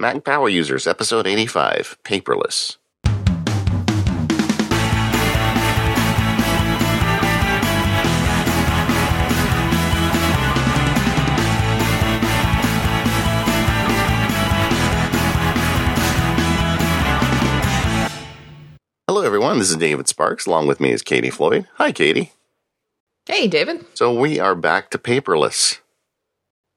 Mac 0.00 0.22
Power 0.22 0.48
Users, 0.48 0.86
Episode 0.86 1.26
85 1.26 1.98
Paperless. 2.04 2.76
Hello, 19.08 19.22
everyone. 19.22 19.58
This 19.58 19.70
is 19.70 19.76
David 19.76 20.06
Sparks. 20.06 20.46
Along 20.46 20.68
with 20.68 20.78
me 20.78 20.92
is 20.92 21.02
Katie 21.02 21.28
Floyd. 21.28 21.66
Hi, 21.74 21.90
Katie. 21.90 22.30
Hey, 23.26 23.48
David. 23.48 23.84
So 23.94 24.16
we 24.16 24.38
are 24.38 24.54
back 24.54 24.90
to 24.90 24.98
paperless. 24.98 25.80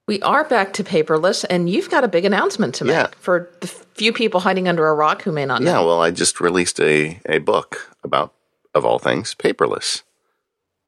We 0.08 0.22
are 0.22 0.44
back 0.44 0.74
to 0.74 0.84
paperless, 0.84 1.46
and 1.50 1.70
you've 1.70 1.90
got 1.90 2.04
a 2.04 2.08
big 2.08 2.26
announcement 2.26 2.76
to 2.76 2.86
make 2.86 2.94
Yeah. 2.94 3.08
for 3.20 3.50
the 3.62 3.68
few 3.68 4.12
people 4.12 4.40
hiding 4.42 4.68
under 4.68 4.88
a 4.88 4.94
rock 4.96 5.22
who 5.22 5.32
may 5.32 5.46
not 5.46 5.62
know. 5.62 5.72
Yeah, 5.82 5.86
well, 5.86 6.02
I 6.02 6.12
just 6.12 6.42
released 6.42 6.80
a, 6.80 7.20
a 7.28 7.38
book 7.38 7.96
about, 8.04 8.34
of 8.73 8.84
all 8.84 9.00
things, 9.00 9.36
paperless. 9.36 10.02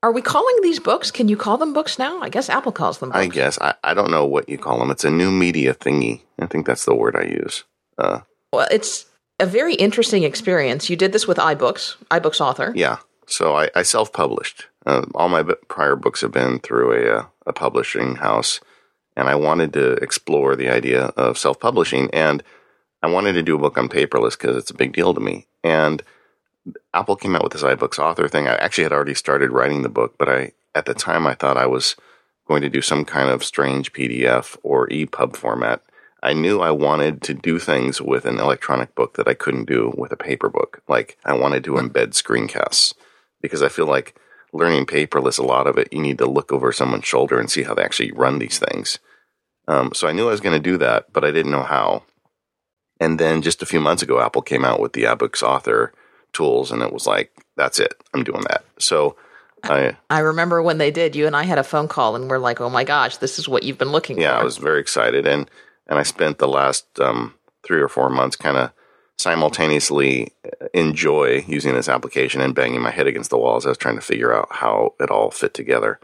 Are 0.02 0.12
we 0.12 0.22
calling 0.22 0.56
these 0.62 0.80
books? 0.80 1.12
Can 1.12 1.30
you 1.30 1.38
call 1.38 1.58
them 1.58 1.72
books 1.74 1.98
now? 1.98 2.20
I 2.22 2.28
guess 2.28 2.50
Apple 2.50 2.74
calls 2.74 2.98
them 2.98 3.10
books. 3.10 3.20
I 3.20 3.28
guess. 3.28 3.58
I, 3.62 3.76
I 3.84 3.94
don't 3.94 4.12
know 4.12 4.26
what 4.26 4.50
you 4.50 4.58
call 4.58 4.80
them. 4.80 4.92
It's 4.92 5.06
a 5.06 5.10
new 5.10 5.32
media 5.32 5.74
thingy. 5.74 6.22
I 6.40 6.48
think 6.48 6.66
that's 6.66 6.84
the 6.86 6.96
word 6.96 7.16
I 7.16 7.24
use. 7.24 7.64
Uh, 7.98 8.22
Well, 8.52 8.68
it's 8.70 9.06
a 9.40 9.46
very 9.46 9.76
interesting 9.76 10.24
experience. 10.24 10.90
You 10.90 10.98
did 10.98 11.14
this 11.14 11.26
with 11.28 11.38
iBooks, 11.38 11.96
iBooks 12.12 12.42
author. 12.42 12.74
yeah. 12.76 12.98
So 13.26 13.56
I, 13.56 13.70
I 13.74 13.84
self 13.84 14.12
published. 14.12 14.68
Uh, 14.86 15.06
all 15.16 15.30
my 15.30 15.44
b- 15.44 15.54
prior 15.70 15.96
books 15.96 16.20
have 16.20 16.34
been 16.34 16.60
through 16.60 16.92
a, 16.92 17.20
uh, 17.20 17.26
a 17.48 17.54
publishing 17.54 18.16
house. 18.18 18.60
And 19.16 19.30
I 19.30 19.36
wanted 19.36 19.74
to 19.74 19.94
explore 19.94 20.56
the 20.56 20.70
idea 20.70 21.06
of 21.18 21.38
self 21.38 21.60
publishing. 21.60 22.10
And 22.14 22.44
I 23.02 23.08
wanted 23.08 23.34
to 23.34 23.44
do 23.44 23.56
a 23.56 23.60
book 23.60 23.78
on 23.78 23.90
paperless 23.90 24.38
because 24.38 24.58
it's 24.58 24.72
a 24.72 24.76
big 24.76 24.94
deal 24.94 25.14
to 25.14 25.20
me. 25.20 25.48
And 25.64 26.02
Apple 26.94 27.16
came 27.16 27.36
out 27.36 27.44
with 27.44 27.54
this 27.54 27.64
iBooks 27.64 28.00
author 28.00 28.28
thing. 28.28 28.48
I 28.48 28.56
actually 28.56 28.86
had 28.86 28.94
already 28.94 29.14
started 29.14 29.52
writing 29.52 29.82
the 29.82 29.90
book, 29.90 30.16
but 30.18 30.30
I 30.30 30.52
at 30.76 30.86
the 30.86 30.94
time 30.94 31.28
I 31.28 31.36
thought 31.36 31.58
I 31.58 31.66
was 31.66 31.96
going 32.48 32.62
to 32.62 32.70
do 32.70 32.82
some 32.82 33.06
kind 33.06 33.30
of 33.30 33.44
strange 33.44 33.94
PDF 33.94 34.58
or 34.64 34.88
EPUB 34.90 35.36
format. 35.36 35.82
I 36.22 36.34
knew 36.34 36.62
I 36.62 36.72
wanted 36.72 37.22
to 37.24 37.34
do 37.34 37.60
things 37.60 38.02
with 38.02 38.26
an 38.26 38.40
electronic 38.40 38.96
book 38.96 39.16
that 39.16 39.28
I 39.28 39.34
couldn't 39.34 39.66
do 39.66 39.94
with 39.98 40.12
a 40.12 40.18
paper 40.18 40.50
book. 40.50 40.82
Like 40.88 41.18
I 41.26 41.34
wanted 41.34 41.64
to 41.66 41.74
embed 41.74 42.12
screencasts 42.12 42.94
because 43.42 43.62
I 43.62 43.70
feel 43.70 43.88
like 43.88 44.16
learning 44.54 44.86
paperless, 44.86 45.38
a 45.38 45.44
lot 45.44 45.68
of 45.68 45.78
it, 45.78 45.92
you 45.92 46.02
need 46.02 46.20
to 46.20 46.30
look 46.30 46.54
over 46.54 46.72
someone's 46.72 47.06
shoulder 47.06 47.40
and 47.40 47.50
see 47.50 47.64
how 47.64 47.74
they 47.74 47.84
actually 47.84 48.12
run 48.12 48.40
these 48.40 48.60
things. 48.60 49.00
Um, 49.68 49.94
so 49.94 50.08
I 50.08 50.12
knew 50.12 50.28
I 50.28 50.32
was 50.32 50.42
going 50.42 50.62
to 50.62 50.72
do 50.72 50.78
that, 50.78 51.12
but 51.14 51.24
I 51.24 51.32
didn't 51.32 51.52
know 51.52 51.64
how. 51.64 52.04
And 53.00 53.20
then 53.20 53.42
just 53.42 53.62
a 53.62 53.66
few 53.66 53.80
months 53.80 54.04
ago, 54.04 54.22
Apple 54.22 54.42
came 54.42 54.66
out 54.66 54.80
with 54.80 54.94
the 54.94 55.04
iBooks 55.04 55.42
author 55.42 55.94
tools, 56.32 56.72
and 56.72 56.82
it 56.82 56.94
was 56.94 57.08
like, 57.08 57.32
that's 57.56 57.80
it. 57.80 57.94
I'm 58.14 58.24
doing 58.24 58.44
that. 58.50 58.64
So 58.80 59.16
I, 59.64 59.96
I 60.10 60.20
remember 60.20 60.62
when 60.62 60.78
they 60.78 60.92
did, 60.92 61.16
you 61.16 61.26
and 61.26 61.36
I 61.36 61.44
had 61.44 61.58
a 61.58 61.64
phone 61.64 61.88
call, 61.88 62.16
and 62.16 62.30
we're 62.30 62.38
like, 62.38 62.60
oh 62.60 62.70
my 62.70 62.84
gosh, 62.84 63.18
this 63.18 63.40
is 63.40 63.48
what 63.48 63.64
you've 63.64 63.78
been 63.78 63.92
looking 63.92 64.18
yeah, 64.18 64.32
for. 64.32 64.36
Yeah, 64.36 64.42
I 64.42 64.44
was 64.44 64.58
very 64.58 64.80
excited, 64.80 65.26
and 65.26 65.50
and 65.88 66.00
I 66.00 66.04
spent 66.04 66.38
the 66.38 66.48
last 66.48 66.86
um, 67.00 67.36
three 67.64 67.82
or 67.82 67.90
four 67.90 68.10
months 68.10 68.36
kind 68.36 68.58
of 68.58 68.72
simultaneously 69.18 70.34
enjoy 70.74 71.44
using 71.48 71.74
this 71.74 71.90
application 71.90 72.42
and 72.42 72.56
banging 72.56 72.82
my 72.82 72.92
head 72.92 73.08
against 73.08 73.30
the 73.30 73.38
wall 73.38 73.58
as 73.58 73.66
I 73.66 73.70
was 73.70 73.78
trying 73.78 73.96
to 73.96 74.02
figure 74.02 74.34
out 74.34 74.48
how 74.52 74.96
it 75.00 75.10
all 75.10 75.32
fit 75.32 75.54
together. 75.54 76.00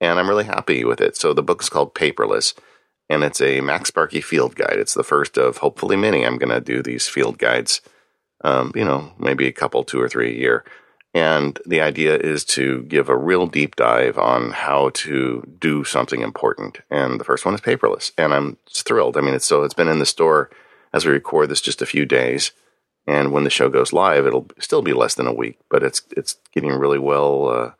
And 0.00 0.18
I'm 0.18 0.28
really 0.28 0.44
happy 0.44 0.84
with 0.84 1.00
it. 1.00 1.16
So 1.16 1.32
the 1.32 1.42
book 1.42 1.62
is 1.62 1.68
called 1.68 1.94
Paperless, 1.94 2.54
and 3.08 3.24
it's 3.24 3.40
a 3.40 3.60
MacSparky 3.60 4.22
field 4.22 4.54
guide. 4.54 4.76
It's 4.78 4.94
the 4.94 5.04
first 5.04 5.38
of 5.38 5.58
hopefully 5.58 5.96
many. 5.96 6.24
I'm 6.24 6.38
going 6.38 6.54
to 6.54 6.60
do 6.60 6.82
these 6.82 7.08
field 7.08 7.38
guides, 7.38 7.80
um, 8.44 8.72
you 8.74 8.84
know, 8.84 9.12
maybe 9.18 9.46
a 9.46 9.52
couple, 9.52 9.84
two 9.84 10.00
or 10.00 10.08
three 10.08 10.30
a 10.30 10.38
year. 10.38 10.64
And 11.14 11.58
the 11.64 11.80
idea 11.80 12.16
is 12.16 12.44
to 12.46 12.82
give 12.82 13.08
a 13.08 13.16
real 13.16 13.46
deep 13.46 13.76
dive 13.76 14.18
on 14.18 14.52
how 14.52 14.90
to 14.90 15.42
do 15.58 15.82
something 15.82 16.20
important. 16.20 16.80
And 16.90 17.18
the 17.18 17.24
first 17.24 17.46
one 17.46 17.54
is 17.54 17.62
paperless. 17.62 18.12
And 18.18 18.34
I'm 18.34 18.58
thrilled. 18.70 19.16
I 19.16 19.22
mean, 19.22 19.34
it's 19.34 19.46
so 19.46 19.64
it's 19.64 19.74
been 19.74 19.88
in 19.88 20.00
the 20.00 20.06
store 20.06 20.50
as 20.92 21.06
we 21.06 21.12
record 21.12 21.48
this 21.48 21.62
just 21.62 21.82
a 21.82 21.86
few 21.86 22.04
days. 22.04 22.52
And 23.06 23.32
when 23.32 23.44
the 23.44 23.50
show 23.50 23.70
goes 23.70 23.94
live, 23.94 24.26
it'll 24.26 24.48
still 24.58 24.82
be 24.82 24.92
less 24.92 25.14
than 25.14 25.26
a 25.26 25.32
week, 25.32 25.58
but 25.70 25.82
it's 25.82 26.02
it's 26.14 26.36
getting 26.52 26.72
really 26.72 26.98
well 26.98 27.48
uh, 27.48 27.70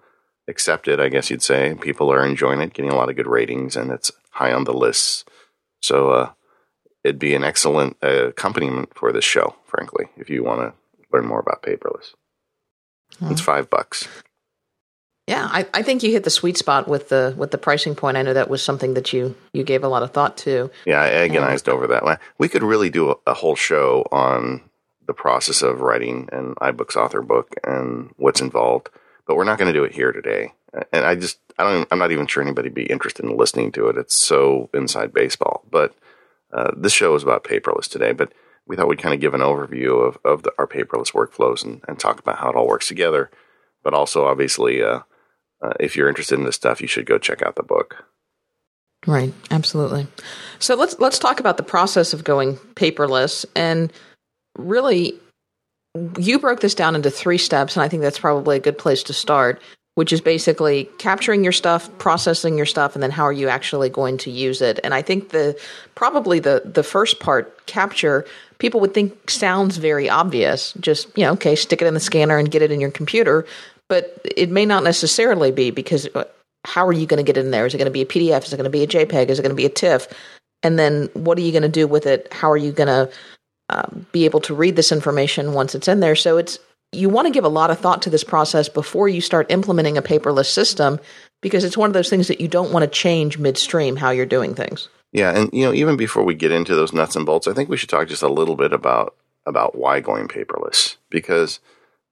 accepted, 0.49 1.01
I 1.01 1.11
guess 1.11 1.29
you'd 1.29 1.43
say. 1.43 1.75
People 1.75 2.11
are 2.11 2.25
enjoying 2.25 2.63
it, 2.63 2.73
getting 2.73 2.91
a 2.91 2.97
lot 2.97 3.11
of 3.11 3.17
good 3.17 3.27
ratings, 3.27 3.77
and 3.77 3.91
it's 3.91 4.11
high 4.39 4.53
on 4.53 4.65
the 4.65 4.73
lists. 4.73 5.25
So 5.83 6.11
uh, 6.11 6.31
it'd 7.05 7.19
be 7.19 7.35
an 7.35 7.45
excellent 7.45 7.97
uh, 8.03 8.29
accompaniment 8.29 8.95
for 8.95 9.13
this 9.13 9.25
show, 9.25 9.57
frankly, 9.67 10.07
if 10.17 10.31
you 10.31 10.45
want 10.45 10.61
to 10.61 10.73
learn 11.13 11.27
more 11.27 11.41
about 11.41 11.63
paperless. 11.63 12.15
It's 13.23 13.41
five 13.41 13.69
bucks. 13.69 14.07
Yeah, 15.27 15.47
I, 15.51 15.67
I 15.75 15.83
think 15.83 16.03
you 16.03 16.11
hit 16.11 16.25
the 16.25 16.31
sweet 16.31 16.57
spot 16.57 16.89
with 16.89 17.11
the 17.11 17.35
with 17.37 17.51
the 17.51 17.59
pricing 17.59 17.95
point. 17.95 18.17
I 18.17 18.23
know 18.23 18.33
that 18.33 18.49
was 18.49 18.63
something 18.63 18.95
that 18.95 19.13
you 19.13 19.35
you 19.53 19.65
gave 19.65 19.85
a 19.85 19.89
lot 19.89 20.03
of 20.03 20.13
thought 20.13 20.37
to. 20.39 20.71
Yeah, 20.87 21.03
I 21.03 21.09
agonized 21.09 21.69
over 21.69 21.87
that. 21.89 22.21
We 22.39 22.49
could 22.49 22.63
really 22.63 22.91
do 22.91 23.11
a, 23.11 23.17
a 23.27 23.35
whole 23.35 23.57
show 23.57 24.07
on 24.11 24.63
the 25.07 25.15
process 25.15 25.63
of 25.63 25.81
writing 25.81 26.29
an 26.33 26.55
iBooks 26.63 26.97
author 26.97 27.23
book 27.23 27.55
and 27.65 28.11
what's 28.17 28.41
involved, 28.41 28.89
but 29.27 29.37
we're 29.37 29.45
not 29.45 29.59
going 29.59 29.73
to 29.73 29.79
do 29.79 29.85
it 29.85 29.93
here 29.93 30.13
today. 30.13 30.53
And 30.93 31.05
I 31.05 31.15
just, 31.15 31.39
I 31.59 31.65
don't 31.65 31.89
I'm 31.91 31.99
not 31.99 32.13
even 32.13 32.27
sure 32.27 32.43
anybody 32.43 32.69
would 32.69 32.75
be 32.75 32.85
interested 32.85 33.25
in 33.25 33.37
listening 33.37 33.73
to 33.73 33.89
it. 33.89 33.97
It's 33.97 34.15
so 34.15 34.69
inside 34.75 35.13
baseball. 35.13 35.65
But 35.71 35.95
uh, 36.53 36.73
this 36.77 36.93
show 36.93 37.15
is 37.15 37.23
about 37.23 37.45
paperless 37.45 37.89
today. 37.89 38.13
But 38.13 38.33
we 38.67 38.77
thought 38.77 38.89
we'd 38.89 39.03
kind 39.03 39.15
of 39.15 39.21
give 39.21 39.35
an 39.35 39.41
overview 39.41 40.07
of 40.07 40.19
of 40.25 40.43
the, 40.43 40.53
our 40.59 40.67
paperless 40.67 41.13
workflows 41.13 41.65
and, 41.65 41.83
and 41.89 41.99
talk 41.99 42.21
about 42.21 42.39
how 42.39 42.51
it 42.51 42.57
all 42.57 42.69
works 42.69 42.89
together. 42.89 43.31
But 43.83 43.95
also, 43.95 44.27
obviously, 44.27 44.83
uh, 44.83 45.01
uh, 45.63 45.73
if 45.81 45.97
you're 45.97 46.09
interested 46.09 46.39
in 46.39 46.45
this 46.45 46.57
stuff, 46.57 46.81
you 46.81 46.89
should 46.89 47.07
go 47.07 47.19
check 47.19 47.43
out 47.43 47.57
the 47.57 47.63
book. 47.63 48.05
Right, 49.07 49.33
absolutely. 49.51 50.07
So 50.59 50.75
let's 50.75 50.99
let's 50.99 51.19
talk 51.19 51.41
about 51.41 51.57
the 51.57 51.63
process 51.63 52.13
of 52.13 52.25
going 52.25 52.57
paperless 52.75 53.45
and 53.55 53.93
really 54.57 55.15
you 56.19 56.39
broke 56.39 56.61
this 56.61 56.75
down 56.75 56.95
into 56.95 57.11
three 57.11 57.39
steps 57.39 57.77
and 57.77 57.83
I 57.83 57.89
think 57.89 58.03
that's 58.03 58.19
probably 58.19 58.57
a 58.57 58.61
good 58.61 58.77
place 58.77 59.05
to 59.05 59.13
start, 59.13 59.63
which 59.99 60.13
is 60.13 60.21
basically 60.21 60.85
capturing 60.99 61.43
your 61.43 61.51
stuff, 61.51 61.91
processing 61.99 62.57
your 62.57 62.67
stuff 62.67 62.95
and 62.95 63.03
then 63.03 63.11
how 63.11 63.25
are 63.25 63.33
you 63.33 63.49
actually 63.49 63.89
going 63.89 64.17
to 64.17 64.31
use 64.31 64.63
it? 64.63 64.79
And 64.85 64.95
I 64.95 65.03
think 65.03 65.31
the 65.31 65.59
probably 65.97 66.39
the 66.39 66.63
the 66.65 66.85
first 66.85 67.19
part, 67.19 67.67
capture, 67.67 68.25
people 68.59 68.79
would 68.79 68.95
think 68.95 69.29
sounds 69.29 69.77
very 69.77 70.09
obvious. 70.09 70.73
Just, 70.75 71.09
you 71.19 71.25
know, 71.25 71.33
okay, 71.33 71.57
stick 71.57 71.83
it 71.83 71.89
in 71.89 71.95
the 71.95 71.99
scanner 71.99 72.39
and 72.39 72.49
get 72.49 72.63
it 72.63 72.71
in 72.71 72.81
your 72.81 72.93
computer, 72.93 73.45
but 73.89 74.17
it 74.37 74.51
may 74.51 74.65
not 74.65 74.85
necessarily 74.85 75.51
be 75.51 75.73
because 75.73 76.07
uh, 76.15 76.23
how 76.65 76.87
are 76.87 76.93
you 76.93 77.05
going 77.05 77.19
to 77.19 77.25
get 77.25 77.37
it 77.37 77.45
in 77.45 77.51
there? 77.51 77.67
Is 77.67 77.75
it 77.75 77.79
going 77.79 77.87
to 77.87 77.91
be 77.91 78.03
a 78.03 78.07
PDF? 78.07 78.45
Is 78.45 78.53
it 78.53 78.57
going 78.57 78.71
to 78.71 78.71
be 78.71 78.85
a 78.85 78.87
JPEG? 78.87 79.31
Is 79.31 79.41
it 79.41 79.43
going 79.43 79.51
to 79.51 79.57
be 79.57 79.67
a 79.67 79.69
TIFF? 79.69 80.07
And 80.63 80.79
then 80.79 81.09
what 81.15 81.37
are 81.39 81.41
you 81.41 81.51
going 81.51 81.63
to 81.63 81.69
do 81.69 81.89
with 81.89 82.07
it? 82.07 82.33
How 82.33 82.49
are 82.53 82.57
you 82.57 82.71
going 82.71 82.87
to 82.87 83.11
um, 83.71 84.07
be 84.13 84.27
able 84.27 84.43
to 84.43 84.55
read 84.55 84.77
this 84.77 84.93
information 84.93 85.55
once 85.55 85.75
it's 85.75 85.89
in 85.89 85.99
there? 85.99 86.15
So 86.15 86.39
it's 86.39 86.61
you 86.93 87.09
want 87.09 87.27
to 87.27 87.33
give 87.33 87.45
a 87.45 87.49
lot 87.49 87.71
of 87.71 87.79
thought 87.79 88.03
to 88.03 88.11
this 88.11 88.25
process 88.25 88.69
before 88.69 89.09
you 89.09 89.21
start 89.21 89.51
implementing 89.51 89.99
a 89.99 90.03
paperless 90.03 90.47
system 90.47 90.99
because 91.41 91.65
it's 91.65 91.77
one 91.77 91.91
of 91.91 91.95
those 91.95 92.09
things 92.09 92.29
that 92.29 92.41
you 92.41 92.49
don't 92.49 92.73
want 92.73 92.83
to 92.83 92.91
change 92.91 93.39
midstream 93.39 93.97
how 93.97 94.11
you're 94.11 94.27
doing 94.27 94.55
things. 94.55 94.89
Yeah, 95.13 95.37
and 95.37 95.51
you 95.53 95.65
know, 95.65 95.73
even 95.73 95.97
before 95.97 96.23
we 96.23 96.35
get 96.35 96.53
into 96.53 96.75
those 96.75 96.93
nuts 96.93 97.17
and 97.17 97.25
bolts, 97.25 97.47
I 97.47 97.55
think 97.55 97.69
we 97.69 97.77
should 97.77 97.89
talk 97.89 98.09
just 98.09 98.23
a 98.23 98.29
little 98.29 98.57
bit 98.57 98.73
about 98.73 99.15
about 99.47 99.77
why 99.77 100.01
going 100.01 100.29
paperless 100.29 100.97
because 101.09 101.61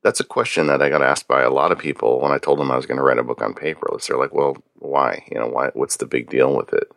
that's 0.02 0.20
a 0.20 0.24
question 0.24 0.68
that 0.68 0.80
I 0.80 0.88
got 0.88 1.02
asked 1.02 1.28
by 1.28 1.42
a 1.42 1.50
lot 1.50 1.72
of 1.72 1.78
people 1.78 2.20
when 2.20 2.32
I 2.32 2.38
told 2.38 2.58
them 2.58 2.70
I 2.70 2.76
was 2.76 2.86
going 2.86 2.96
to 2.96 3.02
write 3.02 3.18
a 3.18 3.24
book 3.24 3.42
on 3.42 3.54
paperless. 3.54 4.06
They're 4.06 4.16
like, 4.16 4.32
"Well, 4.32 4.56
why? 4.76 5.24
You 5.30 5.38
know, 5.38 5.48
why? 5.48 5.70
What's 5.74 5.96
the 5.96 6.06
big 6.06 6.30
deal 6.30 6.56
with 6.56 6.72
it?" 6.72 6.90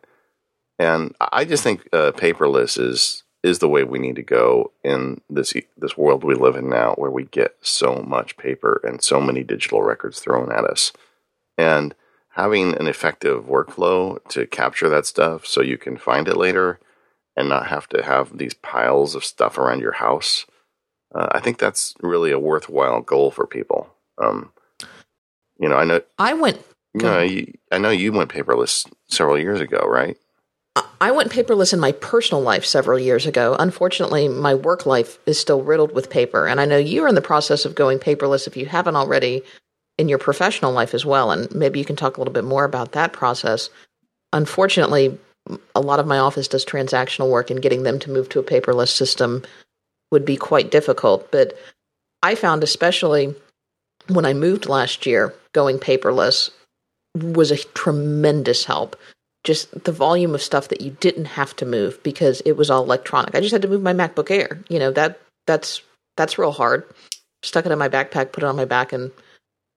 And 0.78 1.14
I 1.20 1.44
just 1.44 1.62
think 1.62 1.86
uh, 1.92 2.12
paperless 2.12 2.80
is 2.80 3.19
is 3.42 3.58
the 3.58 3.68
way 3.68 3.84
we 3.84 3.98
need 3.98 4.16
to 4.16 4.22
go 4.22 4.72
in 4.84 5.20
this 5.30 5.54
this 5.76 5.96
world 5.96 6.24
we 6.24 6.34
live 6.34 6.56
in 6.56 6.68
now, 6.68 6.94
where 6.96 7.10
we 7.10 7.24
get 7.24 7.56
so 7.60 7.96
much 7.96 8.36
paper 8.36 8.80
and 8.84 9.02
so 9.02 9.20
many 9.20 9.42
digital 9.42 9.82
records 9.82 10.20
thrown 10.20 10.52
at 10.52 10.64
us, 10.64 10.92
and 11.56 11.94
having 12.34 12.76
an 12.76 12.86
effective 12.86 13.44
workflow 13.44 14.22
to 14.28 14.46
capture 14.46 14.88
that 14.88 15.06
stuff 15.06 15.46
so 15.46 15.60
you 15.60 15.76
can 15.78 15.96
find 15.96 16.28
it 16.28 16.36
later 16.36 16.78
and 17.36 17.48
not 17.48 17.68
have 17.68 17.88
to 17.88 18.02
have 18.02 18.36
these 18.36 18.54
piles 18.54 19.14
of 19.14 19.24
stuff 19.24 19.58
around 19.58 19.80
your 19.80 19.92
house. 19.92 20.46
Uh, 21.14 21.28
I 21.32 21.40
think 21.40 21.58
that's 21.58 21.94
really 22.00 22.30
a 22.30 22.38
worthwhile 22.38 23.00
goal 23.00 23.30
for 23.30 23.46
people. 23.46 23.88
Um, 24.22 24.52
you 25.58 25.68
know, 25.68 25.76
I 25.76 25.84
know, 25.84 26.02
I 26.18 26.34
went 26.34 26.62
you 26.94 27.02
know, 27.02 27.20
you, 27.20 27.52
I 27.70 27.78
know 27.78 27.90
you 27.90 28.12
went 28.12 28.30
paperless 28.30 28.90
several 29.08 29.38
years 29.38 29.60
ago, 29.60 29.78
right? 29.86 30.16
I 31.00 31.10
went 31.10 31.32
paperless 31.32 31.72
in 31.72 31.80
my 31.80 31.92
personal 31.92 32.42
life 32.42 32.64
several 32.64 32.98
years 32.98 33.26
ago. 33.26 33.56
Unfortunately, 33.58 34.28
my 34.28 34.54
work 34.54 34.86
life 34.86 35.18
is 35.26 35.38
still 35.38 35.62
riddled 35.62 35.94
with 35.94 36.10
paper. 36.10 36.46
And 36.46 36.60
I 36.60 36.64
know 36.64 36.76
you're 36.76 37.08
in 37.08 37.14
the 37.14 37.22
process 37.22 37.64
of 37.64 37.74
going 37.74 37.98
paperless 37.98 38.46
if 38.46 38.56
you 38.56 38.66
haven't 38.66 38.96
already 38.96 39.42
in 39.98 40.08
your 40.08 40.18
professional 40.18 40.72
life 40.72 40.94
as 40.94 41.04
well. 41.04 41.30
And 41.30 41.52
maybe 41.54 41.78
you 41.78 41.84
can 41.84 41.96
talk 41.96 42.16
a 42.16 42.20
little 42.20 42.32
bit 42.32 42.44
more 42.44 42.64
about 42.64 42.92
that 42.92 43.12
process. 43.12 43.70
Unfortunately, 44.32 45.18
a 45.74 45.80
lot 45.80 46.00
of 46.00 46.06
my 46.06 46.18
office 46.18 46.48
does 46.48 46.64
transactional 46.64 47.30
work, 47.30 47.50
and 47.50 47.62
getting 47.62 47.82
them 47.82 47.98
to 47.98 48.10
move 48.10 48.28
to 48.28 48.38
a 48.38 48.44
paperless 48.44 48.90
system 48.90 49.42
would 50.12 50.24
be 50.24 50.36
quite 50.36 50.70
difficult. 50.70 51.30
But 51.32 51.58
I 52.22 52.34
found, 52.34 52.62
especially 52.62 53.34
when 54.08 54.24
I 54.24 54.34
moved 54.34 54.68
last 54.68 55.06
year, 55.06 55.34
going 55.52 55.78
paperless 55.78 56.50
was 57.14 57.50
a 57.50 57.56
tremendous 57.56 58.64
help. 58.64 58.96
Just 59.42 59.84
the 59.84 59.92
volume 59.92 60.34
of 60.34 60.42
stuff 60.42 60.68
that 60.68 60.82
you 60.82 60.96
didn't 61.00 61.24
have 61.24 61.56
to 61.56 61.66
move 61.66 62.02
because 62.02 62.42
it 62.44 62.52
was 62.52 62.70
all 62.70 62.82
electronic. 62.82 63.34
I 63.34 63.40
just 63.40 63.52
had 63.52 63.62
to 63.62 63.68
move 63.68 63.82
my 63.82 63.94
MacBook 63.94 64.30
Air. 64.30 64.62
You 64.68 64.78
know 64.78 64.90
that 64.92 65.20
that's 65.46 65.82
that's 66.16 66.38
real 66.38 66.52
hard. 66.52 66.84
Stuck 67.42 67.64
it 67.64 67.72
in 67.72 67.78
my 67.78 67.88
backpack, 67.88 68.32
put 68.32 68.42
it 68.42 68.46
on 68.46 68.56
my 68.56 68.66
back, 68.66 68.92
and 68.92 69.10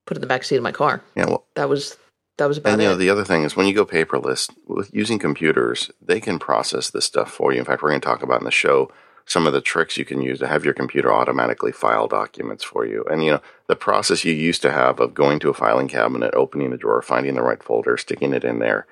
put 0.05 0.17
it 0.17 0.19
in 0.19 0.21
the 0.21 0.27
back 0.27 0.43
seat 0.43 0.57
of 0.57 0.63
my 0.63 0.73
car. 0.73 1.01
Yeah, 1.15 1.27
well, 1.27 1.45
that 1.55 1.69
was 1.69 1.97
that 2.37 2.47
was 2.47 2.57
about 2.57 2.73
and 2.73 2.81
you 2.81 2.87
know 2.89 2.95
the 2.95 3.09
other 3.09 3.23
thing 3.23 3.43
is 3.43 3.55
when 3.55 3.67
you 3.67 3.73
go 3.73 3.85
paperless 3.85 4.49
with 4.67 4.93
using 4.93 5.19
computers, 5.19 5.91
they 6.01 6.19
can 6.19 6.39
process 6.39 6.89
this 6.89 7.05
stuff 7.05 7.31
for 7.31 7.53
you. 7.53 7.59
In 7.59 7.65
fact, 7.65 7.81
we're 7.81 7.89
going 7.89 8.01
to 8.01 8.05
talk 8.05 8.23
about 8.23 8.41
in 8.41 8.45
the 8.45 8.51
show 8.51 8.91
some 9.25 9.47
of 9.47 9.53
the 9.53 9.61
tricks 9.61 9.97
you 9.97 10.05
can 10.05 10.21
use 10.21 10.39
to 10.39 10.47
have 10.47 10.65
your 10.65 10.73
computer 10.73 11.13
automatically 11.13 11.71
file 11.71 12.07
documents 12.07 12.63
for 12.63 12.85
you. 12.85 13.05
And 13.09 13.23
you 13.23 13.31
know, 13.31 13.41
the 13.67 13.75
process 13.75 14.25
you 14.25 14.33
used 14.33 14.61
to 14.63 14.71
have 14.71 14.99
of 14.99 15.13
going 15.13 15.39
to 15.39 15.49
a 15.49 15.53
filing 15.53 15.87
cabinet, 15.87 16.33
opening 16.33 16.73
a 16.73 16.77
drawer, 16.77 17.01
finding 17.01 17.35
the 17.35 17.41
right 17.41 17.63
folder, 17.63 17.97
sticking 17.97 18.33
it 18.33 18.43
in 18.43 18.59
there, 18.59 18.85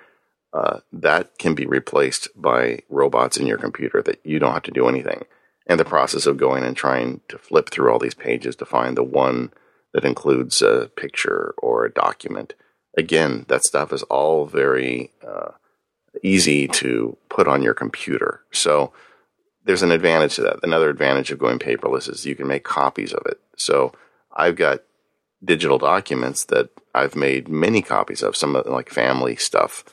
uh, 0.54 0.80
that 0.92 1.38
can 1.38 1.56
be 1.56 1.66
replaced 1.66 2.28
by 2.36 2.80
robots 2.90 3.38
in 3.38 3.48
your 3.48 3.58
computer 3.58 4.02
that 4.02 4.20
you 4.24 4.40
don't 4.40 4.54
have 4.54 4.64
to 4.64 4.72
do 4.72 4.88
anything. 4.88 5.26
And 5.68 5.80
the 5.80 5.86
process 5.86 6.26
of 6.26 6.38
going 6.38 6.64
and 6.64 6.76
trying 6.76 7.22
to 7.30 7.38
flip 7.38 7.70
through 7.70 7.92
all 7.92 8.00
these 8.00 8.14
pages 8.14 8.56
to 8.58 8.66
find 8.66 8.98
the 8.98 9.04
one 9.04 9.52
that 9.94 10.06
includes 10.06 10.62
a 10.62 10.90
picture 10.96 11.54
or 11.58 11.86
a 11.86 11.92
document. 11.92 12.54
Again, 12.98 13.46
that 13.48 13.64
stuff 13.64 13.94
is 13.94 14.04
all 14.04 14.46
very 14.46 15.12
uh, 15.26 15.52
easy 16.24 16.68
to 16.68 17.18
put 17.30 17.48
on 17.48 17.62
your 17.62 17.74
computer. 17.74 18.42
So 18.52 18.92
there's 19.64 19.84
an 19.84 19.92
advantage 19.92 20.36
to 20.36 20.42
that. 20.42 20.60
Another 20.64 20.90
advantage 20.90 21.32
of 21.32 21.40
going 21.40 21.60
paperless 21.60 22.10
is 22.10 22.26
you 22.26 22.36
can 22.36 22.48
make 22.48 22.64
copies 22.64 23.14
of 23.14 23.26
it. 23.26 23.40
So 23.56 23.94
I've 24.36 24.56
got 24.56 24.82
digital 25.44 25.78
documents 25.78 26.46
that 26.46 26.70
I've 26.94 27.16
made 27.16 27.48
many 27.48 27.82
copies 27.82 28.22
of, 28.22 28.36
some 28.36 28.56
of 28.56 28.66
like 28.66 28.90
family 28.90 29.36
stuff. 29.36 29.84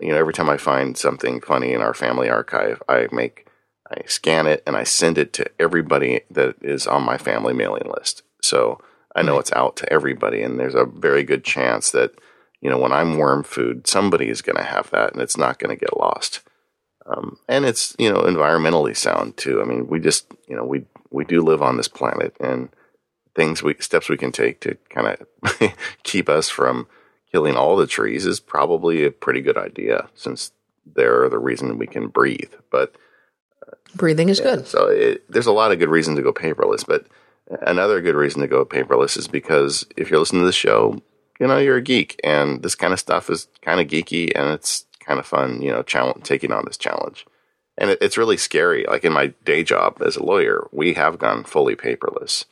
You 0.00 0.08
know, 0.08 0.16
every 0.16 0.32
time 0.32 0.50
I 0.50 0.56
find 0.56 0.96
something 0.96 1.40
funny 1.40 1.72
in 1.72 1.80
our 1.80 1.94
family 1.94 2.28
archive, 2.28 2.82
I 2.88 3.08
make 3.12 3.46
I 3.90 4.02
scan 4.06 4.46
it 4.46 4.62
and 4.66 4.76
I 4.76 4.84
send 4.84 5.18
it 5.18 5.32
to 5.34 5.50
everybody 5.60 6.22
that 6.30 6.56
is 6.62 6.86
on 6.86 7.04
my 7.04 7.18
family 7.18 7.52
mailing 7.52 7.90
list. 7.96 8.22
So 8.42 8.80
I 9.14 9.22
know 9.22 9.38
it's 9.38 9.52
out 9.52 9.76
to 9.76 9.92
everybody 9.92 10.42
and 10.42 10.58
there's 10.58 10.74
a 10.74 10.86
very 10.86 11.22
good 11.22 11.44
chance 11.44 11.90
that 11.90 12.12
you 12.60 12.70
know 12.70 12.78
when 12.78 12.92
I'm 12.92 13.18
worm 13.18 13.44
food, 13.44 13.86
somebody 13.86 14.28
is 14.28 14.42
going 14.42 14.56
to 14.56 14.62
have 14.62 14.90
that 14.90 15.12
and 15.12 15.20
it's 15.20 15.36
not 15.36 15.58
going 15.58 15.76
to 15.76 15.80
get 15.80 15.96
lost. 15.96 16.40
Um, 17.06 17.38
and 17.48 17.64
it's 17.64 17.94
you 17.98 18.10
know 18.10 18.22
environmentally 18.22 18.96
sound 18.96 19.36
too. 19.36 19.60
I 19.60 19.64
mean, 19.64 19.86
we 19.86 20.00
just 20.00 20.26
you 20.48 20.56
know 20.56 20.64
we 20.64 20.86
we 21.10 21.24
do 21.24 21.42
live 21.42 21.62
on 21.62 21.76
this 21.76 21.88
planet, 21.88 22.34
and 22.40 22.70
things 23.34 23.62
we 23.62 23.74
steps 23.80 24.08
we 24.08 24.16
can 24.16 24.32
take 24.32 24.60
to 24.60 24.76
kind 24.88 25.18
of 25.50 25.72
keep 26.02 26.28
us 26.28 26.48
from 26.48 26.86
killing 27.34 27.56
all 27.56 27.74
the 27.74 27.84
trees 27.84 28.26
is 28.26 28.38
probably 28.38 29.04
a 29.04 29.10
pretty 29.10 29.40
good 29.40 29.56
idea 29.56 30.08
since 30.14 30.52
they're 30.94 31.28
the 31.28 31.36
reason 31.36 31.78
we 31.78 31.86
can 31.88 32.06
breathe. 32.06 32.52
But 32.70 32.94
breathing 33.96 34.28
is 34.28 34.38
yeah, 34.38 34.44
good. 34.44 34.68
So 34.68 34.86
it, 34.86 35.28
there's 35.28 35.48
a 35.48 35.52
lot 35.52 35.72
of 35.72 35.80
good 35.80 35.88
reason 35.88 36.14
to 36.14 36.22
go 36.22 36.32
paperless, 36.32 36.86
but 36.86 37.06
another 37.62 38.00
good 38.00 38.14
reason 38.14 38.40
to 38.42 38.46
go 38.46 38.64
paperless 38.64 39.18
is 39.18 39.26
because 39.26 39.84
if 39.96 40.10
you're 40.10 40.20
listening 40.20 40.42
to 40.42 40.46
the 40.46 40.52
show, 40.52 41.02
you 41.40 41.48
know 41.48 41.58
you're 41.58 41.78
a 41.78 41.82
geek, 41.82 42.20
and 42.22 42.62
this 42.62 42.76
kind 42.76 42.92
of 42.92 43.00
stuff 43.00 43.28
is 43.28 43.48
kind 43.62 43.80
of 43.80 43.88
geeky, 43.88 44.30
and 44.36 44.50
it's 44.50 44.86
kind 45.00 45.18
of 45.18 45.26
fun, 45.26 45.60
you 45.60 45.72
know, 45.72 45.82
challenge, 45.82 46.22
taking 46.22 46.52
on 46.52 46.62
this 46.64 46.76
challenge. 46.76 47.26
And 47.76 47.90
it, 47.90 47.98
it's 48.00 48.16
really 48.16 48.36
scary. 48.36 48.84
Like 48.86 49.04
in 49.04 49.12
my 49.12 49.34
day 49.44 49.64
job 49.64 50.00
as 50.06 50.14
a 50.14 50.22
lawyer, 50.22 50.68
we 50.70 50.94
have 50.94 51.18
gone 51.18 51.42
fully 51.42 51.74
paperless, 51.74 52.44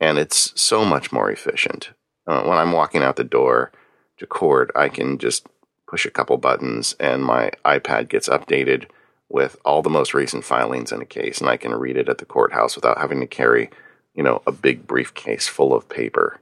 and 0.00 0.18
it's 0.18 0.60
so 0.60 0.84
much 0.84 1.12
more 1.12 1.30
efficient. 1.30 1.90
Uh, 2.26 2.42
when 2.42 2.58
I'm 2.58 2.72
walking 2.72 3.04
out 3.04 3.14
the 3.14 3.22
door 3.22 3.70
to 4.18 4.26
court, 4.26 4.70
I 4.74 4.88
can 4.88 5.18
just 5.18 5.46
push 5.86 6.06
a 6.06 6.10
couple 6.10 6.36
buttons, 6.36 6.94
and 6.98 7.24
my 7.24 7.50
iPad 7.64 8.08
gets 8.08 8.28
updated 8.28 8.86
with 9.28 9.56
all 9.64 9.82
the 9.82 9.90
most 9.90 10.14
recent 10.14 10.44
filings 10.44 10.92
in 10.92 11.02
a 11.02 11.06
case, 11.06 11.40
and 11.40 11.48
I 11.48 11.56
can 11.56 11.74
read 11.74 11.96
it 11.96 12.08
at 12.08 12.18
the 12.18 12.24
courthouse 12.24 12.76
without 12.76 12.98
having 12.98 13.20
to 13.20 13.26
carry, 13.26 13.70
you 14.14 14.22
know, 14.22 14.42
a 14.46 14.52
big 14.52 14.86
briefcase 14.86 15.48
full 15.48 15.74
of 15.74 15.88
paper 15.88 16.40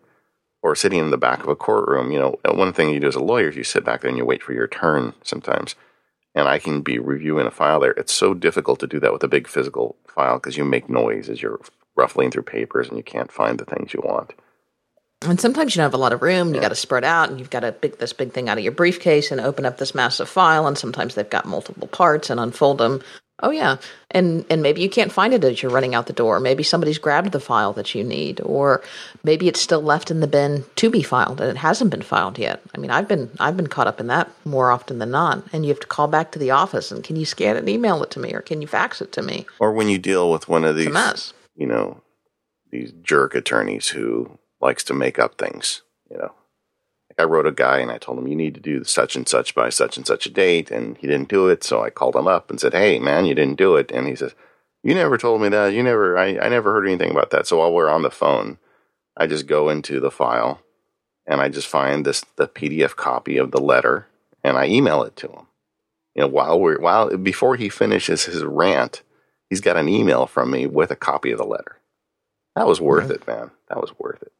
or 0.64 0.74
sitting 0.74 0.98
in 0.98 1.10
the 1.10 1.18
back 1.18 1.42
of 1.42 1.48
a 1.48 1.54
courtroom, 1.54 2.10
you 2.10 2.18
know, 2.18 2.38
one 2.46 2.72
thing 2.72 2.88
you 2.88 2.98
do 2.98 3.06
as 3.06 3.14
a 3.14 3.22
lawyer 3.22 3.50
is 3.50 3.56
you 3.56 3.62
sit 3.62 3.84
back 3.84 4.00
there 4.00 4.08
and 4.08 4.16
you 4.16 4.24
wait 4.24 4.42
for 4.42 4.54
your 4.54 4.66
turn 4.66 5.12
sometimes. 5.22 5.74
And 6.34 6.48
I 6.48 6.58
can 6.58 6.80
be 6.80 6.98
reviewing 6.98 7.46
a 7.46 7.50
file 7.50 7.80
there. 7.80 7.92
It's 7.92 8.14
so 8.14 8.32
difficult 8.32 8.80
to 8.80 8.86
do 8.86 8.98
that 9.00 9.12
with 9.12 9.22
a 9.22 9.28
big 9.28 9.46
physical 9.46 9.96
file 10.08 10.36
because 10.36 10.56
you 10.56 10.64
make 10.64 10.88
noise 10.88 11.28
as 11.28 11.42
you're 11.42 11.60
ruffling 11.94 12.30
through 12.30 12.44
papers 12.44 12.88
and 12.88 12.96
you 12.96 13.04
can't 13.04 13.30
find 13.30 13.58
the 13.58 13.66
things 13.66 13.92
you 13.92 14.00
want. 14.02 14.32
And 15.22 15.40
sometimes 15.40 15.74
you 15.74 15.80
don't 15.80 15.86
have 15.86 15.94
a 15.94 15.98
lot 15.98 16.12
of 16.12 16.22
room. 16.22 16.54
You 16.54 16.60
got 16.60 16.68
to 16.68 16.74
spread 16.74 17.04
out, 17.04 17.30
and 17.30 17.38
you've 17.38 17.50
got 17.50 17.60
to 17.60 17.72
pick 17.72 17.98
this 17.98 18.12
big 18.12 18.32
thing 18.32 18.48
out 18.48 18.58
of 18.58 18.64
your 18.64 18.72
briefcase 18.72 19.30
and 19.30 19.40
open 19.40 19.64
up 19.64 19.78
this 19.78 19.94
massive 19.94 20.28
file. 20.28 20.66
And 20.66 20.76
sometimes 20.76 21.14
they've 21.14 21.28
got 21.28 21.46
multiple 21.46 21.88
parts 21.88 22.28
and 22.28 22.38
unfold 22.38 22.78
them. 22.78 23.00
Oh 23.42 23.50
yeah, 23.50 23.78
and 24.12 24.44
and 24.48 24.62
maybe 24.62 24.80
you 24.80 24.88
can't 24.88 25.10
find 25.10 25.34
it 25.34 25.42
as 25.42 25.60
you're 25.60 25.72
running 25.72 25.92
out 25.94 26.06
the 26.06 26.12
door. 26.12 26.38
Maybe 26.38 26.62
somebody's 26.62 26.98
grabbed 26.98 27.32
the 27.32 27.40
file 27.40 27.72
that 27.72 27.92
you 27.92 28.04
need, 28.04 28.40
or 28.40 28.80
maybe 29.24 29.48
it's 29.48 29.60
still 29.60 29.82
left 29.82 30.12
in 30.12 30.20
the 30.20 30.28
bin 30.28 30.64
to 30.76 30.88
be 30.88 31.02
filed 31.02 31.40
and 31.40 31.50
it 31.50 31.56
hasn't 31.56 31.90
been 31.90 32.02
filed 32.02 32.38
yet. 32.38 32.62
I 32.74 32.78
mean, 32.78 32.92
I've 32.92 33.08
been 33.08 33.30
I've 33.40 33.56
been 33.56 33.66
caught 33.66 33.88
up 33.88 33.98
in 33.98 34.06
that 34.06 34.30
more 34.44 34.70
often 34.70 35.00
than 35.00 35.10
not. 35.10 35.42
And 35.52 35.64
you 35.64 35.70
have 35.70 35.80
to 35.80 35.86
call 35.88 36.06
back 36.06 36.30
to 36.32 36.38
the 36.38 36.52
office 36.52 36.92
and 36.92 37.02
can 37.02 37.16
you 37.16 37.24
scan 37.24 37.56
it 37.56 37.60
and 37.60 37.68
email 37.68 38.04
it 38.04 38.12
to 38.12 38.20
me, 38.20 38.32
or 38.34 38.40
can 38.40 38.62
you 38.62 38.68
fax 38.68 39.02
it 39.02 39.10
to 39.12 39.22
me? 39.22 39.46
Or 39.58 39.72
when 39.72 39.88
you 39.88 39.98
deal 39.98 40.30
with 40.30 40.48
one 40.48 40.64
of 40.64 40.76
these, 40.76 40.86
you 41.56 41.66
know, 41.66 42.02
these 42.70 42.92
jerk 43.02 43.34
attorneys 43.34 43.88
who 43.88 44.38
likes 44.64 44.82
to 44.84 44.94
make 44.94 45.18
up 45.18 45.38
things, 45.38 45.82
you 46.10 46.16
know. 46.18 46.32
Like 47.10 47.20
I 47.20 47.24
wrote 47.24 47.46
a 47.46 47.52
guy 47.52 47.78
and 47.78 47.92
I 47.92 47.98
told 47.98 48.18
him 48.18 48.26
you 48.26 48.34
need 48.34 48.54
to 48.54 48.60
do 48.60 48.82
such 48.82 49.14
and 49.14 49.28
such 49.28 49.54
by 49.54 49.68
such 49.68 49.96
and 49.96 50.06
such 50.06 50.26
a 50.26 50.30
date 50.30 50.70
and 50.70 50.96
he 50.98 51.06
didn't 51.06 51.28
do 51.28 51.48
it, 51.48 51.62
so 51.62 51.82
I 51.82 51.90
called 51.90 52.16
him 52.16 52.26
up 52.26 52.50
and 52.50 52.58
said, 52.58 52.72
"Hey, 52.72 52.98
man, 52.98 53.26
you 53.26 53.34
didn't 53.34 53.58
do 53.58 53.76
it." 53.76 53.92
And 53.92 54.08
he 54.08 54.16
says, 54.16 54.34
"You 54.82 54.94
never 54.94 55.18
told 55.18 55.42
me 55.42 55.50
that. 55.50 55.74
You 55.74 55.82
never 55.82 56.18
I 56.18 56.38
I 56.38 56.48
never 56.48 56.72
heard 56.72 56.86
anything 56.86 57.10
about 57.10 57.30
that." 57.30 57.46
So 57.46 57.58
while 57.58 57.72
we're 57.72 57.90
on 57.90 58.02
the 58.02 58.10
phone, 58.10 58.58
I 59.16 59.26
just 59.26 59.46
go 59.46 59.68
into 59.68 60.00
the 60.00 60.10
file 60.10 60.60
and 61.26 61.40
I 61.40 61.48
just 61.48 61.68
find 61.68 62.04
this 62.04 62.24
the 62.36 62.48
PDF 62.48 62.96
copy 62.96 63.36
of 63.36 63.50
the 63.50 63.60
letter 63.60 64.06
and 64.42 64.56
I 64.56 64.66
email 64.66 65.02
it 65.02 65.16
to 65.16 65.28
him. 65.28 65.46
You 66.14 66.22
know, 66.22 66.28
while 66.28 66.60
we're 66.60 66.80
while 66.80 67.16
before 67.16 67.56
he 67.56 67.68
finishes 67.68 68.24
his 68.24 68.42
rant, 68.44 69.02
he's 69.50 69.60
got 69.60 69.76
an 69.76 69.88
email 69.88 70.26
from 70.26 70.50
me 70.50 70.66
with 70.66 70.90
a 70.90 70.96
copy 70.96 71.32
of 71.32 71.38
the 71.38 71.44
letter. 71.44 71.80
That 72.56 72.66
was 72.66 72.80
worth 72.80 73.04
mm-hmm. 73.04 73.14
it, 73.14 73.26
man. 73.26 73.50
That 73.68 73.80
was 73.80 73.92
worth 73.98 74.22
it. 74.22 74.32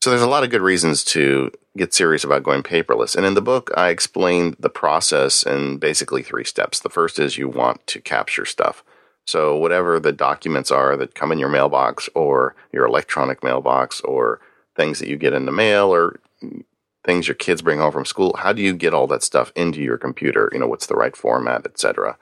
So 0.00 0.10
there's 0.10 0.22
a 0.22 0.28
lot 0.28 0.44
of 0.44 0.50
good 0.50 0.60
reasons 0.60 1.04
to 1.04 1.50
get 1.76 1.94
serious 1.94 2.24
about 2.24 2.42
going 2.42 2.62
paperless. 2.62 3.16
And 3.16 3.24
in 3.24 3.34
the 3.34 3.42
book, 3.42 3.70
I 3.76 3.88
explained 3.88 4.56
the 4.58 4.68
process 4.68 5.42
in 5.42 5.78
basically 5.78 6.22
three 6.22 6.44
steps. 6.44 6.80
The 6.80 6.90
first 6.90 7.18
is 7.18 7.38
you 7.38 7.48
want 7.48 7.86
to 7.88 8.00
capture 8.00 8.44
stuff. 8.44 8.84
So 9.26 9.56
whatever 9.56 10.00
the 10.00 10.12
documents 10.12 10.70
are 10.70 10.96
that 10.96 11.14
come 11.14 11.32
in 11.32 11.38
your 11.38 11.48
mailbox 11.48 12.08
or 12.14 12.56
your 12.72 12.84
electronic 12.86 13.42
mailbox 13.42 14.00
or 14.00 14.40
things 14.76 14.98
that 14.98 15.08
you 15.08 15.16
get 15.16 15.32
in 15.32 15.46
the 15.46 15.52
mail 15.52 15.94
or 15.94 16.18
things 17.04 17.28
your 17.28 17.34
kids 17.34 17.62
bring 17.62 17.78
home 17.78 17.92
from 17.92 18.04
school, 18.04 18.34
how 18.38 18.52
do 18.52 18.62
you 18.62 18.74
get 18.74 18.94
all 18.94 19.06
that 19.06 19.22
stuff 19.22 19.52
into 19.54 19.80
your 19.80 19.98
computer? 19.98 20.50
You 20.52 20.58
know, 20.58 20.66
what's 20.66 20.86
the 20.86 20.96
right 20.96 21.16
format, 21.16 21.64
etc. 21.66 22.18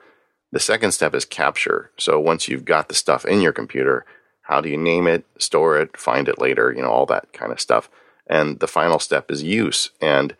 The 0.51 0.59
second 0.59 0.91
step 0.91 1.15
is 1.15 1.25
capture. 1.25 1.91
So 1.97 2.19
once 2.19 2.47
you've 2.47 2.65
got 2.65 2.87
the 2.87 2.95
stuff 2.95 3.25
in 3.25 3.41
your 3.41 3.53
computer, 3.53 4.05
how 4.51 4.61
do 4.61 4.69
you 4.69 4.77
name 4.77 5.07
it, 5.07 5.25
store 5.39 5.79
it, 5.79 5.97
find 5.97 6.29
it 6.29 6.39
later, 6.39 6.73
you 6.75 6.83
know, 6.83 6.91
all 6.91 7.07
that 7.07 7.33
kind 7.33 7.53
of 7.53 7.61
stuff. 7.61 7.89
And 8.27 8.61
the 8.61 8.69
final 8.69 8.99
step 8.99 9.31
is 9.31 9.43
use. 9.43 9.91
And 10.01 10.35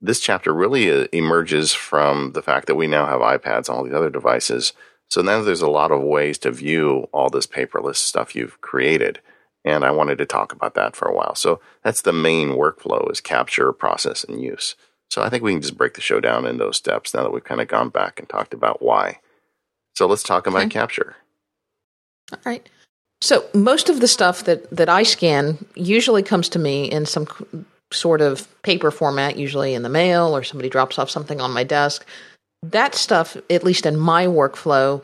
this 0.00 0.20
chapter 0.20 0.54
really 0.54 0.90
uh, 0.90 1.08
emerges 1.12 1.72
from 1.74 2.32
the 2.32 2.42
fact 2.42 2.68
that 2.68 2.76
we 2.76 2.88
now 2.88 3.06
have 3.06 3.20
iPads 3.22 3.68
and 3.68 3.70
all 3.70 3.84
these 3.84 3.94
other 3.94 4.10
devices. 4.10 4.74
So 5.10 5.22
now 5.22 5.42
there's 5.42 5.62
a 5.62 5.70
lot 5.70 5.92
of 5.92 6.02
ways 6.02 6.38
to 6.40 6.52
view 6.52 7.08
all 7.12 7.30
this 7.30 7.48
paperless 7.48 7.96
stuff 7.96 8.36
you've 8.36 8.60
created. 8.62 9.20
And 9.64 9.84
I 9.84 9.92
wanted 9.92 10.18
to 10.18 10.26
talk 10.26 10.52
about 10.52 10.74
that 10.76 10.96
for 10.96 11.08
a 11.08 11.14
while. 11.16 11.36
So 11.36 11.60
that's 11.84 12.02
the 12.02 12.14
main 12.14 12.50
workflow 12.50 13.10
is 13.12 13.20
capture, 13.22 13.72
process, 13.72 14.24
and 14.24 14.42
use. 14.42 14.76
So 15.10 15.22
I 15.22 15.30
think 15.30 15.44
we 15.44 15.52
can 15.52 15.62
just 15.62 15.78
break 15.78 15.94
the 15.94 16.02
show 16.02 16.20
down 16.20 16.46
in 16.46 16.58
those 16.58 16.78
steps 16.78 17.14
now 17.14 17.24
that 17.24 17.32
we've 17.32 17.44
kind 17.44 17.60
of 17.62 17.68
gone 17.68 17.90
back 17.90 18.20
and 18.20 18.28
talked 18.28 18.54
about 18.54 18.82
why. 18.82 19.20
So 19.96 20.06
let's 20.06 20.24
talk 20.24 20.46
about 20.46 20.62
Okay. 20.64 20.70
capture. 20.70 21.16
All 22.32 22.38
right. 22.46 22.68
So 23.22 23.44
most 23.54 23.88
of 23.88 24.00
the 24.00 24.08
stuff 24.08 24.44
that 24.44 24.68
that 24.70 24.88
I 24.88 25.04
scan 25.04 25.64
usually 25.76 26.24
comes 26.24 26.48
to 26.50 26.58
me 26.58 26.90
in 26.90 27.06
some 27.06 27.28
sort 27.92 28.20
of 28.20 28.48
paper 28.62 28.90
format, 28.90 29.36
usually 29.36 29.74
in 29.74 29.82
the 29.82 29.88
mail 29.88 30.36
or 30.36 30.42
somebody 30.42 30.68
drops 30.68 30.98
off 30.98 31.08
something 31.08 31.40
on 31.40 31.52
my 31.52 31.62
desk. 31.62 32.04
That 32.64 32.96
stuff, 32.96 33.36
at 33.48 33.62
least 33.62 33.86
in 33.86 33.96
my 33.96 34.26
workflow, 34.26 35.02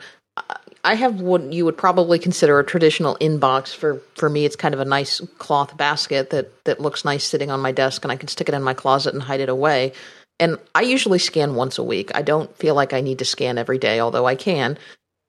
I- 0.83 0.95
have 0.95 1.21
what 1.21 1.53
you 1.53 1.63
would 1.65 1.77
probably 1.77 2.19
consider 2.19 2.59
a 2.59 2.65
traditional 2.65 3.15
inbox. 3.21 3.73
For 3.73 4.01
for 4.15 4.29
me, 4.29 4.43
it's 4.43 4.55
kind 4.57 4.73
of 4.73 4.81
a 4.81 4.85
nice 4.85 5.21
cloth 5.37 5.77
basket 5.77 6.29
that 6.31 6.51
that 6.65 6.81
looks 6.81 7.05
nice 7.05 7.23
sitting 7.25 7.51
on 7.51 7.61
my 7.61 7.71
desk, 7.71 8.03
and 8.03 8.11
I 8.11 8.17
can 8.17 8.27
stick 8.27 8.49
it 8.49 8.55
in 8.55 8.63
my 8.63 8.73
closet 8.73 9.13
and 9.13 9.23
hide 9.23 9.39
it 9.39 9.49
away. 9.49 9.93
and 10.41 10.57
I 10.73 10.83
usually 10.83 11.19
scan 11.19 11.55
once 11.55 11.77
a 11.77 11.83
week. 11.83 12.11
I 12.15 12.21
don't 12.21 12.55
feel 12.55 12.73
like 12.73 12.93
I 12.93 13.01
need 13.01 13.19
to 13.19 13.25
scan 13.25 13.57
every 13.57 13.77
day, 13.77 13.99
although 13.99 14.25
I 14.25 14.35
can. 14.35 14.77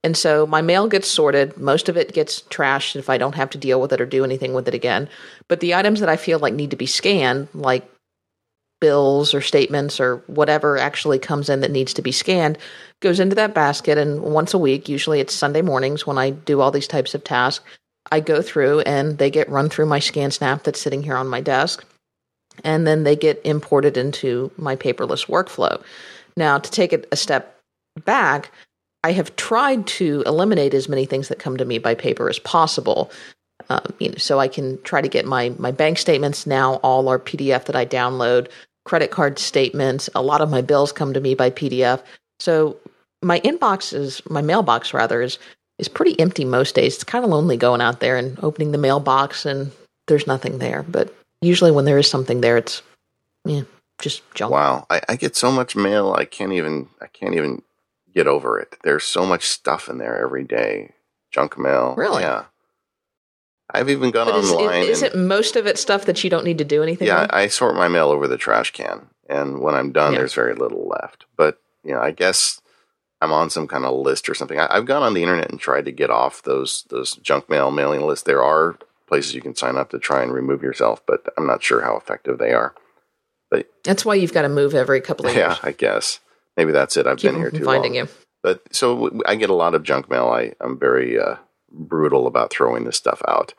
And 0.02 0.16
so 0.16 0.46
my 0.46 0.62
mail 0.62 0.88
gets 0.88 1.08
sorted. 1.08 1.56
Most 1.58 1.88
of 1.88 1.96
it 1.96 2.12
gets 2.12 2.42
trashed 2.42 2.96
if 2.96 3.10
I 3.10 3.18
don't 3.18 3.34
have 3.34 3.50
to 3.50 3.58
deal 3.58 3.80
with 3.80 3.92
it 3.92 4.00
or 4.00 4.06
do 4.06 4.24
anything 4.24 4.54
with 4.54 4.66
it 4.66 4.74
again. 4.74 5.08
But 5.48 5.60
the 5.60 5.74
items 5.74 6.00
that 6.00 6.08
I 6.08 6.16
feel 6.16 6.38
like 6.38 6.54
need 6.54 6.70
to 6.70 6.76
be 6.76 6.86
scanned, 6.86 7.48
like 7.52 7.90
bills 8.80 9.34
or 9.34 9.42
statements 9.42 10.00
or 10.00 10.22
whatever 10.26 10.78
actually 10.78 11.18
comes 11.18 11.50
in 11.50 11.60
that 11.60 11.70
needs 11.70 11.92
to 11.94 12.02
be 12.02 12.12
scanned, 12.12 12.56
goes 13.00 13.20
into 13.20 13.36
that 13.36 13.54
basket. 13.54 13.98
And 13.98 14.22
once 14.22 14.54
a 14.54 14.58
week, 14.58 14.88
usually 14.88 15.20
it's 15.20 15.34
Sunday 15.34 15.60
mornings 15.60 16.06
when 16.06 16.16
I 16.16 16.30
do 16.30 16.62
all 16.62 16.70
these 16.70 16.88
types 16.88 17.14
of 17.14 17.22
tasks, 17.22 17.64
I 18.10 18.20
go 18.20 18.40
through 18.40 18.80
and 18.80 19.18
they 19.18 19.30
get 19.30 19.50
run 19.50 19.68
through 19.68 19.86
my 19.86 20.00
ScanSnap 20.00 20.62
that's 20.62 20.80
sitting 20.80 21.02
here 21.02 21.16
on 21.16 21.28
my 21.28 21.42
desk. 21.42 21.84
And 22.64 22.86
then 22.86 23.04
they 23.04 23.16
get 23.16 23.40
imported 23.44 23.96
into 23.96 24.50
my 24.56 24.76
paperless 24.76 25.26
workflow. 25.26 25.82
Now, 26.36 26.58
to 26.58 26.70
take 26.70 26.92
it 26.92 27.06
a 27.12 27.16
step 27.16 27.58
back, 28.04 28.50
I 29.02 29.12
have 29.12 29.34
tried 29.36 29.86
to 29.86 30.22
eliminate 30.26 30.74
as 30.74 30.88
many 30.88 31.06
things 31.06 31.28
that 31.28 31.38
come 31.38 31.56
to 31.56 31.64
me 31.64 31.78
by 31.78 31.94
paper 31.94 32.28
as 32.28 32.38
possible. 32.38 33.10
Um, 33.68 33.94
you 33.98 34.10
know, 34.10 34.16
so 34.16 34.38
I 34.38 34.48
can 34.48 34.80
try 34.82 35.00
to 35.00 35.08
get 35.08 35.26
my 35.26 35.54
my 35.58 35.70
bank 35.70 35.98
statements 35.98 36.46
now 36.46 36.74
all 36.76 37.08
are 37.08 37.18
PDF 37.18 37.64
that 37.66 37.76
I 37.76 37.86
download, 37.86 38.48
credit 38.84 39.10
card 39.10 39.38
statements. 39.38 40.10
A 40.14 40.22
lot 40.22 40.40
of 40.40 40.50
my 40.50 40.60
bills 40.60 40.92
come 40.92 41.12
to 41.14 41.20
me 41.20 41.34
by 41.34 41.50
PDF. 41.50 42.02
So 42.40 42.76
my 43.22 43.40
inbox 43.40 43.92
is 43.92 44.22
my 44.28 44.42
mailbox 44.42 44.92
rather 44.92 45.22
is 45.22 45.38
is 45.78 45.88
pretty 45.88 46.18
empty 46.20 46.44
most 46.44 46.74
days. 46.74 46.96
It's 46.96 47.04
kind 47.04 47.24
of 47.24 47.30
lonely 47.30 47.56
going 47.56 47.80
out 47.80 48.00
there 48.00 48.16
and 48.16 48.38
opening 48.42 48.72
the 48.72 48.78
mailbox 48.78 49.46
and 49.46 49.72
there's 50.08 50.26
nothing 50.26 50.58
there. 50.58 50.82
But 50.82 51.14
usually 51.40 51.70
when 51.70 51.84
there 51.86 51.98
is 51.98 52.10
something 52.10 52.40
there, 52.40 52.58
it's 52.58 52.82
yeah, 53.44 53.62
just 54.00 54.22
junk. 54.34 54.52
Wow, 54.52 54.86
I, 54.90 55.00
I 55.08 55.16
get 55.16 55.36
so 55.36 55.50
much 55.50 55.76
mail. 55.76 56.12
I 56.12 56.24
can't 56.24 56.52
even 56.52 56.88
I 57.00 57.06
can't 57.06 57.34
even 57.34 57.62
get 58.14 58.26
over 58.26 58.58
it. 58.58 58.76
There's 58.82 59.04
so 59.04 59.24
much 59.26 59.46
stuff 59.46 59.88
in 59.88 59.98
there 59.98 60.18
every 60.22 60.44
day. 60.44 60.92
Junk 61.30 61.58
mail. 61.58 61.94
Really? 61.96 62.22
Yeah. 62.22 62.44
I've 63.72 63.88
even 63.88 64.10
gone 64.10 64.26
But 64.26 64.36
is, 64.36 64.50
online. 64.50 64.82
is, 64.82 65.02
it 65.02 65.14
most 65.16 65.54
of 65.56 65.66
it 65.66 65.78
stuff 65.78 66.04
that 66.06 66.24
you 66.24 66.30
don't 66.30 66.44
need 66.44 66.58
to 66.58 66.64
do 66.64 66.82
anything 66.82 67.06
yeah, 67.06 67.22
with? 67.22 67.32
I 67.32 67.46
sort 67.46 67.76
my 67.76 67.86
mail 67.88 68.08
over 68.08 68.26
the 68.26 68.36
trash 68.36 68.72
can, 68.72 69.06
and 69.28 69.60
when 69.60 69.74
I'm 69.76 69.92
done, 69.92 70.12
Yeah. 70.12 70.18
there's 70.18 70.34
very 70.34 70.54
little 70.54 70.88
left. 70.88 71.26
But 71.36 71.60
you 71.84 71.92
know, 71.94 72.00
I 72.00 72.10
guess 72.10 72.60
I'm 73.20 73.32
on 73.32 73.48
some 73.48 73.68
kind 73.68 73.84
of 73.84 73.94
list 73.96 74.28
or 74.28 74.34
something. 74.34 74.58
I, 74.58 74.66
I've 74.70 74.86
gone 74.86 75.04
on 75.04 75.14
the 75.14 75.22
internet 75.22 75.50
and 75.50 75.60
tried 75.60 75.84
to 75.84 75.92
get 75.92 76.10
off 76.10 76.42
those 76.42 76.84
those 76.90 77.14
junk 77.16 77.48
mail 77.48 77.70
mailing 77.70 78.00
lists. 78.02 78.24
There 78.24 78.42
are 78.42 78.76
places 79.06 79.34
you 79.34 79.40
can 79.40 79.54
sign 79.54 79.76
up 79.76 79.90
to 79.90 80.00
try 80.00 80.22
and 80.24 80.32
remove 80.32 80.64
yourself, 80.64 81.04
but 81.06 81.24
I'm 81.38 81.46
not 81.46 81.62
sure 81.62 81.82
how 81.82 81.96
effective 81.96 82.38
they 82.38 82.52
are. 82.52 82.74
But 83.52 83.70
That's 83.84 84.04
why 84.04 84.14
you've 84.16 84.32
got 84.32 84.42
to 84.42 84.48
move 84.48 84.74
every 84.74 85.00
couple 85.00 85.26
of 85.26 85.34
Yeah, 85.34 85.48
years. 85.50 85.58
I 85.62 85.72
guess 85.72 86.18
maybe 86.60 86.72
that's 86.72 86.98
it. 86.98 87.06
I've 87.06 87.16
Keep 87.16 87.30
been 87.30 87.40
here 87.40 87.50
too 87.50 87.64
finding 87.64 87.94
long. 87.94 88.06
you. 88.06 88.08
But 88.42 88.62
so 88.70 89.18
I 89.24 89.36
get 89.36 89.48
a 89.48 89.54
lot 89.54 89.74
of 89.74 89.82
junk 89.82 90.10
mail. 90.10 90.28
I, 90.28 90.52
I'm 90.60 90.78
very 90.78 91.18
uh, 91.18 91.36
brutal 91.70 92.26
about 92.26 92.50
throwing 92.50 92.84
this 92.84 92.98
stuff 92.98 93.22
out. 93.26 93.54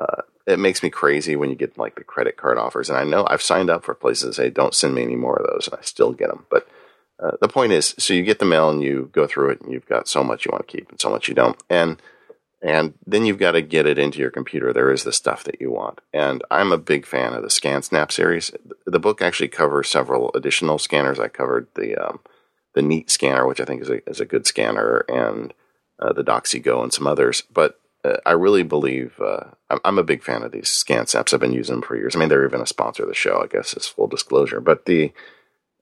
Uh, 0.00 0.22
it 0.46 0.58
makes 0.58 0.82
me 0.82 0.88
crazy 0.88 1.36
when 1.36 1.50
you 1.50 1.56
get 1.56 1.76
like 1.76 1.96
the 1.96 2.04
credit 2.04 2.38
card 2.38 2.56
offers. 2.56 2.88
And 2.88 2.98
I 2.98 3.04
know 3.04 3.26
I've 3.28 3.42
signed 3.42 3.68
up 3.68 3.84
for 3.84 3.94
places 3.94 4.24
that 4.24 4.34
say, 4.34 4.48
don't 4.48 4.74
send 4.74 4.94
me 4.94 5.02
any 5.02 5.16
more 5.16 5.36
of 5.36 5.46
those. 5.46 5.68
And 5.68 5.78
I 5.78 5.82
still 5.82 6.12
get 6.12 6.28
them. 6.28 6.46
But 6.50 6.66
uh, 7.22 7.32
the 7.38 7.48
point 7.48 7.72
is, 7.72 7.94
so 7.98 8.14
you 8.14 8.22
get 8.22 8.38
the 8.38 8.46
mail 8.46 8.70
and 8.70 8.82
you 8.82 9.10
go 9.12 9.26
through 9.26 9.50
it 9.50 9.60
and 9.60 9.70
you've 9.70 9.86
got 9.88 10.08
so 10.08 10.24
much 10.24 10.46
you 10.46 10.50
want 10.50 10.66
to 10.66 10.76
keep 10.76 10.88
and 10.88 10.98
so 10.98 11.10
much 11.10 11.28
you 11.28 11.34
don't. 11.34 11.62
And 11.68 12.00
and 12.60 12.94
then 13.06 13.24
you've 13.24 13.38
got 13.38 13.52
to 13.52 13.62
get 13.62 13.86
it 13.86 13.98
into 13.98 14.18
your 14.18 14.30
computer. 14.30 14.72
There 14.72 14.90
is 14.90 15.04
the 15.04 15.12
stuff 15.12 15.44
that 15.44 15.60
you 15.60 15.70
want. 15.70 16.00
And 16.12 16.42
I'm 16.50 16.72
a 16.72 16.78
big 16.78 17.06
fan 17.06 17.34
of 17.34 17.42
the 17.42 17.48
ScanSnap 17.48 18.10
series. 18.10 18.50
The 18.84 18.98
book 18.98 19.22
actually 19.22 19.48
covers 19.48 19.88
several 19.88 20.32
additional 20.34 20.78
scanners. 20.78 21.20
I 21.20 21.28
covered 21.28 21.68
the 21.76 21.94
um, 21.96 22.18
the 22.78 22.82
Neat 22.82 23.10
scanner, 23.10 23.44
which 23.44 23.60
I 23.60 23.64
think 23.64 23.82
is 23.82 23.90
a, 23.90 24.08
is 24.08 24.20
a 24.20 24.24
good 24.24 24.46
scanner, 24.46 24.98
and 25.08 25.52
uh, 25.98 26.12
the 26.12 26.22
Doxie 26.22 26.62
Go 26.62 26.80
and 26.80 26.92
some 26.92 27.08
others. 27.08 27.42
But 27.52 27.80
uh, 28.04 28.18
I 28.24 28.32
really 28.32 28.62
believe 28.62 29.20
uh, 29.20 29.46
I'm, 29.68 29.80
I'm 29.84 29.98
a 29.98 30.04
big 30.04 30.22
fan 30.22 30.44
of 30.44 30.52
these 30.52 30.68
ScanSnaps. 30.68 31.34
I've 31.34 31.40
been 31.40 31.52
using 31.52 31.74
them 31.74 31.82
for 31.82 31.96
years. 31.96 32.14
I 32.14 32.20
mean, 32.20 32.28
they're 32.28 32.46
even 32.46 32.60
a 32.60 32.66
sponsor 32.66 33.02
of 33.02 33.08
the 33.08 33.16
show. 33.16 33.42
I 33.42 33.48
guess 33.48 33.74
is 33.74 33.88
full 33.88 34.06
disclosure. 34.06 34.60
But 34.60 34.86
the 34.86 35.12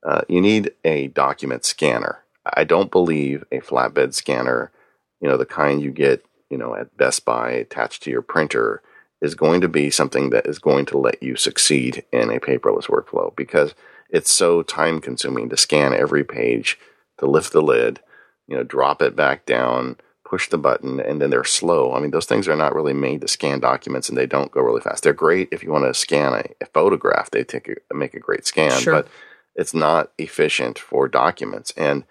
uh, 0.03 0.21
you 0.27 0.41
need 0.41 0.71
a 0.83 1.09
document 1.09 1.65
scanner. 1.65 2.23
I 2.51 2.63
don't 2.63 2.89
believe 2.89 3.43
a 3.51 3.59
flatbed 3.59 4.15
scanner, 4.15 4.71
you 5.21 5.29
know, 5.29 5.37
the 5.37 5.45
kind 5.45 5.79
you 5.79 5.91
get, 5.91 6.25
you 6.49 6.57
know, 6.57 6.73
at 6.73 6.97
Best 6.97 7.25
Buy 7.25 7.51
attached 7.51 8.01
to 8.03 8.09
your 8.09 8.23
printer, 8.23 8.81
is 9.21 9.35
going 9.35 9.61
to 9.61 9.67
be 9.67 9.91
something 9.91 10.31
that 10.31 10.47
is 10.47 10.57
going 10.57 10.85
to 10.87 10.97
let 10.97 11.21
you 11.21 11.35
succeed 11.35 12.05
in 12.11 12.31
a 12.31 12.39
paperless 12.39 12.85
workflow 12.85 13.35
because 13.35 13.75
it's 14.09 14.31
so 14.31 14.61
time 14.63 15.01
consuming 15.01 15.49
to 15.49 15.57
scan 15.57 15.93
every 15.93 16.23
page, 16.23 16.77
to 17.19 17.25
lift 17.25 17.51
the 17.53 17.61
lid, 17.61 17.99
you 18.47 18.55
know, 18.55 18.63
drop 18.63 19.01
it 19.01 19.15
back 19.15 19.45
down, 19.45 19.97
push 20.25 20.49
the 20.49 20.57
button, 20.57 20.99
and 20.99 21.21
then 21.21 21.29
they're 21.29 21.43
slow. 21.43 21.93
I 21.93 21.99
mean, 21.99 22.11
those 22.11 22.25
things 22.25 22.47
are 22.47 22.55
not 22.55 22.75
really 22.75 22.93
made 22.93 23.21
to 23.21 23.27
scan 23.27 23.59
documents 23.59 24.09
and 24.09 24.17
they 24.17 24.25
don't 24.25 24.51
go 24.51 24.61
really 24.61 24.81
fast. 24.81 25.03
They're 25.03 25.13
great 25.13 25.49
if 25.51 25.63
you 25.63 25.71
want 25.71 25.85
to 25.85 25.93
scan 25.93 26.33
a, 26.33 26.43
a 26.61 26.65
photograph, 26.73 27.31
they 27.31 27.43
take 27.43 27.69
a, 27.69 27.93
make 27.93 28.13
a 28.13 28.19
great 28.19 28.45
scan, 28.45 28.79
Sure. 28.79 28.93
but 28.93 29.07
it's 29.55 29.73
not 29.73 30.11
efficient 30.17 30.77
for 30.77 31.07
documents. 31.07 31.71
And 31.75 32.03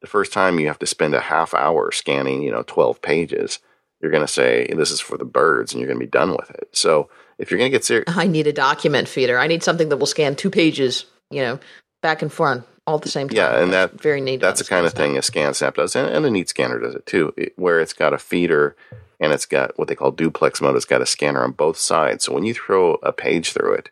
the 0.00 0.06
first 0.06 0.32
time 0.32 0.58
you 0.60 0.66
have 0.68 0.78
to 0.80 0.86
spend 0.86 1.14
a 1.14 1.20
half 1.20 1.54
hour 1.54 1.90
scanning, 1.92 2.42
you 2.42 2.50
know, 2.50 2.62
12 2.66 3.00
pages, 3.02 3.58
you're 4.00 4.10
going 4.10 4.26
to 4.26 4.32
say, 4.32 4.66
this 4.76 4.90
is 4.90 5.00
for 5.00 5.16
the 5.16 5.24
birds, 5.24 5.72
and 5.72 5.80
you're 5.80 5.88
going 5.88 5.98
to 5.98 6.04
be 6.06 6.10
done 6.10 6.32
with 6.32 6.50
it. 6.50 6.68
So 6.72 7.08
if 7.38 7.50
you're 7.50 7.58
going 7.58 7.70
to 7.70 7.76
get 7.76 7.84
serious, 7.84 8.04
I 8.08 8.26
need 8.26 8.46
a 8.46 8.52
document 8.52 9.08
feeder. 9.08 9.38
I 9.38 9.46
need 9.46 9.62
something 9.62 9.88
that 9.88 9.96
will 9.96 10.06
scan 10.06 10.36
two 10.36 10.50
pages, 10.50 11.06
you 11.34 11.42
know, 11.42 11.58
back 12.02 12.22
and 12.22 12.32
front 12.32 12.64
all 12.86 12.96
at 12.96 13.02
the 13.02 13.08
same 13.08 13.28
time. 13.28 13.36
Yeah, 13.36 13.60
and 13.62 13.72
That's 13.72 13.92
that- 13.92 14.00
very 14.02 14.20
neat. 14.20 14.40
that's 14.40 14.60
the 14.60 14.66
kind 14.66 14.86
of 14.86 14.92
thing 14.92 15.16
a 15.16 15.20
ScanSnap 15.20 15.74
does, 15.74 15.96
and, 15.96 16.08
and 16.14 16.26
a 16.26 16.30
Neat 16.30 16.48
Scanner 16.50 16.78
does 16.78 16.94
it 16.94 17.06
too, 17.06 17.32
it- 17.36 17.52
where 17.56 17.80
it's 17.80 17.92
got 17.94 18.12
a 18.12 18.18
feeder 18.18 18.76
and 19.20 19.32
it's 19.32 19.46
got 19.46 19.78
what 19.78 19.88
they 19.88 19.94
call 19.94 20.10
duplex 20.10 20.60
mode. 20.60 20.76
It's 20.76 20.84
got 20.84 21.00
a 21.00 21.06
scanner 21.06 21.42
on 21.44 21.52
both 21.52 21.78
sides. 21.78 22.24
So 22.24 22.32
when 22.32 22.44
you 22.44 22.52
throw 22.54 22.94
a 23.02 23.12
page 23.12 23.52
through 23.52 23.74
it, 23.74 23.90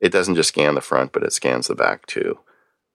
it 0.00 0.10
doesn't 0.12 0.34
just 0.34 0.48
scan 0.50 0.74
the 0.74 0.80
front, 0.82 1.12
but 1.12 1.22
it 1.22 1.32
scans 1.32 1.68
the 1.68 1.74
back 1.74 2.04
too. 2.06 2.38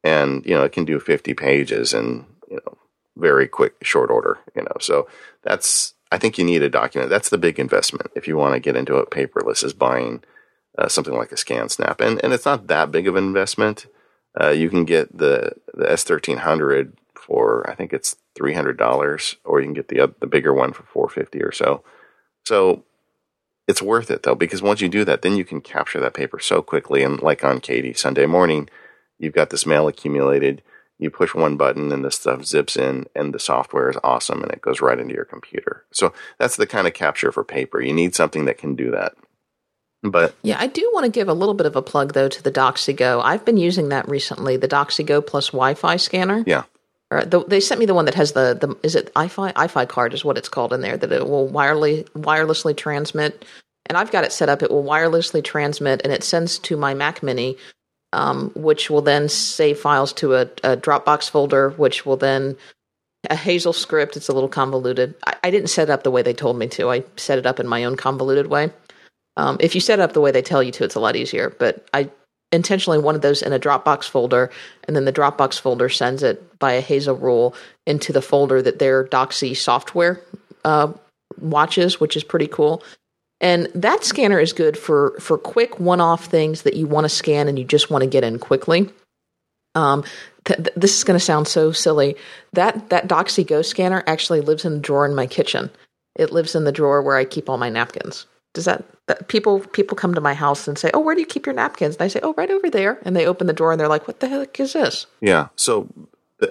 And 0.04 0.46
you 0.46 0.54
know, 0.56 0.64
it 0.64 0.72
can 0.72 0.86
do 0.86 1.00
50 1.00 1.34
pages 1.34 1.94
in 1.94 2.26
you 2.50 2.58
know 2.58 2.78
very 3.18 3.48
quick, 3.48 3.76
short 3.82 4.12
order. 4.12 4.38
You 4.56 4.64
know, 4.64 4.78
so 4.80 5.08
that's 5.44 5.94
I 6.12 6.18
think 6.20 6.38
you 6.38 6.44
need 6.44 6.62
a 6.64 6.70
document. 6.70 7.10
That's 7.10 7.30
the 7.30 7.38
big 7.38 7.60
investment 7.60 8.12
if 8.16 8.28
you 8.28 8.38
want 8.38 8.54
to 8.54 8.60
get 8.60 8.76
into 8.76 8.98
it 8.98 9.10
paperless 9.10 9.64
is 9.64 9.74
buying 9.74 10.24
uh, 10.78 10.88
something 10.88 11.16
like 11.16 11.32
a 11.32 11.36
ScanSnap, 11.36 12.00
and 12.00 12.24
and 12.24 12.34
it's 12.34 12.46
not 12.46 12.68
that 12.68 12.92
big 12.92 13.08
of 13.08 13.16
an 13.16 13.24
investment. 13.24 13.88
Uh, 14.40 14.50
you 14.50 14.70
can 14.70 14.86
get 14.86 15.16
the 15.18 15.54
the 15.74 15.92
S 15.92 16.04
thirteen 16.04 16.38
hundred 16.38 16.98
for 17.16 17.70
I 17.70 17.76
think 17.76 17.94
it's 17.94 18.16
three 18.36 18.54
hundred 18.54 18.78
dollars, 18.78 19.36
or 19.44 19.60
you 19.60 19.66
can 19.66 19.74
get 19.74 19.88
the 19.88 20.02
oth- 20.02 20.20
the 20.20 20.28
bigger 20.28 20.54
one 20.54 20.74
for 20.74 20.84
four 20.84 21.10
fifty 21.10 21.42
or 21.42 21.52
so. 21.52 21.84
So 22.46 22.84
it's 23.68 23.82
worth 23.82 24.10
it 24.10 24.24
though 24.24 24.36
because 24.36 24.62
once 24.62 24.82
you 24.82 24.90
do 24.90 25.06
that, 25.06 25.22
then 25.22 25.38
you 25.38 25.46
can 25.46 25.62
capture 25.62 26.00
that 26.00 26.14
paper 26.16 26.40
so 26.40 26.62
quickly. 26.62 27.04
And 27.04 27.22
like 27.22 27.44
on 27.44 27.60
Katie 27.60 27.94
Sunday 27.94 28.26
morning, 28.26 28.70
you've 29.18 29.36
got 29.36 29.52
this 29.52 29.66
mail 29.66 29.88
accumulated. 29.88 30.64
You 30.98 31.10
push 31.10 31.34
one 31.34 31.56
button 31.56 31.92
and 31.92 32.04
the 32.04 32.12
stuff 32.12 32.44
zips 32.46 32.76
in, 32.76 33.06
and 33.16 33.34
the 33.34 33.40
software 33.40 33.90
is 33.90 33.98
awesome, 34.04 34.42
and 34.44 34.52
it 34.52 34.62
goes 34.62 34.82
right 34.82 35.00
into 35.00 35.14
your 35.14 35.24
computer. 35.24 35.86
So 35.92 36.14
that's 36.40 36.58
the 36.58 36.68
kind 36.68 36.88
of 36.88 36.94
capture 36.94 37.32
for 37.32 37.44
paper. 37.44 37.82
You 37.82 37.94
need 37.94 38.16
something 38.16 38.46
that 38.46 38.58
can 38.58 38.76
do 38.76 38.92
that. 38.92 39.14
But 40.02 40.36
Yeah, 40.44 40.58
I 40.60 40.68
do 40.68 40.90
want 40.94 41.06
to 41.06 41.12
give 41.12 41.28
a 41.28 41.34
little 41.34 41.54
bit 41.54 41.66
of 41.66 41.76
a 41.76 41.82
plug 41.82 42.14
though 42.14 42.30
to 42.30 42.44
the 42.44 42.52
Doxie 42.52 42.96
Go. 42.96 43.22
I've 43.22 43.44
been 43.44 43.58
using 43.58 43.90
that 43.90 44.08
recently, 44.08 44.58
the 44.58 44.68
Doxie 44.68 45.06
Go 45.06 45.22
plus 45.22 45.48
Wi-Fi 45.48 45.98
scanner. 45.98 46.44
yeah, 46.48 46.64
Or 47.12 47.26
the, 47.26 47.44
they 47.44 47.60
sent 47.60 47.80
me 47.80 47.86
the 47.86 47.94
one 47.94 48.06
that 48.06 48.16
has 48.16 48.32
the 48.32 48.58
the 48.60 48.78
is 48.82 48.96
it 48.96 49.12
Eye-Fi 49.16 49.52
Eye-Fi 49.56 49.86
card 49.86 50.14
is 50.14 50.24
what 50.24 50.38
it's 50.38 50.50
called 50.50 50.72
in 50.74 50.82
there 50.82 50.96
that 50.98 51.12
it 51.12 51.28
will 51.28 51.48
wirely 51.48 52.04
wirelessly 52.16 52.76
transmit. 52.76 53.44
And 53.88 53.98
I've 53.98 54.12
got 54.12 54.24
it 54.24 54.32
set 54.32 54.50
up. 54.50 54.62
It 54.62 54.70
will 54.70 54.84
wirelessly 54.84 55.44
transmit, 55.44 56.02
and 56.04 56.14
it 56.14 56.24
sends 56.24 56.60
to 56.60 56.78
my 56.78 56.94
Mac 56.94 57.24
Mini, 57.24 57.58
um, 58.14 58.52
which 58.56 58.90
will 58.90 59.02
then 59.02 59.28
save 59.28 59.80
files 59.80 60.14
to 60.14 60.36
a, 60.36 60.42
a 60.64 60.78
Dropbox 60.78 61.30
folder, 61.30 61.72
which 61.72 62.06
will 62.06 62.18
then 62.18 62.56
a 63.30 63.36
Hazel 63.36 63.74
script. 63.74 64.16
It's 64.16 64.30
a 64.30 64.34
little 64.34 64.48
convoluted. 64.48 65.16
I, 65.26 65.36
I 65.46 65.52
didn't 65.52 65.70
set 65.70 65.90
it 65.90 65.92
up 65.92 66.04
the 66.04 66.12
way 66.12 66.22
they 66.22 66.34
told 66.34 66.58
me 66.58 66.68
to. 66.68 66.90
I 66.90 67.04
set 67.18 67.40
it 67.40 67.46
up 67.46 67.60
in 67.60 67.68
my 67.68 67.84
own 67.84 67.98
convoluted 67.98 68.48
way. 68.48 68.72
Um, 69.40 69.56
if 69.62 69.74
you 69.74 69.80
set 69.80 70.00
it 70.00 70.02
up 70.02 70.12
the 70.12 70.20
way 70.20 70.32
they 70.32 70.42
tell 70.42 70.62
you 70.62 70.72
to, 70.74 70.84
it's 70.84 70.96
a 70.96 71.00
lot 71.00 71.16
easier. 71.16 71.56
But 71.58 71.88
I 71.94 72.10
intentionally 72.52 73.00
wanted 73.00 73.22
those 73.22 73.42
in 73.42 73.54
a 73.54 73.60
Dropbox 73.60 74.10
folder, 74.10 74.52
and 74.84 74.98
then 74.98 75.06
the 75.06 75.14
Dropbox 75.14 75.62
folder 75.62 75.88
sends 75.88 76.24
it 76.24 76.60
by 76.60 76.74
a 76.74 76.82
Hazel 76.82 77.16
rule 77.16 77.56
into 77.88 78.12
the 78.12 78.22
folder 78.22 78.62
that 78.62 78.80
their 78.80 79.06
Doxie 79.08 79.56
software 79.56 80.22
uh, 80.66 80.92
watches, 81.40 82.02
which 82.02 82.18
is 82.18 82.24
pretty 82.26 82.48
cool. 82.48 82.84
And 83.40 83.70
that 83.74 84.04
scanner 84.04 84.42
is 84.42 84.52
good 84.52 84.78
for 84.78 85.18
for 85.22 85.38
quick 85.38 85.80
one-off 85.80 86.26
things 86.26 86.64
that 86.64 86.76
you 86.76 86.86
want 86.86 87.06
to 87.06 87.10
scan 87.10 87.48
and 87.48 87.58
you 87.58 87.64
just 87.64 87.90
want 87.90 88.04
to 88.04 88.10
get 88.10 88.26
in 88.26 88.40
quickly. 88.40 88.90
Um, 89.74 90.04
th- 90.44 90.58
th- 90.58 90.76
this 90.76 90.98
is 90.98 91.06
going 91.06 91.18
to 91.18 91.24
sound 91.24 91.48
so 91.48 91.72
silly. 91.72 92.18
That 92.52 92.90
that 92.90 93.08
Doxie 93.08 93.48
Go 93.48 93.62
scanner 93.62 94.04
actually 94.06 94.42
lives 94.42 94.66
in 94.66 94.74
the 94.74 94.80
drawer 94.80 95.06
in 95.06 95.16
my 95.16 95.28
kitchen. 95.28 95.70
It 96.18 96.34
lives 96.34 96.56
in 96.56 96.66
the 96.66 96.74
drawer 96.74 97.02
where 97.02 97.16
I 97.16 97.24
keep 97.24 97.48
all 97.48 97.58
my 97.58 97.70
napkins. 97.70 98.26
Does 98.54 98.66
that, 98.66 98.84
that 99.08 99.28
people 99.28 99.60
people 99.60 99.96
come 99.96 100.16
to 100.16 100.22
my 100.22 100.34
house 100.34 100.68
and 100.68 100.78
say, 100.78 100.90
"Oh, 100.94 101.00
where 101.00 101.14
do 101.14 101.22
you 101.22 101.28
keep 101.28 101.46
your 101.46 101.54
napkins?" 101.56 101.96
And 101.96 102.02
I 102.04 102.08
say, 102.08 102.20
"Oh, 102.24 102.34
right 102.36 102.50
over 102.50 102.70
there." 102.70 103.00
And 103.04 103.16
they 103.16 103.26
open 103.28 103.46
the 103.48 103.54
door 103.54 103.72
and 103.72 103.80
they're 103.80 103.88
like, 103.88 104.08
"What 104.08 104.20
the 104.22 104.28
heck 104.28 104.60
is 104.60 104.74
this?" 104.74 105.06
Yeah. 105.22 105.50
So, 105.56 105.88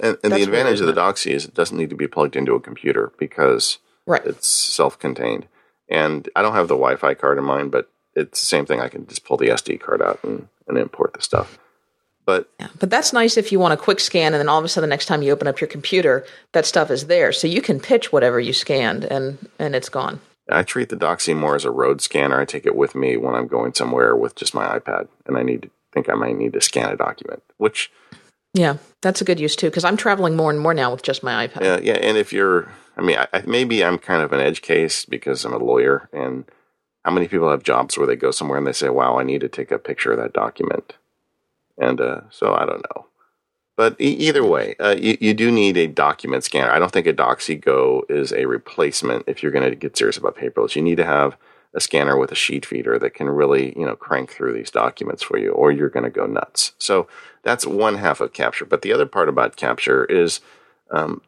and, 0.02 0.16
and 0.22 0.32
the 0.32 0.42
advantage 0.42 0.80
of 0.80 0.86
the 0.86 0.92
Doxie 0.92 1.32
is 1.32 1.44
it 1.44 1.54
doesn't 1.54 1.76
need 1.76 1.90
to 1.90 1.96
be 1.96 2.06
plugged 2.06 2.36
into 2.36 2.54
a 2.54 2.60
computer 2.60 3.12
because 3.18 3.78
Right. 4.06 4.24
it's 4.24 4.48
self-contained. 4.48 5.46
And 5.90 6.28
I 6.36 6.42
don't 6.42 6.54
have 6.54 6.68
the 6.68 6.74
Wi-Fi 6.74 7.14
card 7.14 7.36
in 7.38 7.44
mine, 7.44 7.68
but 7.68 7.90
it's 8.14 8.40
the 8.40 8.46
same 8.46 8.64
thing. 8.64 8.80
I 8.80 8.88
can 8.88 9.06
just 9.06 9.24
pull 9.24 9.36
the 9.36 9.48
SD 9.48 9.80
card 9.80 10.00
out 10.00 10.18
and, 10.22 10.48
and 10.66 10.78
import 10.78 11.14
the 11.14 11.20
stuff. 11.22 11.58
But 12.24 12.48
Yeah. 12.60 12.68
But 12.78 12.90
that's 12.90 13.12
nice 13.12 13.36
if 13.36 13.50
you 13.52 13.58
want 13.58 13.74
a 13.74 13.76
quick 13.76 14.00
scan 14.00 14.34
and 14.34 14.40
then 14.40 14.48
all 14.48 14.58
of 14.58 14.64
a 14.64 14.68
sudden 14.68 14.88
the 14.88 14.92
next 14.92 15.06
time 15.06 15.22
you 15.22 15.32
open 15.32 15.48
up 15.48 15.60
your 15.60 15.68
computer, 15.68 16.24
that 16.52 16.64
stuff 16.66 16.90
is 16.90 17.06
there. 17.06 17.32
So 17.32 17.46
you 17.48 17.60
can 17.62 17.80
pitch 17.80 18.12
whatever 18.12 18.38
you 18.38 18.52
scanned 18.52 19.04
and 19.04 19.38
and 19.58 19.74
it's 19.74 19.88
gone. 19.88 20.20
I 20.50 20.62
treat 20.62 20.88
the 20.88 20.96
Doxie 20.96 21.36
more 21.36 21.54
as 21.54 21.64
a 21.64 21.70
road 21.70 22.00
scanner. 22.00 22.40
I 22.40 22.44
take 22.44 22.66
it 22.66 22.76
with 22.76 22.94
me 22.94 23.16
when 23.16 23.34
I'm 23.34 23.46
going 23.46 23.74
somewhere 23.74 24.16
with 24.16 24.34
just 24.34 24.54
my 24.54 24.78
iPad, 24.78 25.08
and 25.26 25.36
I 25.36 25.42
need 25.42 25.62
to 25.62 25.70
think 25.92 26.08
I 26.08 26.14
might 26.14 26.36
need 26.36 26.52
to 26.54 26.60
scan 26.60 26.90
a 26.90 26.96
document. 26.96 27.42
Which, 27.56 27.90
Yeah, 28.54 28.78
that's 29.02 29.20
a 29.20 29.24
good 29.24 29.40
use 29.40 29.56
too 29.56 29.68
because 29.68 29.84
I'm 29.84 29.96
traveling 29.96 30.36
more 30.36 30.50
and 30.50 30.60
more 30.60 30.74
now 30.74 30.92
with 30.92 31.02
just 31.02 31.22
my 31.22 31.46
iPad. 31.46 31.62
Yeah, 31.62 31.80
yeah, 31.82 31.98
and 32.00 32.16
if 32.16 32.32
you're, 32.32 32.70
I 32.96 33.02
mean, 33.02 33.18
I, 33.18 33.28
I, 33.32 33.42
maybe 33.46 33.84
I'm 33.84 33.98
kind 33.98 34.22
of 34.22 34.32
an 34.32 34.40
edge 34.40 34.62
case 34.62 35.04
because 35.04 35.44
I'm 35.44 35.52
a 35.52 35.58
lawyer, 35.58 36.08
and 36.12 36.44
how 37.04 37.10
many 37.10 37.28
people 37.28 37.50
have 37.50 37.62
jobs 37.62 37.96
where 37.96 38.06
they 38.06 38.16
go 38.16 38.30
somewhere 38.30 38.58
and 38.58 38.66
they 38.66 38.72
say, 38.72 38.88
"Wow, 38.88 39.18
I 39.18 39.24
need 39.24 39.40
to 39.42 39.48
take 39.48 39.70
a 39.70 39.78
picture 39.78 40.12
of 40.12 40.18
that 40.18 40.32
document," 40.32 40.94
and 41.76 42.00
uh, 42.00 42.20
so 42.30 42.54
I 42.54 42.64
don't 42.64 42.84
know. 42.94 43.07
But 43.78 43.94
e- 44.00 44.16
either 44.26 44.44
way, 44.44 44.74
uh, 44.80 44.96
you, 44.98 45.16
you 45.20 45.34
do 45.34 45.52
need 45.52 45.76
a 45.76 45.86
document 45.86 46.42
scanner. 46.42 46.72
I 46.72 46.80
don't 46.80 46.90
think 46.90 47.06
a 47.06 47.12
Doxie 47.12 47.60
Go 47.60 48.04
is 48.08 48.32
a 48.32 48.46
replacement 48.46 49.22
if 49.28 49.40
you're 49.40 49.52
going 49.52 49.70
to 49.70 49.76
get 49.76 49.96
serious 49.96 50.16
about 50.16 50.36
paperless. 50.36 50.74
You 50.74 50.82
need 50.82 50.96
to 50.96 51.04
have 51.04 51.36
a 51.72 51.80
scanner 51.80 52.16
with 52.16 52.32
a 52.32 52.34
sheet 52.34 52.66
feeder 52.66 52.98
that 52.98 53.14
can 53.14 53.28
really, 53.28 53.72
you 53.78 53.86
know, 53.86 53.94
crank 53.94 54.32
through 54.32 54.54
these 54.54 54.72
documents 54.72 55.22
for 55.22 55.38
you, 55.38 55.52
or 55.52 55.70
you're 55.70 55.90
going 55.90 56.02
to 56.02 56.10
go 56.10 56.26
nuts. 56.26 56.72
So 56.78 57.06
that's 57.44 57.64
one 57.64 57.94
half 57.98 58.20
of 58.20 58.32
capture. 58.32 58.64
But 58.64 58.82
the 58.82 58.92
other 58.92 59.06
part 59.06 59.28
about 59.28 59.54
capture 59.54 60.04
is 60.06 60.40
um, 60.90 61.22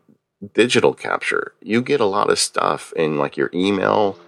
digital 0.52 0.92
capture. 0.92 1.52
You 1.62 1.80
get 1.82 2.00
a 2.00 2.04
lot 2.04 2.30
of 2.30 2.38
stuff 2.40 2.92
in 2.96 3.16
like 3.16 3.36
your 3.36 3.50
email 3.54 4.18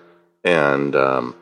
and 0.45 0.95
um, 0.95 1.35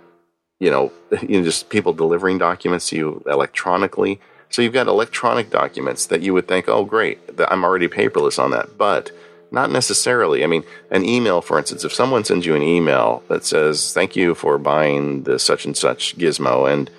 you 0.61 0.71
know, 0.71 0.93
you 1.21 1.41
know, 1.41 1.45
just 1.45 1.69
people 1.69 1.93
delivering 1.93 2.39
documents 2.39 2.89
to 2.89 2.97
you 2.97 3.23
electronically. 3.27 4.19
So 4.51 4.63
you've 4.63 4.73
got 4.73 4.89
electronic 4.89 5.49
documents 5.49 6.07
that 6.07 6.23
you 6.23 6.35
would 6.35 6.49
think, 6.49 6.69
oh, 6.69 6.85
great, 6.85 7.19
I'm 7.49 7.65
already 7.65 7.89
paperless 7.89 8.39
on 8.39 8.51
that, 8.51 8.77
but 8.77 9.13
not 9.53 9.71
necessarily. 9.71 10.45
I 10.45 10.47
mean, 10.47 10.65
an 10.91 11.05
email, 11.05 11.41
for 11.41 11.59
instance, 11.59 11.85
if 11.85 11.93
someone 11.93 12.25
sends 12.25 12.47
you 12.47 12.55
an 12.55 12.63
email 12.63 13.23
that 13.29 13.45
says, 13.45 13.93
"Thank 13.93 14.17
you 14.17 14.35
for 14.35 14.59
buying 14.59 15.23
the 15.25 15.39
such 15.39 15.65
and 15.65 15.77
such 15.77 16.17
gizmo," 16.19 16.71
and 16.71 16.91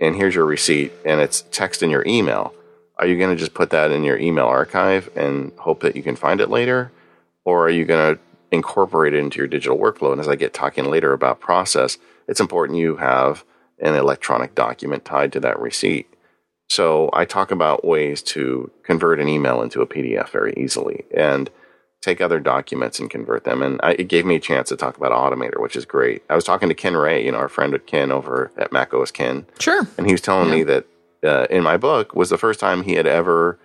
and 0.00 0.16
here's 0.16 0.34
your 0.34 0.46
receipt, 0.46 0.92
and 1.04 1.20
it's 1.20 1.42
text 1.50 1.82
in 1.82 1.90
your 1.90 2.04
email, 2.06 2.54
are 2.96 3.06
you 3.06 3.18
going 3.18 3.30
to 3.30 3.36
just 3.36 3.54
put 3.54 3.70
that 3.70 3.90
in 3.90 4.04
your 4.04 4.16
email 4.18 4.46
archive 4.46 5.10
and 5.16 5.52
hope 5.58 5.80
that 5.80 5.96
you 5.96 6.02
can 6.02 6.16
find 6.16 6.40
it 6.40 6.48
later, 6.48 6.90
or 7.44 7.66
are 7.66 7.70
you 7.70 7.84
going 7.84 8.14
to 8.14 8.20
incorporate 8.50 9.14
it 9.14 9.18
into 9.18 9.38
your 9.38 9.48
digital 9.48 9.78
workflow? 9.78 10.12
And 10.12 10.20
as 10.20 10.28
I 10.28 10.36
get 10.36 10.54
talking 10.54 10.84
later 10.84 11.12
about 11.12 11.40
process, 11.40 11.98
it's 12.28 12.40
important 12.40 12.78
you 12.78 12.96
have 12.96 13.44
an 13.78 13.94
electronic 13.94 14.54
document 14.54 15.04
tied 15.04 15.32
to 15.32 15.40
that 15.40 15.58
receipt. 15.58 16.06
So 16.70 17.10
I 17.12 17.24
talk 17.24 17.50
about 17.50 17.84
ways 17.84 18.22
to 18.22 18.70
convert 18.84 19.18
an 19.18 19.28
email 19.28 19.60
into 19.60 19.82
a 19.82 19.86
PDF 19.86 20.28
very 20.30 20.54
easily 20.56 21.04
and 21.12 21.50
take 22.00 22.20
other 22.20 22.38
documents 22.38 23.00
and 23.00 23.10
convert 23.10 23.42
them. 23.42 23.60
And 23.60 23.80
I, 23.82 23.92
it 23.94 24.06
gave 24.08 24.24
me 24.24 24.36
a 24.36 24.40
chance 24.40 24.68
to 24.68 24.76
talk 24.76 24.96
about 24.96 25.10
Automator, 25.10 25.60
which 25.60 25.74
is 25.74 25.84
great. 25.84 26.22
I 26.30 26.36
was 26.36 26.44
talking 26.44 26.68
to 26.68 26.74
Ken 26.74 26.96
Ray, 26.96 27.24
you 27.24 27.32
know, 27.32 27.38
our 27.38 27.48
friend 27.48 27.76
Ken 27.86 28.12
over 28.12 28.52
at 28.56 28.72
Mac 28.72 28.94
OS 28.94 29.10
Ken, 29.10 29.46
Sure. 29.58 29.84
and 29.98 30.06
he 30.06 30.12
was 30.12 30.20
telling 30.20 30.48
me 30.48 30.62
that 30.62 30.86
uh, 31.24 31.46
in 31.50 31.64
my 31.64 31.76
book 31.76 32.14
was 32.14 32.30
the 32.30 32.38
first 32.38 32.60
time 32.60 32.84
he 32.84 32.94
had 32.94 33.06
ever 33.06 33.58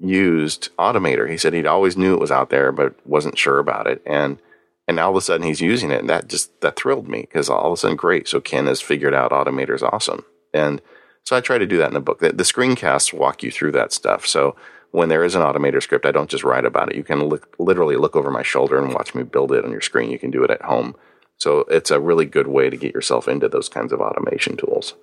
used 0.00 0.74
Automator. 0.78 1.28
He 1.28 1.36
said 1.36 1.54
he'd 1.54 1.66
always 1.66 1.96
knew 1.96 2.14
it 2.14 2.20
was 2.20 2.30
out 2.30 2.50
there, 2.50 2.70
but 2.70 2.94
wasn't 3.04 3.36
sure 3.36 3.58
about 3.58 3.88
it. 3.88 4.00
And 4.06 4.38
and 4.86 4.96
now 4.96 5.06
all 5.06 5.10
of 5.10 5.16
a 5.16 5.20
sudden 5.22 5.46
he's 5.46 5.60
using 5.60 5.90
it, 5.90 6.00
and 6.00 6.08
that 6.10 6.28
just 6.28 6.60
that 6.60 6.76
thrilled 6.76 7.08
me 7.08 7.22
because 7.22 7.50
all 7.50 7.66
of 7.66 7.72
a 7.72 7.76
sudden, 7.76 7.96
great. 7.96 8.28
So 8.28 8.40
Ken 8.40 8.66
has 8.66 8.80
figured 8.80 9.14
out 9.14 9.32
Automator 9.32 9.74
is 9.74 9.82
awesome, 9.82 10.24
and 10.52 10.80
so 11.24 11.36
I 11.36 11.40
try 11.40 11.58
to 11.58 11.66
do 11.66 11.78
that 11.78 11.88
in 11.88 11.94
the 11.94 12.00
book. 12.00 12.20
The, 12.20 12.32
screencasts 12.32 13.12
walk 13.12 13.42
you 13.42 13.50
through 13.50 13.72
that 13.72 13.92
stuff. 13.92 14.26
So 14.26 14.56
when 14.90 15.08
there 15.08 15.24
is 15.24 15.34
an 15.34 15.42
Automator 15.42 15.82
script, 15.82 16.06
I 16.06 16.12
don't 16.12 16.30
just 16.30 16.44
write 16.44 16.64
about 16.64 16.90
it. 16.90 16.96
You 16.96 17.02
can 17.02 17.24
look, 17.24 17.54
literally 17.58 17.96
look 17.96 18.14
over 18.14 18.30
my 18.30 18.42
shoulder 18.42 18.78
and 18.78 18.92
watch 18.92 19.14
me 19.14 19.22
build 19.22 19.52
it 19.52 19.64
on 19.64 19.70
your 19.70 19.80
screen. 19.80 20.10
You 20.10 20.18
can 20.18 20.30
do 20.30 20.44
it 20.44 20.50
at 20.50 20.62
home. 20.62 20.94
So 21.38 21.60
it's 21.70 21.90
a 21.90 22.00
really 22.00 22.26
good 22.26 22.46
way 22.46 22.70
to 22.70 22.76
get 22.76 22.94
yourself 22.94 23.26
into 23.26 23.48
those 23.48 23.68
kinds 23.68 23.92
of 23.92 24.00
automation 24.00 24.56
tools. 24.56 24.94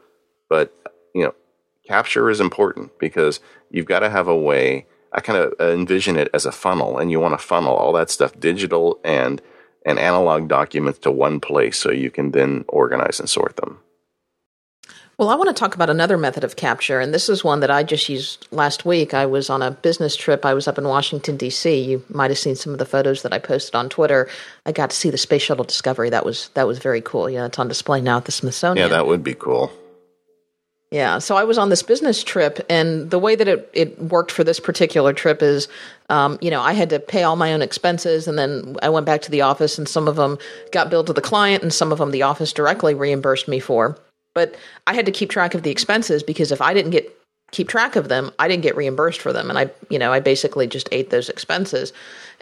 But 0.49 0.73
you 1.13 1.23
know, 1.23 1.33
capture 1.87 2.29
is 2.29 2.39
important 2.39 2.97
because 2.99 3.39
you've 3.69 3.85
got 3.85 3.99
to 3.99 4.09
have 4.09 4.27
a 4.27 4.35
way. 4.35 4.85
I 5.13 5.19
kind 5.19 5.39
of 5.39 5.53
envision 5.59 6.17
it 6.17 6.29
as 6.33 6.45
a 6.45 6.51
funnel, 6.53 6.97
and 6.97 7.11
you 7.11 7.19
want 7.19 7.37
to 7.37 7.45
funnel 7.45 7.75
all 7.75 7.91
that 7.93 8.09
stuff, 8.09 8.39
digital 8.39 8.99
and 9.03 9.41
and 9.85 9.97
analog 9.97 10.47
documents, 10.47 10.99
to 10.99 11.11
one 11.11 11.39
place, 11.39 11.77
so 11.77 11.91
you 11.91 12.11
can 12.11 12.31
then 12.31 12.63
organize 12.67 13.19
and 13.19 13.27
sort 13.27 13.57
them. 13.57 13.79
Well, 15.21 15.29
I 15.29 15.35
want 15.35 15.49
to 15.49 15.53
talk 15.53 15.75
about 15.75 15.91
another 15.91 16.17
method 16.17 16.43
of 16.43 16.55
capture, 16.55 16.99
and 16.99 17.13
this 17.13 17.29
is 17.29 17.43
one 17.43 17.59
that 17.59 17.69
I 17.69 17.83
just 17.83 18.09
used 18.09 18.47
last 18.49 18.85
week. 18.85 19.13
I 19.13 19.27
was 19.27 19.51
on 19.51 19.61
a 19.61 19.69
business 19.69 20.15
trip. 20.15 20.47
I 20.47 20.55
was 20.55 20.67
up 20.67 20.79
in 20.79 20.83
Washington, 20.87 21.37
D.C. 21.37 21.79
You 21.79 22.03
might 22.09 22.31
have 22.31 22.39
seen 22.39 22.55
some 22.55 22.73
of 22.73 22.79
the 22.79 22.87
photos 22.87 23.21
that 23.21 23.31
I 23.31 23.37
posted 23.37 23.75
on 23.75 23.87
Twitter. 23.87 24.27
I 24.65 24.71
got 24.71 24.89
to 24.89 24.95
see 24.95 25.11
the 25.11 25.19
Space 25.19 25.43
Shuttle 25.43 25.63
Discovery. 25.63 26.09
That 26.09 26.25
was 26.25 26.49
that 26.55 26.65
was 26.65 26.79
very 26.79 27.01
cool. 27.01 27.29
Yeah, 27.29 27.45
it's 27.45 27.59
on 27.59 27.67
display 27.67 28.01
now 28.01 28.17
at 28.17 28.25
the 28.25 28.31
Smithsonian. 28.31 28.83
Yeah, 28.83 28.95
that 28.95 29.05
would 29.05 29.23
be 29.23 29.35
cool. 29.35 29.71
Yeah, 30.89 31.19
so 31.19 31.35
I 31.35 31.43
was 31.43 31.59
on 31.59 31.69
this 31.69 31.83
business 31.83 32.23
trip, 32.23 32.65
and 32.67 33.11
the 33.11 33.19
way 33.19 33.35
that 33.35 33.47
it, 33.47 33.69
it 33.73 33.99
worked 33.99 34.31
for 34.31 34.43
this 34.43 34.59
particular 34.59 35.13
trip 35.13 35.43
is, 35.43 35.67
um, 36.09 36.39
you 36.41 36.49
know, 36.49 36.61
I 36.61 36.73
had 36.73 36.89
to 36.89 36.99
pay 36.99 37.21
all 37.21 37.35
my 37.35 37.53
own 37.53 37.61
expenses, 37.61 38.27
and 38.27 38.39
then 38.39 38.75
I 38.81 38.89
went 38.89 39.05
back 39.05 39.21
to 39.21 39.31
the 39.31 39.41
office, 39.41 39.77
and 39.77 39.87
some 39.87 40.07
of 40.07 40.15
them 40.15 40.39
got 40.71 40.89
billed 40.89 41.07
to 41.07 41.13
the 41.13 41.21
client, 41.21 41.61
and 41.61 41.71
some 41.71 41.91
of 41.91 41.99
them 41.99 42.09
the 42.09 42.23
office 42.23 42.51
directly 42.53 42.95
reimbursed 42.95 43.47
me 43.47 43.59
for. 43.59 43.99
But 44.33 44.55
I 44.87 44.93
had 44.93 45.05
to 45.05 45.11
keep 45.11 45.29
track 45.29 45.53
of 45.53 45.63
the 45.63 45.71
expenses 45.71 46.23
because 46.23 46.51
if 46.51 46.61
I 46.61 46.73
didn't 46.73 46.91
get 46.91 47.17
keep 47.51 47.67
track 47.67 47.95
of 47.95 48.07
them, 48.07 48.31
I 48.39 48.47
didn't 48.47 48.63
get 48.63 48.75
reimbursed 48.75 49.21
for 49.21 49.33
them, 49.33 49.49
and 49.49 49.59
I, 49.59 49.69
you 49.89 49.99
know, 49.99 50.11
I 50.11 50.19
basically 50.19 50.67
just 50.67 50.89
ate 50.91 51.09
those 51.09 51.29
expenses. 51.29 51.93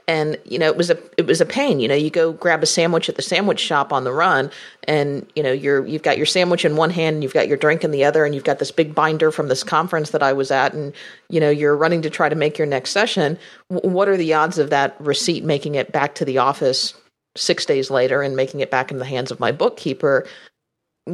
And 0.08 0.38
you 0.44 0.58
know, 0.58 0.68
it 0.68 0.78
was 0.78 0.90
a 0.90 0.98
it 1.18 1.28
was 1.28 1.40
a 1.40 1.46
pain. 1.46 1.80
You 1.80 1.88
know, 1.88 1.94
you 1.94 2.10
go 2.10 2.34
grab 2.34 2.64
a 2.64 2.66
sandwich 2.66 3.10
at 3.10 3.16
the 3.16 3.22
sandwich 3.22 3.60
shop 3.60 3.94
on 3.94 4.06
the 4.06 4.12
run, 4.12 4.50
and 4.88 5.30
you 5.36 5.44
know, 5.44 5.52
you're 5.52 5.86
you've 5.86 6.02
got 6.02 6.18
your 6.18 6.26
sandwich 6.26 6.66
in 6.66 6.76
one 6.76 6.90
hand, 6.90 7.16
and 7.16 7.24
you've 7.24 7.34
got 7.34 7.48
your 7.48 7.58
drink 7.58 7.84
in 7.84 7.92
the 7.92 8.04
other, 8.06 8.26
and 8.26 8.34
you've 8.34 8.44
got 8.44 8.58
this 8.58 8.72
big 8.72 8.96
binder 8.96 9.32
from 9.32 9.50
this 9.50 9.64
conference 9.64 10.10
that 10.12 10.24
I 10.24 10.34
was 10.34 10.50
at, 10.50 10.74
and 10.74 10.94
you 11.30 11.40
know, 11.40 11.52
you're 11.52 11.78
running 11.78 12.02
to 12.02 12.10
try 12.10 12.28
to 12.28 12.36
make 12.36 12.58
your 12.58 12.66
next 12.66 12.90
session. 12.90 13.38
W- 13.70 13.94
what 13.94 14.08
are 14.08 14.18
the 14.18 14.34
odds 14.34 14.58
of 14.58 14.72
that 14.72 14.96
receipt 15.00 15.44
making 15.44 15.76
it 15.76 15.92
back 15.92 16.16
to 16.16 16.26
the 16.26 16.40
office 16.40 16.96
six 17.38 17.64
days 17.66 17.92
later 17.92 18.24
and 18.24 18.36
making 18.36 18.62
it 18.62 18.72
back 18.72 18.90
in 18.90 18.98
the 18.98 19.06
hands 19.06 19.30
of 19.30 19.40
my 19.40 19.52
bookkeeper? 19.52 20.26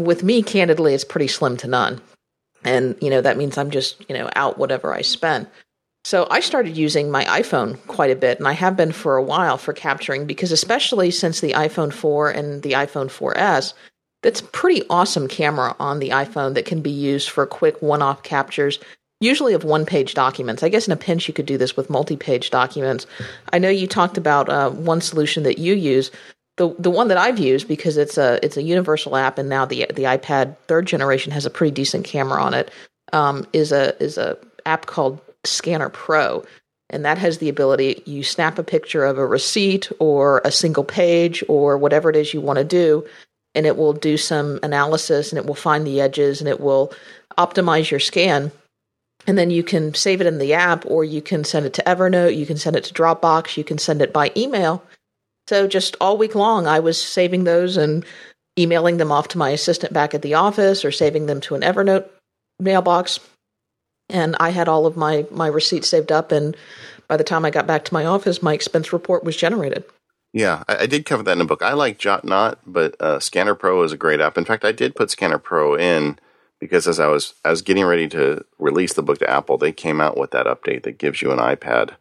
With 0.04 0.24
me, 0.24 0.44
candidly, 0.44 0.94
it's 0.94 1.04
pretty 1.04 1.28
slim 1.28 1.58
to 1.58 1.68
none. 1.68 2.02
And, 2.64 2.96
you 3.02 3.10
know, 3.10 3.22
that 3.22 3.38
means 3.38 3.58
I'm 3.58 3.72
just, 3.72 4.04
you 4.10 4.16
know, 4.16 4.30
out 4.36 4.58
whatever 4.58 4.94
I 4.94 5.02
spend. 5.02 5.48
So 6.04 6.28
I 6.30 6.40
started 6.40 6.78
using 6.78 7.10
my 7.10 7.26
iPhone 7.26 7.80
quite 7.88 8.12
a 8.12 8.16
bit, 8.16 8.38
and 8.38 8.48
I 8.48 8.54
have 8.54 8.78
been 8.78 8.92
for 8.92 9.18
a 9.18 9.24
while 9.24 9.58
for 9.58 9.74
capturing 9.74 10.28
because, 10.28 10.52
especially 10.52 11.10
since 11.10 11.40
the 11.40 11.54
iPhone 11.54 11.92
4 11.92 12.30
and 12.30 12.62
the 12.62 12.74
iPhone 12.74 13.08
4S, 13.08 13.74
that's 14.22 14.42
pretty 14.42 14.84
awesome 14.90 15.28
camera 15.28 15.76
on 15.80 16.00
the 16.00 16.10
iPhone 16.10 16.54
that 16.56 16.66
can 16.66 16.82
be 16.82 16.92
used 16.92 17.30
for 17.30 17.46
quick 17.46 17.82
one 17.82 18.02
off 18.04 18.22
captures, 18.24 18.80
usually 19.20 19.54
of 19.54 19.64
one 19.64 19.86
page 19.86 20.14
documents. 20.14 20.62
I 20.62 20.70
guess 20.70 20.88
in 20.88 20.94
a 20.94 20.98
pinch 20.98 21.28
you 21.28 21.34
could 21.34 21.46
do 21.46 21.58
this 21.58 21.76
with 21.76 21.90
multi 21.90 22.18
page 22.18 22.50
documents. 22.50 23.08
I 23.52 23.60
know 23.60 23.70
you 23.70 23.88
talked 23.88 24.18
about 24.18 24.50
uh, 24.50 24.70
one 24.70 25.02
solution 25.02 25.44
that 25.44 25.58
you 25.58 25.74
use. 25.74 26.12
The, 26.58 26.74
the 26.80 26.90
one 26.90 27.10
that 27.10 27.18
I've 27.18 27.38
used 27.38 27.68
because 27.68 27.98
it's 27.98 28.18
a 28.18 28.40
it's 28.42 28.56
a 28.56 28.64
universal 28.64 29.18
app 29.18 29.38
and 29.38 29.50
now 29.50 29.66
the 29.66 29.88
the 29.94 30.04
iPad 30.04 30.56
third 30.68 30.86
generation 30.86 31.34
has 31.34 31.46
a 31.46 31.50
pretty 31.50 31.72
decent 31.72 32.06
camera 32.06 32.42
on 32.42 32.54
it 32.54 32.72
um, 33.12 33.46
is 33.54 33.72
a 33.72 34.02
is 34.02 34.18
a 34.18 34.38
app 34.66 34.86
called 34.86 35.20
Scanner 35.44 35.90
Pro, 35.90 36.44
and 36.90 37.06
that 37.06 37.18
has 37.18 37.38
the 37.38 37.50
ability 37.50 38.04
you 38.06 38.24
snap 38.24 38.58
a 38.58 38.64
picture 38.64 39.06
of 39.06 39.18
a 39.18 39.26
receipt 39.26 39.92
or 40.00 40.42
a 40.44 40.52
single 40.52 40.84
page 40.84 41.44
or 41.48 41.78
whatever 41.78 42.10
it 42.10 42.16
is 42.16 42.34
you 42.34 42.42
want 42.42 42.58
to 42.58 42.66
do, 42.66 43.06
and 43.54 43.66
it 43.66 43.78
will 43.78 43.94
do 43.94 44.18
some 44.18 44.60
analysis 44.64 45.32
and 45.32 45.40
it 45.40 45.46
will 45.46 45.56
find 45.56 45.86
the 45.86 46.02
edges 46.02 46.42
and 46.42 46.50
it 46.50 46.60
will 46.60 46.94
optimize 47.38 47.90
your 47.92 48.00
scan. 48.00 48.52
And 49.28 49.38
then 49.38 49.50
you 49.50 49.64
can 49.64 49.94
save 49.96 50.22
it 50.22 50.28
in 50.28 50.38
the 50.38 50.54
app, 50.54 50.86
or 50.86 51.04
you 51.04 51.22
can 51.22 51.44
send 51.44 51.66
it 51.66 51.74
to 51.74 51.84
Evernote, 51.84 52.38
you 52.38 52.46
can 52.46 52.58
send 52.58 52.76
it 52.76 52.84
to 52.86 52.94
Dropbox, 52.94 53.58
you 53.58 53.64
can 53.64 53.80
send 53.80 54.02
it 54.02 54.14
by 54.14 54.32
email. 54.38 54.84
So 55.48 55.68
just 55.68 55.96
all 56.02 56.18
week 56.18 56.36
long, 56.36 56.68
I 56.68 56.80
was 56.80 57.02
saving 57.02 57.44
those 57.44 57.78
and 57.78 58.04
emailing 58.58 58.98
them 58.98 59.12
off 59.12 59.28
to 59.30 59.38
my 59.38 59.50
assistant 59.50 59.94
back 59.94 60.14
at 60.14 60.22
the 60.22 60.34
office 60.34 60.86
or 60.86 60.92
saving 60.92 61.26
them 61.26 61.42
to 61.42 61.56
an 61.56 61.62
Evernote 61.62 62.08
mailbox 62.60 63.20
and 64.10 64.36
I 64.40 64.50
had 64.50 64.68
all 64.68 64.86
of 64.86 64.98
my 64.98 65.26
my 65.32 65.48
receipts 65.48 65.88
saved 65.88 66.12
up 66.12 66.32
and 66.32 66.56
by 67.08 67.18
the 67.18 67.24
time 67.24 67.46
I 67.46 67.52
got 67.52 67.68
back 67.68 67.86
to 67.86 67.94
my 67.94 68.06
office 68.06 68.42
my 68.42 68.54
expense 68.54 68.94
report 68.94 69.24
was 69.24 69.36
generated. 69.36 69.84
Yeah, 70.34 70.64
I, 70.68 70.80
I, 70.80 70.86
did 70.86 71.06
cover 71.06 71.24
that 71.24 71.32
in 71.32 71.38
the 71.38 71.46
book. 71.46 71.62
I 71.62 71.74
like 71.74 71.98
JotNot, 71.98 72.58
but 72.68 73.00
uh, 73.00 73.22
Scanner 73.22 73.56
Pro 73.56 73.82
is 73.84 73.94
a 73.94 73.98
great 73.98 74.20
app. 74.20 74.38
In 74.38 74.44
fact, 74.44 74.66
I 74.66 74.74
did 74.74 74.94
put 74.94 75.10
Scanner 75.10 75.38
Pro 75.38 75.78
in 75.78 76.20
because 76.60 76.90
as 76.90 77.00
I 77.00 77.08
was 77.08 77.36
I 77.46 77.52
was 77.52 77.62
getting 77.62 77.86
ready 77.86 78.08
to 78.10 78.44
release 78.60 78.94
the 78.94 79.04
book 79.04 79.20
to 79.20 79.30
Apple, 79.30 79.58
they 79.58 79.72
came 79.72 80.02
out 80.02 80.18
with 80.18 80.32
that 80.32 80.46
update 80.46 80.84
that 80.84 80.98
gives 80.98 81.22
you 81.22 81.32
an 81.32 81.40
iPad 81.40 81.92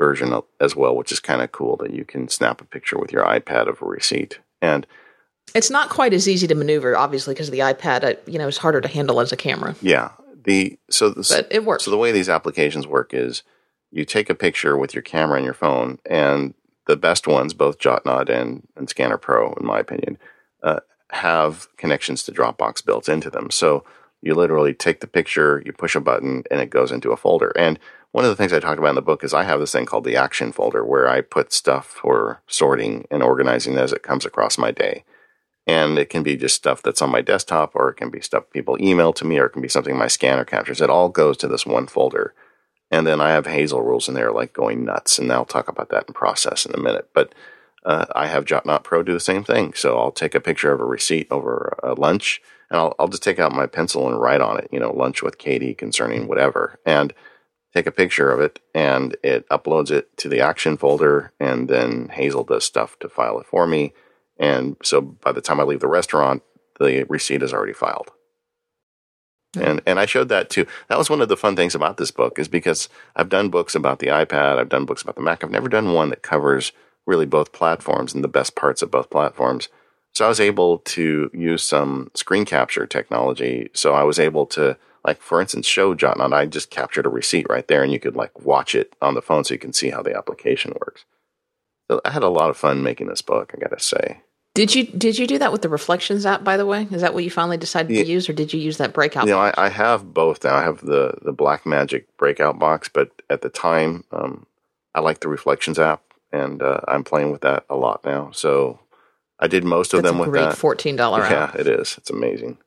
version 0.00 0.32
as 0.60 0.74
well, 0.74 0.96
which 0.96 1.12
is 1.12 1.20
kind 1.20 1.42
of 1.42 1.52
cool 1.52 1.76
that 1.76 1.92
you 1.92 2.06
can 2.06 2.26
snap 2.26 2.62
a 2.62 2.64
picture 2.64 2.98
with 2.98 3.12
your 3.12 3.22
iPad 3.22 3.68
of 3.68 3.82
a 3.82 3.84
receipt. 3.84 4.40
And 4.62 4.86
it's 5.54 5.70
not 5.70 5.90
quite 5.90 6.14
as 6.14 6.26
easy 6.26 6.46
to 6.46 6.54
maneuver, 6.54 6.96
obviously, 6.96 7.34
because 7.34 7.50
the 7.50 7.58
iPad, 7.58 8.04
uh, 8.04 8.14
you 8.26 8.38
know, 8.38 8.48
is 8.48 8.56
harder 8.56 8.80
to 8.80 8.88
handle 8.88 9.20
as 9.20 9.30
a 9.30 9.36
camera. 9.36 9.76
Yeah, 9.82 10.12
the 10.42 10.78
so 10.88 11.10
the, 11.10 11.26
but 11.28 11.48
it 11.50 11.64
works. 11.64 11.84
So 11.84 11.90
the 11.90 11.98
way 11.98 12.12
these 12.12 12.30
applications 12.30 12.86
work 12.86 13.12
is 13.12 13.42
you 13.90 14.06
take 14.06 14.30
a 14.30 14.34
picture 14.34 14.74
with 14.76 14.94
your 14.94 15.02
camera 15.02 15.36
and 15.36 15.44
your 15.44 15.54
phone, 15.54 15.98
and 16.06 16.54
the 16.86 16.96
best 16.96 17.26
ones, 17.26 17.52
both 17.52 17.78
JotNot 17.78 18.30
and, 18.30 18.66
and 18.76 18.88
Scanner 18.88 19.18
Pro, 19.18 19.52
in 19.52 19.66
my 19.66 19.80
opinion, 19.80 20.18
uh, 20.62 20.80
have 21.10 21.68
connections 21.76 22.22
to 22.22 22.32
Dropbox 22.32 22.84
built 22.84 23.08
into 23.08 23.28
them. 23.28 23.50
So 23.50 23.84
you 24.22 24.34
literally 24.34 24.74
take 24.74 25.00
the 25.00 25.06
picture, 25.06 25.62
you 25.64 25.72
push 25.72 25.94
a 25.94 26.00
button, 26.00 26.44
and 26.50 26.60
it 26.60 26.70
goes 26.70 26.90
into 26.90 27.12
a 27.12 27.16
folder. 27.16 27.52
And 27.56 27.78
one 28.12 28.24
of 28.24 28.30
the 28.30 28.36
things 28.36 28.52
I 28.52 28.60
talked 28.60 28.78
about 28.78 28.90
in 28.90 28.94
the 28.96 29.02
book 29.02 29.22
is 29.22 29.32
I 29.32 29.44
have 29.44 29.60
this 29.60 29.72
thing 29.72 29.86
called 29.86 30.04
the 30.04 30.16
action 30.16 30.52
folder 30.52 30.84
where 30.84 31.08
I 31.08 31.20
put 31.20 31.52
stuff 31.52 31.86
for 31.86 32.42
sorting 32.46 33.06
and 33.10 33.22
organizing 33.22 33.76
as 33.78 33.92
it 33.92 34.02
comes 34.02 34.26
across 34.26 34.58
my 34.58 34.70
day. 34.70 35.04
And 35.66 35.98
it 35.98 36.10
can 36.10 36.22
be 36.24 36.36
just 36.36 36.56
stuff 36.56 36.82
that's 36.82 37.02
on 37.02 37.10
my 37.10 37.20
desktop, 37.20 37.72
or 37.74 37.90
it 37.90 37.94
can 37.94 38.10
be 38.10 38.20
stuff 38.20 38.50
people 38.52 38.76
email 38.80 39.12
to 39.12 39.24
me, 39.24 39.38
or 39.38 39.46
it 39.46 39.50
can 39.50 39.62
be 39.62 39.68
something 39.68 39.96
my 39.96 40.08
scanner 40.08 40.44
captures. 40.44 40.80
It 40.80 40.90
all 40.90 41.08
goes 41.08 41.36
to 41.38 41.48
this 41.48 41.64
one 41.64 41.86
folder. 41.86 42.34
And 42.90 43.06
then 43.06 43.20
I 43.20 43.30
have 43.30 43.46
Hazel 43.46 43.82
rules 43.82 44.08
in 44.08 44.14
there, 44.14 44.32
like 44.32 44.52
going 44.52 44.84
nuts, 44.84 45.18
and 45.18 45.30
I'll 45.30 45.44
talk 45.44 45.68
about 45.68 45.90
that 45.90 46.06
in 46.08 46.14
process 46.14 46.66
in 46.66 46.74
a 46.74 46.82
minute. 46.82 47.10
But 47.14 47.32
uh, 47.84 48.06
I 48.16 48.26
have 48.26 48.44
JotNot 48.44 48.82
Pro 48.82 49.04
do 49.04 49.12
the 49.12 49.20
same 49.20 49.44
thing. 49.44 49.72
So 49.74 49.96
I'll 49.96 50.10
take 50.10 50.34
a 50.34 50.40
picture 50.40 50.72
of 50.72 50.80
a 50.80 50.84
receipt 50.84 51.28
over 51.30 51.78
a 51.84 51.94
lunch, 51.94 52.42
and 52.68 52.80
I'll, 52.80 52.96
I'll 52.98 53.08
just 53.08 53.22
take 53.22 53.38
out 53.38 53.52
my 53.52 53.66
pencil 53.66 54.08
and 54.08 54.20
write 54.20 54.40
on 54.40 54.58
it, 54.58 54.68
you 54.72 54.80
know, 54.80 54.92
lunch 54.92 55.22
with 55.22 55.38
Katie 55.38 55.74
concerning 55.74 56.26
whatever, 56.26 56.80
and 56.84 57.12
take 57.74 57.86
a 57.86 57.92
picture 57.92 58.30
of 58.30 58.40
it, 58.40 58.60
and 58.74 59.16
it 59.22 59.48
uploads 59.48 59.90
it 59.90 60.16
to 60.18 60.28
the 60.28 60.40
action 60.40 60.76
folder, 60.76 61.32
and 61.38 61.68
then 61.68 62.08
Hazel 62.08 62.44
does 62.44 62.64
stuff 62.64 62.98
to 63.00 63.08
file 63.08 63.38
it 63.38 63.46
for 63.46 63.66
me. 63.66 63.92
And 64.38 64.76
so 64.82 65.00
by 65.00 65.32
the 65.32 65.40
time 65.40 65.60
I 65.60 65.64
leave 65.64 65.80
the 65.80 65.86
restaurant, 65.86 66.42
the 66.78 67.04
receipt 67.08 67.42
is 67.42 67.52
already 67.52 67.74
filed. 67.74 68.10
And 69.58 69.80
and 69.84 69.98
I 69.98 70.06
showed 70.06 70.28
that 70.28 70.48
too. 70.48 70.66
That 70.88 70.98
was 70.98 71.10
one 71.10 71.20
of 71.20 71.28
the 71.28 71.36
fun 71.36 71.56
things 71.56 71.74
about 71.74 71.96
this 71.96 72.10
book 72.10 72.38
is 72.38 72.48
because 72.48 72.88
I've 73.16 73.28
done 73.28 73.48
books 73.48 73.74
about 73.74 73.98
the 73.98 74.06
iPad, 74.06 74.58
I've 74.58 74.68
done 74.68 74.84
books 74.84 75.02
about 75.02 75.16
the 75.16 75.22
Mac. 75.22 75.42
I've 75.42 75.50
never 75.50 75.68
done 75.68 75.92
one 75.92 76.10
that 76.10 76.22
covers 76.22 76.72
really 77.06 77.26
both 77.26 77.52
platforms 77.52 78.14
and 78.14 78.22
the 78.22 78.28
best 78.28 78.54
parts 78.54 78.82
of 78.82 78.90
both 78.90 79.10
platforms. 79.10 79.68
So 80.12 80.24
I 80.24 80.28
was 80.28 80.40
able 80.40 80.78
to 80.78 81.30
use 81.32 81.62
some 81.64 82.10
screen 82.14 82.44
capture 82.44 82.86
technology. 82.86 83.70
So 83.74 83.94
I 83.94 84.04
was 84.04 84.18
able 84.18 84.46
to 84.46 84.76
like 85.04 85.20
for 85.20 85.40
instance 85.40 85.66
show 85.66 85.94
John 85.94 86.20
and 86.20 86.34
I 86.34 86.46
just 86.46 86.70
captured 86.70 87.06
a 87.06 87.10
receipt 87.10 87.46
right 87.48 87.66
there 87.66 87.82
and 87.82 87.92
you 87.92 88.00
could 88.00 88.16
like 88.16 88.44
watch 88.44 88.74
it 88.74 88.94
on 89.00 89.14
the 89.14 89.22
phone 89.22 89.44
so 89.44 89.54
you 89.54 89.58
can 89.58 89.72
see 89.72 89.90
how 89.90 90.02
the 90.02 90.16
application 90.16 90.74
works. 90.80 91.04
So 91.90 92.00
I 92.04 92.10
had 92.10 92.22
a 92.22 92.28
lot 92.28 92.50
of 92.50 92.56
fun 92.56 92.82
making 92.82 93.08
this 93.08 93.22
book, 93.22 93.52
I 93.54 93.60
gotta 93.60 93.80
say. 93.80 94.20
Did 94.54 94.74
you 94.74 94.84
did 94.84 95.16
you 95.18 95.26
do 95.26 95.38
that 95.38 95.52
with 95.52 95.62
the 95.62 95.68
Reflections 95.68 96.26
app? 96.26 96.42
By 96.42 96.56
the 96.56 96.66
way, 96.66 96.88
is 96.90 97.02
that 97.02 97.14
what 97.14 97.22
you 97.22 97.30
finally 97.30 97.56
decided 97.56 97.92
yeah. 97.92 98.02
to 98.02 98.08
use, 98.08 98.28
or 98.28 98.32
did 98.32 98.52
you 98.52 98.60
use 98.60 98.78
that 98.78 98.92
breakout? 98.92 99.26
You 99.26 99.32
know, 99.32 99.38
I, 99.38 99.54
I, 99.56 99.68
have 99.68 100.12
both 100.12 100.42
now. 100.42 100.56
I 100.56 100.62
have 100.62 100.84
the 100.84 101.14
the 101.22 101.32
Blackmagic 101.32 102.06
breakout 102.18 102.58
box, 102.58 102.88
but 102.88 103.10
at 103.30 103.42
the 103.42 103.48
time, 103.48 104.04
um, 104.10 104.46
I 104.92 105.00
like 105.00 105.20
the 105.20 105.28
Reflections 105.28 105.78
app, 105.78 106.02
and 106.32 106.62
uh, 106.62 106.80
I'm 106.88 107.04
playing 107.04 107.30
with 107.30 107.42
that 107.42 107.64
a 107.70 107.76
lot 107.76 108.04
now. 108.04 108.32
So 108.32 108.80
I 109.38 109.46
did 109.46 109.62
most 109.62 109.94
of 109.94 110.02
That's 110.02 110.10
them 110.10 110.18
with 110.18 110.30
great 110.30 110.40
that. 110.42 110.56
Fourteen 110.56 110.96
dollar 110.96 111.22
app. 111.22 111.54
Yeah, 111.54 111.60
it 111.60 111.68
is. 111.68 111.96
It's 111.96 112.10
amazing. 112.10 112.58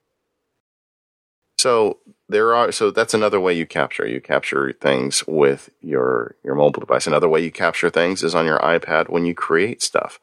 So 1.63 1.99
there 2.27 2.53
are 2.53 2.71
so 2.71 2.91
that's 2.91 3.13
another 3.13 3.39
way 3.39 3.53
you 3.53 3.65
capture. 3.65 4.05
You 4.05 4.19
capture 4.19 4.73
things 4.73 5.25
with 5.27 5.69
your 5.81 6.35
your 6.43 6.55
mobile 6.55 6.81
device. 6.81 7.07
Another 7.07 7.29
way 7.29 7.41
you 7.41 7.51
capture 7.51 7.89
things 7.89 8.21
is 8.21 8.35
on 8.35 8.45
your 8.45 8.59
iPad 8.59 9.09
when 9.09 9.25
you 9.25 9.33
create 9.33 9.81
stuff 9.81 10.19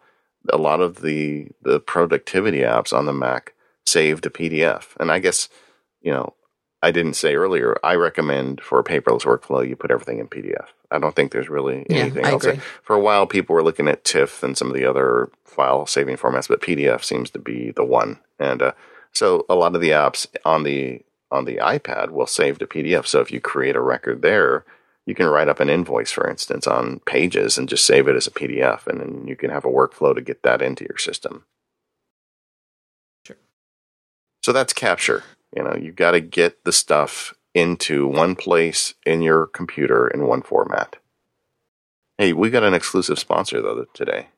a 0.49 0.57
lot 0.57 0.81
of 0.81 1.03
the 1.03 1.49
the 1.63 1.81
productivity 1.81 2.61
apps 2.61 2.93
on 2.93 3.07
the 3.07 3.13
Mac 3.13 3.55
save 3.85 4.21
to 4.23 4.31
PDF. 4.31 4.97
And 4.99 5.11
I 5.11 5.19
guess, 5.19 5.49
you 6.01 6.13
know, 6.13 6.35
I 6.83 6.91
didn't 6.91 7.15
say 7.15 7.35
earlier, 7.35 7.77
I 7.85 7.95
recommend 7.95 8.61
for 8.61 8.79
a 8.79 8.85
paperless 8.85 9.23
workflow 9.23 9.67
you 9.67 9.77
put 9.77 9.91
everything 9.91 10.19
in 10.19 10.29
PDF. 10.29 10.67
I 10.91 10.99
don't 10.99 11.15
think 11.15 11.33
there's 11.33 11.49
really 11.49 11.87
anything 11.91 12.25
yeah, 12.25 12.31
else. 12.31 12.45
Agree. 12.45 12.61
For 12.83 12.97
a 12.97 13.01
while 13.01 13.27
people 13.27 13.55
were 13.55 13.63
looking 13.63 13.89
at 13.89 14.05
TIFF 14.05 14.43
and 14.43 14.57
some 14.57 14.69
of 14.69 14.75
the 14.75 14.85
other 14.85 15.31
file 15.45 15.87
saving 15.87 16.17
formats, 16.17 16.49
but 16.49 16.63
PDF 16.63 17.05
seems 17.05 17.31
to 17.31 17.39
be 17.39 17.71
the 17.71 17.85
one. 17.85 18.19
And 18.39 18.63
uh, 18.63 18.73
so 19.13 19.45
a 19.49 19.55
lot 19.55 19.75
of 19.75 19.81
the 19.81 19.91
apps 19.91 20.27
on 20.45 20.63
the 20.63 21.03
on 21.31 21.45
the 21.45 21.57
iPad 21.57 22.11
will 22.11 22.27
save 22.27 22.59
to 22.59 22.67
PDF. 22.67 23.07
So 23.07 23.21
if 23.21 23.31
you 23.31 23.41
create 23.41 23.77
a 23.77 23.81
record 23.81 24.23
there, 24.23 24.65
you 25.07 25.15
can 25.15 25.27
write 25.27 25.49
up 25.49 25.61
an 25.61 25.71
invoice, 25.71 26.13
for 26.13 26.29
instance, 26.29 26.67
on 26.67 27.01
pages 27.01 27.59
and 27.59 27.69
just 27.69 27.87
save 27.87 28.07
it 28.09 28.17
as 28.17 28.27
a 28.27 28.33
PDF, 28.33 28.87
and 28.87 29.01
then 29.01 29.27
you 29.27 29.37
can 29.37 29.51
have 29.51 29.65
a 29.65 29.71
workflow 29.71 30.15
to 30.15 30.21
get 30.21 30.43
that 30.43 30.63
into 30.63 30.85
your 30.85 30.99
system. 30.99 31.45
Sure. 33.27 33.37
So 34.43 34.53
that's 34.53 34.73
capture. 34.73 35.25
You 35.57 35.65
know, 35.65 35.75
you've 35.75 35.97
got 35.97 36.13
to 36.13 36.21
get 36.21 36.65
the 36.65 36.73
stuff 36.73 37.35
into 37.55 38.07
one 38.07 38.37
place 38.37 38.95
in 39.05 39.23
your 39.23 39.47
computer 39.47 40.07
in 40.07 40.27
one 40.27 40.43
format. 40.43 40.97
Hey, 42.19 42.33
we 42.33 42.51
got 42.51 42.63
an 42.63 42.75
exclusive 42.75 43.19
sponsor 43.19 43.61
though 43.61 43.87
today. 43.95 44.29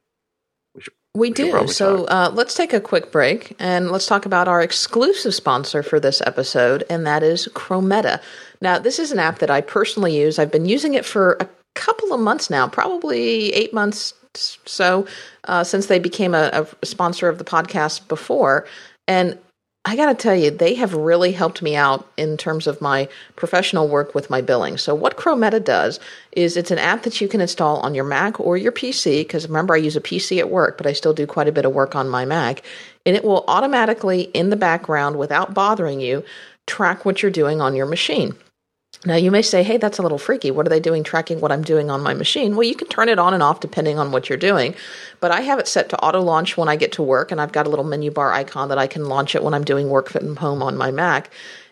We, 1.14 1.28
should, 1.28 1.38
we, 1.38 1.52
we 1.52 1.60
do. 1.60 1.68
So 1.68 2.04
uh, 2.06 2.30
let's 2.32 2.54
take 2.54 2.72
a 2.72 2.80
quick 2.80 3.12
break 3.12 3.54
and 3.58 3.90
let's 3.90 4.06
talk 4.06 4.26
about 4.26 4.48
our 4.48 4.62
exclusive 4.62 5.34
sponsor 5.34 5.82
for 5.82 6.00
this 6.00 6.22
episode, 6.24 6.84
and 6.88 7.06
that 7.06 7.22
is 7.22 7.48
Chrometa. 7.54 8.20
Now, 8.60 8.78
this 8.78 8.98
is 8.98 9.12
an 9.12 9.18
app 9.18 9.38
that 9.40 9.50
I 9.50 9.60
personally 9.60 10.16
use. 10.16 10.38
I've 10.38 10.52
been 10.52 10.66
using 10.66 10.94
it 10.94 11.04
for 11.04 11.36
a 11.40 11.48
couple 11.74 12.12
of 12.12 12.20
months 12.20 12.48
now, 12.48 12.66
probably 12.66 13.52
eight 13.52 13.74
months 13.74 14.14
so 14.34 15.06
uh, 15.44 15.64
since 15.64 15.86
they 15.86 15.98
became 15.98 16.34
a, 16.34 16.66
a 16.80 16.86
sponsor 16.86 17.28
of 17.28 17.38
the 17.38 17.44
podcast 17.44 18.08
before. 18.08 18.66
And 19.06 19.38
I 19.84 19.96
got 19.96 20.06
to 20.06 20.14
tell 20.14 20.36
you, 20.36 20.52
they 20.52 20.74
have 20.74 20.94
really 20.94 21.32
helped 21.32 21.60
me 21.60 21.74
out 21.74 22.08
in 22.16 22.36
terms 22.36 22.68
of 22.68 22.80
my 22.80 23.08
professional 23.34 23.88
work 23.88 24.14
with 24.14 24.30
my 24.30 24.40
billing. 24.40 24.78
So, 24.78 24.94
what 24.94 25.16
Chrometa 25.16 25.62
does 25.62 25.98
is 26.30 26.56
it's 26.56 26.70
an 26.70 26.78
app 26.78 27.02
that 27.02 27.20
you 27.20 27.26
can 27.26 27.40
install 27.40 27.80
on 27.80 27.92
your 27.92 28.04
Mac 28.04 28.38
or 28.38 28.56
your 28.56 28.70
PC, 28.70 29.20
because 29.20 29.48
remember, 29.48 29.74
I 29.74 29.78
use 29.78 29.96
a 29.96 30.00
PC 30.00 30.38
at 30.38 30.50
work, 30.50 30.76
but 30.76 30.86
I 30.86 30.92
still 30.92 31.12
do 31.12 31.26
quite 31.26 31.48
a 31.48 31.52
bit 31.52 31.64
of 31.64 31.72
work 31.72 31.96
on 31.96 32.08
my 32.08 32.24
Mac. 32.24 32.62
And 33.04 33.16
it 33.16 33.24
will 33.24 33.44
automatically, 33.48 34.22
in 34.22 34.50
the 34.50 34.56
background, 34.56 35.16
without 35.16 35.52
bothering 35.52 36.00
you, 36.00 36.24
track 36.66 37.04
what 37.04 37.20
you're 37.20 37.32
doing 37.32 37.60
on 37.60 37.74
your 37.74 37.86
machine. 37.86 38.36
Now, 39.04 39.16
you 39.16 39.32
may 39.32 39.42
say, 39.42 39.64
hey, 39.64 39.78
that's 39.78 39.98
a 39.98 40.02
little 40.02 40.18
freaky. 40.18 40.52
What 40.52 40.64
are 40.64 40.70
they 40.70 40.78
doing 40.78 41.02
tracking 41.02 41.40
what 41.40 41.50
I'm 41.50 41.64
doing 41.64 41.90
on 41.90 42.02
my 42.02 42.14
machine? 42.14 42.54
Well, 42.54 42.62
you 42.62 42.76
can 42.76 42.86
turn 42.86 43.08
it 43.08 43.18
on 43.18 43.34
and 43.34 43.42
off 43.42 43.58
depending 43.58 43.98
on 43.98 44.12
what 44.12 44.28
you're 44.28 44.38
doing. 44.38 44.76
But 45.18 45.32
I 45.32 45.40
have 45.40 45.58
it 45.58 45.66
set 45.66 45.88
to 45.88 45.98
auto 45.98 46.20
launch 46.20 46.56
when 46.56 46.68
I 46.68 46.76
get 46.76 46.92
to 46.92 47.02
work, 47.02 47.32
and 47.32 47.40
I've 47.40 47.50
got 47.50 47.66
a 47.66 47.70
little 47.70 47.84
menu 47.84 48.12
bar 48.12 48.32
icon 48.32 48.68
that 48.68 48.78
I 48.78 48.86
can 48.86 49.06
launch 49.06 49.34
it 49.34 49.42
when 49.42 49.54
I'm 49.54 49.64
doing 49.64 49.88
work 49.88 50.08
from 50.08 50.36
home 50.36 50.62
on 50.62 50.76
my 50.76 50.92
Mac. 50.92 51.30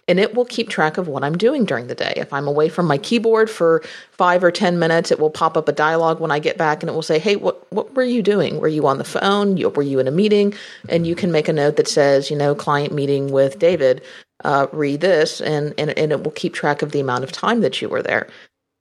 And 0.08 0.18
it 0.18 0.34
will 0.34 0.44
keep 0.44 0.68
track 0.68 0.98
of 0.98 1.06
what 1.06 1.22
I'm 1.22 1.38
doing 1.38 1.64
during 1.64 1.86
the 1.86 1.94
day. 1.94 2.12
If 2.16 2.32
I'm 2.32 2.48
away 2.48 2.68
from 2.68 2.86
my 2.86 2.98
keyboard 2.98 3.48
for 3.48 3.84
five 4.10 4.42
or 4.42 4.50
10 4.50 4.80
minutes, 4.80 5.12
it 5.12 5.20
will 5.20 5.30
pop 5.30 5.56
up 5.56 5.68
a 5.68 5.72
dialog 5.72 6.18
when 6.18 6.32
I 6.32 6.40
get 6.40 6.58
back 6.58 6.82
and 6.82 6.90
it 6.90 6.94
will 6.94 7.02
say, 7.02 7.20
Hey, 7.20 7.36
what, 7.36 7.72
what 7.72 7.94
were 7.94 8.02
you 8.02 8.20
doing? 8.20 8.58
Were 8.58 8.66
you 8.66 8.88
on 8.88 8.98
the 8.98 9.04
phone? 9.04 9.54
Were 9.54 9.82
you 9.82 10.00
in 10.00 10.08
a 10.08 10.10
meeting? 10.10 10.52
And 10.88 11.06
you 11.06 11.14
can 11.14 11.30
make 11.30 11.46
a 11.46 11.52
note 11.52 11.76
that 11.76 11.86
says, 11.86 12.28
you 12.28 12.36
know, 12.36 12.56
client 12.56 12.92
meeting 12.92 13.30
with 13.30 13.60
David 13.60 14.02
uh, 14.44 14.66
read 14.72 15.00
this, 15.00 15.40
and, 15.40 15.74
and, 15.79 15.90
and 15.98 16.12
it 16.12 16.22
will 16.22 16.31
keep 16.31 16.55
track 16.55 16.83
of 16.83 16.92
the 16.92 17.00
amount 17.00 17.24
of 17.24 17.33
time 17.33 17.61
that 17.61 17.81
you 17.81 17.88
were 17.88 18.03
there. 18.03 18.29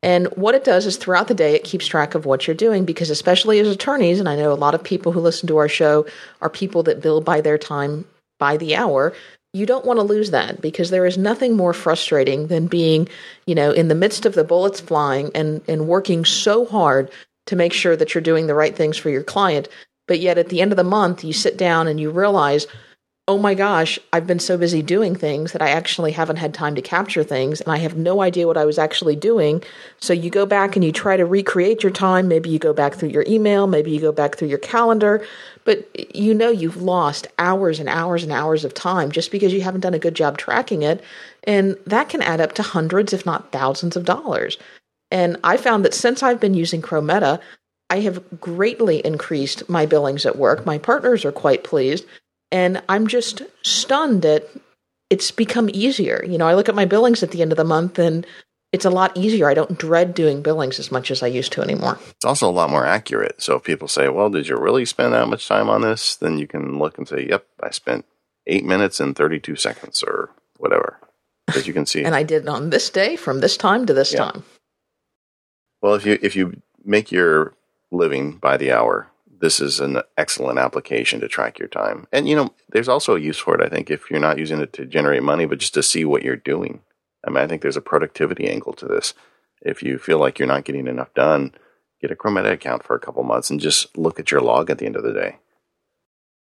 And 0.01 0.27
what 0.27 0.55
it 0.55 0.63
does 0.63 0.85
is 0.85 0.95
throughout 0.95 1.27
the 1.27 1.33
day, 1.33 1.55
it 1.55 1.65
keeps 1.65 1.85
track 1.85 2.15
of 2.15 2.25
what 2.25 2.47
you're 2.47 2.55
doing 2.55 2.85
because, 2.85 3.09
especially 3.09 3.59
as 3.59 3.67
attorneys, 3.67 4.19
and 4.19 4.29
I 4.29 4.35
know 4.37 4.51
a 4.51 4.53
lot 4.53 4.73
of 4.73 4.83
people 4.83 5.11
who 5.11 5.19
listen 5.19 5.47
to 5.47 5.57
our 5.57 5.67
show 5.67 6.05
are 6.41 6.49
people 6.49 6.83
that 6.83 7.01
bill 7.01 7.19
by 7.19 7.41
their 7.41 7.57
time 7.57 8.05
by 8.39 8.55
the 8.55 8.75
hour. 8.75 9.13
You 9.51 9.65
don't 9.65 9.85
want 9.85 9.97
to 9.97 10.03
lose 10.03 10.31
that 10.31 10.61
because 10.61 10.89
there 10.89 11.05
is 11.05 11.17
nothing 11.17 11.57
more 11.57 11.73
frustrating 11.73 12.47
than 12.47 12.67
being, 12.67 13.09
you 13.45 13.55
know, 13.55 13.71
in 13.71 13.87
the 13.89 13.95
midst 13.95 14.25
of 14.25 14.35
the 14.35 14.43
bullets 14.43 14.79
flying 14.79 15.31
and, 15.35 15.61
and 15.67 15.87
working 15.87 16.23
so 16.23 16.65
hard 16.65 17.11
to 17.47 17.55
make 17.55 17.73
sure 17.73 17.97
that 17.97 18.13
you're 18.13 18.21
doing 18.21 18.47
the 18.47 18.53
right 18.53 18.75
things 18.75 18.95
for 18.95 19.09
your 19.09 19.23
client. 19.23 19.67
But 20.07 20.19
yet 20.19 20.37
at 20.37 20.49
the 20.49 20.61
end 20.61 20.71
of 20.71 20.77
the 20.77 20.83
month, 20.83 21.23
you 21.23 21.33
sit 21.33 21.57
down 21.57 21.87
and 21.87 21.99
you 21.99 22.09
realize, 22.09 22.67
oh 23.29 23.37
my 23.37 23.53
gosh, 23.53 23.99
I've 24.11 24.25
been 24.25 24.39
so 24.39 24.57
busy 24.57 24.81
doing 24.81 25.13
things 25.13 25.51
that 25.51 25.61
I 25.61 25.69
actually 25.69 26.13
haven't 26.13 26.37
had 26.37 26.51
time 26.51 26.73
to 26.73 26.81
capture 26.81 27.23
things 27.23 27.61
and 27.61 27.71
I 27.71 27.77
have 27.77 27.95
no 27.95 28.23
idea 28.23 28.47
what 28.47 28.57
I 28.57 28.65
was 28.65 28.79
actually 28.79 29.15
doing. 29.15 29.61
So 29.99 30.13
you 30.13 30.31
go 30.31 30.47
back 30.47 30.75
and 30.75 30.83
you 30.83 30.91
try 30.91 31.15
to 31.15 31.27
recreate 31.27 31.83
your 31.83 31.91
time. 31.91 32.27
Maybe 32.27 32.49
you 32.49 32.57
go 32.57 32.73
back 32.73 32.95
through 32.95 33.09
your 33.09 33.23
email, 33.27 33.67
maybe 33.67 33.91
you 33.91 34.01
go 34.01 34.11
back 34.11 34.35
through 34.35 34.47
your 34.47 34.57
calendar, 34.57 35.23
but 35.63 35.87
you 36.15 36.33
know 36.33 36.49
you've 36.49 36.81
lost 36.81 37.27
hours 37.37 37.79
and 37.79 37.87
hours 37.87 38.23
and 38.23 38.31
hours 38.31 38.65
of 38.65 38.73
time 38.73 39.11
just 39.11 39.29
because 39.29 39.53
you 39.53 39.61
haven't 39.61 39.81
done 39.81 39.93
a 39.93 39.99
good 39.99 40.15
job 40.15 40.39
tracking 40.39 40.81
it. 40.81 40.99
And 41.43 41.77
that 41.85 42.09
can 42.09 42.23
add 42.23 42.41
up 42.41 42.53
to 42.53 42.63
hundreds, 42.63 43.13
if 43.13 43.27
not 43.27 43.51
thousands 43.51 43.95
of 43.95 44.05
dollars. 44.05 44.57
And 45.11 45.37
I 45.43 45.57
found 45.57 45.85
that 45.85 45.93
since 45.93 46.23
I've 46.23 46.39
been 46.39 46.55
using 46.55 46.81
Chrometa, 46.81 47.39
I 47.91 47.99
have 47.99 48.41
greatly 48.41 49.05
increased 49.05 49.69
my 49.69 49.85
billings 49.85 50.25
at 50.25 50.35
work. 50.35 50.65
My 50.65 50.79
partners 50.79 51.25
are 51.25 51.31
quite 51.31 51.63
pleased. 51.63 52.05
And 52.51 52.81
I'm 52.89 53.07
just 53.07 53.41
stunned 53.63 54.23
that 54.23 54.49
it's 55.09 55.31
become 55.31 55.69
easier. 55.73 56.23
You 56.25 56.37
know, 56.37 56.47
I 56.47 56.55
look 56.55 56.69
at 56.69 56.75
my 56.75 56.85
billings 56.85 57.23
at 57.23 57.31
the 57.31 57.41
end 57.41 57.51
of 57.51 57.57
the 57.57 57.63
month 57.63 57.99
and 57.99 58.25
it's 58.71 58.85
a 58.85 58.89
lot 58.89 59.17
easier. 59.17 59.49
I 59.49 59.55
don't 59.55 59.77
dread 59.77 60.13
doing 60.13 60.41
billings 60.41 60.79
as 60.79 60.91
much 60.91 61.09
as 61.09 61.23
I 61.23 61.27
used 61.27 61.51
to 61.53 61.61
anymore. 61.61 61.97
It's 62.11 62.25
also 62.25 62.47
a 62.47 62.51
lot 62.51 62.69
more 62.69 62.85
accurate. 62.85 63.41
So 63.41 63.55
if 63.55 63.63
people 63.63 63.87
say, 63.87 64.09
well, 64.09 64.29
did 64.29 64.47
you 64.47 64.57
really 64.57 64.85
spend 64.85 65.13
that 65.13 65.27
much 65.27 65.47
time 65.47 65.69
on 65.69 65.81
this? 65.81 66.15
Then 66.15 66.37
you 66.37 66.47
can 66.47 66.77
look 66.77 66.97
and 66.97 67.07
say, 67.07 67.27
yep, 67.27 67.47
I 67.61 67.71
spent 67.71 68.05
eight 68.45 68.65
minutes 68.65 68.99
and 68.99 69.15
32 69.15 69.55
seconds 69.55 70.03
or 70.03 70.29
whatever. 70.57 70.99
Because 71.47 71.65
you 71.65 71.73
can 71.73 71.87
see. 71.87 72.03
and 72.05 72.15
I 72.15 72.21
did 72.21 72.43
it 72.43 72.49
on 72.49 72.69
this 72.69 72.89
day 72.89 73.15
from 73.15 73.39
this 73.39 73.57
time 73.57 73.87
to 73.87 73.93
this 73.93 74.13
yeah. 74.13 74.19
time. 74.19 74.43
Well, 75.81 75.95
if 75.95 76.05
you 76.05 76.19
if 76.21 76.35
you 76.35 76.61
make 76.83 77.11
your 77.11 77.53
living 77.89 78.33
by 78.33 78.57
the 78.57 78.71
hour, 78.71 79.07
this 79.39 79.59
is 79.59 79.79
an 79.79 80.01
excellent 80.17 80.59
application 80.59 81.19
to 81.21 81.27
track 81.27 81.59
your 81.59 81.67
time. 81.67 82.07
And 82.11 82.27
you 82.27 82.35
know, 82.35 82.53
there's 82.69 82.89
also 82.89 83.15
a 83.15 83.19
use 83.19 83.37
for 83.37 83.55
it. 83.55 83.65
I 83.65 83.69
think 83.69 83.89
if 83.89 84.09
you're 84.09 84.19
not 84.19 84.37
using 84.37 84.59
it 84.59 84.73
to 84.73 84.85
generate 84.85 85.23
money, 85.23 85.45
but 85.45 85.59
just 85.59 85.73
to 85.75 85.83
see 85.83 86.05
what 86.05 86.23
you're 86.23 86.35
doing. 86.35 86.81
I 87.25 87.29
mean, 87.29 87.43
I 87.43 87.47
think 87.47 87.61
there's 87.61 87.77
a 87.77 87.81
productivity 87.81 88.49
angle 88.49 88.73
to 88.73 88.85
this. 88.85 89.13
If 89.61 89.83
you 89.83 89.97
feel 89.97 90.19
like 90.19 90.39
you're 90.39 90.47
not 90.47 90.63
getting 90.63 90.87
enough 90.87 91.13
done, 91.13 91.53
get 92.01 92.11
a 92.11 92.15
Chrometa 92.15 92.51
account 92.51 92.83
for 92.83 92.95
a 92.95 92.99
couple 92.99 93.23
months 93.23 93.49
and 93.49 93.59
just 93.59 93.97
look 93.97 94.19
at 94.19 94.31
your 94.31 94.41
log 94.41 94.69
at 94.69 94.77
the 94.77 94.85
end 94.85 94.95
of 94.95 95.03
the 95.03 95.13
day. 95.13 95.37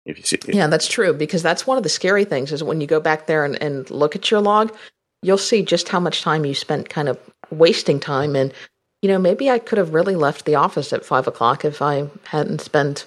If 0.05 0.17
you 0.17 0.23
see, 0.23 0.39
yeah, 0.47 0.67
that's 0.67 0.87
true 0.87 1.13
because 1.13 1.43
that's 1.43 1.67
one 1.67 1.77
of 1.77 1.83
the 1.83 1.89
scary 1.89 2.23
things 2.23 2.53
is 2.53 2.63
when 2.63 2.79
you 2.79 2.87
go 2.87 3.01
back 3.01 3.27
there 3.27 3.43
and, 3.43 3.61
and 3.61 3.89
look 3.91 4.15
at 4.15 4.31
your 4.31 4.39
log, 4.39 4.73
you'll 5.21 5.37
see 5.37 5.63
just 5.63 5.89
how 5.89 5.99
much 5.99 6.21
time 6.21 6.45
you 6.45 6.53
spent 6.53 6.89
kind 6.89 7.09
of 7.09 7.19
wasting 7.51 7.99
time 7.99 8.35
and 8.35 8.53
you 9.01 9.09
know, 9.09 9.19
maybe 9.19 9.49
I 9.49 9.59
could 9.59 9.77
have 9.77 9.93
really 9.93 10.15
left 10.15 10.45
the 10.45 10.55
office 10.55 10.91
at 10.93 11.05
five 11.05 11.27
o'clock 11.27 11.63
if 11.63 11.81
I 11.81 12.09
hadn't 12.25 12.61
spent, 12.61 13.05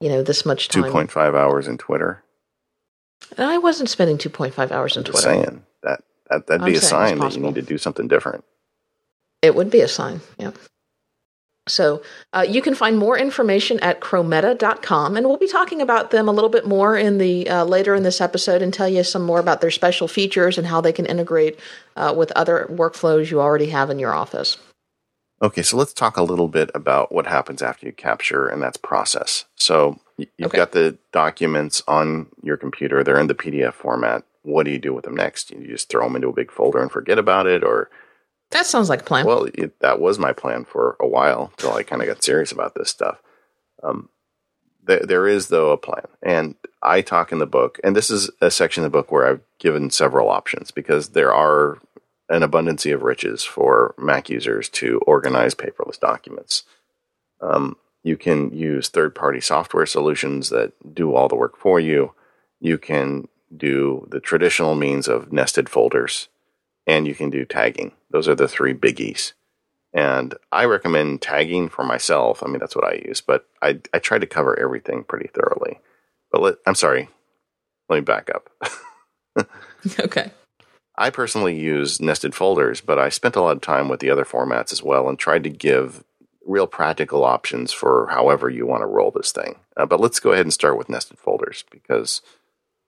you 0.00 0.08
know, 0.08 0.22
this 0.22 0.46
much 0.46 0.68
time. 0.68 0.84
Two 0.84 0.90
point 0.90 1.10
five 1.10 1.34
hours 1.34 1.66
in 1.66 1.78
Twitter. 1.78 2.22
And 3.36 3.48
I 3.48 3.58
wasn't 3.58 3.88
spending 3.88 4.18
two 4.18 4.30
point 4.30 4.54
five 4.54 4.70
hours 4.70 4.96
in 4.96 5.04
Twitter. 5.04 5.20
Saying 5.20 5.64
that, 5.82 6.02
that 6.30 6.46
that'd 6.46 6.64
be 6.64 6.72
I'm 6.72 6.78
a 6.78 6.80
sign 6.80 7.18
that 7.18 7.34
you 7.34 7.42
need 7.42 7.56
to 7.56 7.62
do 7.62 7.78
something 7.78 8.08
different. 8.08 8.44
It 9.42 9.54
would 9.54 9.70
be 9.70 9.80
a 9.80 9.88
sign, 9.88 10.20
yeah. 10.38 10.52
So 11.66 12.02
uh, 12.34 12.44
you 12.46 12.60
can 12.60 12.74
find 12.74 12.98
more 12.98 13.16
information 13.16 13.80
at 13.80 14.00
chrometa.com, 14.00 15.16
and 15.16 15.26
we'll 15.26 15.38
be 15.38 15.48
talking 15.48 15.80
about 15.80 16.10
them 16.10 16.28
a 16.28 16.32
little 16.32 16.50
bit 16.50 16.66
more 16.66 16.96
in 16.96 17.16
the 17.16 17.48
uh, 17.48 17.64
later 17.64 17.94
in 17.94 18.02
this 18.02 18.20
episode 18.20 18.60
and 18.60 18.72
tell 18.72 18.88
you 18.88 19.02
some 19.02 19.22
more 19.22 19.40
about 19.40 19.62
their 19.62 19.70
special 19.70 20.06
features 20.06 20.58
and 20.58 20.66
how 20.66 20.82
they 20.82 20.92
can 20.92 21.06
integrate 21.06 21.58
uh, 21.96 22.14
with 22.14 22.30
other 22.32 22.66
workflows 22.70 23.30
you 23.30 23.40
already 23.40 23.70
have 23.70 23.88
in 23.88 23.98
your 23.98 24.12
office. 24.12 24.58
Okay, 25.42 25.62
so 25.62 25.76
let's 25.76 25.92
talk 25.92 26.16
a 26.16 26.22
little 26.22 26.48
bit 26.48 26.70
about 26.74 27.12
what 27.12 27.26
happens 27.26 27.60
after 27.60 27.86
you 27.86 27.92
capture, 27.92 28.46
and 28.46 28.62
that's 28.62 28.76
process. 28.76 29.44
So 29.56 29.98
you've 30.16 30.30
okay. 30.42 30.56
got 30.56 30.72
the 30.72 30.96
documents 31.12 31.82
on 31.88 32.28
your 32.42 32.56
computer; 32.56 33.02
they're 33.02 33.20
in 33.20 33.26
the 33.26 33.34
PDF 33.34 33.74
format. 33.74 34.24
What 34.42 34.64
do 34.64 34.70
you 34.70 34.78
do 34.78 34.94
with 34.94 35.04
them 35.04 35.16
next? 35.16 35.50
You 35.50 35.66
just 35.66 35.88
throw 35.88 36.04
them 36.04 36.16
into 36.16 36.28
a 36.28 36.32
big 36.32 36.52
folder 36.52 36.80
and 36.80 36.90
forget 36.90 37.18
about 37.18 37.46
it, 37.46 37.64
or 37.64 37.90
that 38.50 38.66
sounds 38.66 38.88
like 38.88 39.00
a 39.00 39.04
plan. 39.04 39.26
Well, 39.26 39.48
it, 39.54 39.78
that 39.80 40.00
was 40.00 40.18
my 40.18 40.32
plan 40.32 40.64
for 40.64 40.96
a 41.00 41.06
while 41.06 41.50
until 41.58 41.74
I 41.74 41.82
kind 41.82 42.00
of 42.00 42.08
got 42.08 42.22
serious 42.22 42.52
about 42.52 42.74
this 42.74 42.90
stuff. 42.90 43.20
Um, 43.82 44.08
th- 44.86 45.02
there 45.02 45.26
is 45.26 45.48
though 45.48 45.72
a 45.72 45.76
plan, 45.76 46.06
and 46.22 46.54
I 46.82 47.00
talk 47.00 47.32
in 47.32 47.38
the 47.38 47.46
book, 47.46 47.80
and 47.82 47.96
this 47.96 48.10
is 48.10 48.30
a 48.40 48.50
section 48.50 48.84
of 48.84 48.92
the 48.92 48.96
book 48.96 49.10
where 49.10 49.26
I've 49.26 49.40
given 49.58 49.90
several 49.90 50.30
options 50.30 50.70
because 50.70 51.10
there 51.10 51.34
are 51.34 51.78
an 52.28 52.42
abundance 52.42 52.86
of 52.86 53.02
riches 53.02 53.44
for 53.44 53.94
Mac 53.98 54.30
users 54.30 54.68
to 54.70 54.98
organize 55.06 55.54
paperless 55.54 55.98
documents. 55.98 56.64
Um, 57.40 57.76
you 58.02 58.16
can 58.16 58.52
use 58.52 58.88
third 58.88 59.14
party 59.14 59.40
software 59.40 59.86
solutions 59.86 60.50
that 60.50 60.72
do 60.94 61.14
all 61.14 61.28
the 61.28 61.36
work 61.36 61.56
for 61.56 61.80
you. 61.80 62.12
You 62.60 62.78
can 62.78 63.28
do 63.54 64.06
the 64.10 64.20
traditional 64.20 64.74
means 64.74 65.08
of 65.08 65.32
nested 65.32 65.68
folders, 65.68 66.28
and 66.86 67.06
you 67.06 67.14
can 67.14 67.30
do 67.30 67.44
tagging. 67.44 67.92
Those 68.10 68.28
are 68.28 68.34
the 68.34 68.48
three 68.48 68.74
biggies. 68.74 69.32
And 69.92 70.34
I 70.50 70.64
recommend 70.64 71.22
tagging 71.22 71.68
for 71.68 71.84
myself. 71.84 72.42
I 72.42 72.48
mean, 72.48 72.58
that's 72.58 72.74
what 72.74 72.84
I 72.84 73.02
use, 73.06 73.20
but 73.20 73.46
I, 73.62 73.80
I 73.92 74.00
try 74.00 74.18
to 74.18 74.26
cover 74.26 74.58
everything 74.58 75.04
pretty 75.04 75.28
thoroughly. 75.28 75.78
But 76.32 76.42
let, 76.42 76.54
I'm 76.66 76.74
sorry, 76.74 77.08
let 77.88 77.96
me 77.96 78.02
back 78.02 78.28
up. 78.34 78.50
okay. 80.00 80.30
I 80.96 81.10
personally 81.10 81.58
use 81.58 82.00
nested 82.00 82.34
folders, 82.34 82.80
but 82.80 82.98
I 82.98 83.08
spent 83.08 83.36
a 83.36 83.40
lot 83.40 83.56
of 83.56 83.62
time 83.62 83.88
with 83.88 84.00
the 84.00 84.10
other 84.10 84.24
formats 84.24 84.72
as 84.72 84.82
well 84.82 85.08
and 85.08 85.18
tried 85.18 85.44
to 85.44 85.50
give 85.50 86.04
real 86.46 86.66
practical 86.66 87.24
options 87.24 87.72
for 87.72 88.08
however 88.10 88.48
you 88.48 88.66
want 88.66 88.82
to 88.82 88.86
roll 88.86 89.10
this 89.10 89.32
thing. 89.32 89.56
Uh, 89.76 89.86
but 89.86 90.00
let's 90.00 90.20
go 90.20 90.32
ahead 90.32 90.46
and 90.46 90.52
start 90.52 90.78
with 90.78 90.88
nested 90.88 91.18
folders 91.18 91.64
because 91.70 92.22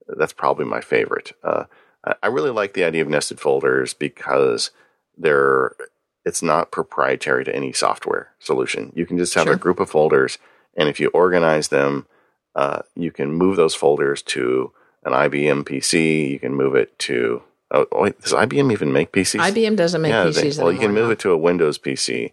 that's 0.07 0.33
probably 0.33 0.65
my 0.65 0.81
favorite. 0.81 1.33
Uh, 1.43 1.65
I 2.23 2.29
really 2.29 2.51
like 2.51 2.75
the 2.75 2.85
idea 2.85 3.03
of 3.03 3.09
nested 3.09 3.41
folders 3.41 3.93
because 3.95 4.71
they're 5.17 5.73
it's 6.25 6.43
not 6.43 6.73
proprietary 6.73 7.45
to 7.45 7.55
any 7.55 7.73
software 7.73 8.31
solution. 8.41 8.93
You 8.95 9.07
can 9.07 9.17
just 9.17 9.35
have 9.35 9.45
sure. 9.45 9.55
a 9.55 9.59
group 9.59 9.81
of 9.81 9.91
folders, 9.91 10.39
and 10.77 10.89
if 10.89 11.01
you 11.01 11.09
organize 11.09 11.69
them, 11.69 12.07
uh, 12.55 12.83
you 12.95 13.13
can 13.13 13.33
move 13.33 13.57
those 13.57 13.75
folders 13.75 14.23
to 14.23 14.73
an 15.05 15.13
IBM 15.13 15.65
PC. 15.65 16.31
You 16.31 16.39
can 16.39 16.55
move 16.55 16.75
it 16.75 16.99
to 17.01 17.43
Oh, 17.71 17.87
wait, 17.93 18.21
does 18.21 18.33
IBM 18.33 18.73
even 18.73 18.93
make 18.93 19.13
PCs? 19.13 19.41
IBM 19.41 19.77
doesn't 19.77 20.01
make 20.01 20.11
yeah, 20.11 20.27
PCs. 20.27 20.57
They, 20.57 20.63
well, 20.63 20.73
you 20.73 20.79
can 20.79 20.93
move 20.93 21.11
it 21.11 21.19
to 21.21 21.33
a 21.33 21.37
Windows 21.37 21.79
PC. 21.79 22.33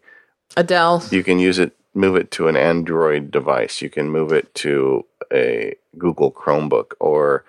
A 0.56 0.63
Dell. 0.63 1.04
You 1.10 1.24
can 1.24 1.39
use 1.39 1.58
it, 1.58 1.76
move 1.96 2.15
it 2.15 2.30
to 2.32 2.48
an 2.48 2.56
Android 2.56 3.32
device. 3.32 3.82
You 3.82 3.89
can 3.89 4.10
move 4.10 4.32
it 4.32 4.54
to 4.56 5.06
a 5.32 5.76
Google 5.98 6.32
Chromebook 6.32 6.93
or 7.00 7.43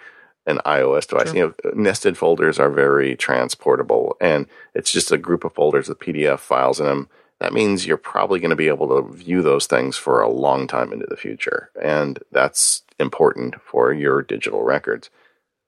an 0.47 0.59
iOS 0.65 1.07
device. 1.07 1.29
Sure. 1.29 1.37
You 1.37 1.55
know, 1.65 1.71
nested 1.75 2.17
folders 2.17 2.59
are 2.59 2.71
very 2.71 3.17
transportable, 3.17 4.17
and 4.21 4.47
it's 4.75 4.93
just 4.93 5.13
a 5.13 5.19
group 5.19 5.45
of 5.45 5.53
folders 5.53 5.89
with 5.89 6.01
PDF 6.01 6.41
files 6.41 6.81
in 6.81 6.87
them. 6.87 7.09
That 7.41 7.53
means 7.53 7.87
you're 7.87 7.97
probably 7.97 8.41
going 8.41 8.51
to 8.51 8.57
be 8.57 8.69
able 8.69 8.89
to 8.89 9.13
view 9.13 9.43
those 9.43 9.67
things 9.67 9.97
for 9.97 10.23
a 10.23 10.31
long 10.31 10.67
time 10.67 10.93
into 10.93 11.07
the 11.07 11.17
future, 11.17 11.71
and 11.83 12.19
that's 12.33 12.83
important 12.99 13.61
for 13.61 13.93
your 13.93 14.23
digital 14.23 14.63
records. 14.63 15.11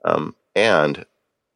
Um, 0.05 0.35
and 0.55 1.05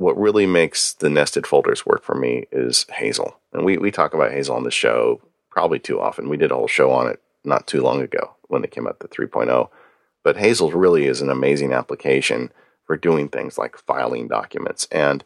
what 0.01 0.19
really 0.19 0.47
makes 0.47 0.95
the 0.95 1.11
nested 1.11 1.47
folders 1.47 1.85
work 1.85 2.03
for 2.03 2.15
me 2.15 2.47
is 2.51 2.87
Hazel. 2.91 3.39
And 3.53 3.67
we, 3.67 3.77
we 3.77 3.91
talk 3.91 4.15
about 4.15 4.33
Hazel 4.33 4.57
on 4.57 4.65
the 4.65 4.71
show 4.71 5.21
probably 5.51 5.79
too 5.79 6.01
often. 6.01 6.31
We 6.31 6.39
did 6.39 6.51
a 6.51 6.55
whole 6.55 6.69
show 6.69 6.91
on 6.91 7.07
it 7.07 7.21
not 7.45 7.67
too 7.67 7.83
long 7.83 8.01
ago 8.01 8.35
when 8.49 8.63
they 8.63 8.69
came 8.69 8.87
out 8.87 9.01
the 9.01 9.09
3.0. 9.09 9.69
But 10.25 10.39
Hazel 10.39 10.73
really 10.73 11.05
is 11.05 11.21
an 11.21 11.29
amazing 11.29 11.75
application 11.75 12.51
for 12.87 12.97
doing 12.97 13.29
things 13.29 13.59
like 13.59 13.77
filing 13.77 14.27
documents. 14.27 14.89
And 14.91 15.23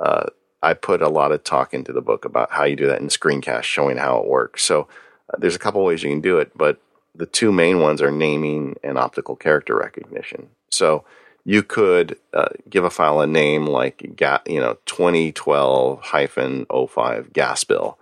uh, 0.00 0.26
I 0.60 0.74
put 0.74 1.02
a 1.02 1.08
lot 1.08 1.30
of 1.30 1.44
talk 1.44 1.72
into 1.72 1.92
the 1.92 2.02
book 2.02 2.24
about 2.24 2.50
how 2.50 2.64
you 2.64 2.74
do 2.74 2.88
that 2.88 3.00
in 3.00 3.06
screencast, 3.06 3.62
showing 3.62 3.96
how 3.96 4.18
it 4.18 4.26
works. 4.26 4.64
So 4.64 4.88
uh, 5.32 5.36
there's 5.38 5.54
a 5.54 5.60
couple 5.60 5.84
ways 5.84 6.02
you 6.02 6.10
can 6.10 6.20
do 6.20 6.38
it, 6.38 6.50
but 6.58 6.82
the 7.14 7.26
two 7.26 7.52
main 7.52 7.78
ones 7.78 8.02
are 8.02 8.10
naming 8.10 8.74
and 8.82 8.98
optical 8.98 9.36
character 9.36 9.76
recognition. 9.76 10.48
So 10.68 11.04
you 11.44 11.62
could 11.62 12.18
uh, 12.34 12.48
give 12.68 12.84
a 12.84 12.90
file 12.90 13.20
a 13.20 13.26
name 13.26 13.66
like 13.66 14.12
ga- 14.16 14.42
you 14.46 14.60
know 14.60 14.78
2012 14.86 16.00
hyphen 16.02 16.66
05 16.66 17.32
gas 17.32 17.64
bill. 17.64 17.98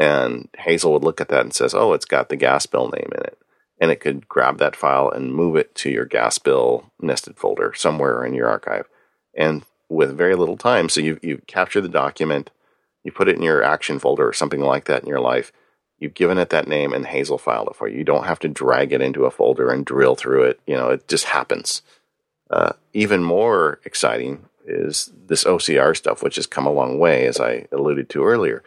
And 0.00 0.48
hazel 0.56 0.92
would 0.92 1.02
look 1.02 1.20
at 1.20 1.28
that 1.28 1.40
and 1.40 1.54
says 1.54 1.74
oh 1.74 1.92
it's 1.92 2.04
got 2.04 2.28
the 2.28 2.36
gas 2.36 2.66
bill 2.66 2.88
name 2.88 3.10
in 3.12 3.22
it. 3.22 3.38
And 3.80 3.90
it 3.90 4.00
could 4.00 4.28
grab 4.28 4.58
that 4.58 4.76
file 4.76 5.08
and 5.08 5.34
move 5.34 5.56
it 5.56 5.74
to 5.76 5.90
your 5.90 6.04
gas 6.04 6.38
bill 6.38 6.90
nested 7.00 7.36
folder 7.36 7.72
somewhere 7.74 8.24
in 8.24 8.34
your 8.34 8.48
archive. 8.48 8.88
And 9.36 9.64
with 9.88 10.16
very 10.16 10.34
little 10.34 10.56
time 10.56 10.88
so 10.88 11.00
you 11.00 11.18
you 11.22 11.40
capture 11.46 11.80
the 11.80 11.88
document 11.88 12.50
you 13.04 13.12
put 13.12 13.28
it 13.28 13.36
in 13.36 13.42
your 13.42 13.62
action 13.62 13.98
folder 13.98 14.28
or 14.28 14.34
something 14.34 14.60
like 14.60 14.84
that 14.84 15.02
in 15.02 15.08
your 15.08 15.20
life 15.20 15.50
you've 15.98 16.14
given 16.14 16.38
it 16.38 16.50
that 16.50 16.68
name 16.68 16.92
and 16.92 17.06
hazel 17.06 17.38
filed 17.38 17.68
it 17.68 17.76
for 17.76 17.88
you. 17.88 17.98
You 17.98 18.04
don't 18.04 18.26
have 18.26 18.38
to 18.40 18.48
drag 18.48 18.92
it 18.92 19.00
into 19.00 19.24
a 19.24 19.30
folder 19.30 19.70
and 19.70 19.84
drill 19.84 20.14
through 20.14 20.44
it. 20.44 20.60
You 20.66 20.76
know 20.76 20.90
it 20.90 21.08
just 21.08 21.24
happens 21.24 21.82
uh, 22.50 22.72
even 22.92 23.22
more 23.22 23.80
exciting 23.84 24.46
is 24.66 25.10
this 25.26 25.44
OCR 25.44 25.96
stuff, 25.96 26.22
which 26.22 26.36
has 26.36 26.46
come 26.46 26.66
a 26.66 26.72
long 26.72 26.98
way, 26.98 27.26
as 27.26 27.40
I 27.40 27.66
alluded 27.72 28.08
to 28.10 28.24
earlier. 28.24 28.62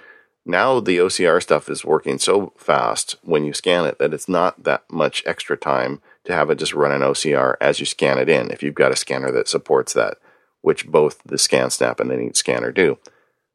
Now 0.45 0.79
the 0.79 0.97
OCR 0.97 1.41
stuff 1.41 1.69
is 1.69 1.85
working 1.85 2.17
so 2.17 2.53
fast 2.57 3.15
when 3.21 3.45
you 3.45 3.53
scan 3.53 3.85
it 3.85 3.99
that 3.99 4.13
it's 4.13 4.27
not 4.27 4.63
that 4.63 4.83
much 4.89 5.23
extra 5.25 5.55
time 5.55 6.01
to 6.23 6.33
have 6.33 6.49
it 6.49 6.57
just 6.57 6.73
run 6.73 6.91
an 6.91 7.01
OCR 7.01 7.55
as 7.61 7.79
you 7.79 7.85
scan 7.85 8.17
it 8.17 8.29
in. 8.29 8.49
If 8.49 8.63
you've 8.63 8.75
got 8.75 8.91
a 8.91 8.95
scanner 8.95 9.31
that 9.31 9.47
supports 9.47 9.93
that, 9.93 10.17
which 10.61 10.87
both 10.87 11.21
the 11.23 11.35
ScanSnap 11.35 11.99
and 11.99 12.09
the 12.09 12.17
Neat 12.17 12.35
Scanner 12.35 12.71
do. 12.71 12.97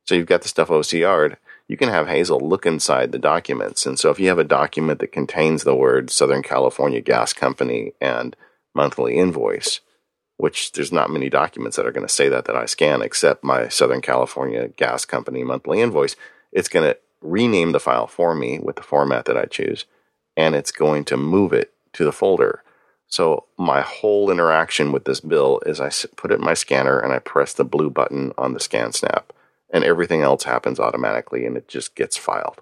So 0.06 0.14
you've 0.14 0.26
got 0.26 0.42
the 0.42 0.48
stuff 0.48 0.68
OCR'd. 0.68 1.36
You 1.68 1.76
can 1.76 1.88
have 1.88 2.06
Hazel 2.06 2.38
look 2.38 2.64
inside 2.64 3.10
the 3.10 3.18
documents. 3.18 3.86
And 3.86 3.98
so 3.98 4.10
if 4.10 4.20
you 4.20 4.28
have 4.28 4.38
a 4.38 4.44
document 4.44 5.00
that 5.00 5.12
contains 5.12 5.64
the 5.64 5.74
word 5.74 6.10
Southern 6.10 6.42
California 6.42 7.00
Gas 7.00 7.32
Company 7.32 7.92
and 8.00 8.36
monthly 8.74 9.16
invoice, 9.16 9.80
which 10.38 10.72
there's 10.72 10.92
not 10.92 11.10
many 11.10 11.28
documents 11.30 11.76
that 11.76 11.86
are 11.86 11.92
going 11.92 12.06
to 12.06 12.12
say 12.12 12.28
that 12.28 12.44
that 12.44 12.56
I 12.56 12.66
scan 12.66 13.02
except 13.02 13.42
my 13.44 13.68
Southern 13.68 14.00
California 14.02 14.68
Gas 14.68 15.04
Company 15.04 15.42
monthly 15.44 15.80
invoice. 15.80 16.16
It's 16.52 16.68
going 16.68 16.84
to 16.90 16.98
rename 17.22 17.72
the 17.72 17.80
file 17.80 18.06
for 18.06 18.34
me 18.34 18.58
with 18.58 18.76
the 18.76 18.82
format 18.82 19.24
that 19.24 19.36
I 19.36 19.46
choose. 19.46 19.84
and 20.36 20.54
it's 20.54 20.70
going 20.72 21.04
to 21.06 21.16
move 21.16 21.52
it 21.52 21.72
to 21.94 22.04
the 22.04 22.12
folder. 22.12 22.62
So 23.08 23.46
my 23.56 23.80
whole 23.80 24.30
interaction 24.30 24.92
with 24.92 25.04
this 25.04 25.20
bill 25.20 25.60
is 25.64 25.80
I 25.80 25.90
put 26.16 26.30
it 26.32 26.40
in 26.40 26.44
my 26.44 26.54
scanner 26.54 26.98
and 26.98 27.12
I 27.12 27.20
press 27.20 27.54
the 27.54 27.64
blue 27.64 27.88
button 27.88 28.32
on 28.36 28.52
the 28.52 28.58
ScanSnap 28.60 29.24
and 29.72 29.84
everything 29.84 30.22
else 30.22 30.42
happens 30.44 30.78
automatically 30.78 31.46
and 31.46 31.56
it 31.56 31.68
just 31.68 31.94
gets 31.94 32.16
filed. 32.16 32.60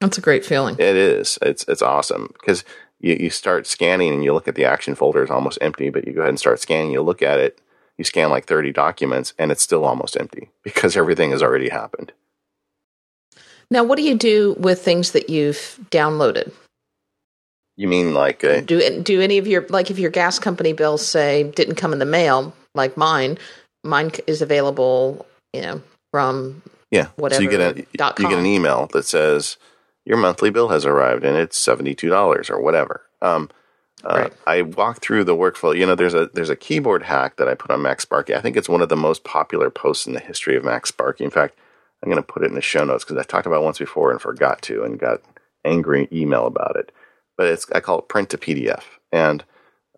That's 0.00 0.18
a 0.18 0.20
great 0.20 0.44
feeling. 0.44 0.74
It 0.78 0.96
is. 0.96 1.38
It's 1.40 1.64
it's 1.66 1.80
awesome 1.80 2.30
because 2.34 2.64
you, 3.04 3.16
you 3.20 3.30
start 3.30 3.66
scanning 3.66 4.12
and 4.14 4.24
you 4.24 4.32
look 4.32 4.48
at 4.48 4.54
the 4.54 4.64
action 4.64 4.94
folder 4.94 5.22
is 5.22 5.30
almost 5.30 5.58
empty, 5.60 5.90
but 5.90 6.06
you 6.06 6.14
go 6.14 6.20
ahead 6.20 6.30
and 6.30 6.38
start 6.38 6.58
scanning, 6.58 6.90
you 6.90 7.02
look 7.02 7.20
at 7.20 7.38
it, 7.38 7.60
you 7.98 8.04
scan 8.04 8.30
like 8.30 8.46
30 8.46 8.72
documents 8.72 9.34
and 9.38 9.52
it's 9.52 9.62
still 9.62 9.84
almost 9.84 10.16
empty 10.16 10.48
because 10.64 10.96
everything 10.96 11.30
has 11.30 11.42
already 11.42 11.68
happened. 11.68 12.12
Now, 13.70 13.84
what 13.84 13.96
do 13.96 14.02
you 14.02 14.14
do 14.14 14.54
with 14.58 14.82
things 14.82 15.12
that 15.12 15.28
you've 15.28 15.78
downloaded? 15.90 16.52
You 17.76 17.88
mean 17.88 18.14
like 18.14 18.44
a, 18.44 18.62
do 18.62 19.02
do 19.02 19.20
any 19.20 19.36
of 19.38 19.48
your 19.48 19.66
like 19.68 19.90
if 19.90 19.98
your 19.98 20.10
gas 20.10 20.38
company 20.38 20.72
bills 20.72 21.04
say 21.04 21.50
didn't 21.56 21.74
come 21.74 21.92
in 21.92 21.98
the 21.98 22.04
mail 22.04 22.54
like 22.74 22.96
mine, 22.96 23.36
mine 23.82 24.12
is 24.28 24.40
available, 24.42 25.26
you 25.52 25.62
know, 25.62 25.82
from 26.12 26.62
yeah, 26.92 27.08
whatever. 27.16 27.38
So 27.38 27.42
you 27.42 27.50
get 27.50 27.60
a 27.60 27.76
you 28.22 28.28
get 28.28 28.38
an 28.38 28.46
email 28.46 28.86
that 28.92 29.06
says 29.06 29.56
your 30.04 30.18
monthly 30.18 30.50
bill 30.50 30.68
has 30.68 30.84
arrived 30.84 31.24
and 31.24 31.36
it's 31.36 31.58
seventy 31.58 31.94
two 31.94 32.08
dollars 32.08 32.50
or 32.50 32.60
whatever. 32.60 33.02
Um, 33.22 33.50
uh, 34.04 34.28
right. 34.28 34.32
I 34.46 34.62
walk 34.62 35.00
through 35.00 35.24
the 35.24 35.36
workflow. 35.36 35.76
You 35.76 35.86
know, 35.86 35.94
there's 35.94 36.14
a 36.14 36.30
there's 36.34 36.50
a 36.50 36.56
keyboard 36.56 37.04
hack 37.04 37.36
that 37.36 37.48
I 37.48 37.54
put 37.54 37.70
on 37.70 37.80
MacSparky. 37.80 38.36
I 38.36 38.40
think 38.40 38.56
it's 38.56 38.68
one 38.68 38.82
of 38.82 38.88
the 38.88 38.96
most 38.96 39.24
popular 39.24 39.70
posts 39.70 40.06
in 40.06 40.12
the 40.12 40.20
history 40.20 40.56
of 40.56 40.62
MacSparky. 40.62 41.22
In 41.22 41.30
fact, 41.30 41.58
I'm 42.02 42.10
going 42.10 42.22
to 42.22 42.26
put 42.26 42.42
it 42.42 42.48
in 42.48 42.54
the 42.54 42.60
show 42.60 42.84
notes 42.84 43.04
because 43.04 43.16
I 43.16 43.22
talked 43.22 43.46
about 43.46 43.62
it 43.62 43.64
once 43.64 43.78
before 43.78 44.10
and 44.10 44.20
forgot 44.20 44.60
to 44.62 44.82
and 44.84 44.98
got 44.98 45.22
angry 45.64 46.08
email 46.12 46.46
about 46.46 46.76
it 46.76 46.92
but 47.36 47.48
it's 47.48 47.70
I 47.72 47.80
call 47.80 48.00
it 48.00 48.08
print 48.08 48.30
to 48.30 48.38
PDF. 48.38 48.82
And 49.12 49.44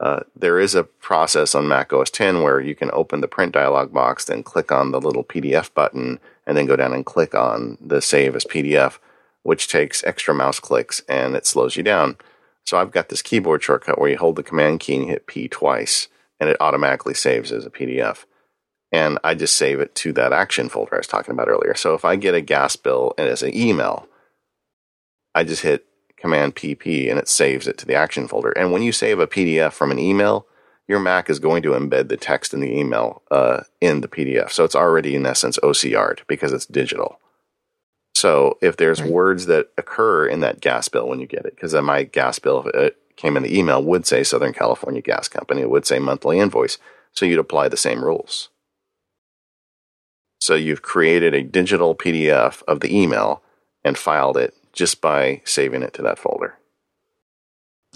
uh, 0.00 0.20
there 0.34 0.58
is 0.58 0.74
a 0.74 0.84
process 0.84 1.54
on 1.54 1.68
Mac 1.68 1.92
OS 1.92 2.10
10 2.10 2.42
where 2.42 2.60
you 2.60 2.74
can 2.74 2.90
open 2.92 3.20
the 3.20 3.28
print 3.28 3.52
dialog 3.52 3.92
box, 3.92 4.26
then 4.26 4.42
click 4.42 4.70
on 4.70 4.92
the 4.92 5.00
little 5.00 5.24
PDF 5.24 5.72
button, 5.72 6.18
and 6.46 6.56
then 6.56 6.66
go 6.66 6.76
down 6.76 6.92
and 6.92 7.06
click 7.06 7.34
on 7.34 7.78
the 7.80 8.02
save 8.02 8.36
as 8.36 8.44
PDF, 8.44 8.98
which 9.46 9.68
takes 9.68 10.04
extra 10.04 10.34
mouse 10.34 10.58
clicks 10.58 11.00
and 11.08 11.36
it 11.36 11.46
slows 11.46 11.76
you 11.76 11.82
down. 11.82 12.16
So 12.64 12.76
I've 12.76 12.90
got 12.90 13.08
this 13.08 13.22
keyboard 13.22 13.62
shortcut 13.62 13.98
where 13.98 14.10
you 14.10 14.18
hold 14.18 14.36
the 14.36 14.42
command 14.42 14.80
key 14.80 14.96
and 14.96 15.08
hit 15.08 15.28
P 15.28 15.46
twice, 15.46 16.08
and 16.40 16.50
it 16.50 16.56
automatically 16.60 17.14
saves 17.14 17.52
as 17.52 17.64
a 17.64 17.70
PDF. 17.70 18.24
And 18.90 19.18
I 19.22 19.34
just 19.34 19.54
save 19.54 19.78
it 19.78 19.94
to 19.96 20.12
that 20.14 20.32
action 20.32 20.68
folder 20.68 20.96
I 20.96 20.98
was 20.98 21.06
talking 21.06 21.32
about 21.32 21.48
earlier. 21.48 21.74
So 21.74 21.94
if 21.94 22.04
I 22.04 22.16
get 22.16 22.34
a 22.34 22.40
gas 22.40 22.74
bill 22.74 23.14
and 23.16 23.28
it's 23.28 23.42
an 23.42 23.56
email, 23.56 24.08
I 25.34 25.44
just 25.44 25.62
hit 25.62 25.86
Command 26.16 26.56
PP 26.56 27.08
and 27.08 27.18
it 27.18 27.28
saves 27.28 27.68
it 27.68 27.78
to 27.78 27.86
the 27.86 27.94
action 27.94 28.26
folder. 28.26 28.50
And 28.52 28.72
when 28.72 28.82
you 28.82 28.90
save 28.90 29.20
a 29.20 29.26
PDF 29.26 29.72
from 29.72 29.92
an 29.92 29.98
email, 29.98 30.46
your 30.88 30.98
Mac 30.98 31.28
is 31.30 31.38
going 31.38 31.62
to 31.64 31.70
embed 31.70 32.08
the 32.08 32.16
text 32.16 32.54
in 32.54 32.60
the 32.60 32.72
email 32.72 33.22
uh, 33.30 33.62
in 33.80 34.00
the 34.00 34.08
PDF. 34.08 34.50
So 34.50 34.64
it's 34.64 34.76
already, 34.76 35.14
in 35.14 35.26
essence, 35.26 35.58
OCR'd 35.62 36.22
because 36.26 36.52
it's 36.52 36.66
digital. 36.66 37.20
So 38.16 38.56
if 38.62 38.78
there's 38.78 39.02
right. 39.02 39.12
words 39.12 39.44
that 39.44 39.68
occur 39.76 40.26
in 40.26 40.40
that 40.40 40.62
gas 40.62 40.88
bill 40.88 41.06
when 41.06 41.20
you 41.20 41.26
get 41.26 41.44
it, 41.44 41.54
because 41.54 41.74
my 41.74 42.04
gas 42.04 42.38
bill 42.38 42.66
it 42.72 42.96
came 43.16 43.36
in 43.36 43.42
the 43.42 43.58
email 43.58 43.84
would 43.84 44.06
say 44.06 44.24
Southern 44.24 44.54
California 44.54 45.02
Gas 45.02 45.28
Company, 45.28 45.60
it 45.60 45.68
would 45.68 45.84
say 45.84 45.98
monthly 45.98 46.38
invoice. 46.38 46.78
So 47.12 47.26
you'd 47.26 47.38
apply 47.38 47.68
the 47.68 47.76
same 47.76 48.02
rules. 48.02 48.48
So 50.40 50.54
you've 50.54 50.80
created 50.80 51.34
a 51.34 51.42
digital 51.42 51.94
PDF 51.94 52.62
of 52.66 52.80
the 52.80 52.98
email 52.98 53.42
and 53.84 53.98
filed 53.98 54.38
it 54.38 54.54
just 54.72 55.02
by 55.02 55.42
saving 55.44 55.82
it 55.82 55.92
to 55.92 56.02
that 56.02 56.18
folder. 56.18 56.56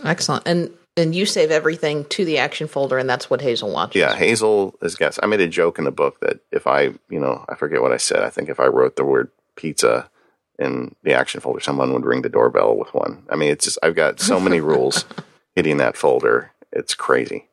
Excellent. 0.04 0.46
And 0.46 0.70
and 0.98 1.14
you 1.14 1.24
save 1.24 1.50
everything 1.50 2.04
to 2.06 2.26
the 2.26 2.36
action 2.36 2.68
folder, 2.68 2.98
and 2.98 3.08
that's 3.08 3.30
what 3.30 3.40
Hazel 3.40 3.72
watches. 3.72 3.98
Yeah, 3.98 4.14
Hazel 4.14 4.74
is 4.82 4.96
guess. 4.96 5.18
I 5.22 5.26
made 5.26 5.40
a 5.40 5.48
joke 5.48 5.78
in 5.78 5.84
the 5.84 5.90
book 5.90 6.20
that 6.20 6.40
if 6.52 6.66
I, 6.66 6.92
you 7.08 7.20
know, 7.20 7.42
I 7.48 7.54
forget 7.54 7.80
what 7.80 7.92
I 7.92 7.96
said. 7.96 8.22
I 8.22 8.28
think 8.28 8.50
if 8.50 8.60
I 8.60 8.66
wrote 8.66 8.96
the 8.96 9.04
word 9.04 9.30
pizza 9.60 10.10
in 10.58 10.94
the 11.02 11.14
action 11.14 11.40
folder, 11.40 11.60
someone 11.60 11.92
would 11.92 12.04
ring 12.04 12.22
the 12.22 12.28
doorbell 12.28 12.76
with 12.76 12.92
one. 12.94 13.24
I 13.30 13.36
mean, 13.36 13.50
it's 13.50 13.64
just 13.64 13.78
I've 13.82 13.94
got 13.94 14.20
so 14.20 14.38
many 14.40 14.60
rules 14.72 15.04
hitting 15.54 15.78
that 15.78 15.96
folder. 15.96 16.52
It's 16.72 16.94
crazy. 16.94 17.48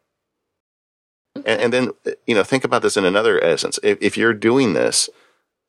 And, 1.35 1.61
and, 1.61 1.73
then 1.73 1.91
you 2.25 2.33
know, 2.33 2.43
think 2.43 2.63
about 2.63 2.81
this 2.81 2.97
in 2.97 3.05
another 3.05 3.43
essence. 3.43 3.79
If, 3.83 3.99
if 4.01 4.17
you're 4.17 4.33
doing 4.33 4.73
this, 4.73 5.09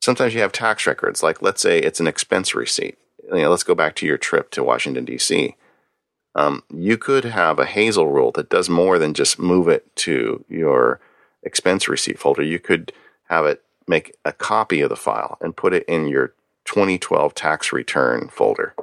sometimes 0.01 0.33
you 0.33 0.41
have 0.41 0.51
tax 0.51 0.87
records. 0.87 1.21
Like, 1.21 1.41
let's 1.43 1.61
say 1.61 1.79
it's 1.79 1.99
an 1.99 2.07
expense 2.07 2.55
receipt 2.55 2.97
you 3.35 3.41
know, 3.41 3.49
let's 3.49 3.63
go 3.63 3.75
back 3.75 3.95
to 3.95 4.05
your 4.05 4.17
trip 4.17 4.49
to 4.51 4.63
Washington 4.63 5.05
D.C. 5.05 5.55
Um, 6.35 6.63
you 6.73 6.97
could 6.97 7.25
have 7.25 7.59
a 7.59 7.65
Hazel 7.65 8.07
rule 8.07 8.31
that 8.33 8.49
does 8.49 8.69
more 8.69 8.99
than 8.99 9.13
just 9.13 9.39
move 9.39 9.67
it 9.67 9.95
to 9.97 10.45
your 10.47 10.99
expense 11.43 11.87
receipt 11.87 12.19
folder. 12.19 12.43
You 12.43 12.59
could 12.59 12.93
have 13.29 13.45
it 13.45 13.63
make 13.89 14.15
a 14.23 14.31
copy 14.31 14.81
of 14.81 14.89
the 14.89 14.95
file 14.95 15.37
and 15.41 15.57
put 15.57 15.73
it 15.73 15.83
in 15.87 16.07
your 16.07 16.33
2012 16.65 17.33
tax 17.33 17.73
return 17.73 18.29
folder 18.31 18.75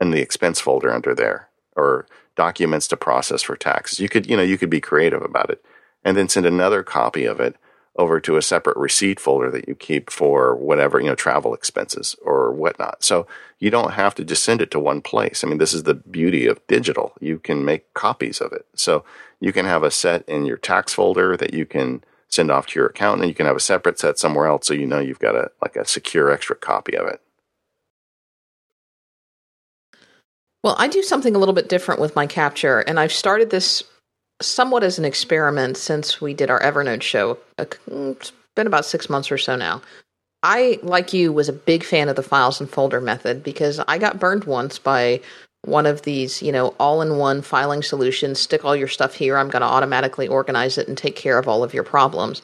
and 0.00 0.12
the 0.12 0.22
expense 0.22 0.58
folder 0.58 0.90
under 0.90 1.14
there 1.14 1.48
or 1.76 2.06
documents 2.36 2.88
to 2.88 2.96
process 2.96 3.42
for 3.42 3.54
taxes. 3.54 4.00
You 4.00 4.08
could, 4.08 4.26
you 4.26 4.36
know, 4.36 4.42
you 4.42 4.56
could 4.56 4.70
be 4.70 4.80
creative 4.80 5.22
about 5.22 5.50
it 5.50 5.62
and 6.02 6.16
then 6.16 6.28
send 6.28 6.46
another 6.46 6.82
copy 6.82 7.26
of 7.26 7.38
it 7.38 7.56
over 7.96 8.18
to 8.20 8.36
a 8.36 8.42
separate 8.42 8.78
receipt 8.78 9.20
folder 9.20 9.50
that 9.50 9.68
you 9.68 9.74
keep 9.74 10.08
for 10.10 10.56
whatever, 10.56 10.98
you 11.00 11.08
know, 11.08 11.14
travel 11.14 11.52
expenses 11.52 12.16
or 12.22 12.50
whatnot. 12.50 13.04
So 13.04 13.26
you 13.58 13.68
don't 13.70 13.92
have 13.92 14.14
to 14.14 14.24
just 14.24 14.42
send 14.42 14.62
it 14.62 14.70
to 14.70 14.80
one 14.80 15.02
place. 15.02 15.44
I 15.44 15.48
mean, 15.48 15.58
this 15.58 15.74
is 15.74 15.82
the 15.82 15.94
beauty 15.94 16.46
of 16.46 16.66
digital. 16.66 17.12
You 17.20 17.38
can 17.38 17.62
make 17.62 17.92
copies 17.92 18.40
of 18.40 18.52
it. 18.52 18.64
So 18.74 19.04
you 19.38 19.52
can 19.52 19.66
have 19.66 19.82
a 19.82 19.90
set 19.90 20.26
in 20.26 20.46
your 20.46 20.56
tax 20.56 20.94
folder 20.94 21.36
that 21.36 21.52
you 21.52 21.66
can 21.66 22.02
send 22.30 22.50
off 22.50 22.66
to 22.68 22.78
your 22.78 22.88
accountant 22.88 23.22
and 23.22 23.28
you 23.28 23.34
can 23.34 23.46
have 23.46 23.56
a 23.56 23.60
separate 23.60 23.98
set 23.98 24.18
somewhere 24.18 24.46
else 24.46 24.66
so 24.66 24.74
you 24.74 24.86
know 24.86 24.98
you've 24.98 25.18
got 25.18 25.34
a 25.34 25.50
like 25.60 25.76
a 25.76 25.86
secure 25.86 26.30
extra 26.30 26.56
copy 26.56 26.96
of 26.96 27.06
it. 27.06 27.20
Well, 30.62 30.76
I 30.78 30.88
do 30.88 31.02
something 31.02 31.34
a 31.34 31.38
little 31.38 31.54
bit 31.54 31.70
different 31.70 32.00
with 32.00 32.14
my 32.14 32.26
capture, 32.26 32.80
and 32.80 33.00
I've 33.00 33.12
started 33.12 33.48
this 33.48 33.82
somewhat 34.42 34.84
as 34.84 34.98
an 34.98 35.04
experiment 35.04 35.76
since 35.76 36.20
we 36.20 36.34
did 36.34 36.50
our 36.50 36.60
Evernote 36.60 37.02
show. 37.02 37.38
Uh, 37.58 37.64
mm, 37.88 38.16
it's 38.16 38.32
been 38.54 38.66
about 38.66 38.84
six 38.84 39.08
months 39.08 39.30
or 39.32 39.38
so 39.38 39.56
now. 39.56 39.80
I, 40.42 40.78
like 40.82 41.12
you, 41.12 41.32
was 41.32 41.48
a 41.48 41.54
big 41.54 41.84
fan 41.84 42.08
of 42.08 42.16
the 42.16 42.22
files 42.22 42.60
and 42.60 42.68
folder 42.68 43.00
method 43.00 43.42
because 43.42 43.78
I 43.80 43.98
got 43.98 44.18
burned 44.18 44.44
once 44.44 44.78
by 44.78 45.20
one 45.64 45.86
of 45.86 46.02
these, 46.02 46.42
you 46.42 46.52
know, 46.52 46.74
all 46.80 47.02
in 47.02 47.18
one 47.18 47.42
filing 47.42 47.82
solutions. 47.82 48.40
Stick 48.40 48.64
all 48.64 48.76
your 48.76 48.88
stuff 48.88 49.14
here. 49.14 49.36
I'm 49.36 49.50
going 49.50 49.62
to 49.62 49.68
automatically 49.68 50.28
organize 50.28 50.78
it 50.78 50.88
and 50.88 50.96
take 50.96 51.16
care 51.16 51.38
of 51.38 51.48
all 51.48 51.62
of 51.62 51.74
your 51.74 51.84
problems. 51.84 52.42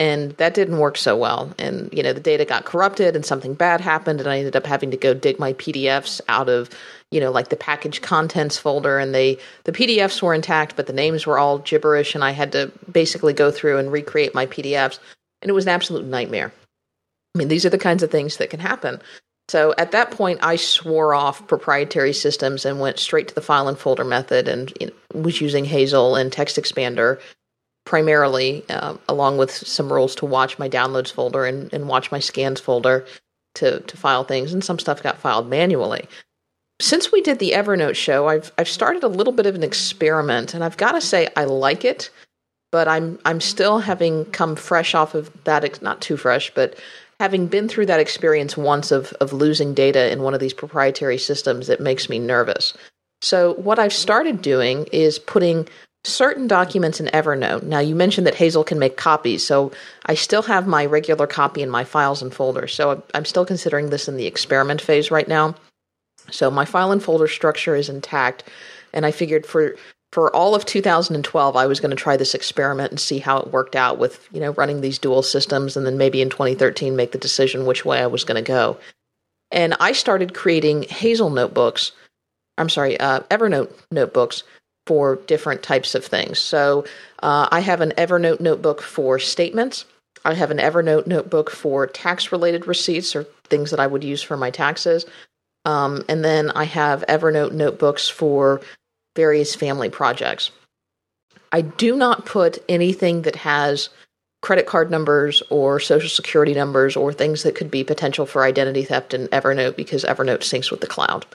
And 0.00 0.32
that 0.36 0.54
didn't 0.54 0.78
work 0.78 0.96
so 0.96 1.16
well. 1.16 1.52
And, 1.58 1.92
you 1.92 2.02
know, 2.04 2.12
the 2.12 2.20
data 2.20 2.44
got 2.44 2.64
corrupted 2.64 3.16
and 3.16 3.26
something 3.26 3.54
bad 3.54 3.80
happened. 3.80 4.20
And 4.20 4.28
I 4.28 4.38
ended 4.38 4.54
up 4.54 4.66
having 4.66 4.92
to 4.92 4.96
go 4.96 5.12
dig 5.12 5.40
my 5.40 5.54
PDFs 5.54 6.20
out 6.28 6.48
of 6.48 6.70
you 7.10 7.20
know 7.20 7.30
like 7.30 7.48
the 7.48 7.56
package 7.56 8.02
contents 8.02 8.58
folder 8.58 8.98
and 8.98 9.14
they 9.14 9.38
the 9.64 9.72
pdfs 9.72 10.20
were 10.22 10.34
intact 10.34 10.76
but 10.76 10.86
the 10.86 10.92
names 10.92 11.26
were 11.26 11.38
all 11.38 11.58
gibberish 11.58 12.14
and 12.14 12.24
i 12.24 12.30
had 12.30 12.52
to 12.52 12.70
basically 12.90 13.32
go 13.32 13.50
through 13.50 13.78
and 13.78 13.92
recreate 13.92 14.34
my 14.34 14.46
pdfs 14.46 14.98
and 15.42 15.48
it 15.48 15.54
was 15.54 15.64
an 15.64 15.70
absolute 15.70 16.04
nightmare 16.04 16.52
i 17.34 17.38
mean 17.38 17.48
these 17.48 17.64
are 17.64 17.70
the 17.70 17.78
kinds 17.78 18.02
of 18.02 18.10
things 18.10 18.36
that 18.36 18.50
can 18.50 18.60
happen 18.60 19.00
so 19.48 19.74
at 19.78 19.92
that 19.92 20.10
point 20.10 20.38
i 20.42 20.56
swore 20.56 21.14
off 21.14 21.46
proprietary 21.46 22.12
systems 22.12 22.64
and 22.64 22.80
went 22.80 22.98
straight 22.98 23.28
to 23.28 23.34
the 23.34 23.40
file 23.40 23.68
and 23.68 23.78
folder 23.78 24.04
method 24.04 24.48
and 24.48 24.72
you 24.80 24.86
know, 24.86 25.20
was 25.20 25.40
using 25.40 25.64
hazel 25.64 26.16
and 26.16 26.32
Text 26.32 26.56
Expander 26.56 27.18
primarily 27.88 28.62
uh, 28.68 28.94
along 29.08 29.38
with 29.38 29.50
some 29.50 29.90
rules 29.90 30.14
to 30.14 30.26
watch 30.26 30.58
my 30.58 30.68
downloads 30.68 31.10
folder 31.10 31.46
and, 31.46 31.72
and 31.72 31.88
watch 31.88 32.12
my 32.12 32.18
scans 32.18 32.60
folder 32.60 33.06
to, 33.54 33.80
to 33.80 33.96
file 33.96 34.24
things. 34.24 34.52
And 34.52 34.62
some 34.62 34.78
stuff 34.78 35.02
got 35.02 35.18
filed 35.18 35.48
manually. 35.48 36.06
Since 36.80 37.10
we 37.10 37.22
did 37.22 37.38
the 37.38 37.52
Evernote 37.52 37.96
show, 37.96 38.28
I've 38.28 38.52
I've 38.56 38.68
started 38.68 39.02
a 39.02 39.08
little 39.08 39.32
bit 39.32 39.46
of 39.46 39.56
an 39.56 39.64
experiment, 39.64 40.54
and 40.54 40.62
I've 40.62 40.76
got 40.76 40.92
to 40.92 41.00
say 41.00 41.28
I 41.34 41.44
like 41.44 41.84
it, 41.84 42.10
but 42.70 42.86
I'm 42.86 43.18
I'm 43.24 43.40
still 43.40 43.78
having 43.78 44.26
come 44.26 44.54
fresh 44.54 44.94
off 44.94 45.14
of 45.14 45.32
that, 45.44 45.82
not 45.82 46.00
too 46.00 46.16
fresh, 46.16 46.52
but 46.54 46.78
having 47.20 47.46
been 47.46 47.68
through 47.68 47.86
that 47.86 48.00
experience 48.00 48.56
once 48.56 48.90
of 48.90 49.12
of 49.14 49.32
losing 49.32 49.74
data 49.74 50.10
in 50.10 50.22
one 50.22 50.34
of 50.34 50.40
these 50.40 50.52
proprietary 50.52 51.18
systems, 51.18 51.68
it 51.68 51.80
makes 51.80 52.08
me 52.08 52.18
nervous. 52.18 52.74
So 53.20 53.54
what 53.54 53.78
I've 53.78 53.92
started 53.92 54.42
doing 54.42 54.86
is 54.92 55.18
putting 55.18 55.68
certain 56.04 56.46
documents 56.46 57.00
in 57.00 57.06
Evernote. 57.06 57.64
Now 57.64 57.80
you 57.80 57.94
mentioned 57.94 58.26
that 58.26 58.36
Hazel 58.36 58.64
can 58.64 58.78
make 58.78 58.96
copies, 58.96 59.44
so 59.44 59.72
I 60.06 60.14
still 60.14 60.42
have 60.42 60.66
my 60.66 60.86
regular 60.86 61.26
copy 61.26 61.62
in 61.62 61.70
my 61.70 61.84
files 61.84 62.22
and 62.22 62.32
folders. 62.32 62.74
So 62.74 63.02
I'm 63.14 63.24
still 63.24 63.44
considering 63.44 63.90
this 63.90 64.08
in 64.08 64.16
the 64.16 64.26
experiment 64.26 64.80
phase 64.80 65.10
right 65.10 65.26
now. 65.26 65.56
So 66.30 66.50
my 66.50 66.64
file 66.64 66.92
and 66.92 67.02
folder 67.02 67.26
structure 67.26 67.74
is 67.74 67.88
intact, 67.88 68.44
and 68.92 69.04
I 69.04 69.10
figured 69.10 69.46
for 69.46 69.74
for 70.18 70.34
all 70.34 70.56
of 70.56 70.64
2012 70.64 71.54
I 71.54 71.66
was 71.66 71.78
going 71.78 71.92
to 71.92 71.96
try 71.96 72.16
this 72.16 72.34
experiment 72.34 72.90
and 72.90 72.98
see 72.98 73.20
how 73.20 73.38
it 73.38 73.52
worked 73.52 73.76
out 73.76 73.98
with, 73.98 74.28
you 74.32 74.40
know, 74.40 74.50
running 74.54 74.80
these 74.80 74.98
dual 74.98 75.22
systems 75.22 75.76
and 75.76 75.86
then 75.86 75.96
maybe 75.96 76.20
in 76.20 76.28
2013 76.28 76.96
make 76.96 77.12
the 77.12 77.18
decision 77.18 77.66
which 77.66 77.84
way 77.84 78.00
I 78.00 78.08
was 78.08 78.24
going 78.24 78.34
to 78.34 78.42
go. 78.42 78.78
And 79.52 79.76
I 79.78 79.92
started 79.92 80.34
creating 80.34 80.82
Hazel 80.82 81.30
notebooks 81.30 81.92
I'm 82.58 82.68
sorry, 82.68 82.98
uh, 82.98 83.20
Evernote 83.30 83.70
notebooks 83.92 84.42
for 84.88 85.20
different 85.28 85.62
types 85.62 85.94
of 85.94 86.04
things. 86.04 86.40
So 86.40 86.84
uh, 87.22 87.46
I 87.52 87.60
have 87.60 87.80
an 87.80 87.92
Evernote 87.96 88.40
notebook 88.40 88.82
for 88.82 89.20
statements. 89.20 89.84
I 90.24 90.34
have 90.34 90.50
an 90.50 90.58
Evernote 90.58 91.06
notebook 91.06 91.48
for 91.48 91.86
tax 91.86 92.32
related 92.32 92.66
receipts 92.66 93.14
or 93.14 93.22
things 93.44 93.70
that 93.70 93.78
I 93.78 93.86
would 93.86 94.02
use 94.02 94.24
for 94.24 94.36
my 94.36 94.50
taxes. 94.50 95.06
Um, 95.64 96.02
and 96.08 96.24
then 96.24 96.50
I 96.50 96.64
have 96.64 97.04
Evernote 97.08 97.52
notebooks 97.52 98.08
for 98.08 98.60
various 99.18 99.56
family 99.56 99.90
projects. 99.90 100.52
I 101.50 101.62
do 101.62 101.96
not 101.96 102.24
put 102.24 102.58
anything 102.68 103.22
that 103.22 103.34
has 103.34 103.88
credit 104.42 104.64
card 104.66 104.92
numbers 104.92 105.42
or 105.50 105.80
social 105.80 106.08
security 106.08 106.54
numbers 106.54 106.94
or 106.94 107.12
things 107.12 107.42
that 107.42 107.56
could 107.56 107.68
be 107.68 107.82
potential 107.82 108.26
for 108.26 108.44
identity 108.44 108.84
theft 108.84 109.14
in 109.14 109.26
Evernote 109.28 109.74
because 109.74 110.04
Evernote 110.04 110.44
syncs 110.46 110.70
with 110.70 110.80
the 110.80 110.86
cloud. 110.86 111.26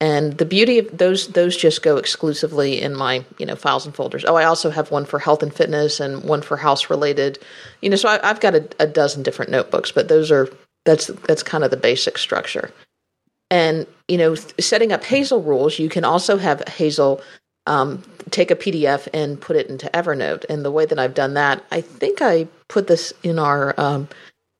And 0.00 0.38
the 0.38 0.46
beauty 0.46 0.78
of 0.78 0.96
those 0.96 1.28
those 1.28 1.58
just 1.58 1.82
go 1.82 1.98
exclusively 1.98 2.80
in 2.80 2.96
my 2.96 3.22
you 3.36 3.44
know 3.44 3.54
files 3.54 3.84
and 3.84 3.94
folders. 3.94 4.24
Oh, 4.26 4.36
I 4.36 4.44
also 4.44 4.70
have 4.70 4.90
one 4.90 5.04
for 5.04 5.18
health 5.18 5.42
and 5.42 5.52
fitness 5.52 6.00
and 6.00 6.24
one 6.24 6.40
for 6.40 6.56
house 6.56 6.88
related. 6.88 7.38
You 7.82 7.90
know, 7.90 7.96
so 7.96 8.08
I, 8.08 8.26
have 8.26 8.40
got 8.40 8.54
a, 8.54 8.66
a 8.78 8.86
dozen 8.86 9.22
different 9.22 9.50
notebooks, 9.50 9.92
but 9.92 10.08
those 10.08 10.30
are 10.30 10.48
that's 10.86 11.08
that's 11.28 11.42
kind 11.42 11.64
of 11.64 11.70
the 11.70 11.76
basic 11.76 12.16
structure. 12.16 12.70
And 13.50 13.86
you 14.08 14.18
know, 14.18 14.34
setting 14.34 14.92
up 14.92 15.04
Hazel 15.04 15.42
rules, 15.42 15.78
you 15.78 15.88
can 15.88 16.04
also 16.04 16.36
have 16.38 16.66
Hazel 16.68 17.20
um, 17.66 18.02
take 18.30 18.50
a 18.50 18.56
PDF 18.56 19.08
and 19.12 19.40
put 19.40 19.56
it 19.56 19.68
into 19.68 19.90
Evernote. 19.92 20.44
And 20.48 20.64
the 20.64 20.70
way 20.70 20.86
that 20.86 20.98
I've 20.98 21.14
done 21.14 21.34
that, 21.34 21.64
I 21.70 21.80
think 21.80 22.22
I 22.22 22.48
put 22.68 22.86
this 22.86 23.12
in 23.22 23.38
our 23.38 23.74
um, 23.78 24.08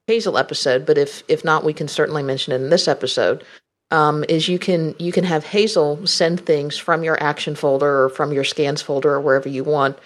Hazel 0.06 0.38
episode, 0.38 0.86
but 0.86 0.98
if 0.98 1.22
if 1.28 1.44
not, 1.44 1.64
we 1.64 1.72
can 1.72 1.88
certainly 1.88 2.22
mention 2.22 2.52
it 2.52 2.60
in 2.60 2.70
this 2.70 2.88
episode 2.88 3.44
um, 3.90 4.24
is 4.28 4.48
you 4.48 4.58
can 4.58 4.94
you 4.98 5.12
can 5.12 5.24
have 5.24 5.44
Hazel 5.44 6.06
send 6.06 6.44
things 6.44 6.76
from 6.76 7.02
your 7.02 7.20
action 7.22 7.54
folder 7.54 8.04
or 8.04 8.08
from 8.08 8.32
your 8.32 8.44
scans 8.44 8.82
folder 8.82 9.14
or 9.14 9.20
wherever 9.20 9.48
you 9.48 9.64
want 9.64 9.98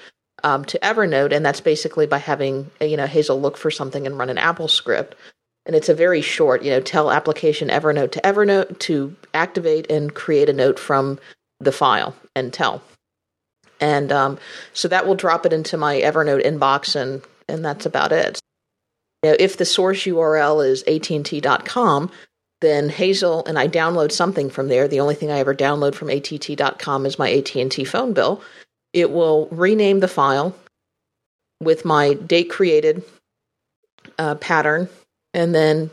um, 0.43 0.64
to 0.66 0.78
Evernote, 0.80 1.32
and 1.32 1.45
that's 1.45 1.61
basically 1.61 2.07
by 2.07 2.18
having 2.18 2.70
you 2.80 2.97
know 2.97 3.07
Hazel 3.07 3.41
look 3.41 3.57
for 3.57 3.70
something 3.70 4.07
and 4.07 4.18
run 4.18 4.30
an 4.30 4.39
Apple 4.39 4.68
script. 4.68 5.14
And 5.66 5.74
it's 5.74 5.88
a 5.88 5.94
very 5.94 6.20
short, 6.20 6.62
you 6.62 6.70
know, 6.70 6.80
tell 6.80 7.10
application 7.10 7.68
Evernote 7.68 8.12
to 8.12 8.20
Evernote 8.20 8.78
to 8.80 9.16
activate 9.32 9.90
and 9.90 10.14
create 10.14 10.48
a 10.48 10.52
note 10.52 10.78
from 10.78 11.18
the 11.60 11.72
file 11.72 12.14
and 12.36 12.52
tell. 12.52 12.82
And 13.80 14.12
um, 14.12 14.38
so 14.72 14.88
that 14.88 15.06
will 15.06 15.14
drop 15.14 15.46
it 15.46 15.52
into 15.52 15.76
my 15.76 16.00
Evernote 16.00 16.44
inbox, 16.44 16.94
and 16.94 17.22
and 17.48 17.64
that's 17.64 17.86
about 17.86 18.12
it. 18.12 18.40
You 19.22 19.30
know, 19.30 19.36
if 19.38 19.56
the 19.56 19.64
source 19.64 20.04
URL 20.04 20.66
is 20.66 20.84
att.com, 20.86 22.10
then 22.60 22.88
Hazel 22.88 23.44
and 23.46 23.58
I 23.58 23.68
download 23.68 24.12
something 24.12 24.50
from 24.50 24.68
there. 24.68 24.86
The 24.86 25.00
only 25.00 25.14
thing 25.14 25.30
I 25.30 25.38
ever 25.38 25.54
download 25.54 25.94
from 25.94 26.10
att.com 26.10 27.06
is 27.06 27.18
my 27.18 27.32
AT&T 27.32 27.84
phone 27.84 28.12
bill. 28.12 28.42
It 28.92 29.10
will 29.10 29.48
rename 29.50 30.00
the 30.00 30.08
file 30.08 30.54
with 31.60 31.84
my 31.84 32.14
date 32.14 32.50
created 32.50 33.02
uh, 34.18 34.36
pattern 34.36 34.88
and 35.35 35.55
then 35.55 35.91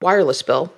wireless 0.00 0.42
bill 0.42 0.72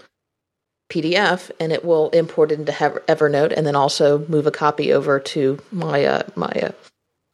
PDF, 0.91 1.51
and 1.59 1.73
it 1.73 1.85
will 1.85 2.11
import 2.11 2.53
it 2.53 2.61
into 2.61 2.73
Evernote, 2.73 3.53
and 3.57 3.67
then 3.67 3.77
also 3.77 4.27
move 4.27 4.47
a 4.47 4.53
copy 4.53 4.93
over 4.93 5.19
to 5.19 5.59
my 5.73 6.05
uh, 6.05 6.23
my 6.37 6.51
uh, 6.51 6.73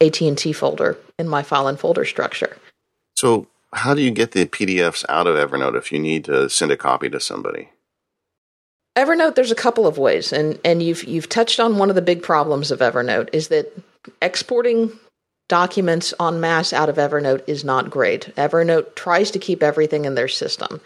AT 0.01 0.21
and 0.21 0.37
T 0.37 0.53
folder 0.53 0.97
in 1.19 1.27
my 1.27 1.43
file 1.43 1.67
and 1.67 1.79
folder 1.79 2.05
structure. 2.05 2.57
So 3.15 3.47
how 3.71 3.93
do 3.93 4.01
you 4.01 4.11
get 4.11 4.31
the 4.31 4.45
PDFs 4.45 5.05
out 5.07 5.27
of 5.27 5.35
Evernote 5.35 5.77
if 5.77 5.91
you 5.91 5.99
need 5.99 6.25
to 6.25 6.49
send 6.49 6.71
a 6.71 6.77
copy 6.77 7.09
to 7.09 7.19
somebody? 7.19 7.69
Evernote, 8.95 9.35
there's 9.35 9.51
a 9.51 9.55
couple 9.55 9.87
of 9.87 9.97
ways, 9.97 10.33
and 10.33 10.59
and 10.65 10.81
you've 10.81 11.03
you've 11.03 11.29
touched 11.29 11.59
on 11.59 11.77
one 11.77 11.89
of 11.89 11.95
the 11.95 12.01
big 12.01 12.23
problems 12.23 12.71
of 12.71 12.79
Evernote 12.79 13.29
is 13.33 13.49
that 13.49 13.71
exporting 14.21 14.99
documents 15.49 16.13
en 16.19 16.39
masse 16.39 16.73
out 16.73 16.89
of 16.89 16.95
Evernote 16.95 17.43
is 17.47 17.63
not 17.63 17.89
great. 17.89 18.33
Evernote 18.35 18.95
tries 18.95 19.31
to 19.31 19.39
keep 19.39 19.61
everything 19.61 20.05
in 20.05 20.15
their 20.15 20.27
system. 20.27 20.81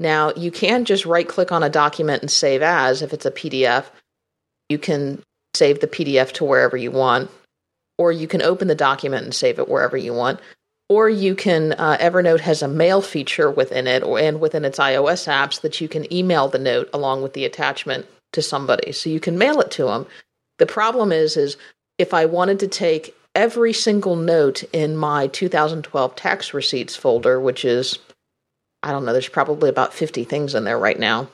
Now, 0.00 0.32
you 0.36 0.50
can 0.50 0.84
just 0.84 1.06
right 1.06 1.28
click 1.28 1.52
on 1.52 1.62
a 1.62 1.70
document 1.70 2.22
and 2.22 2.30
save 2.30 2.62
as 2.62 3.02
if 3.02 3.12
it's 3.12 3.26
a 3.26 3.30
PDF. 3.30 3.86
You 4.68 4.78
can 4.78 5.22
save 5.54 5.80
the 5.80 5.86
PDF 5.86 6.32
to 6.32 6.44
wherever 6.44 6.76
you 6.76 6.90
want, 6.90 7.30
or 7.98 8.10
you 8.10 8.26
can 8.26 8.42
open 8.42 8.68
the 8.68 8.74
document 8.74 9.24
and 9.24 9.34
save 9.34 9.58
it 9.58 9.68
wherever 9.68 9.96
you 9.96 10.12
want 10.12 10.40
or 10.92 11.08
you 11.08 11.34
can 11.34 11.72
uh, 11.72 11.96
evernote 12.00 12.40
has 12.40 12.60
a 12.60 12.68
mail 12.68 13.00
feature 13.00 13.50
within 13.50 13.86
it 13.86 14.02
or 14.02 14.18
and 14.18 14.40
within 14.40 14.64
its 14.64 14.78
ios 14.78 15.26
apps 15.26 15.62
that 15.62 15.80
you 15.80 15.88
can 15.88 16.12
email 16.12 16.48
the 16.48 16.58
note 16.58 16.88
along 16.92 17.22
with 17.22 17.32
the 17.32 17.46
attachment 17.46 18.06
to 18.32 18.42
somebody 18.42 18.92
so 18.92 19.08
you 19.08 19.20
can 19.20 19.38
mail 19.38 19.60
it 19.60 19.70
to 19.70 19.84
them 19.84 20.06
the 20.58 20.66
problem 20.66 21.10
is 21.10 21.36
is 21.36 21.56
if 21.98 22.12
i 22.12 22.26
wanted 22.26 22.58
to 22.58 22.68
take 22.68 23.14
every 23.34 23.72
single 23.72 24.16
note 24.16 24.62
in 24.72 24.96
my 24.96 25.26
2012 25.28 26.14
tax 26.16 26.52
receipts 26.54 26.96
folder 26.96 27.40
which 27.40 27.64
is 27.64 27.98
i 28.82 28.90
don't 28.90 29.04
know 29.04 29.12
there's 29.12 29.28
probably 29.28 29.68
about 29.68 29.94
50 29.94 30.24
things 30.24 30.54
in 30.54 30.64
there 30.64 30.78
right 30.78 30.98
now 30.98 31.28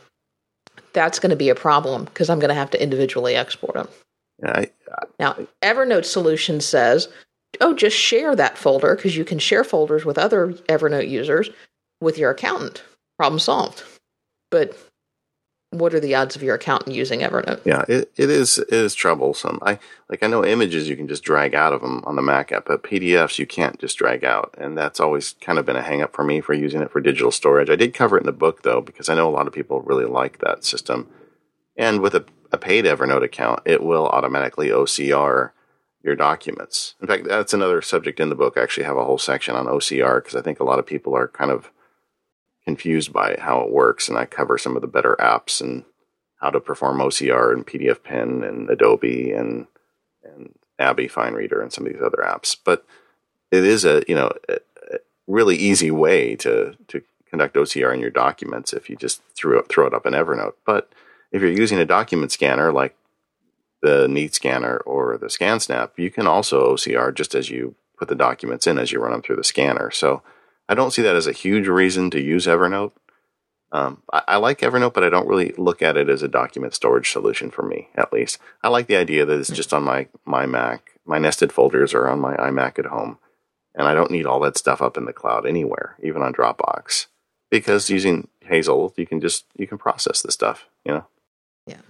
that's 0.93 1.19
going 1.19 1.31
to 1.31 1.37
be 1.37 1.49
a 1.49 1.55
problem 1.55 2.05
because 2.05 2.31
i'm 2.31 2.39
going 2.39 2.49
to 2.49 2.55
have 2.55 2.71
to 2.71 2.83
individually 2.83 3.35
export 3.35 3.75
them 3.75 3.89
I, 4.45 4.71
I, 4.93 5.05
now 5.19 5.37
evernote 5.63 6.05
solution 6.05 6.61
says 6.61 7.09
oh, 7.61 7.75
just 7.75 7.97
share 7.97 8.37
that 8.37 8.59
folder 8.59 8.95
because 8.95 9.17
you 9.17 9.25
can 9.25 9.39
share 9.39 9.65
folders 9.65 10.05
with 10.05 10.19
other 10.19 10.49
Evernote 10.69 11.09
users 11.09 11.51
with 12.01 12.19
your 12.19 12.31
accountant. 12.31 12.83
Problem 13.19 13.39
solved. 13.39 13.83
But 14.51 14.77
what 15.71 15.93
are 15.93 16.01
the 16.01 16.15
odds 16.15 16.35
of 16.35 16.43
your 16.43 16.55
accountant 16.55 16.97
using 16.97 17.21
Evernote? 17.21 17.61
Yeah, 17.65 17.85
it, 17.89 18.11
it 18.17 18.31
is 18.31 18.59
it 18.59 18.73
is 18.73 18.95
troublesome. 18.95 19.59
I 19.63 19.79
like 20.09 20.23
I 20.23 20.27
know 20.27 20.45
images 20.45 20.89
you 20.89 20.97
can 20.97 21.09
just 21.09 21.23
drag 21.23 21.55
out 21.55 21.73
of 21.73 21.83
them 21.83 22.03
on 22.07 22.17
the 22.17 22.23
Mac 22.23 22.53
app, 22.53 22.67
but 22.67 22.83
PDFs 22.83 23.39
you 23.39 23.47
can't 23.47 23.79
just 23.79 23.99
drag 23.99 24.25
out, 24.25 24.55
and 24.57 24.79
that's 24.79 25.01
always 25.01 25.35
kind 25.41 25.59
of 25.59 25.67
been 25.67 25.77
a 25.77 25.83
hangup 25.83 26.13
for 26.15 26.25
me 26.25 26.41
for 26.41 26.55
using 26.55 26.81
it 26.81 26.91
for 26.91 27.01
digital 27.01 27.31
storage. 27.31 27.69
I 27.69 27.77
did 27.77 27.93
cover 27.95 28.17
it 28.17 28.23
in 28.23 28.27
the 28.27 28.33
book 28.33 28.63
though 28.63 28.81
because 28.81 29.09
I 29.09 29.15
know 29.15 29.29
a 29.29 29.31
lot 29.31 29.47
of 29.47 29.53
people 29.53 29.83
really 29.83 30.07
like 30.07 30.39
that 30.39 30.65
system. 30.65 31.09
And 31.77 32.01
with 32.01 32.15
a, 32.15 32.25
a 32.51 32.59
paid 32.59 32.87
Evernote 32.87 33.23
account, 33.23 33.61
it 33.65 33.83
will 33.83 34.09
automatically 34.09 34.69
OCR 34.69 35.51
your 36.03 36.17
documents. 36.17 36.95
In 37.01 37.07
fact, 37.07 37.25
that's 37.25 37.53
another 37.53 37.83
subject 37.83 38.21
in 38.21 38.31
the 38.31 38.35
book. 38.35 38.57
I 38.57 38.63
actually 38.63 38.85
have 38.85 38.97
a 38.97 39.05
whole 39.05 39.19
section 39.19 39.55
on 39.55 39.67
OCR 39.67 40.23
because 40.23 40.35
I 40.35 40.43
think 40.43 40.59
a 40.59 40.65
lot 40.65 40.79
of 40.79 40.87
people 40.87 41.15
are 41.15 41.29
kind 41.29 41.51
of 41.51 41.71
confused 42.69 43.15
by 43.15 43.35
how 43.41 43.63
it 43.63 43.71
works, 43.71 44.11
and 44.11 44.19
I 44.19 44.27
cover 44.27 44.59
some 44.59 44.77
of 44.77 44.83
the 44.83 44.89
better 44.89 45.17
apps 45.19 45.63
and 45.63 45.87
how 46.39 46.51
to 46.51 46.61
perform 46.61 46.99
OCR 46.99 47.51
and 47.55 47.67
PDF 47.67 48.03
Pen 48.03 48.45
and 48.45 48.69
Adobe 48.69 49.33
and 49.33 49.67
and 50.23 50.53
ABBYY 50.79 51.11
FineReader 51.11 51.63
and 51.63 51.73
some 51.73 51.87
of 51.87 51.93
these 51.95 52.03
other 52.03 52.23
apps. 52.23 52.55
But 52.63 52.85
it 53.51 53.65
is 53.65 53.87
a 53.87 54.03
you 54.07 54.15
know 54.15 54.31
a 54.51 54.99
really 55.27 55.57
easy 55.57 55.91
way 55.91 56.37
to 56.37 56.77
to 56.89 57.03
conduct 57.31 57.57
OCR 57.57 57.95
in 57.95 58.01
your 58.01 58.11
documents 58.11 58.75
if 58.75 58.91
you 58.91 58.97
just 58.97 59.23
throw 59.35 59.61
it, 59.61 59.71
throw 59.71 59.87
it 59.87 59.95
up 59.95 60.05
in 60.05 60.13
Evernote. 60.13 60.57
But 60.67 60.93
if 61.33 61.41
you're 61.41 61.51
using 61.51 61.79
a 61.79 61.87
document 61.87 62.33
scanner 62.33 62.71
like 62.71 62.95
the 63.81 64.07
Neat 64.09 64.35
Scanner 64.35 64.77
or 64.85 65.17
the 65.17 65.29
ScanSnap, 65.29 65.93
you 65.97 66.11
can 66.11 66.27
also 66.27 66.75
OCR 66.75 67.15
just 67.15 67.35
as 67.35 67.49
you 67.49 67.77
put 67.97 68.09
the 68.09 68.15
documents 68.15 68.67
in 68.67 68.79
as 68.79 68.93
you 68.93 69.01
run 69.01 69.13
them 69.13 69.23
through 69.23 69.37
the 69.37 69.45
scanner. 69.45 69.91
So 69.91 70.23
I 70.69 70.75
don't 70.75 70.93
see 70.93 71.03
that 71.03 71.17
as 71.17 71.27
a 71.27 71.33
huge 71.33 71.67
reason 71.67 72.11
to 72.11 72.21
use 72.21 72.47
Evernote. 72.47 72.93
Um, 73.71 74.03
I, 74.13 74.23
I, 74.29 74.37
like 74.37 74.61
Evernote, 74.61 74.95
but 74.95 75.05
I 75.05 75.11
don't 75.11 75.29
really 75.29 75.53
look 75.59 75.83
at 75.83 75.97
it 75.97 76.09
as 76.09 76.23
a 76.23 76.29
document 76.29 76.75
storage 76.75 77.11
solution 77.11 77.51
for 77.51 77.63
me, 77.63 77.89
at 77.95 78.13
least. 78.13 78.39
I 78.63 78.69
like 78.69 78.87
the 78.87 78.97
idea 78.97 79.27
that 79.27 79.39
it's 79.39 79.51
just 79.51 79.75
on 79.75 79.83
my, 79.83 80.09
my 80.25 80.47
Mac. 80.47 80.93
My 81.05 81.19
nested 81.19 81.53
folders 81.53 81.93
are 81.95 82.09
on 82.09 82.21
my 82.21 82.35
iMac 82.37 82.79
at 82.79 82.87
home, 82.87 83.19
and 83.75 83.87
I 83.87 83.95
don't 83.95 84.11
need 84.11 84.27
all 84.27 84.41
that 84.41 84.59
stuff 84.59 84.81
up 84.81 84.97
in 84.97 85.05
the 85.05 85.13
cloud 85.13 85.47
anywhere, 85.47 85.97
even 86.03 86.23
on 86.23 86.33
Dropbox, 86.33 87.07
because 87.51 87.91
using 87.91 88.29
Hazel, 88.41 88.93
you 88.97 89.07
can 89.07 89.21
just 89.21 89.45
you 89.57 89.67
can 89.67 89.79
process 89.79 90.23
the 90.23 90.33
stuff, 90.33 90.67
you 90.85 90.93
know. 90.93 91.07
Yeah. 91.67 91.81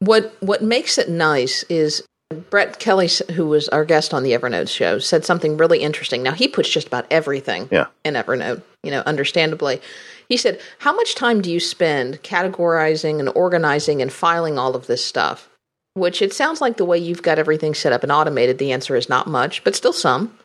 What 0.00 0.36
what 0.40 0.62
makes 0.62 0.98
it 0.98 1.08
nice 1.08 1.64
is 1.64 2.04
Brett 2.32 2.78
Kelly, 2.78 3.08
who 3.34 3.46
was 3.46 3.68
our 3.68 3.84
guest 3.84 4.12
on 4.12 4.22
the 4.22 4.32
Evernote 4.32 4.68
show, 4.68 4.98
said 4.98 5.24
something 5.24 5.56
really 5.56 5.80
interesting. 5.80 6.22
Now 6.22 6.32
he 6.32 6.48
puts 6.48 6.68
just 6.68 6.86
about 6.86 7.06
everything 7.10 7.68
yeah. 7.70 7.86
in 8.04 8.14
Evernote, 8.14 8.62
you 8.82 8.90
know, 8.90 9.02
understandably. 9.06 9.80
He 10.28 10.36
said, 10.36 10.60
"How 10.78 10.94
much 10.94 11.14
time 11.14 11.40
do 11.40 11.50
you 11.50 11.60
spend 11.60 12.22
categorizing 12.22 13.18
and 13.20 13.28
organizing 13.34 14.02
and 14.02 14.12
filing 14.12 14.58
all 14.58 14.74
of 14.74 14.86
this 14.86 15.04
stuff?" 15.04 15.48
Which 15.94 16.22
it 16.22 16.32
sounds 16.32 16.60
like 16.60 16.78
the 16.78 16.86
way 16.86 16.98
you've 16.98 17.22
got 17.22 17.38
everything 17.38 17.74
set 17.74 17.92
up 17.92 18.02
and 18.02 18.10
automated. 18.10 18.58
The 18.58 18.72
answer 18.72 18.96
is 18.96 19.08
not 19.08 19.26
much, 19.26 19.62
but 19.62 19.76
still 19.76 19.92
some 19.92 20.36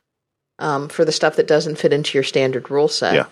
um, 0.60 0.90
for 0.90 1.06
the 1.06 1.12
stuff 1.12 1.36
that 1.36 1.48
doesn't 1.48 1.78
fit 1.78 1.94
into 1.94 2.18
your 2.18 2.24
standard 2.24 2.70
rule 2.70 2.88
set. 2.88 3.14
Yeah. 3.14 3.26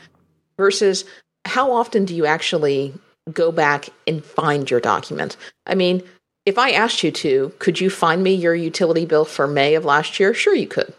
Versus, 0.58 1.03
how 1.43 1.72
often 1.72 2.06
do 2.06 2.16
you 2.16 2.26
actually 2.26 2.93
go 3.34 3.51
back 3.51 3.89
and 4.08 4.24
find 4.24 4.70
your 4.70 4.80
document? 4.80 5.36
I 5.66 5.76
mean, 5.76 6.03
if 6.46 6.58
I 6.58 6.72
asked 6.72 7.04
you 7.04 7.12
to, 7.12 7.54
could 7.60 7.80
you 7.80 7.89
find 7.89 8.24
me 8.24 8.34
your 8.34 8.56
utility 8.56 9.06
bill 9.06 9.26
for 9.26 9.48
May 9.48 9.76
of 9.76 9.86
last 9.86 10.20
year? 10.20 10.34
Sure, 10.34 10.56
you 10.56 10.68
could. 10.68 10.93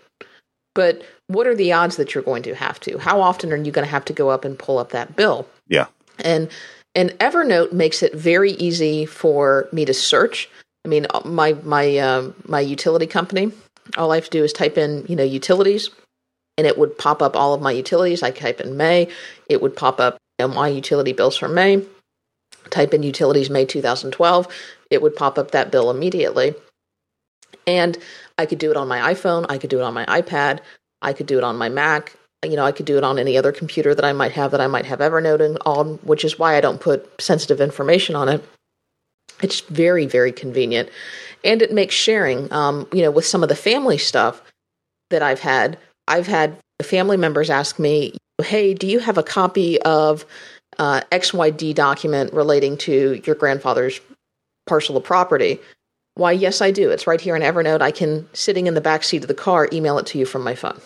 But 0.74 1.02
what 1.28 1.46
are 1.46 1.54
the 1.54 1.72
odds 1.72 1.96
that 1.96 2.14
you're 2.14 2.24
going 2.24 2.42
to 2.44 2.54
have 2.54 2.78
to? 2.80 2.98
How 2.98 3.20
often 3.20 3.52
are 3.52 3.56
you 3.56 3.72
going 3.72 3.84
to 3.86 3.90
have 3.90 4.04
to 4.06 4.12
go 4.12 4.28
up 4.28 4.44
and 4.44 4.58
pull 4.58 4.78
up 4.78 4.90
that 4.90 5.16
bill? 5.16 5.48
Yeah. 5.68 5.86
And 6.18 6.50
and 6.94 7.10
Evernote 7.18 7.72
makes 7.72 8.02
it 8.02 8.14
very 8.14 8.52
easy 8.52 9.06
for 9.06 9.68
me 9.72 9.84
to 9.84 9.94
search. 9.94 10.48
I 10.84 10.88
mean, 10.88 11.06
my 11.24 11.54
my 11.62 11.96
uh, 11.96 12.32
my 12.46 12.60
utility 12.60 13.06
company. 13.06 13.52
All 13.96 14.12
I 14.12 14.16
have 14.16 14.24
to 14.24 14.30
do 14.30 14.44
is 14.44 14.52
type 14.52 14.76
in, 14.76 15.06
you 15.08 15.14
know, 15.14 15.22
utilities, 15.22 15.90
and 16.58 16.66
it 16.66 16.76
would 16.76 16.98
pop 16.98 17.22
up 17.22 17.36
all 17.36 17.54
of 17.54 17.62
my 17.62 17.70
utilities. 17.70 18.22
I 18.22 18.30
type 18.30 18.60
in 18.60 18.76
May, 18.76 19.08
it 19.48 19.62
would 19.62 19.76
pop 19.76 20.00
up 20.00 20.18
you 20.38 20.46
know, 20.46 20.54
my 20.54 20.68
utility 20.68 21.12
bills 21.12 21.36
for 21.36 21.48
May. 21.48 21.84
Type 22.70 22.92
in 22.94 23.02
utilities 23.02 23.48
May 23.48 23.64
2012, 23.64 24.48
it 24.90 25.02
would 25.02 25.16
pop 25.16 25.38
up 25.38 25.50
that 25.50 25.70
bill 25.70 25.90
immediately. 25.90 26.54
And 27.66 27.98
I 28.38 28.46
could 28.46 28.58
do 28.58 28.70
it 28.70 28.76
on 28.76 28.88
my 28.88 29.12
iPhone, 29.12 29.46
I 29.48 29.58
could 29.58 29.70
do 29.70 29.78
it 29.78 29.82
on 29.82 29.94
my 29.94 30.06
iPad, 30.06 30.60
I 31.02 31.12
could 31.12 31.26
do 31.26 31.38
it 31.38 31.44
on 31.44 31.56
my 31.56 31.68
Mac. 31.68 32.16
You 32.44 32.54
know, 32.54 32.64
I 32.64 32.72
could 32.72 32.86
do 32.86 32.98
it 32.98 33.02
on 33.02 33.18
any 33.18 33.36
other 33.36 33.50
computer 33.50 33.94
that 33.94 34.04
I 34.04 34.12
might 34.12 34.32
have 34.32 34.50
that 34.52 34.60
I 34.60 34.66
might 34.66 34.84
have 34.84 35.00
Evernote 35.00 35.56
on, 35.64 35.96
which 36.02 36.24
is 36.24 36.38
why 36.38 36.56
I 36.56 36.60
don't 36.60 36.80
put 36.80 37.20
sensitive 37.20 37.60
information 37.60 38.14
on 38.14 38.28
it. 38.28 38.44
It's 39.42 39.60
very, 39.60 40.06
very 40.06 40.32
convenient. 40.32 40.90
And 41.44 41.62
it 41.62 41.72
makes 41.72 41.94
sharing, 41.94 42.52
um, 42.52 42.86
you 42.92 43.02
know, 43.02 43.10
with 43.10 43.26
some 43.26 43.42
of 43.42 43.48
the 43.48 43.56
family 43.56 43.98
stuff 43.98 44.42
that 45.10 45.22
I've 45.22 45.40
had. 45.40 45.78
I've 46.06 46.26
had 46.26 46.58
family 46.82 47.16
members 47.16 47.50
ask 47.50 47.78
me, 47.78 48.16
hey, 48.42 48.74
do 48.74 48.86
you 48.86 48.98
have 48.98 49.18
a 49.18 49.22
copy 49.22 49.80
of 49.82 50.24
uh, 50.78 51.00
XYD 51.10 51.74
document 51.74 52.32
relating 52.32 52.76
to 52.78 53.20
your 53.24 53.34
grandfather's 53.34 54.00
parcel 54.66 54.96
of 54.96 55.04
property? 55.04 55.60
Why, 56.14 56.32
yes, 56.32 56.62
I 56.62 56.70
do. 56.70 56.90
It's 56.90 57.06
right 57.06 57.20
here 57.20 57.36
in 57.36 57.42
Evernote. 57.42 57.82
I 57.82 57.90
can, 57.90 58.28
sitting 58.32 58.66
in 58.66 58.74
the 58.74 58.80
back 58.80 59.02
seat 59.02 59.22
of 59.22 59.28
the 59.28 59.34
car, 59.34 59.68
email 59.72 59.98
it 59.98 60.06
to 60.06 60.18
you 60.18 60.24
from 60.24 60.42
my 60.42 60.54
phone. 60.54 60.80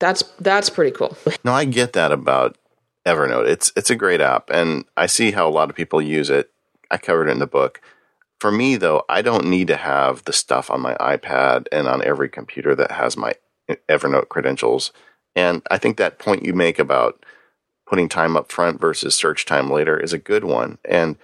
That's 0.00 0.22
that's 0.40 0.70
pretty 0.70 0.90
cool. 0.90 1.16
No, 1.44 1.52
I 1.52 1.64
get 1.64 1.92
that 1.94 2.12
about 2.12 2.58
Evernote. 3.06 3.48
It's 3.48 3.72
it's 3.76 3.90
a 3.90 3.96
great 3.96 4.20
app, 4.20 4.50
and 4.50 4.84
I 4.96 5.06
see 5.06 5.30
how 5.30 5.48
a 5.48 5.50
lot 5.50 5.70
of 5.70 5.76
people 5.76 6.02
use 6.02 6.30
it. 6.30 6.50
I 6.90 6.98
covered 6.98 7.28
it 7.28 7.32
in 7.32 7.38
the 7.38 7.46
book. 7.46 7.80
For 8.40 8.50
me, 8.50 8.76
though, 8.76 9.04
I 9.08 9.22
don't 9.22 9.46
need 9.46 9.68
to 9.68 9.76
have 9.76 10.24
the 10.24 10.32
stuff 10.32 10.70
on 10.70 10.80
my 10.80 10.94
iPad 10.96 11.66
and 11.72 11.88
on 11.88 12.04
every 12.04 12.28
computer 12.28 12.74
that 12.74 12.90
has 12.90 13.16
my 13.16 13.34
Evernote 13.88 14.28
credentials. 14.28 14.92
And 15.34 15.62
I 15.70 15.78
think 15.78 15.96
that 15.96 16.18
point 16.18 16.44
you 16.44 16.52
make 16.52 16.78
about 16.78 17.24
putting 17.86 18.08
time 18.08 18.36
up 18.36 18.52
front 18.52 18.80
versus 18.80 19.14
search 19.14 19.46
time 19.46 19.70
later 19.70 19.98
is 19.98 20.12
a 20.12 20.18
good 20.18 20.44
one. 20.44 20.78
And 20.84 21.16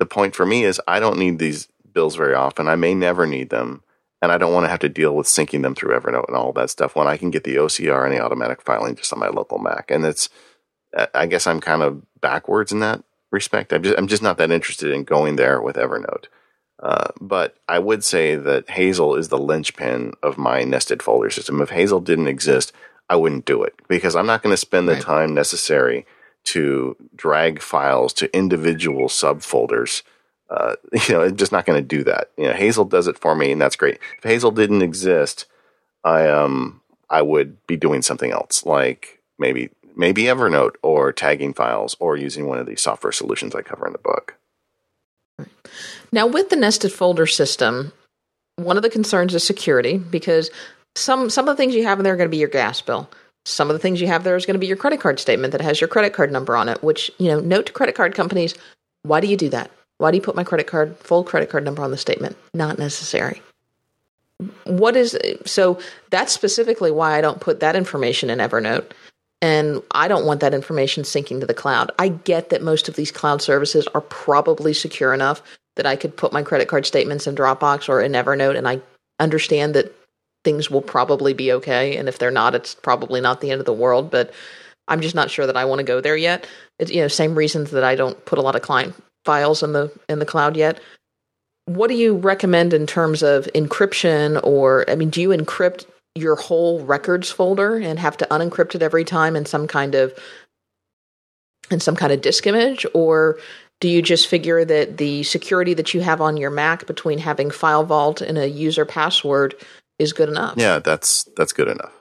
the 0.00 0.06
point 0.06 0.34
for 0.34 0.44
me 0.44 0.64
is 0.64 0.80
I 0.88 0.98
don't 0.98 1.18
need 1.18 1.38
these 1.38 1.68
bills 1.92 2.16
very 2.16 2.34
often. 2.34 2.66
I 2.66 2.74
may 2.74 2.94
never 2.94 3.26
need 3.26 3.50
them. 3.50 3.84
And 4.22 4.32
I 4.32 4.38
don't 4.38 4.52
want 4.52 4.64
to 4.64 4.70
have 4.70 4.80
to 4.80 4.88
deal 4.88 5.14
with 5.14 5.26
syncing 5.26 5.62
them 5.62 5.74
through 5.74 5.98
Evernote 5.98 6.26
and 6.26 6.36
all 6.36 6.52
that 6.54 6.70
stuff 6.70 6.96
when 6.96 7.06
I 7.06 7.16
can 7.16 7.30
get 7.30 7.44
the 7.44 7.56
OCR 7.56 8.04
and 8.04 8.12
the 8.12 8.20
automatic 8.20 8.60
filing 8.60 8.96
just 8.96 9.12
on 9.12 9.18
my 9.18 9.28
local 9.28 9.58
Mac. 9.58 9.90
And 9.90 10.04
it's, 10.04 10.28
I 11.14 11.26
guess 11.26 11.46
I'm 11.46 11.60
kind 11.60 11.82
of 11.82 12.02
backwards 12.20 12.72
in 12.72 12.80
that 12.80 13.02
respect. 13.30 13.72
I'm 13.72 13.82
just, 13.82 13.98
I'm 13.98 14.08
just 14.08 14.22
not 14.22 14.36
that 14.38 14.50
interested 14.50 14.90
in 14.90 15.04
going 15.04 15.36
there 15.36 15.62
with 15.62 15.76
Evernote. 15.76 16.24
Uh, 16.82 17.08
but 17.20 17.56
I 17.68 17.78
would 17.78 18.02
say 18.02 18.36
that 18.36 18.70
Hazel 18.70 19.14
is 19.14 19.28
the 19.28 19.38
linchpin 19.38 20.14
of 20.22 20.38
my 20.38 20.64
nested 20.64 21.02
folder 21.02 21.30
system. 21.30 21.60
If 21.60 21.70
Hazel 21.70 22.00
didn't 22.00 22.26
exist, 22.26 22.72
I 23.08 23.16
wouldn't 23.16 23.44
do 23.44 23.62
it 23.62 23.74
because 23.88 24.16
I'm 24.16 24.26
not 24.26 24.42
going 24.42 24.52
to 24.52 24.58
spend 24.58 24.88
the 24.88 24.94
right. 24.94 25.02
time 25.02 25.34
necessary 25.34 26.06
to 26.52 26.96
drag 27.14 27.60
files 27.60 28.12
to 28.14 28.36
individual 28.36 29.08
subfolders. 29.08 30.02
Uh, 30.48 30.74
you 31.08 31.14
know, 31.14 31.22
it's 31.22 31.38
just 31.38 31.52
not 31.52 31.66
going 31.66 31.80
to 31.80 31.86
do 31.86 32.04
that. 32.04 32.30
You 32.36 32.48
know, 32.48 32.52
Hazel 32.52 32.84
does 32.84 33.06
it 33.06 33.18
for 33.18 33.34
me, 33.34 33.52
and 33.52 33.60
that's 33.60 33.76
great. 33.76 33.98
If 34.18 34.24
Hazel 34.24 34.50
didn't 34.50 34.82
exist, 34.82 35.46
I 36.04 36.28
um 36.28 36.80
I 37.08 37.22
would 37.22 37.64
be 37.66 37.76
doing 37.76 38.02
something 38.02 38.30
else, 38.30 38.64
like 38.64 39.20
maybe 39.38 39.70
maybe 39.96 40.24
Evernote 40.24 40.74
or 40.82 41.12
tagging 41.12 41.54
files 41.54 41.96
or 42.00 42.16
using 42.16 42.46
one 42.46 42.58
of 42.58 42.66
these 42.66 42.80
software 42.80 43.12
solutions 43.12 43.54
I 43.54 43.62
cover 43.62 43.86
in 43.86 43.92
the 43.92 43.98
book. 43.98 44.36
Now, 46.12 46.26
with 46.26 46.50
the 46.50 46.56
nested 46.56 46.92
folder 46.92 47.26
system, 47.26 47.92
one 48.56 48.76
of 48.76 48.82
the 48.82 48.90
concerns 48.90 49.34
is 49.34 49.44
security 49.44 49.98
because 49.98 50.50
some 50.96 51.30
some 51.30 51.48
of 51.48 51.56
the 51.56 51.60
things 51.60 51.74
you 51.74 51.84
have 51.84 51.98
in 51.98 52.04
there 52.04 52.14
are 52.14 52.16
going 52.16 52.28
to 52.28 52.30
be 52.30 52.38
your 52.38 52.48
gas 52.48 52.80
bill. 52.80 53.08
Some 53.44 53.70
of 53.70 53.74
the 53.74 53.78
things 53.78 54.00
you 54.00 54.06
have 54.06 54.24
there 54.24 54.36
is 54.36 54.46
going 54.46 54.54
to 54.54 54.60
be 54.60 54.66
your 54.66 54.76
credit 54.76 55.00
card 55.00 55.18
statement 55.18 55.52
that 55.52 55.60
has 55.60 55.80
your 55.80 55.88
credit 55.88 56.12
card 56.12 56.30
number 56.30 56.56
on 56.56 56.68
it. 56.68 56.82
Which 56.82 57.10
you 57.18 57.28
know, 57.28 57.40
note 57.40 57.66
to 57.66 57.72
credit 57.72 57.94
card 57.94 58.14
companies: 58.14 58.54
why 59.02 59.20
do 59.20 59.26
you 59.26 59.36
do 59.36 59.48
that? 59.50 59.70
Why 59.98 60.10
do 60.10 60.16
you 60.16 60.22
put 60.22 60.36
my 60.36 60.44
credit 60.44 60.66
card 60.66 60.96
full 60.98 61.24
credit 61.24 61.50
card 61.50 61.64
number 61.64 61.82
on 61.82 61.90
the 61.90 61.96
statement? 61.96 62.36
Not 62.54 62.78
necessary. 62.78 63.42
What 64.64 64.96
is 64.96 65.18
so? 65.44 65.78
That's 66.10 66.32
specifically 66.32 66.90
why 66.90 67.16
I 67.16 67.20
don't 67.20 67.40
put 67.40 67.60
that 67.60 67.76
information 67.76 68.30
in 68.30 68.38
Evernote 68.38 68.92
and 69.42 69.82
I 69.92 70.08
don't 70.08 70.26
want 70.26 70.40
that 70.40 70.54
information 70.54 71.02
syncing 71.02 71.40
to 71.40 71.46
the 71.46 71.54
cloud. 71.54 71.90
I 71.98 72.08
get 72.08 72.50
that 72.50 72.62
most 72.62 72.88
of 72.88 72.96
these 72.96 73.10
cloud 73.10 73.40
services 73.40 73.86
are 73.94 74.02
probably 74.02 74.74
secure 74.74 75.14
enough 75.14 75.42
that 75.76 75.86
I 75.86 75.96
could 75.96 76.16
put 76.16 76.32
my 76.32 76.42
credit 76.42 76.68
card 76.68 76.84
statements 76.84 77.26
in 77.26 77.34
Dropbox 77.34 77.88
or 77.88 78.02
in 78.02 78.12
Evernote, 78.12 78.56
and 78.56 78.68
I 78.68 78.80
understand 79.18 79.74
that 79.74 79.94
things 80.44 80.70
will 80.70 80.82
probably 80.82 81.32
be 81.32 81.52
okay. 81.52 81.96
And 81.96 82.08
if 82.08 82.18
they're 82.18 82.30
not, 82.30 82.54
it's 82.54 82.74
probably 82.74 83.20
not 83.20 83.40
the 83.40 83.50
end 83.50 83.60
of 83.60 83.66
the 83.66 83.72
world. 83.72 84.10
But 84.10 84.32
I'm 84.88 85.00
just 85.00 85.14
not 85.14 85.30
sure 85.30 85.46
that 85.46 85.56
I 85.56 85.64
want 85.64 85.78
to 85.80 85.84
go 85.84 86.00
there 86.00 86.16
yet. 86.16 86.46
It's 86.78 86.90
you 86.90 87.00
know 87.00 87.08
same 87.08 87.34
reasons 87.34 87.70
that 87.70 87.84
I 87.84 87.94
don't 87.94 88.24
put 88.24 88.38
a 88.38 88.42
lot 88.42 88.56
of 88.56 88.62
client 88.62 88.94
files 89.24 89.62
in 89.62 89.72
the 89.72 89.92
in 90.08 90.18
the 90.18 90.26
cloud 90.26 90.56
yet. 90.56 90.80
What 91.66 91.88
do 91.88 91.94
you 91.94 92.16
recommend 92.16 92.74
in 92.74 92.86
terms 92.86 93.22
of 93.22 93.48
encryption, 93.54 94.40
or 94.42 94.88
I 94.90 94.96
mean, 94.96 95.10
do 95.10 95.20
you 95.20 95.28
encrypt 95.28 95.86
your 96.14 96.34
whole 96.34 96.80
records 96.84 97.30
folder 97.30 97.76
and 97.76 97.98
have 97.98 98.16
to 98.16 98.26
unencrypt 98.30 98.74
it 98.74 98.82
every 98.82 99.04
time 99.04 99.36
in 99.36 99.46
some 99.46 99.68
kind 99.68 99.94
of 99.94 100.12
in 101.70 101.78
some 101.78 101.94
kind 101.94 102.12
of 102.12 102.20
disk 102.20 102.46
image 102.48 102.84
or 102.94 103.38
do 103.80 103.88
you 103.88 104.02
just 104.02 104.28
figure 104.28 104.64
that 104.64 104.98
the 104.98 105.22
security 105.22 105.72
that 105.74 105.94
you 105.94 106.00
have 106.00 106.20
on 106.20 106.36
your 106.36 106.50
Mac 106.50 106.86
between 106.86 107.18
having 107.18 107.50
file 107.50 107.84
vault 107.84 108.20
and 108.20 108.36
a 108.36 108.48
user 108.48 108.84
password 108.84 109.54
is 110.00 110.12
good 110.12 110.28
enough? 110.28 110.54
Yeah, 110.56 110.78
that's 110.78 111.24
that's 111.36 111.52
good 111.52 111.68
enough. 111.68 111.92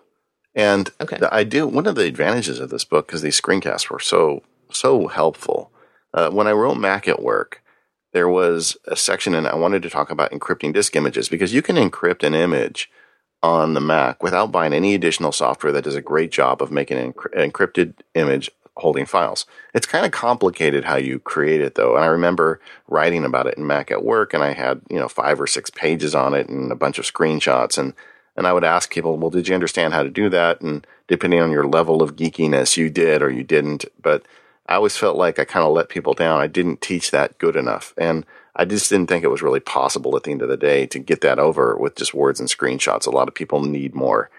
And 0.55 0.89
okay. 0.99 1.19
I 1.31 1.43
do 1.43 1.67
one 1.67 1.85
of 1.85 1.95
the 1.95 2.05
advantages 2.05 2.59
of 2.59 2.69
this 2.69 2.83
book 2.83 3.07
because 3.07 3.21
these 3.21 3.39
screencasts 3.39 3.89
were 3.89 3.99
so 3.99 4.41
so 4.71 5.07
helpful. 5.07 5.71
Uh, 6.13 6.29
when 6.31 6.47
I 6.47 6.51
wrote 6.53 6.77
Mac 6.77 7.07
at 7.07 7.21
work, 7.21 7.61
there 8.13 8.29
was 8.29 8.77
a 8.85 8.95
section 8.95 9.35
and 9.35 9.47
I 9.47 9.55
wanted 9.55 9.83
to 9.83 9.89
talk 9.89 10.09
about 10.09 10.31
encrypting 10.31 10.73
disk 10.73 10.95
images 10.95 11.29
because 11.29 11.53
you 11.53 11.61
can 11.61 11.75
encrypt 11.75 12.23
an 12.23 12.33
image 12.33 12.89
on 13.43 13.73
the 13.73 13.81
Mac 13.81 14.23
without 14.23 14.51
buying 14.51 14.73
any 14.73 14.95
additional 14.95 15.31
software 15.31 15.71
that 15.71 15.83
does 15.83 15.95
a 15.95 16.01
great 16.01 16.31
job 16.31 16.61
of 16.61 16.71
making 16.71 16.97
an 16.97 17.13
encrypted 17.13 17.93
image 18.15 18.49
holding 18.79 19.05
files. 19.05 19.45
It's 19.73 19.85
kind 19.85 20.05
of 20.05 20.11
complicated 20.11 20.85
how 20.85 20.97
you 20.97 21.19
create 21.19 21.61
it 21.61 21.75
though. 21.75 21.95
And 21.95 22.03
I 22.03 22.07
remember 22.07 22.59
writing 22.87 23.23
about 23.25 23.47
it 23.47 23.57
in 23.57 23.67
Mac 23.67 23.91
at 23.91 24.03
work 24.03 24.33
and 24.33 24.43
I 24.43 24.53
had, 24.53 24.81
you 24.89 24.97
know, 24.99 25.07
five 25.07 25.39
or 25.39 25.47
six 25.47 25.69
pages 25.69 26.15
on 26.15 26.33
it 26.33 26.49
and 26.49 26.71
a 26.71 26.75
bunch 26.75 26.99
of 26.99 27.05
screenshots 27.05 27.77
and 27.77 27.93
and 28.35 28.47
I 28.47 28.53
would 28.53 28.63
ask 28.63 28.89
people, 28.89 29.17
well, 29.17 29.29
did 29.29 29.49
you 29.49 29.53
understand 29.53 29.93
how 29.93 30.01
to 30.01 30.09
do 30.09 30.29
that? 30.29 30.61
And 30.61 30.87
depending 31.07 31.41
on 31.41 31.51
your 31.51 31.67
level 31.67 32.01
of 32.01 32.15
geekiness, 32.15 32.77
you 32.77 32.89
did 32.89 33.21
or 33.21 33.29
you 33.29 33.43
didn't. 33.43 33.83
But 34.01 34.25
I 34.65 34.75
always 34.75 34.95
felt 34.95 35.17
like 35.17 35.39
I 35.39 35.43
kind 35.43 35.65
of 35.65 35.73
let 35.73 35.89
people 35.89 36.13
down. 36.13 36.39
I 36.39 36.47
didn't 36.47 36.79
teach 36.79 37.11
that 37.11 37.37
good 37.37 37.57
enough. 37.57 37.93
And 37.97 38.25
I 38.55 38.65
just 38.65 38.89
didn't 38.89 39.07
think 39.07 39.23
it 39.25 39.29
was 39.29 39.41
really 39.41 39.59
possible 39.59 40.15
at 40.15 40.23
the 40.23 40.31
end 40.31 40.41
of 40.41 40.47
the 40.47 40.57
day 40.57 40.85
to 40.87 40.99
get 40.99 41.21
that 41.21 41.39
over 41.39 41.75
with 41.75 41.95
just 41.95 42.13
words 42.13 42.39
and 42.39 42.47
screenshots. 42.47 43.07
A 43.07 43.09
lot 43.09 43.27
of 43.27 43.33
people 43.33 43.61
need 43.61 43.93
more. 43.93 44.29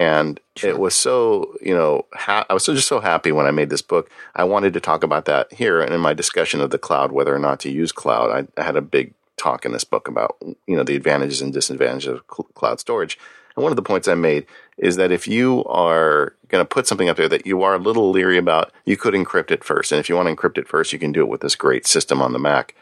And 0.00 0.40
sure. 0.56 0.70
it 0.70 0.78
was 0.78 0.94
so, 0.94 1.54
you 1.60 1.74
know, 1.74 2.06
ha- 2.14 2.46
I 2.48 2.54
was 2.54 2.64
so 2.64 2.74
just 2.74 2.88
so 2.88 3.00
happy 3.00 3.32
when 3.32 3.44
I 3.44 3.50
made 3.50 3.68
this 3.68 3.82
book. 3.82 4.10
I 4.34 4.44
wanted 4.44 4.72
to 4.72 4.80
talk 4.80 5.04
about 5.04 5.26
that 5.26 5.52
here 5.52 5.82
and 5.82 5.92
in 5.92 6.00
my 6.00 6.14
discussion 6.14 6.62
of 6.62 6.70
the 6.70 6.78
cloud, 6.78 7.12
whether 7.12 7.34
or 7.34 7.38
not 7.38 7.60
to 7.60 7.70
use 7.70 7.92
cloud. 7.92 8.30
I, 8.30 8.60
I 8.60 8.64
had 8.64 8.76
a 8.76 8.80
big 8.80 9.12
talk 9.36 9.66
in 9.66 9.72
this 9.72 9.84
book 9.84 10.08
about, 10.08 10.38
you 10.66 10.74
know, 10.74 10.84
the 10.84 10.96
advantages 10.96 11.42
and 11.42 11.52
disadvantages 11.52 12.14
of 12.14 12.22
cl- 12.34 12.48
cloud 12.54 12.80
storage. 12.80 13.18
And 13.54 13.62
one 13.62 13.72
of 13.72 13.76
the 13.76 13.82
points 13.82 14.08
I 14.08 14.14
made 14.14 14.46
is 14.78 14.96
that 14.96 15.12
if 15.12 15.28
you 15.28 15.64
are 15.66 16.34
going 16.48 16.64
to 16.64 16.68
put 16.68 16.86
something 16.86 17.10
up 17.10 17.18
there 17.18 17.28
that 17.28 17.46
you 17.46 17.62
are 17.62 17.74
a 17.74 17.78
little 17.78 18.10
leery 18.10 18.38
about, 18.38 18.72
you 18.86 18.96
could 18.96 19.12
encrypt 19.12 19.50
it 19.50 19.62
first. 19.62 19.92
And 19.92 19.98
if 19.98 20.08
you 20.08 20.16
want 20.16 20.28
to 20.28 20.34
encrypt 20.34 20.56
it 20.56 20.66
first, 20.66 20.94
you 20.94 20.98
can 20.98 21.12
do 21.12 21.20
it 21.20 21.28
with 21.28 21.42
this 21.42 21.56
great 21.56 21.86
system 21.86 22.22
on 22.22 22.32
the 22.32 22.38
Mac. 22.38 22.74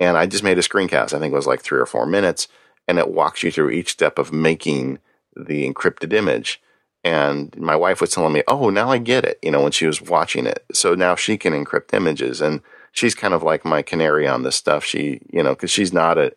And 0.00 0.16
I 0.16 0.26
just 0.26 0.42
made 0.42 0.58
a 0.58 0.62
screencast. 0.62 1.14
I 1.14 1.20
think 1.20 1.32
it 1.32 1.36
was 1.36 1.46
like 1.46 1.62
three 1.62 1.78
or 1.78 1.86
four 1.86 2.04
minutes, 2.04 2.48
and 2.88 2.98
it 2.98 3.10
walks 3.10 3.44
you 3.44 3.52
through 3.52 3.70
each 3.70 3.92
step 3.92 4.18
of 4.18 4.32
making 4.32 4.98
the 5.36 5.70
encrypted 5.70 6.12
image. 6.12 6.60
And 7.04 7.54
my 7.58 7.76
wife 7.76 8.00
was 8.00 8.10
telling 8.10 8.32
me, 8.32 8.42
"Oh, 8.48 8.70
now 8.70 8.90
I 8.90 8.98
get 8.98 9.24
it." 9.24 9.38
You 9.42 9.50
know, 9.50 9.62
when 9.62 9.72
she 9.72 9.86
was 9.86 10.00
watching 10.00 10.46
it, 10.46 10.64
so 10.72 10.94
now 10.94 11.14
she 11.14 11.36
can 11.36 11.52
encrypt 11.52 11.92
images, 11.92 12.40
and 12.40 12.62
she's 12.92 13.14
kind 13.14 13.34
of 13.34 13.42
like 13.42 13.64
my 13.64 13.82
canary 13.82 14.26
on 14.26 14.42
this 14.42 14.56
stuff. 14.56 14.84
She, 14.84 15.20
you 15.30 15.42
know, 15.42 15.54
because 15.54 15.70
she's 15.70 15.92
not 15.92 16.16
a 16.16 16.32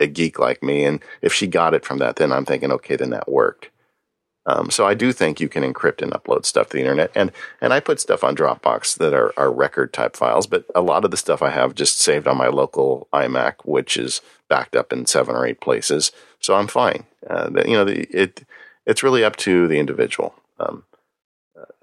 a 0.00 0.06
geek 0.06 0.38
like 0.38 0.62
me, 0.62 0.84
and 0.84 1.00
if 1.20 1.32
she 1.32 1.46
got 1.46 1.74
it 1.74 1.84
from 1.84 1.98
that, 1.98 2.16
then 2.16 2.32
I'm 2.32 2.44
thinking, 2.46 2.72
okay, 2.72 2.96
then 2.96 3.10
that 3.10 3.30
worked. 3.30 3.68
Um, 4.44 4.70
so 4.70 4.86
I 4.86 4.94
do 4.94 5.12
think 5.12 5.40
you 5.40 5.48
can 5.48 5.62
encrypt 5.62 6.02
and 6.02 6.12
upload 6.12 6.46
stuff 6.46 6.68
to 6.68 6.76
the 6.76 6.80
internet, 6.80 7.12
and 7.14 7.30
and 7.60 7.72
I 7.72 7.80
put 7.80 8.00
stuff 8.00 8.24
on 8.24 8.34
Dropbox 8.34 8.96
that 8.98 9.14
are, 9.14 9.32
are 9.36 9.52
record 9.52 9.92
type 9.92 10.16
files, 10.16 10.46
but 10.46 10.64
a 10.74 10.80
lot 10.80 11.04
of 11.04 11.10
the 11.10 11.16
stuff 11.16 11.42
I 11.42 11.50
have 11.50 11.74
just 11.74 11.98
saved 11.98 12.26
on 12.26 12.38
my 12.38 12.48
local 12.48 13.08
iMac, 13.12 13.56
which 13.64 13.96
is 13.96 14.20
backed 14.48 14.74
up 14.74 14.92
in 14.92 15.06
seven 15.06 15.36
or 15.36 15.46
eight 15.46 15.60
places. 15.60 16.10
So 16.40 16.54
I'm 16.54 16.66
fine. 16.66 17.04
Uh, 17.28 17.50
you 17.64 17.74
know, 17.74 17.86
it 17.86 18.44
it's 18.86 19.02
really 19.02 19.24
up 19.24 19.36
to 19.36 19.68
the 19.68 19.78
individual, 19.78 20.34
um, 20.58 20.84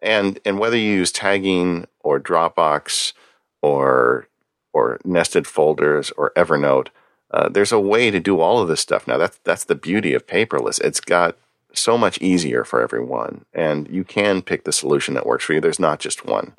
and 0.02 0.40
and 0.46 0.60
whether 0.60 0.78
you 0.78 0.92
use 0.92 1.12
tagging 1.12 1.88
or 2.02 2.20
Dropbox 2.20 3.14
or 3.62 4.28
or 4.74 5.00
nested 5.04 5.48
folders 5.48 6.12
or 6.12 6.32
Evernote, 6.36 6.90
Uh, 7.32 7.48
there's 7.48 7.72
a 7.72 7.80
way 7.80 8.10
to 8.12 8.20
do 8.20 8.40
all 8.40 8.60
of 8.60 8.68
this 8.68 8.82
stuff 8.82 9.08
now. 9.08 9.18
That's 9.18 9.40
that's 9.44 9.66
the 9.66 9.76
beauty 9.76 10.16
of 10.16 10.26
paperless. 10.26 10.82
It's 10.82 11.00
got 11.00 11.38
so 11.74 11.98
much 11.98 12.18
easier 12.22 12.64
for 12.64 12.82
everyone, 12.82 13.46
and 13.54 13.88
you 13.88 14.04
can 14.04 14.42
pick 14.42 14.64
the 14.64 14.72
solution 14.72 15.14
that 15.14 15.28
works 15.28 15.46
for 15.46 15.54
you. 15.54 15.62
There's 15.62 15.80
not 15.80 16.00
just 16.00 16.26
one. 16.26 16.54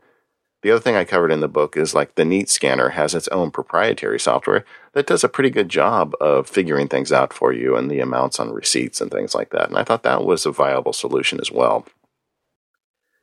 The 0.63 0.71
other 0.71 0.81
thing 0.81 0.95
I 0.95 1.05
covered 1.05 1.33
in 1.33 1.41
the 1.41 1.49
book 1.49 1.77
is 1.77 1.95
like 1.95 2.15
the 2.15 2.25
Neat 2.25 2.51
Scanner 2.51 2.91
has 2.91 3.15
its 3.15 3.29
own 3.29 3.51
proprietary 3.51 4.21
software 4.21 4.65
that 4.93 5.07
does 5.07 5.25
a 5.25 5.29
pretty 5.29 5.49
good 5.51 5.71
job 5.71 6.15
of 6.21 6.49
figuring 6.49 6.89
things 6.89 7.13
out 7.13 7.33
for 7.33 7.53
you 7.53 7.77
and 7.77 7.91
the 7.91 8.01
amounts 8.01 8.39
on 8.39 8.53
receipts 8.53 9.01
and 9.01 9.11
things 9.11 9.35
like 9.35 9.51
that. 9.51 9.69
And 9.69 9.79
I 9.79 9.85
thought 9.85 10.03
that 10.03 10.25
was 10.25 10.45
a 10.45 10.53
viable 10.53 10.93
solution 10.93 11.41
as 11.41 11.51
well. 11.51 11.87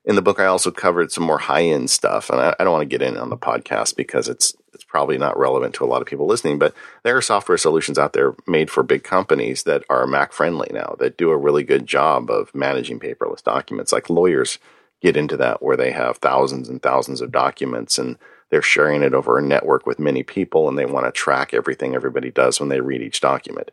In 0.04 0.16
the 0.16 0.22
book, 0.22 0.40
I 0.40 0.46
also 0.46 0.72
covered 0.72 1.12
some 1.12 1.26
more 1.26 1.38
high 1.38 1.64
end 1.64 1.90
stuff, 1.90 2.30
and 2.30 2.40
I, 2.40 2.56
I 2.58 2.64
don't 2.64 2.72
want 2.72 2.90
to 2.90 2.98
get 2.98 3.06
in 3.06 3.18
on 3.18 3.30
the 3.30 3.38
podcast 3.38 3.98
because 3.98 4.30
it's 4.30 4.56
it's 4.74 4.86
probably 4.86 5.18
not 5.18 5.38
relevant 5.38 5.74
to 5.76 5.84
a 5.84 5.88
lot 5.88 6.02
of 6.02 6.08
people 6.08 6.26
listening. 6.26 6.58
But 6.58 6.74
there 7.04 7.18
are 7.18 7.22
software 7.22 7.58
solutions 7.58 8.00
out 8.00 8.14
there 8.14 8.34
made 8.48 8.72
for 8.72 8.84
big 8.84 9.04
companies 9.04 9.64
that 9.64 9.84
are 9.90 10.08
Mac 10.08 10.32
friendly 10.32 10.70
now 10.72 10.96
that 11.00 11.18
do 11.18 11.30
a 11.30 11.38
really 11.38 11.64
good 11.64 11.86
job 11.86 12.32
of 12.32 12.56
managing 12.56 13.02
paperless 13.02 13.44
documents. 13.44 13.92
Like 13.92 14.10
lawyers 14.10 14.60
get 15.02 15.18
into 15.18 15.38
that 15.38 15.62
where 15.62 15.78
they 15.78 15.92
have 15.92 16.18
thousands 16.18 16.70
and 16.70 16.82
thousands 16.82 17.22
of 17.22 17.32
documents 17.32 17.98
and 17.98 18.18
they're 18.50 18.62
sharing 18.62 19.04
it 19.04 19.14
over 19.14 19.38
a 19.38 19.42
network 19.42 19.86
with 19.86 20.00
many 20.00 20.24
people 20.24 20.68
and 20.68 20.78
they 20.78 20.86
want 20.86 21.06
to 21.06 21.12
track 21.12 21.54
everything 21.54 21.94
everybody 21.94 22.32
does 22.32 22.60
when 22.60 22.70
they 22.70 22.82
read 22.82 23.02
each 23.02 23.20
document. 23.20 23.72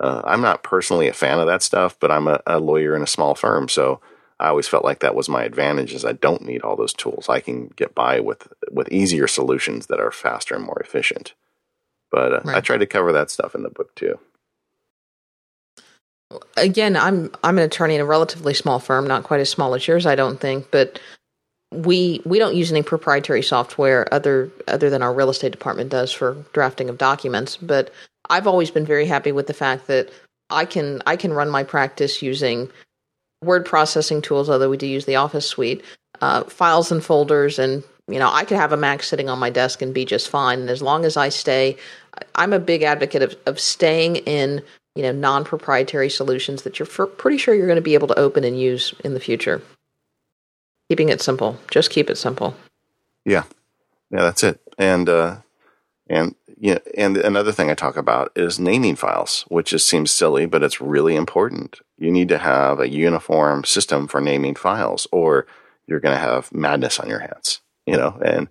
Uh, 0.00 0.22
I'm 0.24 0.40
not 0.40 0.62
personally 0.62 1.06
a 1.08 1.12
fan 1.12 1.38
of 1.38 1.46
that 1.46 1.62
stuff, 1.62 1.96
but 2.00 2.10
I'm 2.10 2.26
a, 2.26 2.40
a, 2.46 2.58
lawyer 2.58 2.96
in 2.96 3.02
a 3.02 3.06
small 3.06 3.36
firm, 3.36 3.68
so 3.68 4.00
I 4.40 4.48
always 4.48 4.66
felt 4.66 4.84
like 4.84 4.98
that 5.00 5.14
was 5.14 5.28
my 5.28 5.44
advantage. 5.44 5.94
Is 5.94 6.04
I 6.04 6.12
don't 6.12 6.42
need 6.42 6.62
all 6.62 6.74
those 6.74 6.92
tools. 6.92 7.28
I 7.28 7.38
can 7.38 7.68
get 7.76 7.94
by 7.94 8.18
with 8.18 8.48
with 8.72 8.90
easier 8.90 9.28
solutions 9.28 9.86
that 9.86 10.00
are 10.00 10.10
faster 10.10 10.56
and 10.56 10.64
more 10.64 10.80
efficient. 10.80 11.34
But 12.10 12.32
uh, 12.32 12.40
right. 12.44 12.56
I 12.56 12.60
tried 12.60 12.78
to 12.78 12.86
cover 12.86 13.12
that 13.12 13.30
stuff 13.30 13.54
in 13.54 13.62
the 13.62 13.70
book 13.70 13.94
too 13.94 14.18
again, 16.56 16.96
I'm 16.96 17.30
I'm 17.42 17.58
an 17.58 17.64
attorney 17.64 17.94
in 17.94 18.00
a 18.00 18.06
relatively 18.06 18.54
small 18.54 18.78
firm, 18.78 19.06
not 19.06 19.24
quite 19.24 19.40
as 19.40 19.50
small 19.50 19.74
as 19.74 19.86
yours, 19.86 20.06
I 20.06 20.14
don't 20.14 20.40
think, 20.40 20.70
but 20.70 20.98
we 21.70 22.22
we 22.24 22.38
don't 22.38 22.54
use 22.54 22.70
any 22.70 22.82
proprietary 22.82 23.42
software 23.42 24.12
other 24.12 24.50
other 24.68 24.90
than 24.90 25.02
our 25.02 25.12
real 25.12 25.30
estate 25.30 25.52
department 25.52 25.90
does 25.90 26.12
for 26.12 26.36
drafting 26.52 26.88
of 26.88 26.98
documents. 26.98 27.56
But 27.56 27.92
I've 28.30 28.46
always 28.46 28.70
been 28.70 28.86
very 28.86 29.06
happy 29.06 29.32
with 29.32 29.46
the 29.46 29.54
fact 29.54 29.86
that 29.88 30.10
I 30.50 30.64
can 30.64 31.02
I 31.06 31.16
can 31.16 31.32
run 31.32 31.50
my 31.50 31.64
practice 31.64 32.22
using 32.22 32.70
word 33.42 33.66
processing 33.66 34.22
tools, 34.22 34.48
although 34.48 34.70
we 34.70 34.76
do 34.76 34.86
use 34.86 35.04
the 35.04 35.16
Office 35.16 35.46
suite, 35.46 35.82
uh, 36.20 36.44
files 36.44 36.90
and 36.92 37.04
folders, 37.04 37.58
and 37.58 37.82
you 38.08 38.18
know 38.18 38.30
I 38.30 38.44
could 38.44 38.56
have 38.56 38.72
a 38.72 38.76
Mac 38.76 39.02
sitting 39.02 39.28
on 39.28 39.38
my 39.38 39.50
desk 39.50 39.82
and 39.82 39.92
be 39.92 40.04
just 40.04 40.28
fine. 40.28 40.60
And 40.60 40.70
as 40.70 40.82
long 40.82 41.04
as 41.04 41.16
I 41.16 41.28
stay, 41.28 41.76
I'm 42.34 42.52
a 42.52 42.60
big 42.60 42.82
advocate 42.82 43.22
of 43.22 43.36
of 43.46 43.58
staying 43.58 44.16
in 44.16 44.62
you 44.94 45.02
know 45.02 45.12
non-proprietary 45.12 46.08
solutions 46.08 46.62
that 46.62 46.78
you're 46.78 46.86
pretty 46.86 47.36
sure 47.36 47.54
you're 47.54 47.66
going 47.66 47.76
to 47.76 47.82
be 47.82 47.94
able 47.94 48.08
to 48.08 48.18
open 48.18 48.44
and 48.44 48.58
use 48.58 48.94
in 49.04 49.14
the 49.14 49.20
future. 49.20 49.62
Keeping 50.88 51.08
it 51.08 51.20
simple. 51.20 51.58
Just 51.70 51.90
keep 51.90 52.10
it 52.10 52.16
simple. 52.16 52.56
Yeah. 53.24 53.44
Yeah 54.10 54.22
that's 54.22 54.42
it. 54.42 54.60
And 54.78 55.08
uh 55.08 55.36
and 56.08 56.34
yeah 56.58 56.78
and 56.96 57.16
another 57.16 57.50
thing 57.50 57.70
i 57.70 57.74
talk 57.74 57.96
about 57.96 58.30
is 58.36 58.60
naming 58.60 58.94
files 58.94 59.46
which 59.48 59.70
just 59.70 59.88
seems 59.88 60.10
silly 60.10 60.46
but 60.46 60.62
it's 60.62 60.80
really 60.80 61.16
important. 61.16 61.80
You 61.98 62.12
need 62.12 62.28
to 62.28 62.38
have 62.38 62.80
a 62.80 62.88
uniform 62.88 63.64
system 63.64 64.06
for 64.06 64.20
naming 64.20 64.54
files 64.54 65.06
or 65.10 65.46
you're 65.86 66.00
going 66.00 66.14
to 66.14 66.20
have 66.20 66.52
madness 66.52 67.00
on 67.00 67.08
your 67.08 67.20
hands 67.20 67.60
you 67.86 67.96
know 67.96 68.20
and 68.24 68.48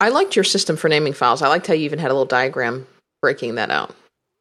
i 0.00 0.10
liked 0.10 0.36
your 0.36 0.44
system 0.44 0.76
for 0.76 0.88
naming 0.88 1.14
files. 1.14 1.42
I 1.42 1.48
liked 1.48 1.66
how 1.66 1.74
you 1.74 1.84
even 1.84 1.98
had 1.98 2.10
a 2.10 2.14
little 2.14 2.26
diagram 2.26 2.86
breaking 3.22 3.56
that 3.56 3.70
out 3.70 3.94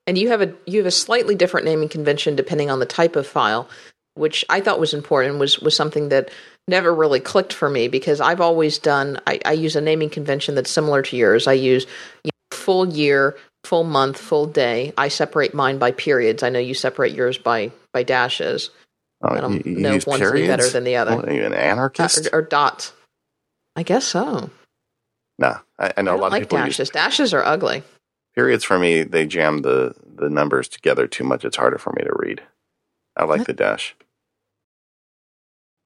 and 0.07 0.17
you 0.17 0.29
have 0.29 0.41
a 0.41 0.53
you 0.65 0.79
have 0.79 0.87
a 0.87 0.91
slightly 0.91 1.35
different 1.35 1.65
naming 1.65 1.89
convention 1.89 2.35
depending 2.35 2.71
on 2.71 2.79
the 2.79 2.85
type 2.85 3.15
of 3.15 3.27
file, 3.27 3.69
which 4.15 4.43
I 4.49 4.61
thought 4.61 4.79
was 4.79 4.93
important 4.93 5.37
was 5.37 5.59
was 5.59 5.75
something 5.75 6.09
that 6.09 6.29
never 6.67 6.93
really 6.93 7.19
clicked 7.19 7.53
for 7.53 7.69
me 7.69 7.89
because 7.89 8.21
I've 8.21 8.41
always 8.41 8.79
done 8.79 9.19
I, 9.27 9.39
I 9.45 9.51
use 9.51 9.75
a 9.75 9.81
naming 9.81 10.09
convention 10.09 10.55
that's 10.55 10.71
similar 10.71 11.01
to 11.03 11.17
yours. 11.17 11.45
I 11.45 11.53
use 11.53 11.85
you 12.23 12.29
know, 12.29 12.57
full 12.57 12.87
year, 12.87 13.37
full 13.65 13.83
month, 13.83 14.17
full 14.17 14.47
day. 14.47 14.93
I 14.97 15.09
separate 15.09 15.53
mine 15.53 15.77
by 15.77 15.91
periods. 15.91 16.41
I 16.41 16.49
know 16.49 16.59
you 16.59 16.73
separate 16.73 17.13
yours 17.13 17.37
by 17.37 17.71
by 17.93 18.03
dashes. 18.03 18.69
Oh, 19.21 19.35
I 19.35 19.41
don't 19.41 19.65
you, 19.65 19.73
you 19.73 19.79
know 19.79 19.93
if 19.93 20.07
one's 20.07 20.21
periods? 20.21 20.47
better 20.47 20.69
than 20.69 20.83
the 20.85 20.95
other. 20.95 21.15
What, 21.15 21.27
are 21.27 21.33
you 21.33 21.45
an 21.45 21.53
anarchist? 21.53 22.27
Or, 22.31 22.39
or, 22.39 22.41
dots. 22.43 22.93
I 23.75 23.81
guess 23.81 24.05
so. 24.05 24.51
No, 25.39 25.57
I, 25.79 25.93
I 25.97 26.01
know 26.03 26.11
I 26.11 26.15
a 26.15 26.17
lot 26.17 26.31
like 26.31 26.43
of 26.43 26.49
people 26.49 26.59
dashes. 26.59 26.79
Use, 26.79 26.89
dashes 26.91 27.33
are 27.33 27.43
ugly 27.43 27.83
periods 28.37 28.63
for 28.63 28.77
me 28.77 29.01
they 29.01 29.25
jam 29.25 29.63
the 29.63 29.95
the 30.15 30.29
numbers 30.29 30.67
together 30.67 31.07
too 31.07 31.23
much. 31.23 31.43
It's 31.43 31.57
harder 31.57 31.79
for 31.79 31.91
me 31.93 32.03
to 32.03 32.11
read. 32.15 32.41
I 33.15 33.23
like 33.23 33.39
what? 33.39 33.47
the 33.47 33.53
dash. 33.53 33.95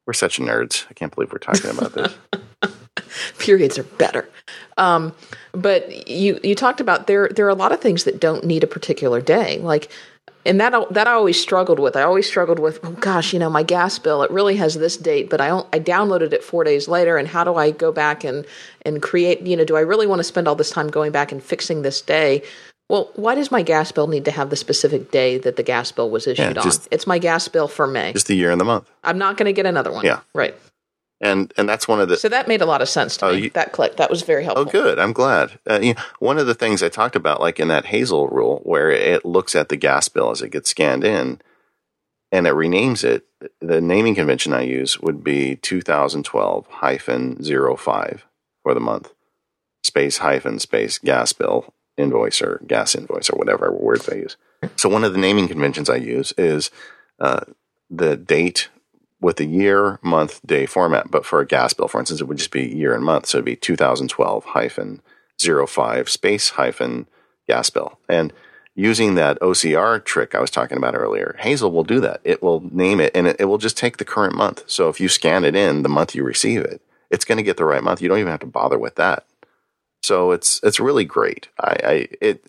We're 0.05 0.13
such 0.13 0.37
nerds. 0.37 0.85
I 0.89 0.93
can't 0.93 1.13
believe 1.15 1.31
we're 1.31 1.37
talking 1.37 1.71
about 1.71 1.93
this. 1.93 2.13
Periods 3.39 3.77
are 3.77 3.83
better. 3.83 4.27
Um, 4.77 5.13
but 5.53 6.09
you 6.09 6.39
you 6.43 6.53
talked 6.53 6.81
about 6.81 7.07
there 7.07 7.29
there 7.29 7.45
are 7.45 7.49
a 7.49 7.55
lot 7.55 7.71
of 7.71 7.79
things 7.79 8.03
that 8.03 8.19
don't 8.19 8.43
need 8.43 8.63
a 8.65 8.67
particular 8.67 9.21
day. 9.21 9.59
Like 9.59 9.89
and 10.45 10.59
that 10.59 10.73
that 10.91 11.07
I 11.07 11.11
always 11.11 11.39
struggled 11.39 11.79
with. 11.79 11.95
I 11.95 12.01
always 12.01 12.27
struggled 12.27 12.59
with, 12.59 12.79
oh 12.83 12.91
gosh, 12.93 13.33
you 13.33 13.39
know, 13.39 13.49
my 13.49 13.63
gas 13.63 13.99
bill 13.99 14.23
it 14.23 14.31
really 14.31 14.55
has 14.55 14.75
this 14.75 14.97
date, 14.97 15.29
but 15.29 15.41
I 15.41 15.49
I 15.73 15.79
downloaded 15.79 16.33
it 16.33 16.43
four 16.43 16.63
days 16.63 16.87
later, 16.87 17.17
and 17.17 17.27
how 17.27 17.43
do 17.43 17.55
I 17.55 17.71
go 17.71 17.91
back 17.91 18.23
and 18.23 18.45
and 18.85 19.01
create? 19.01 19.41
You 19.41 19.57
know, 19.57 19.65
do 19.65 19.75
I 19.75 19.81
really 19.81 20.07
want 20.07 20.19
to 20.19 20.23
spend 20.23 20.47
all 20.47 20.55
this 20.55 20.71
time 20.71 20.89
going 20.89 21.11
back 21.11 21.31
and 21.31 21.43
fixing 21.43 21.81
this 21.81 22.01
day? 22.01 22.43
Well, 22.89 23.09
why 23.15 23.35
does 23.35 23.51
my 23.51 23.61
gas 23.61 23.91
bill 23.91 24.07
need 24.07 24.25
to 24.25 24.31
have 24.31 24.49
the 24.49 24.57
specific 24.57 25.11
day 25.11 25.37
that 25.37 25.55
the 25.55 25.63
gas 25.63 25.91
bill 25.93 26.09
was 26.09 26.27
issued 26.27 26.57
yeah, 26.57 26.61
just, 26.61 26.81
on? 26.81 26.87
It's 26.91 27.07
my 27.07 27.19
gas 27.19 27.47
bill 27.47 27.69
for 27.69 27.87
May. 27.87 28.11
Just 28.11 28.27
the 28.27 28.35
year 28.35 28.51
and 28.51 28.59
the 28.59 28.65
month. 28.65 28.91
I'm 29.03 29.17
not 29.17 29.37
going 29.37 29.45
to 29.45 29.53
get 29.53 29.65
another 29.65 29.93
one. 29.93 30.03
Yeah. 30.03 30.19
Right 30.33 30.55
and 31.21 31.53
and 31.57 31.69
that's 31.69 31.87
one 31.87 32.01
of 32.01 32.09
the 32.09 32.17
so 32.17 32.27
that 32.29 32.47
made 32.47 32.61
a 32.61 32.65
lot 32.65 32.81
of 32.81 32.89
sense 32.89 33.15
to 33.17 33.27
oh, 33.27 33.33
me. 33.33 33.43
You, 33.43 33.49
that 33.51 33.71
clicked. 33.71 33.97
That 33.97 34.09
was 34.09 34.23
very 34.23 34.43
helpful. 34.43 34.67
Oh, 34.67 34.71
good. 34.71 34.99
I'm 34.99 35.13
glad. 35.13 35.59
Uh, 35.69 35.79
you 35.81 35.93
know, 35.93 36.01
one 36.19 36.37
of 36.37 36.47
the 36.47 36.55
things 36.55 36.81
I 36.81 36.89
talked 36.89 37.15
about, 37.15 37.39
like 37.39 37.59
in 37.59 37.67
that 37.69 37.85
Hazel 37.85 38.27
rule, 38.27 38.61
where 38.63 38.89
it 38.89 39.23
looks 39.23 39.55
at 39.55 39.69
the 39.69 39.77
gas 39.77 40.09
bill 40.09 40.31
as 40.31 40.41
it 40.41 40.49
gets 40.49 40.69
scanned 40.69 41.03
in, 41.03 41.39
and 42.31 42.47
it 42.47 42.53
renames 42.53 43.03
it. 43.03 43.25
The 43.59 43.79
naming 43.79 44.15
convention 44.15 44.53
I 44.53 44.61
use 44.61 44.99
would 44.99 45.23
be 45.23 45.55
2012 45.57 46.67
hyphen 46.67 47.43
05 47.43 48.25
for 48.63 48.73
the 48.73 48.79
month, 48.79 49.13
space 49.83 50.17
hyphen 50.17 50.59
space 50.59 50.97
gas 50.97 51.33
bill 51.33 51.73
invoice 51.97 52.41
or 52.41 52.61
gas 52.67 52.95
invoice 52.95 53.29
or 53.29 53.37
whatever 53.37 53.71
words 53.71 54.09
I 54.09 54.15
use. 54.15 54.37
So 54.75 54.89
one 54.89 55.03
of 55.03 55.13
the 55.13 55.19
naming 55.19 55.47
conventions 55.47 55.89
I 55.89 55.97
use 55.97 56.33
is 56.37 56.71
uh, 57.19 57.41
the 57.89 58.15
date 58.17 58.69
with 59.21 59.37
the 59.37 59.45
year, 59.45 59.99
month, 60.01 60.41
day 60.45 60.65
format. 60.65 61.11
But 61.11 61.25
for 61.25 61.39
a 61.39 61.45
gas 61.45 61.73
bill, 61.73 61.87
for 61.87 61.99
instance, 61.99 62.19
it 62.19 62.25
would 62.25 62.37
just 62.37 62.51
be 62.51 62.67
year 62.67 62.93
and 62.93 63.05
month. 63.05 63.27
So 63.27 63.37
it'd 63.37 63.45
be 63.45 63.55
2012 63.55 64.45
hyphen 64.45 65.01
05 65.39 66.09
space 66.09 66.49
hyphen 66.49 67.07
gas 67.47 67.69
bill. 67.69 67.99
And 68.09 68.33
using 68.75 69.15
that 69.15 69.39
OCR 69.39 70.03
trick 70.03 70.35
I 70.35 70.39
was 70.39 70.51
talking 70.51 70.77
about 70.77 70.95
earlier, 70.95 71.35
Hazel 71.39 71.71
will 71.71 71.83
do 71.83 71.99
that. 72.01 72.21
It 72.23 72.41
will 72.41 72.61
name 72.71 72.99
it 72.99 73.11
and 73.15 73.27
it, 73.27 73.37
it 73.39 73.45
will 73.45 73.57
just 73.57 73.77
take 73.77 73.97
the 73.97 74.05
current 74.05 74.35
month. 74.35 74.63
So 74.67 74.89
if 74.89 74.99
you 74.99 75.07
scan 75.07 75.43
it 75.45 75.55
in 75.55 75.83
the 75.83 75.89
month 75.89 76.15
you 76.15 76.23
receive 76.23 76.61
it, 76.61 76.81
it's 77.09 77.25
going 77.25 77.37
to 77.37 77.43
get 77.43 77.57
the 77.57 77.65
right 77.65 77.83
month. 77.83 78.01
You 78.01 78.09
don't 78.09 78.19
even 78.19 78.31
have 78.31 78.39
to 78.41 78.45
bother 78.45 78.79
with 78.79 78.95
that. 78.95 79.25
So 80.03 80.31
it's 80.31 80.59
it's 80.63 80.79
really 80.79 81.05
great. 81.05 81.49
I, 81.59 81.75
I 81.83 82.07
it 82.21 82.45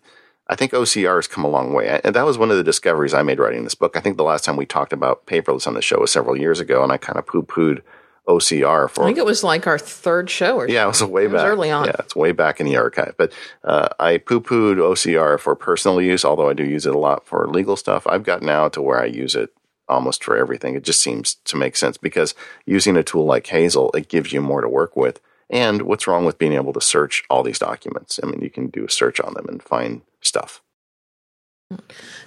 I 0.48 0.56
think 0.56 0.72
OCR 0.72 1.16
has 1.16 1.28
come 1.28 1.44
a 1.44 1.48
long 1.48 1.72
way. 1.72 2.00
And 2.04 2.14
that 2.14 2.26
was 2.26 2.36
one 2.36 2.50
of 2.50 2.56
the 2.56 2.64
discoveries 2.64 3.14
I 3.14 3.22
made 3.22 3.38
writing 3.38 3.64
this 3.64 3.74
book. 3.74 3.96
I 3.96 4.00
think 4.00 4.16
the 4.16 4.24
last 4.24 4.44
time 4.44 4.56
we 4.56 4.66
talked 4.66 4.92
about 4.92 5.26
paperless 5.26 5.66
on 5.66 5.74
the 5.74 5.82
show 5.82 6.00
was 6.00 6.10
several 6.10 6.36
years 6.36 6.60
ago, 6.60 6.82
and 6.82 6.92
I 6.92 6.96
kind 6.96 7.18
of 7.18 7.26
poo 7.26 7.42
pooed 7.42 7.82
OCR 8.28 8.88
for. 8.88 9.02
I 9.02 9.06
think 9.06 9.18
it 9.18 9.24
was 9.24 9.42
like 9.42 9.66
our 9.66 9.78
third 9.78 10.30
show 10.30 10.56
or 10.56 10.68
Yeah, 10.68 10.84
it 10.84 10.88
was 10.88 11.02
way 11.04 11.24
it 11.24 11.28
back. 11.28 11.34
Was 11.34 11.44
early 11.44 11.70
on. 11.70 11.86
Yeah, 11.86 11.96
it's 11.98 12.14
way 12.14 12.32
back 12.32 12.60
in 12.60 12.66
the 12.66 12.76
archive. 12.76 13.14
But 13.16 13.32
uh, 13.64 13.88
I 13.98 14.18
poo 14.18 14.40
pooed 14.40 14.76
OCR 14.76 15.38
for 15.38 15.54
personal 15.54 16.00
use, 16.00 16.24
although 16.24 16.48
I 16.48 16.54
do 16.54 16.64
use 16.64 16.86
it 16.86 16.94
a 16.94 16.98
lot 16.98 17.26
for 17.26 17.48
legal 17.48 17.76
stuff. 17.76 18.06
I've 18.06 18.24
got 18.24 18.42
now 18.42 18.68
to 18.70 18.82
where 18.82 19.00
I 19.00 19.06
use 19.06 19.34
it 19.34 19.50
almost 19.88 20.22
for 20.22 20.36
everything. 20.36 20.74
It 20.74 20.84
just 20.84 21.02
seems 21.02 21.34
to 21.34 21.56
make 21.56 21.76
sense 21.76 21.96
because 21.96 22.34
using 22.64 22.96
a 22.96 23.02
tool 23.02 23.24
like 23.24 23.46
Hazel, 23.46 23.90
it 23.92 24.08
gives 24.08 24.32
you 24.32 24.40
more 24.40 24.60
to 24.60 24.68
work 24.68 24.96
with. 24.96 25.20
And 25.52 25.82
what's 25.82 26.06
wrong 26.06 26.24
with 26.24 26.38
being 26.38 26.54
able 26.54 26.72
to 26.72 26.80
search 26.80 27.22
all 27.30 27.42
these 27.42 27.58
documents? 27.58 28.18
I 28.22 28.26
mean, 28.26 28.40
you 28.40 28.50
can 28.50 28.68
do 28.68 28.84
a 28.84 28.90
search 28.90 29.20
on 29.20 29.34
them 29.34 29.46
and 29.48 29.62
find 29.62 30.00
stuff. 30.22 30.62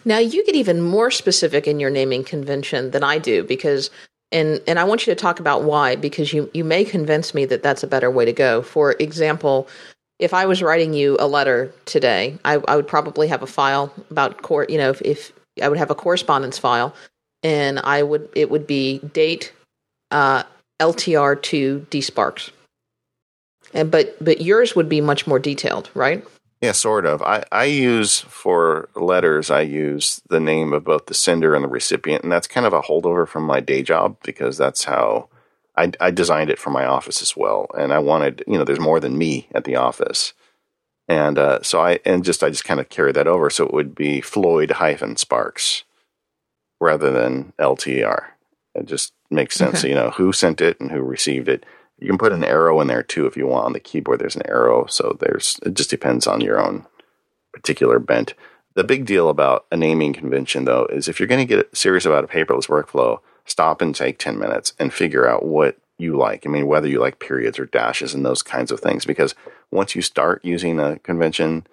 Now 0.06 0.20
you 0.20 0.46
get 0.46 0.56
even 0.56 0.82
more 0.82 1.12
specific 1.12 1.68
in 1.68 1.80
your 1.80 1.90
naming 1.90 2.24
convention 2.24 2.92
than 2.92 3.04
I 3.04 3.18
do 3.18 3.44
because 3.44 3.90
and 4.32 4.62
and 4.68 4.80
I 4.80 4.84
want 4.84 5.06
you 5.06 5.14
to 5.14 5.20
talk 5.20 5.40
about 5.40 5.64
why 5.64 5.96
because 5.96 6.34
you 6.34 6.50
you 6.54 6.64
may 6.64 6.84
convince 6.84 7.34
me 7.34 7.46
that 7.46 7.62
that's 7.62 7.84
a 7.84 7.88
better 7.88 8.10
way 8.10 8.26
to 8.26 8.34
go. 8.34 8.62
For 8.62 8.94
example, 9.00 9.68
if 10.20 10.34
I 10.34 10.46
was 10.46 10.62
writing 10.62 10.94
you 10.94 11.18
a 11.20 11.28
letter 11.28 11.74
today, 11.86 12.38
I, 12.46 12.56
I 12.68 12.76
would 12.76 12.88
probably 12.88 13.28
have 13.28 13.44
a 13.44 13.48
file 13.48 13.94
about 14.10 14.42
court. 14.42 14.70
You 14.70 14.78
know, 14.78 14.90
if, 14.92 15.02
if, 15.02 15.32
I 15.62 15.70
would 15.70 15.78
have 15.78 15.92
a 15.92 15.96
correspondence 15.96 16.58
file, 16.58 16.94
and 17.44 17.80
I 17.80 18.04
would 18.04 18.30
it 18.36 18.50
would 18.50 18.66
be 18.68 19.00
date 19.00 19.54
uh, 20.12 20.44
LTR 20.82 21.42
to 21.44 21.86
D 21.90 22.02
Sparks, 22.02 22.52
and 23.76 23.92
but 23.92 24.16
but 24.24 24.42
yours 24.42 24.76
would 24.76 24.90
be 24.90 25.02
much 25.02 25.28
more 25.28 25.38
detailed, 25.38 25.90
right? 25.94 26.26
Yeah, 26.62 26.72
sort 26.72 27.06
of. 27.06 27.22
I, 27.22 27.44
I 27.52 27.66
use 27.66 28.22
for 28.22 28.90
letters, 28.96 29.52
I 29.52 29.62
use 29.62 30.22
the 30.30 30.40
name 30.40 30.74
of 30.74 30.86
both 30.86 31.06
the 31.06 31.14
sender 31.14 31.54
and 31.54 31.64
the 31.64 31.70
recipient, 31.70 32.24
and 32.24 32.32
that's 32.32 32.48
kind 32.48 32.66
of 32.66 32.74
a 32.74 32.82
holdover 32.82 33.28
from 33.28 33.44
my 33.44 33.60
day 33.60 33.84
job 33.84 34.18
because 34.24 34.58
that's 34.58 34.86
how 34.86 35.30
I, 35.78 35.92
I 36.00 36.12
designed 36.12 36.50
it 36.50 36.60
for 36.60 36.70
my 36.70 36.86
office 36.86 37.22
as 37.22 37.36
well. 37.36 37.68
And 37.78 37.94
I 37.94 38.00
wanted, 38.00 38.44
you 38.48 38.58
know, 38.58 38.64
there's 38.64 38.80
more 38.80 39.00
than 39.00 39.18
me 39.18 39.48
at 39.54 39.66
the 39.66 39.76
office. 39.76 40.34
And 41.08 41.38
uh, 41.38 41.62
so 41.62 41.82
I, 41.82 42.00
and 42.06 42.24
just, 42.24 42.44
I 42.44 42.50
just 42.50 42.66
kind 42.66 42.80
of 42.80 42.90
carried 42.90 43.16
that 43.16 43.28
over. 43.28 43.50
So 43.50 43.66
it 43.66 43.74
would 43.74 43.94
be 43.94 44.22
Floyd 44.22 44.72
hyphen 44.72 45.18
Sparks 45.18 45.84
rather 46.80 47.12
than 47.12 47.54
LTR. 47.60 48.28
It 48.74 48.86
just 48.86 49.14
makes 49.30 49.56
sense. 49.56 49.80
Okay. 49.80 49.90
you 49.90 49.96
know, 49.96 50.12
who 50.12 50.34
sent 50.34 50.62
it 50.62 50.80
and 50.80 50.92
who 50.92 51.02
received 51.02 51.48
it. 51.48 51.66
You 52.00 52.08
can 52.08 52.18
put 52.18 52.34
an 52.34 52.44
arrow 52.44 52.82
in 52.82 52.88
there 52.88 53.04
too 53.04 53.26
if 53.26 53.38
you 53.38 53.48
want 53.48 53.66
on 53.66 53.74
the 53.74 53.80
keyboard. 53.80 54.20
There's 54.20 54.36
an 54.36 54.48
arrow, 54.48 54.86
so 54.88 55.18
there's 55.20 55.60
it 55.66 55.74
just 55.74 55.90
depends 55.90 56.28
on 56.28 56.42
your 56.42 56.60
own 56.60 56.86
particular 57.54 58.00
bent. 58.00 58.34
The 58.76 58.84
big 58.84 59.06
deal 59.06 59.30
about 59.30 59.66
a 59.72 59.78
naming 59.78 60.12
convention, 60.12 60.66
though, 60.66 60.86
is 60.88 61.08
if 61.08 61.20
you're 61.20 61.28
going 61.28 61.46
to 61.46 61.56
get 61.56 61.76
serious 61.76 62.06
about 62.06 62.26
a 62.26 62.28
paperless 62.28 62.68
workflow, 62.68 63.20
stop 63.46 63.82
and 63.82 63.96
take 63.96 64.20
10 64.20 64.38
minutes 64.38 64.74
and 64.78 64.94
figure 64.94 65.26
out 65.26 65.46
what 65.46 65.78
you 65.98 66.18
like. 66.18 66.46
I 66.46 66.50
mean, 66.50 66.68
whether 66.68 66.88
you 66.88 67.00
like 67.00 67.20
periods 67.20 67.58
or 67.58 67.66
dashes 67.66 68.14
and 68.14 68.26
those 68.26 68.44
kinds 68.44 68.72
of 68.72 68.82
things, 68.82 69.06
because 69.06 69.34
once 69.72 69.96
you 69.96 70.02
start 70.02 70.44
using 70.44 70.78
a 70.78 71.00
convention, 71.00 71.66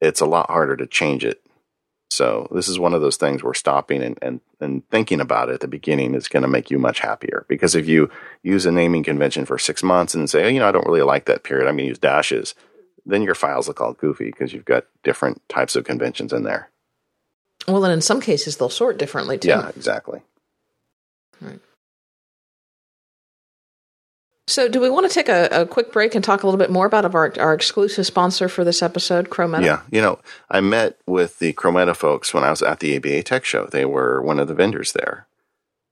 it's 0.00 0.22
a 0.22 0.26
lot 0.26 0.50
harder 0.50 0.76
to 0.76 0.86
change 0.86 1.26
it 1.26 1.42
so 2.10 2.48
this 2.50 2.68
is 2.68 2.78
one 2.78 2.92
of 2.92 3.00
those 3.00 3.16
things 3.16 3.42
where 3.42 3.54
stopping 3.54 4.02
and, 4.02 4.18
and, 4.20 4.40
and 4.60 4.88
thinking 4.90 5.20
about 5.20 5.48
it 5.48 5.54
at 5.54 5.60
the 5.60 5.68
beginning 5.68 6.14
is 6.14 6.26
going 6.28 6.42
to 6.42 6.48
make 6.48 6.70
you 6.70 6.78
much 6.78 6.98
happier. 6.98 7.46
Because 7.48 7.76
if 7.76 7.88
you 7.88 8.10
use 8.42 8.66
a 8.66 8.72
naming 8.72 9.04
convention 9.04 9.46
for 9.46 9.58
six 9.58 9.82
months 9.82 10.14
and 10.14 10.28
say, 10.28 10.44
oh, 10.44 10.48
you 10.48 10.58
know, 10.58 10.68
I 10.68 10.72
don't 10.72 10.86
really 10.86 11.02
like 11.02 11.26
that 11.26 11.44
period, 11.44 11.68
I'm 11.68 11.76
going 11.76 11.84
to 11.84 11.90
use 11.90 11.98
dashes, 11.98 12.54
then 13.06 13.22
your 13.22 13.36
files 13.36 13.68
look 13.68 13.80
all 13.80 13.92
goofy 13.92 14.26
because 14.26 14.52
you've 14.52 14.64
got 14.64 14.86
different 15.04 15.40
types 15.48 15.76
of 15.76 15.84
conventions 15.84 16.32
in 16.32 16.42
there. 16.42 16.70
Well, 17.68 17.84
and 17.84 17.92
in 17.92 18.00
some 18.00 18.20
cases, 18.20 18.56
they'll 18.56 18.70
sort 18.70 18.98
differently 18.98 19.38
too. 19.38 19.48
Yeah, 19.48 19.68
exactly. 19.68 20.22
Right. 21.40 21.60
So, 24.50 24.68
do 24.68 24.80
we 24.80 24.90
want 24.90 25.08
to 25.08 25.14
take 25.14 25.28
a, 25.28 25.48
a, 25.52 25.64
quick 25.66 25.92
break 25.92 26.16
and 26.16 26.24
talk 26.24 26.42
a 26.42 26.46
little 26.46 26.58
bit 26.58 26.70
more 26.70 26.84
about 26.84 27.04
our, 27.14 27.32
our 27.38 27.54
exclusive 27.54 28.04
sponsor 28.04 28.48
for 28.48 28.64
this 28.64 28.82
episode, 28.82 29.30
Chrometa? 29.30 29.64
Yeah, 29.64 29.82
you 29.92 30.00
know, 30.00 30.18
I 30.50 30.60
met 30.60 30.98
with 31.06 31.38
the 31.38 31.52
Chrometa 31.52 31.94
folks 31.94 32.34
when 32.34 32.42
I 32.42 32.50
was 32.50 32.60
at 32.60 32.80
the 32.80 32.96
ABA 32.96 33.22
Tech 33.22 33.44
Show. 33.44 33.66
They 33.66 33.84
were 33.84 34.20
one 34.20 34.40
of 34.40 34.48
the 34.48 34.54
vendors 34.54 34.92
there, 34.92 35.28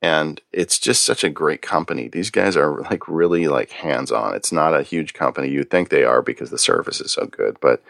and 0.02 0.40
it's 0.52 0.80
just 0.80 1.04
such 1.04 1.22
a 1.22 1.30
great 1.30 1.62
company. 1.62 2.08
These 2.08 2.30
guys 2.30 2.56
are 2.56 2.80
like 2.80 3.06
really 3.06 3.46
like 3.46 3.70
hands 3.70 4.10
on. 4.10 4.34
It's 4.34 4.50
not 4.50 4.74
a 4.74 4.82
huge 4.82 5.14
company. 5.14 5.48
You'd 5.48 5.70
think 5.70 5.88
they 5.88 6.02
are 6.02 6.20
because 6.20 6.50
the 6.50 6.58
service 6.58 7.00
is 7.00 7.12
so 7.12 7.26
good, 7.26 7.58
but 7.60 7.80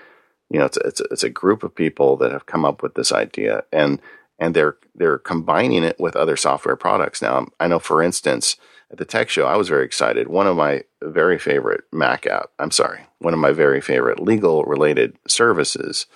you 0.51 0.59
know, 0.59 0.67
it's 0.67 0.77
it's 0.85 1.01
it's 1.11 1.25
a 1.25 1.31
group 1.31 1.63
of 1.63 1.75
people 1.75 2.19
that 2.19 2.31
have 2.31 2.45
come 2.45 2.67
up 2.67 2.83
with 2.83 2.95
this 2.95 3.11
idea 3.11 3.65
and 3.73 4.03
and 4.39 4.55
they're 4.55 4.77
they're 4.95 5.19
combining 5.19 5.83
it 5.83 5.99
with 5.99 6.15
other 6.15 6.37
software 6.37 6.77
products. 6.77 7.23
Now, 7.23 7.47
I 7.59 7.69
know, 7.69 7.79
for 7.79 8.03
instance 8.03 8.57
at 8.91 8.99
the 8.99 9.05
tech 9.05 9.29
show, 9.29 9.47
I 9.47 9.57
was 9.57 9.69
very 9.69 9.85
excited. 9.85 10.29
One 10.29 10.47
of 10.47 10.57
my 10.57 10.83
very 11.03 11.39
favorite 11.39 11.85
Mac 11.93 12.27
app, 12.27 12.51
I'm 12.59 12.71
sorry, 12.71 13.07
one 13.19 13.35
of 13.35 13.41
my 13.41 13.53
very 13.53 13.81
favorite 13.81 14.21
legal 14.21 14.65
related 14.65 15.17
services 15.27 16.07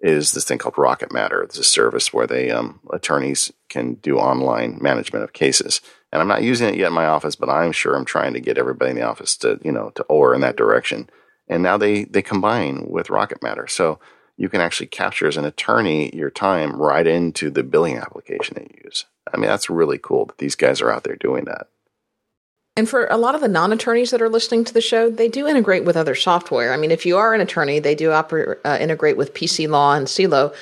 is 0.00 0.32
this 0.32 0.44
thing 0.44 0.58
called 0.58 0.76
Rocket 0.76 1.12
Matter. 1.12 1.42
It's 1.42 1.58
a 1.58 1.64
service 1.64 2.12
where 2.12 2.26
they 2.26 2.50
um, 2.50 2.80
attorneys 2.92 3.52
can 3.68 3.94
do 3.94 4.18
online 4.18 4.78
management 4.80 5.24
of 5.24 5.32
cases. 5.32 5.80
And 6.12 6.20
I'm 6.20 6.28
not 6.28 6.42
using 6.42 6.68
it 6.68 6.76
yet 6.76 6.88
in 6.88 6.92
my 6.92 7.06
office, 7.06 7.34
but 7.34 7.48
I'm 7.48 7.72
sure 7.72 7.94
I'm 7.94 8.04
trying 8.04 8.34
to 8.34 8.40
get 8.40 8.58
everybody 8.58 8.90
in 8.90 8.96
the 8.96 9.02
office 9.02 9.36
to, 9.38 9.58
you 9.62 9.72
know, 9.72 9.90
to 9.94 10.02
oar 10.04 10.34
in 10.34 10.42
that 10.42 10.56
direction. 10.56 11.08
And 11.48 11.62
now 11.62 11.76
they 11.76 12.04
they 12.04 12.22
combine 12.22 12.86
with 12.88 13.10
Rocket 13.10 13.42
Matter. 13.42 13.66
So 13.66 13.98
you 14.36 14.48
can 14.48 14.60
actually 14.60 14.88
capture 14.88 15.28
as 15.28 15.36
an 15.36 15.44
attorney 15.44 16.14
your 16.14 16.30
time 16.30 16.76
right 16.76 17.06
into 17.06 17.50
the 17.50 17.62
billing 17.62 17.96
application 17.96 18.54
that 18.54 18.70
you 18.70 18.82
use. 18.84 19.06
I 19.32 19.38
mean, 19.38 19.48
that's 19.48 19.70
really 19.70 19.98
cool 19.98 20.26
that 20.26 20.38
these 20.38 20.54
guys 20.54 20.82
are 20.82 20.90
out 20.90 21.04
there 21.04 21.16
doing 21.16 21.44
that. 21.46 21.68
And 22.76 22.88
for 22.88 23.06
a 23.06 23.16
lot 23.16 23.34
of 23.34 23.40
the 23.40 23.48
non 23.48 23.72
attorneys 23.72 24.10
that 24.10 24.20
are 24.20 24.28
listening 24.28 24.64
to 24.64 24.74
the 24.74 24.82
show, 24.82 25.08
they 25.08 25.28
do 25.28 25.46
integrate 25.46 25.84
with 25.84 25.96
other 25.96 26.14
software. 26.14 26.74
I 26.74 26.76
mean, 26.76 26.90
if 26.90 27.06
you 27.06 27.16
are 27.16 27.32
an 27.32 27.40
attorney, 27.40 27.78
they 27.78 27.94
do 27.94 28.10
oper- 28.10 28.58
uh, 28.64 28.76
integrate 28.78 29.16
with 29.16 29.32
PC 29.32 29.66
Law 29.68 29.94
and 29.94 30.06
Clio. 30.06 30.52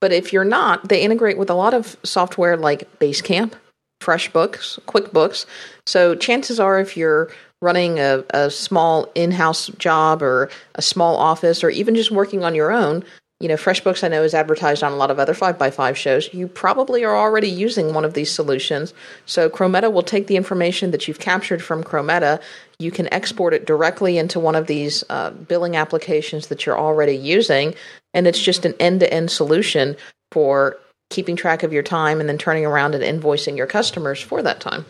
But 0.00 0.12
if 0.12 0.32
you're 0.32 0.44
not, 0.44 0.88
they 0.88 1.00
integrate 1.00 1.38
with 1.38 1.48
a 1.48 1.54
lot 1.54 1.72
of 1.72 1.96
software 2.02 2.56
like 2.56 2.90
Basecamp, 2.98 3.52
FreshBooks, 4.02 4.80
QuickBooks. 4.82 5.46
So 5.86 6.14
chances 6.14 6.60
are, 6.60 6.78
if 6.78 6.96
you're 6.96 7.30
running 7.62 8.00
a, 8.00 8.24
a 8.30 8.50
small 8.50 9.10
in 9.14 9.30
house 9.30 9.68
job 9.78 10.20
or 10.20 10.50
a 10.74 10.82
small 10.82 11.16
office 11.16 11.64
or 11.64 11.70
even 11.70 11.94
just 11.94 12.10
working 12.10 12.44
on 12.44 12.54
your 12.54 12.72
own, 12.72 13.04
you 13.42 13.48
know, 13.48 13.56
FreshBooks 13.56 14.04
I 14.04 14.08
know 14.08 14.22
is 14.22 14.34
advertised 14.34 14.84
on 14.84 14.92
a 14.92 14.96
lot 14.96 15.10
of 15.10 15.18
other 15.18 15.34
5by5 15.34 15.96
shows. 15.96 16.32
You 16.32 16.46
probably 16.46 17.02
are 17.02 17.16
already 17.16 17.48
using 17.48 17.92
one 17.92 18.04
of 18.04 18.14
these 18.14 18.30
solutions. 18.30 18.94
So 19.26 19.50
Chrometa 19.50 19.92
will 19.92 20.04
take 20.04 20.28
the 20.28 20.36
information 20.36 20.92
that 20.92 21.08
you've 21.08 21.18
captured 21.18 21.60
from 21.60 21.82
Chrometa. 21.82 22.40
You 22.78 22.92
can 22.92 23.12
export 23.12 23.52
it 23.52 23.66
directly 23.66 24.16
into 24.16 24.38
one 24.38 24.54
of 24.54 24.68
these 24.68 25.02
uh, 25.10 25.30
billing 25.30 25.74
applications 25.74 26.46
that 26.46 26.64
you're 26.64 26.78
already 26.78 27.16
using. 27.16 27.74
And 28.14 28.28
it's 28.28 28.40
just 28.40 28.64
an 28.64 28.74
end 28.78 29.00
to 29.00 29.12
end 29.12 29.32
solution 29.32 29.96
for 30.30 30.78
keeping 31.10 31.34
track 31.34 31.64
of 31.64 31.72
your 31.72 31.82
time 31.82 32.20
and 32.20 32.28
then 32.28 32.38
turning 32.38 32.64
around 32.64 32.94
and 32.94 33.02
invoicing 33.02 33.56
your 33.56 33.66
customers 33.66 34.20
for 34.20 34.40
that 34.42 34.60
time. 34.60 34.86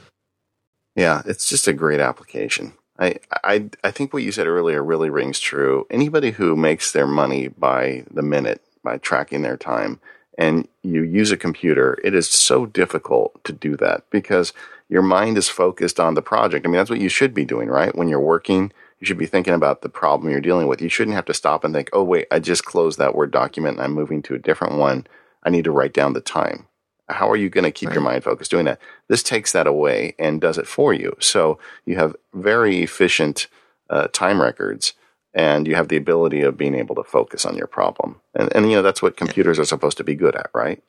Yeah, 0.95 1.23
it's 1.25 1.49
just 1.49 1.67
a 1.69 1.73
great 1.73 2.01
application. 2.01 2.75
I, 3.03 3.71
I, 3.83 3.91
think 3.91 4.13
what 4.13 4.23
you 4.23 4.31
said 4.31 4.47
earlier 4.47 4.83
really 4.83 5.11
rings 5.11 5.41
true. 5.41 5.87
Anybody 5.91 6.31
who 6.33 6.55
makes 6.55 6.93
their 6.93 7.07
money 7.07 7.49
by 7.49 8.05
the 8.11 8.23
minute, 8.23 8.63
by 8.85 8.99
tracking 8.99 9.43
their 9.43 9.57
time, 9.57 10.01
and 10.39 10.69
you 10.83 11.03
use 11.03 11.31
a 11.33 11.37
computer, 11.37 11.99
it 12.05 12.15
is 12.15 12.29
so 12.29 12.65
difficult 12.65 13.43
to 13.45 13.53
do 13.53 13.77
that 13.79 14.05
because 14.11 14.53
your 14.89 15.03
mind 15.03 15.37
is 15.37 15.49
focused 15.49 15.99
on 15.99 16.15
the 16.15 16.23
project. 16.23 16.65
I 16.65 16.69
mean, 16.69 16.77
that's 16.77 16.91
what 16.91 17.01
you 17.01 17.09
should 17.09 17.35
be 17.35 17.45
doing, 17.45 17.69
right? 17.69 17.95
When 17.97 18.09
you're 18.09 18.21
working, 18.21 18.73
you 19.01 19.07
should 19.07 19.19
be 19.19 19.27
thinking 19.27 19.55
about 19.55 19.83
the 19.83 19.89
problem 19.89 20.31
you're 20.31 20.41
dealing 20.41 20.69
with. 20.69 20.81
You 20.81 20.89
shouldn't 20.89 21.17
have 21.17 21.25
to 21.27 21.35
stop 21.35 21.65
and 21.65 21.75
think, 21.75 21.91
oh, 21.93 22.05
wait, 22.05 22.29
I 22.31 22.39
just 22.39 22.65
closed 22.65 22.99
that 22.99 23.15
Word 23.15 23.33
document 23.33 23.79
and 23.79 23.85
I'm 23.85 23.93
moving 23.93 24.23
to 24.23 24.35
a 24.35 24.39
different 24.39 24.75
one. 24.75 25.07
I 25.43 25.51
need 25.51 25.65
to 25.65 25.73
write 25.73 25.93
down 25.93 26.13
the 26.13 26.21
time 26.21 26.67
how 27.09 27.31
are 27.31 27.37
you 27.37 27.49
going 27.49 27.65
to 27.65 27.71
keep 27.71 27.89
right. 27.89 27.95
your 27.95 28.03
mind 28.03 28.25
focused 28.25 28.51
doing 28.51 28.65
that? 28.65 28.81
This 29.09 29.23
takes 29.23 29.53
that 29.53 29.67
away 29.67 30.15
and 30.19 30.41
does 30.41 30.59
it 30.59 30.67
for 30.67 30.93
you. 30.93 31.17
So 31.21 31.59
you 31.85 31.97
have 31.97 32.17
very 32.35 32.83
efficient 32.83 33.49
uh, 33.91 34.09
time 34.09 34.41
records 34.41 34.95
and 35.35 35.67
you 35.67 35.75
have 35.75 35.89
the 35.89 35.97
ability 35.97 36.43
of 36.43 36.57
being 36.57 36.75
able 36.75 36.95
to 36.95 37.05
focus 37.05 37.45
on 37.45 37.57
your 37.57 37.67
problem. 37.67 38.21
And, 38.35 38.55
and 38.55 38.71
you 38.71 38.77
know, 38.77 38.83
that's 38.83 39.03
what 39.03 39.17
computers 39.17 39.59
are 39.59 39.65
supposed 39.65 39.97
to 39.99 40.05
be 40.05 40.15
good 40.15 40.37
at, 40.37 40.51
right? 40.55 40.83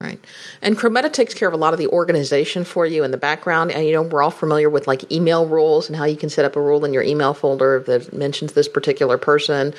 Right. 0.00 0.24
And 0.62 0.78
Chrometa 0.78 1.12
takes 1.12 1.34
care 1.34 1.46
of 1.46 1.52
a 1.52 1.58
lot 1.58 1.74
of 1.74 1.78
the 1.78 1.88
organization 1.88 2.64
for 2.64 2.86
you 2.86 3.04
in 3.04 3.10
the 3.10 3.18
background. 3.18 3.70
And, 3.70 3.84
you 3.84 3.92
know, 3.92 4.00
we're 4.00 4.22
all 4.22 4.30
familiar 4.30 4.70
with 4.70 4.86
like 4.86 5.10
email 5.12 5.46
rules 5.46 5.88
and 5.88 5.96
how 5.96 6.04
you 6.04 6.16
can 6.16 6.30
set 6.30 6.46
up 6.46 6.56
a 6.56 6.60
rule 6.60 6.86
in 6.86 6.94
your 6.94 7.02
email 7.02 7.34
folder 7.34 7.80
that 7.80 8.14
mentions 8.14 8.54
this 8.54 8.68
particular 8.68 9.18
person 9.18 9.74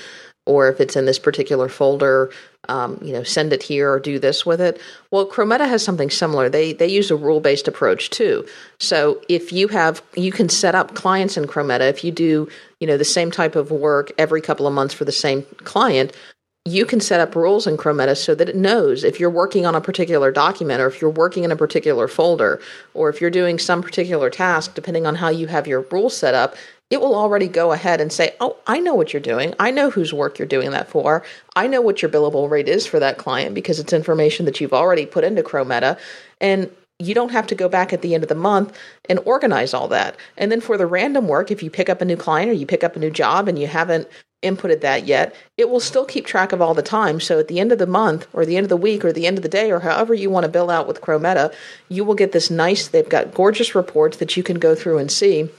or 0.46 0.70
if 0.70 0.80
it's 0.80 0.96
in 0.96 1.06
this 1.06 1.20
particular 1.20 1.70
folder, 1.70 2.32
um, 2.72 2.98
you 3.02 3.12
know, 3.12 3.24
send 3.24 3.52
it 3.52 3.62
here 3.62 3.92
or 3.92 4.00
do 4.00 4.18
this 4.18 4.46
with 4.46 4.62
it. 4.62 4.80
Well, 5.12 5.28
Chrometa 5.28 5.68
has 5.68 5.84
something 5.84 6.10
similar. 6.10 6.48
They 6.48 6.72
they 6.72 6.88
use 6.88 7.12
a 7.12 7.16
rule 7.18 7.42
based 7.42 7.68
approach 7.68 8.10
too. 8.10 8.48
So 8.80 9.22
if 9.28 9.52
you 9.52 9.68
have, 9.68 10.02
you 10.16 10.32
can 10.32 10.48
set 10.48 10.74
up 10.74 10.96
clients 10.96 11.36
in 11.36 11.46
Chrometa. 11.46 11.90
If 11.90 12.04
you 12.04 12.12
do, 12.12 12.48
you 12.80 12.88
know, 12.88 12.98
the 12.98 13.06
same 13.06 13.30
type 13.30 13.58
of 13.58 13.72
work 13.72 14.12
every 14.18 14.42
couple 14.42 14.68
of 14.68 14.74
months 14.74 14.94
for 14.94 15.04
the 15.04 15.12
same 15.12 15.44
client, 15.64 16.16
you 16.64 16.86
can 16.86 17.02
set 17.02 17.20
up 17.20 17.36
rules 17.36 17.68
in 17.68 17.76
Chrometa 17.76 18.16
so 18.16 18.36
that 18.36 18.48
it 18.48 18.56
knows 18.56 19.04
if 19.04 19.20
you're 19.20 19.30
working 19.30 19.66
on 19.66 19.76
a 19.76 19.82
particular 19.82 20.32
document 20.32 20.80
or 20.80 20.88
if 20.88 21.02
you're 21.02 21.10
working 21.10 21.44
in 21.44 21.52
a 21.52 21.56
particular 21.56 22.08
folder 22.08 22.62
or 22.94 23.10
if 23.10 23.20
you're 23.20 23.32
doing 23.32 23.60
some 23.60 23.82
particular 23.82 24.30
task, 24.30 24.76
depending 24.76 25.06
on 25.06 25.16
how 25.16 25.30
you 25.30 25.48
have 25.48 25.68
your 25.68 25.82
rules 25.92 26.16
set 26.16 26.36
up, 26.36 26.56
it 26.92 27.00
will 27.00 27.16
already 27.16 27.48
go 27.48 27.72
ahead 27.72 28.02
and 28.02 28.12
say, 28.12 28.36
Oh, 28.40 28.58
I 28.68 28.80
know 28.80 28.94
what 28.94 29.14
you're 29.14 29.22
doing. 29.22 29.56
I 29.58 29.72
know 29.72 29.90
whose 29.90 30.14
work 30.14 30.38
you're 30.38 30.48
doing 30.48 30.72
that 30.72 30.90
for. 30.90 31.24
I 31.56 31.66
know 31.68 31.82
what 31.82 32.02
your 32.02 32.12
billable 32.12 32.50
rate 32.50 32.68
is 32.68 32.86
for 32.86 33.00
that 33.00 33.18
client 33.18 33.56
because 33.56 33.80
it's 33.80 33.94
information 33.94 34.46
that 34.46 34.60
you've 34.62 34.74
already 34.74 35.06
put 35.06 35.24
into 35.24 35.42
Chrometa. 35.42 35.98
And 36.42 36.70
you 37.00 37.16
don't 37.16 37.32
have 37.32 37.48
to 37.48 37.56
go 37.56 37.68
back 37.68 37.94
at 37.94 38.02
the 38.02 38.14
end 38.14 38.24
of 38.24 38.30
the 38.30 38.36
month 38.36 38.78
and 39.10 39.20
organize 39.26 39.74
all 39.74 39.88
that. 39.88 40.16
And 40.38 40.52
then 40.52 40.62
for 40.62 40.78
the 40.78 40.86
random 40.86 41.28
work, 41.28 41.50
if 41.50 41.64
you 41.64 41.72
pick 41.72 41.90
up 41.90 42.02
a 42.02 42.06
new 42.06 42.18
client 42.18 42.52
or 42.52 42.54
you 42.54 42.68
pick 42.68 42.84
up 42.84 42.96
a 42.96 43.00
new 43.00 43.10
job 43.10 43.48
and 43.48 43.58
you 43.58 43.66
haven't 43.66 44.08
inputted 44.44 44.82
that 44.82 45.06
yet, 45.08 45.34
it 45.58 45.70
will 45.70 45.80
still 45.80 46.06
keep 46.06 46.26
track 46.26 46.52
of 46.52 46.62
all 46.62 46.74
the 46.74 46.82
time. 46.82 47.20
So 47.20 47.40
at 47.40 47.48
the 47.48 47.60
end 47.60 47.72
of 47.72 47.80
the 47.80 47.88
month 47.88 48.28
or 48.34 48.46
the 48.46 48.58
end 48.58 48.66
of 48.66 48.70
the 48.70 48.78
week 48.78 49.06
or 49.06 49.14
the 49.14 49.28
end 49.28 49.38
of 49.38 49.44
the 49.44 49.50
day 49.50 49.72
or 49.72 49.80
however 49.80 50.14
you 50.14 50.30
want 50.30 50.44
to 50.44 50.52
bill 50.52 50.70
out 50.70 50.88
with 50.88 51.02
Chrometa, 51.02 51.54
you 51.90 52.04
will 52.04 52.16
get 52.16 52.34
this 52.34 52.52
nice, 52.52 52.88
they've 52.88 53.08
got 53.08 53.34
gorgeous 53.34 53.74
reports 53.76 54.18
that 54.18 54.36
you 54.36 54.44
can 54.44 54.60
go 54.60 54.76
through 54.76 54.98
and 54.98 55.12
see 55.12 55.50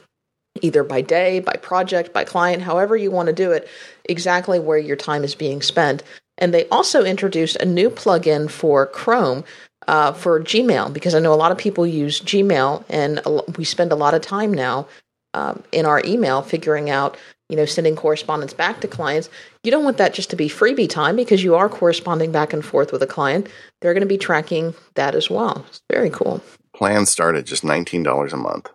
either 0.60 0.84
by 0.84 1.00
day, 1.00 1.40
by 1.40 1.54
project, 1.54 2.12
by 2.12 2.24
client, 2.24 2.62
however 2.62 2.96
you 2.96 3.10
want 3.10 3.26
to 3.28 3.32
do 3.32 3.52
it, 3.52 3.68
exactly 4.04 4.58
where 4.58 4.78
your 4.78 4.96
time 4.96 5.24
is 5.24 5.34
being 5.34 5.62
spent. 5.62 6.02
And 6.38 6.52
they 6.52 6.68
also 6.68 7.04
introduced 7.04 7.56
a 7.56 7.64
new 7.64 7.90
plugin 7.90 8.50
for 8.50 8.86
Chrome 8.86 9.44
uh, 9.88 10.12
for 10.12 10.40
Gmail 10.40 10.92
because 10.92 11.14
I 11.14 11.20
know 11.20 11.32
a 11.32 11.36
lot 11.36 11.52
of 11.52 11.58
people 11.58 11.86
use 11.86 12.20
Gmail, 12.20 12.84
and 12.88 13.20
we 13.56 13.64
spend 13.64 13.92
a 13.92 13.96
lot 13.96 14.14
of 14.14 14.22
time 14.22 14.52
now 14.52 14.86
um, 15.34 15.62
in 15.72 15.86
our 15.86 16.02
email 16.04 16.42
figuring 16.42 16.90
out 16.90 17.16
you 17.52 17.56
know, 17.56 17.66
sending 17.66 17.94
correspondence 17.94 18.54
back 18.54 18.80
to 18.80 18.88
clients. 18.88 19.28
You 19.62 19.70
don't 19.70 19.84
want 19.84 19.98
that 19.98 20.14
just 20.14 20.30
to 20.30 20.36
be 20.36 20.48
freebie 20.48 20.88
time 20.88 21.16
because 21.16 21.44
you 21.44 21.54
are 21.54 21.68
corresponding 21.68 22.32
back 22.32 22.54
and 22.54 22.64
forth 22.64 22.92
with 22.92 23.02
a 23.02 23.06
client. 23.06 23.46
They're 23.82 23.92
going 23.92 24.00
to 24.00 24.06
be 24.06 24.16
tracking 24.16 24.74
that 24.94 25.14
as 25.14 25.28
well. 25.28 25.62
It's 25.68 25.82
very 25.92 26.08
cool. 26.08 26.42
Plans 26.74 27.10
start 27.10 27.36
at 27.36 27.44
just 27.44 27.62
$19 27.62 28.32
a 28.32 28.36
month. 28.38 28.70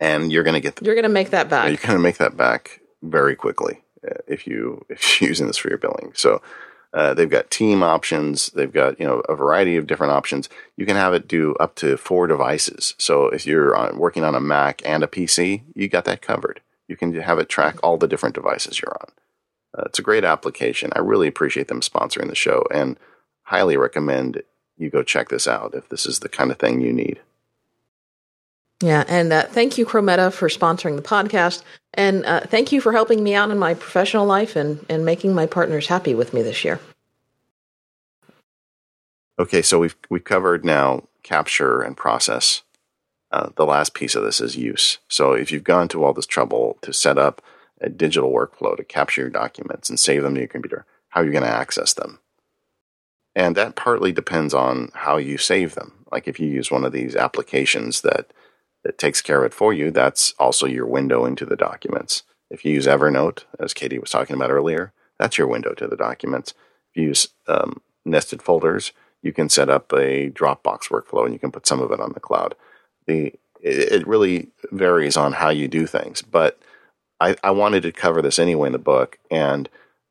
And 0.00 0.32
you're 0.32 0.42
going 0.44 0.54
to 0.54 0.60
get 0.60 0.76
the, 0.76 0.84
You're 0.84 0.94
going 0.94 1.02
to 1.04 1.10
make 1.10 1.30
that 1.30 1.48
back. 1.48 1.68
you're 1.68 1.76
going 1.76 1.98
to 1.98 2.02
make 2.02 2.16
that 2.18 2.36
back 2.36 2.80
very 3.02 3.36
quickly 3.36 3.82
uh, 4.06 4.14
if 4.26 4.46
you 4.46 4.84
if 4.88 5.20
you're 5.20 5.28
using 5.28 5.46
this 5.46 5.58
for 5.58 5.68
your 5.68 5.78
billing. 5.78 6.12
So 6.14 6.42
uh, 6.92 7.14
they've 7.14 7.30
got 7.30 7.50
team 7.50 7.82
options. 7.82 8.48
They've 8.48 8.72
got 8.72 8.98
you 8.98 9.06
know 9.06 9.20
a 9.28 9.36
variety 9.36 9.76
of 9.76 9.86
different 9.86 10.12
options. 10.12 10.48
You 10.76 10.86
can 10.86 10.96
have 10.96 11.14
it 11.14 11.28
do 11.28 11.54
up 11.60 11.74
to 11.76 11.96
four 11.96 12.26
devices. 12.26 12.94
So 12.98 13.26
if 13.26 13.46
you're 13.46 13.76
on, 13.76 13.98
working 13.98 14.24
on 14.24 14.34
a 14.34 14.40
Mac 14.40 14.82
and 14.84 15.04
a 15.04 15.06
PC, 15.06 15.62
you 15.74 15.88
got 15.88 16.04
that 16.06 16.22
covered. 16.22 16.60
You 16.88 16.96
can 16.96 17.14
have 17.14 17.38
it 17.38 17.48
track 17.48 17.78
all 17.82 17.96
the 17.96 18.08
different 18.08 18.34
devices 18.34 18.80
you're 18.80 18.96
on. 19.00 19.12
Uh, 19.78 19.84
it's 19.86 20.00
a 20.00 20.02
great 20.02 20.24
application. 20.24 20.90
I 20.96 20.98
really 20.98 21.28
appreciate 21.28 21.68
them 21.68 21.80
sponsoring 21.80 22.28
the 22.28 22.34
show 22.34 22.64
and 22.72 22.98
highly 23.42 23.76
recommend 23.76 24.42
you 24.76 24.90
go 24.90 25.02
check 25.02 25.28
this 25.28 25.46
out 25.46 25.74
if 25.74 25.88
this 25.88 26.06
is 26.06 26.20
the 26.20 26.28
kind 26.28 26.50
of 26.50 26.58
thing 26.58 26.80
you 26.80 26.92
need. 26.92 27.20
Yeah, 28.82 29.04
and 29.08 29.32
uh, 29.32 29.42
thank 29.44 29.76
you, 29.76 29.84
Chrometa, 29.84 30.32
for 30.32 30.48
sponsoring 30.48 30.96
the 30.96 31.02
podcast, 31.02 31.62
and 31.92 32.24
uh, 32.24 32.40
thank 32.40 32.72
you 32.72 32.80
for 32.80 32.92
helping 32.92 33.22
me 33.22 33.34
out 33.34 33.50
in 33.50 33.58
my 33.58 33.74
professional 33.74 34.24
life 34.24 34.56
and 34.56 34.84
and 34.88 35.04
making 35.04 35.34
my 35.34 35.46
partners 35.46 35.86
happy 35.86 36.14
with 36.14 36.32
me 36.32 36.40
this 36.40 36.64
year. 36.64 36.80
Okay, 39.38 39.60
so 39.60 39.78
we've 39.78 39.96
we've 40.08 40.24
covered 40.24 40.64
now 40.64 41.04
capture 41.22 41.82
and 41.82 41.96
process. 41.96 42.62
Uh, 43.30 43.50
the 43.54 43.66
last 43.66 43.94
piece 43.94 44.14
of 44.14 44.24
this 44.24 44.40
is 44.40 44.56
use. 44.56 44.98
So 45.08 45.34
if 45.34 45.52
you've 45.52 45.62
gone 45.62 45.88
to 45.88 46.02
all 46.02 46.12
this 46.12 46.26
trouble 46.26 46.78
to 46.82 46.92
set 46.92 47.16
up 47.16 47.42
a 47.80 47.88
digital 47.88 48.32
workflow 48.32 48.76
to 48.76 48.82
capture 48.82 49.20
your 49.20 49.30
documents 49.30 49.88
and 49.88 50.00
save 50.00 50.22
them 50.22 50.34
to 50.34 50.40
your 50.40 50.48
computer, 50.48 50.84
how 51.10 51.20
are 51.20 51.24
you 51.24 51.30
going 51.30 51.44
to 51.44 51.48
access 51.48 51.92
them? 51.92 52.18
And 53.36 53.56
that 53.56 53.76
partly 53.76 54.10
depends 54.10 54.52
on 54.52 54.90
how 54.94 55.16
you 55.16 55.38
save 55.38 55.74
them. 55.74 56.04
Like 56.10 56.26
if 56.26 56.40
you 56.40 56.48
use 56.48 56.70
one 56.70 56.84
of 56.84 56.92
these 56.92 57.14
applications 57.14 58.00
that 58.00 58.32
that 58.84 58.98
takes 58.98 59.20
care 59.20 59.40
of 59.40 59.46
it 59.46 59.54
for 59.54 59.72
you, 59.72 59.90
that's 59.90 60.32
also 60.38 60.66
your 60.66 60.86
window 60.86 61.24
into 61.24 61.44
the 61.44 61.56
documents. 61.56 62.22
If 62.50 62.64
you 62.64 62.72
use 62.72 62.86
Evernote, 62.86 63.44
as 63.58 63.74
Katie 63.74 63.98
was 63.98 64.10
talking 64.10 64.36
about 64.36 64.50
earlier, 64.50 64.92
that's 65.18 65.38
your 65.38 65.46
window 65.46 65.74
to 65.74 65.86
the 65.86 65.96
documents. 65.96 66.54
If 66.90 67.00
you 67.00 67.08
use 67.08 67.28
um, 67.46 67.80
nested 68.04 68.42
folders, 68.42 68.92
you 69.22 69.32
can 69.32 69.48
set 69.48 69.68
up 69.68 69.92
a 69.92 70.30
Dropbox 70.30 70.88
workflow 70.88 71.24
and 71.24 71.32
you 71.32 71.38
can 71.38 71.52
put 71.52 71.66
some 71.66 71.80
of 71.80 71.92
it 71.92 72.00
on 72.00 72.12
the 72.12 72.20
cloud. 72.20 72.54
The 73.06 73.34
it 73.62 74.06
really 74.06 74.48
varies 74.72 75.18
on 75.18 75.34
how 75.34 75.50
you 75.50 75.68
do 75.68 75.86
things, 75.86 76.22
but 76.22 76.58
I, 77.20 77.36
I 77.44 77.50
wanted 77.50 77.82
to 77.82 77.92
cover 77.92 78.22
this 78.22 78.38
anyway 78.38 78.68
in 78.68 78.72
the 78.72 78.78
book, 78.78 79.18
and 79.30 79.68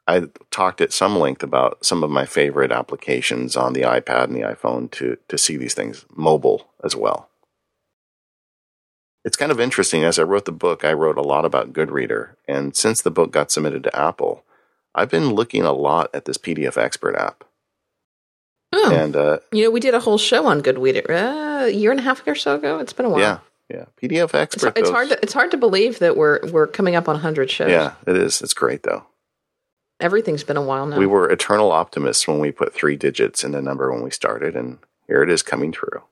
I 0.08 0.28
talked 0.52 0.82
at 0.82 0.94
some 0.94 1.18
length 1.18 1.42
about 1.42 1.84
some 1.84 2.04
of 2.04 2.12
my 2.12 2.28
favorite 2.28 2.72
applications 2.72 3.58
on 3.58 3.74
the 3.74 3.82
iPad 3.82 4.26
and 4.26 4.36
the 4.36 4.42
iPhone 4.42 4.92
to 4.92 5.18
to 5.28 5.38
see 5.38 5.58
these 5.58 5.74
things 5.74 6.06
mobile 6.16 6.70
as 6.84 6.96
well. 6.96 7.30
It's 9.26 9.38
kind 9.38 9.52
of 9.52 9.60
interesting. 9.60 10.04
As 10.04 10.18
I 10.18 10.24
wrote 10.24 10.46
the 10.46 10.52
book, 10.52 10.86
I 10.86 10.94
wrote 10.94 11.18
a 11.18 11.22
lot 11.22 11.46
about 11.46 11.74
Goodreader, 11.74 12.36
and 12.48 12.76
since 12.76 13.02
the 13.02 13.12
book 13.12 13.32
got 13.32 13.52
submitted 13.52 13.84
to 13.84 13.96
Apple, 13.96 14.44
I've 14.96 15.10
been 15.10 15.34
looking 15.34 15.64
a 15.64 15.74
lot 15.74 16.10
at 16.14 16.26
this 16.26 16.38
PDF 16.38 16.78
Expert 16.78 17.16
app. 17.16 17.44
Oh, 18.72 18.94
And 18.94 19.16
uh, 19.16 19.40
you 19.52 19.64
know, 19.64 19.72
we 19.72 19.80
did 19.80 19.94
a 19.94 20.00
whole 20.00 20.18
show 20.18 20.46
on 20.46 20.62
Goodreader 20.62 21.10
uh, 21.10 21.66
a 21.66 21.70
year 21.70 21.92
and 21.92 22.00
a 22.00 22.04
half 22.04 22.26
or 22.28 22.36
so 22.36 22.56
ago. 22.56 22.80
It's 22.80 22.94
been 22.94 23.06
a 23.06 23.10
while. 23.10 23.20
yeah, 23.20 23.40
yeah, 23.70 23.86
PDF 24.02 24.34
Expert. 24.34 24.78
it's 24.78 24.90
though, 24.90 24.94
hard 24.94 25.10
to 25.10 25.20
it's 25.22 25.34
hard 25.34 25.52
to 25.52 25.58
believe 25.58 26.00
that 26.00 26.16
we're 26.16 26.40
we're 26.52 26.68
coming 26.68 26.96
up 26.96 27.08
on 27.10 27.16
100 27.16 27.50
shows. 27.50 27.70
Yeah, 27.70 27.96
it 28.08 28.16
is. 28.16 28.42
It's 28.42 28.54
great 28.54 28.84
though. 28.84 29.06
Everything's 30.00 30.44
been 30.44 30.58
a 30.58 30.62
while 30.62 30.86
now. 30.86 30.98
We 30.98 31.08
were 31.08 31.30
eternal 31.30 31.72
optimists 31.72 32.28
when 32.28 32.40
we 32.40 32.52
put 32.52 32.74
three 32.74 32.96
digits 32.96 33.44
in 33.44 33.52
the 33.52 33.62
number 33.62 33.92
when 33.92 34.02
we 34.02 34.12
started, 34.12 34.56
and 34.56 34.78
here 35.08 35.24
it 35.24 35.30
is 35.30 35.44
coming 35.44 35.72
true. 35.72 36.04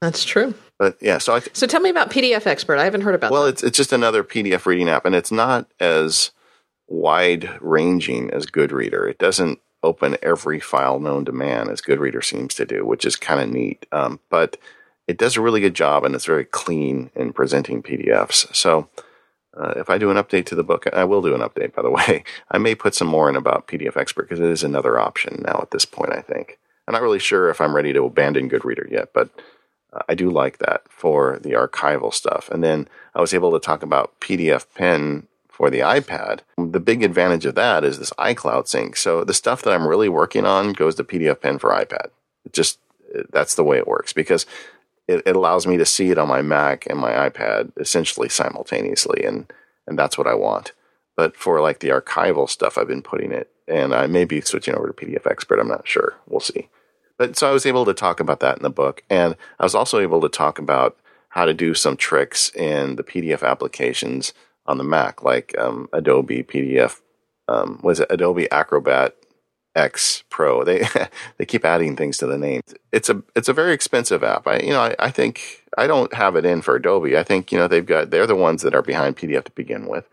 That's 0.00 0.24
true. 0.24 0.54
But 0.84 0.98
yeah, 1.00 1.16
so 1.16 1.36
I, 1.36 1.40
So 1.54 1.66
tell 1.66 1.80
me 1.80 1.88
about 1.88 2.10
PDF 2.10 2.46
Expert. 2.46 2.76
I 2.76 2.84
haven't 2.84 3.00
heard 3.00 3.14
about 3.14 3.32
well, 3.32 3.44
that. 3.44 3.54
it's 3.54 3.62
it's 3.62 3.76
just 3.78 3.90
another 3.90 4.22
PDF 4.22 4.66
reading 4.66 4.90
app, 4.90 5.06
and 5.06 5.14
it's 5.14 5.32
not 5.32 5.66
as 5.80 6.30
wide 6.88 7.48
ranging 7.62 8.30
as 8.30 8.44
Goodreader. 8.44 9.08
It 9.08 9.16
doesn't 9.16 9.60
open 9.82 10.18
every 10.22 10.60
file 10.60 11.00
known 11.00 11.24
to 11.24 11.32
man 11.32 11.70
as 11.70 11.80
Goodreader 11.80 12.22
seems 12.22 12.52
to 12.56 12.66
do, 12.66 12.84
which 12.84 13.06
is 13.06 13.16
kind 13.16 13.40
of 13.40 13.48
neat. 13.48 13.86
Um, 13.92 14.20
but 14.28 14.58
it 15.08 15.16
does 15.16 15.38
a 15.38 15.40
really 15.40 15.62
good 15.62 15.72
job, 15.72 16.04
and 16.04 16.14
it's 16.14 16.26
very 16.26 16.44
clean 16.44 17.10
in 17.16 17.32
presenting 17.32 17.82
PDFs. 17.82 18.54
So. 18.54 18.90
Uh, 19.56 19.72
if 19.76 19.88
I 19.88 19.98
do 19.98 20.10
an 20.10 20.16
update 20.16 20.46
to 20.46 20.56
the 20.56 20.64
book, 20.64 20.84
I 20.92 21.04
will 21.04 21.22
do 21.22 21.32
an 21.32 21.40
update, 21.40 21.76
by 21.76 21.82
the 21.82 21.90
way. 21.92 22.24
I 22.50 22.58
may 22.58 22.74
put 22.74 22.92
some 22.92 23.06
more 23.06 23.30
in 23.30 23.36
about 23.36 23.68
PDF 23.68 23.96
Expert 23.96 24.28
because 24.28 24.40
it 24.40 24.50
is 24.50 24.64
another 24.64 24.98
option 24.98 25.44
now 25.46 25.60
at 25.62 25.70
this 25.70 25.84
point, 25.84 26.12
I 26.12 26.22
think. 26.22 26.58
I'm 26.88 26.92
not 26.92 27.02
really 27.02 27.20
sure 27.20 27.50
if 27.50 27.60
I'm 27.60 27.72
ready 27.72 27.92
to 27.92 28.04
abandon 28.04 28.50
Goodreader 28.50 28.90
yet, 28.90 29.12
but 29.14 29.30
I 30.08 30.14
do 30.14 30.30
like 30.30 30.58
that 30.58 30.82
for 30.88 31.38
the 31.42 31.52
archival 31.52 32.12
stuff. 32.12 32.48
And 32.50 32.62
then 32.62 32.88
I 33.14 33.20
was 33.20 33.34
able 33.34 33.52
to 33.52 33.60
talk 33.60 33.82
about 33.82 34.18
PDF 34.20 34.66
Pen 34.74 35.26
for 35.48 35.70
the 35.70 35.80
iPad. 35.80 36.40
The 36.56 36.80
big 36.80 37.02
advantage 37.02 37.46
of 37.46 37.54
that 37.54 37.84
is 37.84 37.98
this 37.98 38.12
iCloud 38.18 38.66
sync. 38.66 38.96
So 38.96 39.24
the 39.24 39.34
stuff 39.34 39.62
that 39.62 39.72
I'm 39.72 39.86
really 39.86 40.08
working 40.08 40.44
on 40.44 40.72
goes 40.72 40.96
to 40.96 41.04
PDF 41.04 41.40
Pen 41.40 41.58
for 41.58 41.70
iPad. 41.70 42.08
It 42.44 42.52
just 42.52 42.78
that's 43.30 43.54
the 43.54 43.64
way 43.64 43.78
it 43.78 43.86
works 43.86 44.12
because 44.12 44.46
it, 45.06 45.22
it 45.26 45.36
allows 45.36 45.66
me 45.66 45.76
to 45.76 45.86
see 45.86 46.10
it 46.10 46.18
on 46.18 46.28
my 46.28 46.42
Mac 46.42 46.86
and 46.86 46.98
my 46.98 47.12
iPad 47.28 47.72
essentially 47.78 48.28
simultaneously, 48.28 49.24
and 49.24 49.52
and 49.86 49.98
that's 49.98 50.18
what 50.18 50.26
I 50.26 50.34
want. 50.34 50.72
But 51.16 51.36
for 51.36 51.60
like 51.60 51.80
the 51.80 51.90
archival 51.90 52.48
stuff, 52.48 52.76
I've 52.76 52.88
been 52.88 53.02
putting 53.02 53.30
it, 53.30 53.50
and 53.68 53.94
I 53.94 54.06
may 54.06 54.24
be 54.24 54.40
switching 54.40 54.74
over 54.74 54.88
to 54.88 54.92
PDF 54.92 55.30
Expert. 55.30 55.60
I'm 55.60 55.68
not 55.68 55.86
sure. 55.86 56.16
We'll 56.26 56.40
see. 56.40 56.68
But 57.18 57.36
so 57.36 57.48
I 57.48 57.52
was 57.52 57.66
able 57.66 57.84
to 57.84 57.94
talk 57.94 58.20
about 58.20 58.40
that 58.40 58.56
in 58.56 58.62
the 58.62 58.70
book, 58.70 59.02
and 59.08 59.36
I 59.58 59.64
was 59.64 59.74
also 59.74 60.00
able 60.00 60.20
to 60.22 60.28
talk 60.28 60.58
about 60.58 60.96
how 61.30 61.44
to 61.44 61.54
do 61.54 61.74
some 61.74 61.96
tricks 61.96 62.50
in 62.54 62.96
the 62.96 63.02
PDF 63.02 63.42
applications 63.42 64.32
on 64.66 64.78
the 64.78 64.84
Mac, 64.84 65.22
like 65.22 65.54
um, 65.58 65.88
Adobe 65.92 66.42
PDF. 66.42 67.00
Um, 67.48 67.80
was 67.82 68.00
it 68.00 68.06
Adobe 68.10 68.50
Acrobat 68.50 69.14
X 69.74 70.24
Pro? 70.30 70.64
They 70.64 70.86
they 71.38 71.44
keep 71.44 71.64
adding 71.64 71.96
things 71.96 72.18
to 72.18 72.26
the 72.26 72.38
name. 72.38 72.62
It's 72.92 73.08
a 73.08 73.22
it's 73.36 73.48
a 73.48 73.52
very 73.52 73.72
expensive 73.72 74.24
app. 74.24 74.46
I 74.46 74.60
you 74.60 74.70
know 74.70 74.80
I, 74.80 74.96
I 74.98 75.10
think 75.10 75.64
I 75.76 75.86
don't 75.86 76.12
have 76.14 76.36
it 76.36 76.44
in 76.44 76.62
for 76.62 76.76
Adobe. 76.76 77.16
I 77.16 77.22
think 77.22 77.52
you 77.52 77.58
know 77.58 77.68
they've 77.68 77.84
got 77.84 78.10
they're 78.10 78.26
the 78.26 78.36
ones 78.36 78.62
that 78.62 78.74
are 78.74 78.82
behind 78.82 79.16
PDF 79.16 79.44
to 79.44 79.52
begin 79.52 79.86
with. 79.86 80.08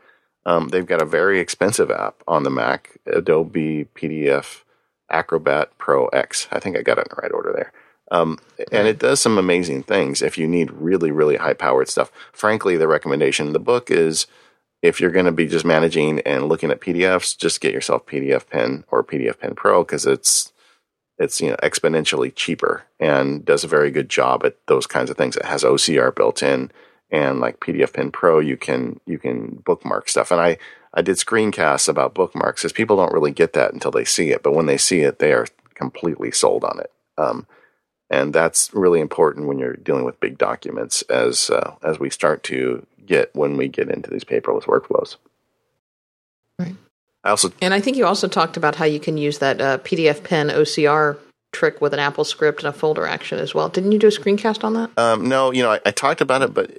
Um, 0.46 0.70
they've 0.70 0.86
got 0.86 1.02
a 1.02 1.06
very 1.06 1.40
expensive 1.40 1.92
app 1.92 2.24
on 2.28 2.44
the 2.44 2.50
Mac, 2.50 2.98
Adobe 3.06 3.86
PDF 3.96 4.64
Acrobat 5.12 5.78
Pro 5.78 6.08
X. 6.08 6.48
I 6.52 6.60
think 6.60 6.78
I 6.78 6.82
got 6.82 6.98
it 6.98 7.08
in 7.08 7.16
the 7.16 7.22
right 7.22 7.32
order 7.32 7.54
there. 7.54 7.72
Um, 8.12 8.40
and 8.72 8.88
it 8.88 9.00
does 9.00 9.22
some 9.22 9.38
amazing 9.38 9.84
things 9.84 10.22
if 10.22 10.38
you 10.38 10.48
need 10.48 10.72
really, 10.72 11.12
really 11.12 11.38
high 11.38 11.54
powered 11.54 11.88
stuff. 11.88 12.12
Frankly, 12.34 12.76
the 12.76 12.88
recommendation 12.88 13.48
in 13.48 13.54
the 13.54 13.60
book 13.60 13.90
is 13.90 14.28
if 14.82 15.00
you're 15.00 15.12
going 15.12 15.26
to 15.26 15.32
be 15.32 15.48
just 15.48 15.64
managing 15.64 16.20
and 16.22 16.50
looking 16.50 16.72
at 16.72 16.82
PDFs, 16.82 17.38
just 17.38 17.62
get 17.62 17.74
yourself 17.74 18.06
PDF 18.06 18.50
Pen 18.50 18.84
or 18.90 19.04
PDF 19.04 19.40
Pen 19.40 19.56
Pro 19.56 19.84
because 19.84 20.06
it's 20.06 20.52
it's 21.18 21.40
you 21.40 21.50
know 21.52 21.56
exponentially 21.58 22.34
cheaper 22.36 22.84
and 23.00 23.46
does 23.46 23.64
a 23.64 23.68
very 23.68 23.92
good 23.92 24.10
job 24.10 24.44
at 24.44 24.58
those 24.68 24.88
kinds 24.88 25.10
of 25.10 25.18
things. 25.18 25.38
It 25.38 25.46
has 25.46 25.64
OCR 25.64 26.14
built 26.14 26.44
in, 26.44 26.72
and 27.12 27.40
like 27.40 27.60
PDF 27.60 27.94
Pen 27.94 28.12
Pro, 28.12 28.40
you 28.40 28.58
can 28.58 29.00
you 29.06 29.20
can 29.20 29.62
bookmark 29.66 30.10
stuff. 30.10 30.32
And 30.32 30.40
I 30.40 30.58
I 30.94 31.02
did 31.02 31.18
screencasts 31.18 31.88
about 31.88 32.14
bookmarks 32.14 32.62
because 32.62 32.74
people 32.74 32.98
don't 32.98 33.14
really 33.14 33.32
get 33.32 33.54
that 33.54 33.74
until 33.74 33.92
they 33.92 34.06
see 34.06 34.32
it, 34.32 34.44
but 34.44 34.54
when 34.54 34.66
they 34.66 34.78
see 34.78 35.02
it, 35.02 35.20
they 35.20 35.34
are 35.34 35.48
completely 35.76 36.32
sold 36.32 36.64
on 36.64 36.80
it. 36.80 36.92
Um, 37.18 37.48
and 38.10 38.34
that's 38.34 38.74
really 38.74 39.00
important 39.00 39.48
when 39.48 39.58
you're 39.58 39.76
dealing 39.76 40.04
with 40.04 40.20
big 40.20 40.38
documents, 40.38 41.02
as 41.04 41.50
uh, 41.50 41.76
as 41.84 42.00
we 42.00 42.10
start 42.10 42.44
to 42.44 42.86
get 43.06 43.34
when 43.36 43.58
we 43.58 43.68
get 43.68 43.90
into 43.90 44.10
these 44.10 44.24
paperless 44.24 44.64
workflows. 44.64 45.16
Right. 46.60 46.76
I 47.24 47.30
also 47.30 47.52
And 47.62 47.74
I 47.74 47.80
think 47.80 47.98
you 47.98 48.06
also 48.06 48.28
talked 48.28 48.58
about 48.58 48.76
how 48.76 48.86
you 48.86 49.00
can 49.00 49.18
use 49.18 49.40
that 49.40 49.62
uh, 49.62 49.78
PDF 49.80 50.24
Pen 50.24 50.50
OCR 50.50 51.18
trick 51.52 51.82
with 51.82 51.94
an 51.94 52.00
Apple 52.00 52.24
script 52.24 52.64
and 52.64 52.74
a 52.74 52.78
folder 52.78 53.06
action 53.06 53.40
as 53.40 53.54
well. 53.54 53.70
Didn't 53.70 53.92
you 53.92 54.00
do 54.00 54.08
a 54.08 54.12
screencast 54.12 54.64
on 54.64 54.74
that? 54.74 54.98
Um, 54.98 55.28
no, 55.28 55.52
you 55.52 55.62
know, 55.62 55.72
I, 55.72 55.80
I, 55.86 55.92
talked 55.92 56.22
about 56.22 56.42
it, 56.42 56.54
but 56.54 56.72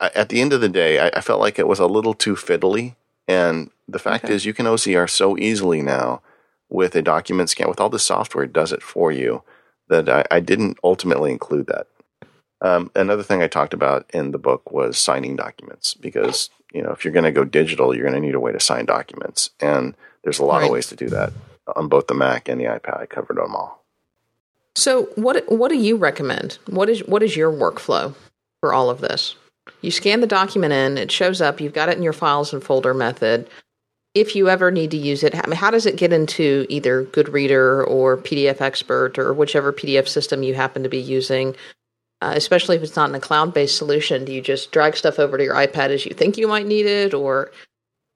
I, 0.00 0.10
at 0.14 0.28
the 0.28 0.40
end 0.40 0.52
of 0.52 0.60
the 0.60 0.68
day, 0.68 0.98
I, 0.98 1.08
I, 1.14 1.20
felt 1.20 1.40
like 1.40 1.58
it 1.58 1.66
was 1.66 1.78
a 1.78 1.86
little 1.86 2.14
too 2.14 2.34
fiddly. 2.34 2.96
And 3.26 3.70
the 3.86 3.98
fact 3.98 4.24
okay. 4.24 4.34
is, 4.34 4.44
you 4.44 4.54
can 4.54 4.66
OCR 4.66 5.08
so 5.08 5.36
easily 5.38 5.82
now 5.82 6.22
with 6.68 6.94
a 6.94 7.02
document 7.02 7.50
scan, 7.50 7.68
with 7.68 7.80
all 7.80 7.88
the 7.90 7.98
software, 7.98 8.46
does 8.46 8.72
it 8.72 8.82
for 8.82 9.10
you 9.12 9.42
that 9.88 10.26
I, 10.30 10.40
didn't 10.40 10.78
ultimately 10.84 11.32
include 11.32 11.66
that. 11.66 11.86
Um, 12.60 12.90
another 12.94 13.22
thing 13.22 13.42
I 13.42 13.46
talked 13.46 13.74
about 13.74 14.06
in 14.12 14.32
the 14.32 14.38
book 14.38 14.70
was 14.70 14.98
signing 14.98 15.36
documents 15.36 15.94
because 15.94 16.50
you 16.72 16.82
know 16.82 16.90
if 16.90 17.04
you're 17.04 17.12
going 17.12 17.24
to 17.24 17.32
go 17.32 17.44
digital, 17.44 17.94
you're 17.94 18.04
going 18.04 18.20
to 18.20 18.26
need 18.26 18.34
a 18.34 18.40
way 18.40 18.52
to 18.52 18.60
sign 18.60 18.84
documents, 18.84 19.50
and 19.60 19.94
there's 20.24 20.40
a 20.40 20.44
lot 20.44 20.58
right. 20.58 20.64
of 20.64 20.70
ways 20.70 20.88
to 20.88 20.96
do 20.96 21.08
that 21.08 21.32
on 21.76 21.88
both 21.88 22.08
the 22.08 22.14
Mac 22.14 22.48
and 22.48 22.60
the 22.60 22.64
iPad. 22.64 23.00
I 23.00 23.06
covered 23.06 23.36
them 23.36 23.54
all. 23.54 23.84
So 24.74 25.04
what 25.14 25.50
what 25.50 25.68
do 25.70 25.76
you 25.76 25.96
recommend? 25.96 26.58
What 26.66 26.88
is 26.88 27.06
what 27.06 27.22
is 27.22 27.36
your 27.36 27.52
workflow 27.52 28.14
for 28.60 28.74
all 28.74 28.90
of 28.90 29.00
this? 29.00 29.36
You 29.80 29.90
scan 29.90 30.20
the 30.20 30.26
document 30.26 30.72
in, 30.72 30.98
it 30.98 31.12
shows 31.12 31.40
up, 31.40 31.60
you've 31.60 31.74
got 31.74 31.88
it 31.88 31.96
in 31.96 32.02
your 32.02 32.12
files 32.12 32.52
and 32.52 32.62
folder 32.62 32.94
method. 32.94 33.48
If 34.14 34.34
you 34.34 34.48
ever 34.48 34.70
need 34.70 34.90
to 34.92 34.96
use 34.96 35.22
it, 35.22 35.34
how 35.34 35.70
does 35.70 35.86
it 35.86 35.96
get 35.96 36.12
into 36.12 36.66
either 36.68 37.04
Goodreader 37.04 37.86
or 37.86 38.16
PDF 38.16 38.60
Expert 38.60 39.18
or 39.18 39.32
whichever 39.32 39.72
PDF 39.72 40.08
system 40.08 40.42
you 40.42 40.54
happen 40.54 40.82
to 40.82 40.88
be 40.88 40.98
using? 40.98 41.54
Uh, 42.20 42.32
especially 42.34 42.74
if 42.74 42.82
it's 42.82 42.96
not 42.96 43.08
in 43.08 43.14
a 43.14 43.20
cloud 43.20 43.54
based 43.54 43.78
solution, 43.78 44.24
do 44.24 44.32
you 44.32 44.40
just 44.40 44.72
drag 44.72 44.96
stuff 44.96 45.20
over 45.20 45.38
to 45.38 45.44
your 45.44 45.54
iPad 45.54 45.90
as 45.90 46.04
you 46.04 46.12
think 46.12 46.36
you 46.36 46.48
might 46.48 46.66
need 46.66 46.84
it, 46.84 47.14
or 47.14 47.52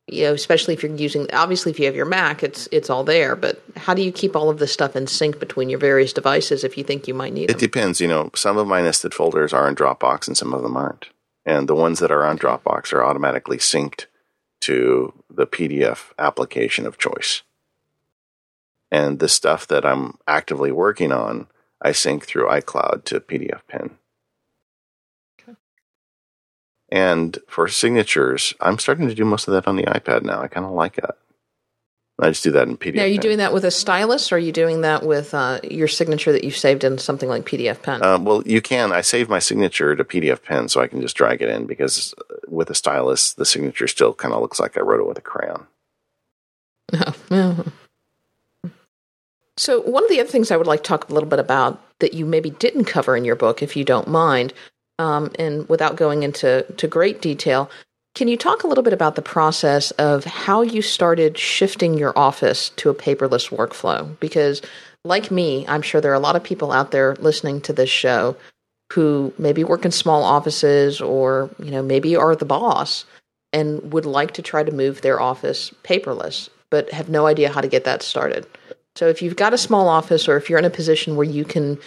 you 0.08 0.24
know, 0.24 0.34
especially 0.34 0.74
if 0.74 0.82
you're 0.82 0.94
using 0.94 1.32
obviously 1.32 1.70
if 1.70 1.78
you 1.78 1.86
have 1.86 1.94
your 1.94 2.06
Mac, 2.06 2.42
it's 2.42 2.68
it's 2.72 2.90
all 2.90 3.04
there. 3.04 3.36
But 3.36 3.62
how 3.76 3.94
do 3.94 4.02
you 4.02 4.10
keep 4.10 4.34
all 4.34 4.50
of 4.50 4.58
this 4.58 4.72
stuff 4.72 4.96
in 4.96 5.06
sync 5.06 5.38
between 5.38 5.68
your 5.68 5.78
various 5.78 6.12
devices 6.12 6.64
if 6.64 6.76
you 6.76 6.82
think 6.82 7.06
you 7.06 7.14
might 7.14 7.32
need 7.32 7.50
it? 7.50 7.56
It 7.56 7.58
depends. 7.58 8.00
You 8.00 8.08
know, 8.08 8.30
some 8.34 8.56
of 8.58 8.66
my 8.66 8.82
nested 8.82 9.14
folders 9.14 9.52
are 9.52 9.68
in 9.68 9.76
Dropbox 9.76 10.26
and 10.26 10.36
some 10.36 10.52
of 10.52 10.62
them 10.62 10.76
aren't. 10.76 11.08
And 11.44 11.68
the 11.68 11.74
ones 11.74 11.98
that 11.98 12.12
are 12.12 12.24
on 12.24 12.38
Dropbox 12.38 12.92
are 12.92 13.04
automatically 13.04 13.58
synced 13.58 14.06
to 14.60 15.12
the 15.28 15.46
PDF 15.46 16.12
application 16.18 16.86
of 16.86 16.98
choice. 16.98 17.42
And 18.90 19.18
the 19.18 19.28
stuff 19.28 19.66
that 19.68 19.84
I'm 19.84 20.18
actively 20.28 20.70
working 20.70 21.12
on, 21.12 21.48
I 21.80 21.92
sync 21.92 22.26
through 22.26 22.48
iCloud 22.48 23.04
to 23.04 23.20
PDFpen. 23.20 23.92
And 26.92 27.38
for 27.48 27.68
signatures, 27.68 28.52
I'm 28.60 28.78
starting 28.78 29.08
to 29.08 29.14
do 29.14 29.24
most 29.24 29.48
of 29.48 29.54
that 29.54 29.66
on 29.66 29.76
the 29.76 29.84
iPad 29.84 30.24
now. 30.24 30.42
I 30.42 30.48
kind 30.48 30.66
of 30.66 30.72
like 30.72 30.98
it. 30.98 31.10
I 32.18 32.28
just 32.28 32.44
do 32.44 32.52
that 32.52 32.68
in 32.68 32.76
PDF. 32.76 32.94
Now, 32.94 33.02
are 33.02 33.06
you 33.06 33.14
pen. 33.14 33.22
doing 33.22 33.38
that 33.38 33.52
with 33.52 33.64
a 33.64 33.70
stylus, 33.70 34.30
or 34.30 34.36
are 34.36 34.38
you 34.38 34.52
doing 34.52 34.82
that 34.82 35.04
with 35.04 35.34
uh, 35.34 35.60
your 35.64 35.88
signature 35.88 36.32
that 36.32 36.44
you 36.44 36.50
saved 36.50 36.84
in 36.84 36.98
something 36.98 37.28
like 37.28 37.44
PDFpen? 37.44 38.02
Uh, 38.02 38.18
well, 38.20 38.42
you 38.46 38.60
can. 38.60 38.92
I 38.92 39.00
save 39.00 39.28
my 39.28 39.38
signature 39.38 39.96
to 39.96 40.04
PDFpen, 40.04 40.70
so 40.70 40.80
I 40.80 40.86
can 40.86 41.00
just 41.00 41.16
drag 41.16 41.42
it 41.42 41.48
in 41.48 41.66
because 41.66 42.14
with 42.46 42.70
a 42.70 42.74
stylus, 42.74 43.32
the 43.34 43.46
signature 43.46 43.88
still 43.88 44.12
kind 44.12 44.34
of 44.34 44.40
looks 44.40 44.60
like 44.60 44.76
I 44.76 44.82
wrote 44.82 45.00
it 45.00 45.08
with 45.08 45.18
a 45.18 45.22
crayon. 45.22 45.66
Oh, 47.30 47.64
So, 49.56 49.80
one 49.80 50.04
of 50.04 50.10
the 50.10 50.20
other 50.20 50.28
things 50.28 50.50
I 50.50 50.56
would 50.56 50.66
like 50.66 50.82
to 50.82 50.88
talk 50.88 51.08
a 51.08 51.12
little 51.12 51.28
bit 51.28 51.38
about 51.38 51.82
that 52.00 52.14
you 52.14 52.24
maybe 52.26 52.50
didn't 52.50 52.84
cover 52.84 53.16
in 53.16 53.24
your 53.24 53.36
book, 53.36 53.62
if 53.62 53.76
you 53.76 53.84
don't 53.84 54.08
mind, 54.08 54.52
um, 54.98 55.30
and 55.38 55.68
without 55.68 55.96
going 55.96 56.22
into 56.22 56.64
to 56.76 56.86
great 56.88 57.22
detail, 57.22 57.70
can 58.14 58.28
you 58.28 58.36
talk 58.36 58.62
a 58.62 58.66
little 58.66 58.84
bit 58.84 58.92
about 58.92 59.14
the 59.14 59.22
process 59.22 59.90
of 59.92 60.24
how 60.24 60.60
you 60.62 60.82
started 60.82 61.38
shifting 61.38 61.96
your 61.96 62.16
office 62.16 62.70
to 62.70 62.90
a 62.90 62.94
paperless 62.94 63.50
workflow? 63.50 64.18
Because, 64.20 64.60
like 65.04 65.30
me, 65.30 65.66
I'm 65.66 65.82
sure 65.82 66.00
there 66.00 66.12
are 66.12 66.14
a 66.14 66.20
lot 66.20 66.36
of 66.36 66.44
people 66.44 66.72
out 66.72 66.90
there 66.90 67.16
listening 67.16 67.60
to 67.62 67.72
this 67.72 67.88
show 67.88 68.36
who 68.92 69.32
maybe 69.38 69.64
work 69.64 69.86
in 69.86 69.90
small 69.90 70.24
offices 70.24 71.00
or, 71.00 71.48
you 71.58 71.70
know, 71.70 71.82
maybe 71.82 72.14
are 72.14 72.36
the 72.36 72.44
boss 72.44 73.06
and 73.52 73.92
would 73.92 74.04
like 74.04 74.32
to 74.32 74.42
try 74.42 74.62
to 74.62 74.72
move 74.72 75.00
their 75.00 75.18
office 75.18 75.72
paperless, 75.82 76.50
but 76.70 76.92
have 76.92 77.08
no 77.08 77.26
idea 77.26 77.50
how 77.50 77.62
to 77.62 77.68
get 77.68 77.84
that 77.84 78.02
started. 78.02 78.46
So 78.94 79.08
if 79.08 79.22
you've 79.22 79.36
got 79.36 79.54
a 79.54 79.58
small 79.58 79.88
office 79.88 80.28
or 80.28 80.36
if 80.36 80.50
you're 80.50 80.58
in 80.58 80.66
a 80.66 80.70
position 80.70 81.16
where 81.16 81.24
you 81.24 81.44
can 81.44 81.78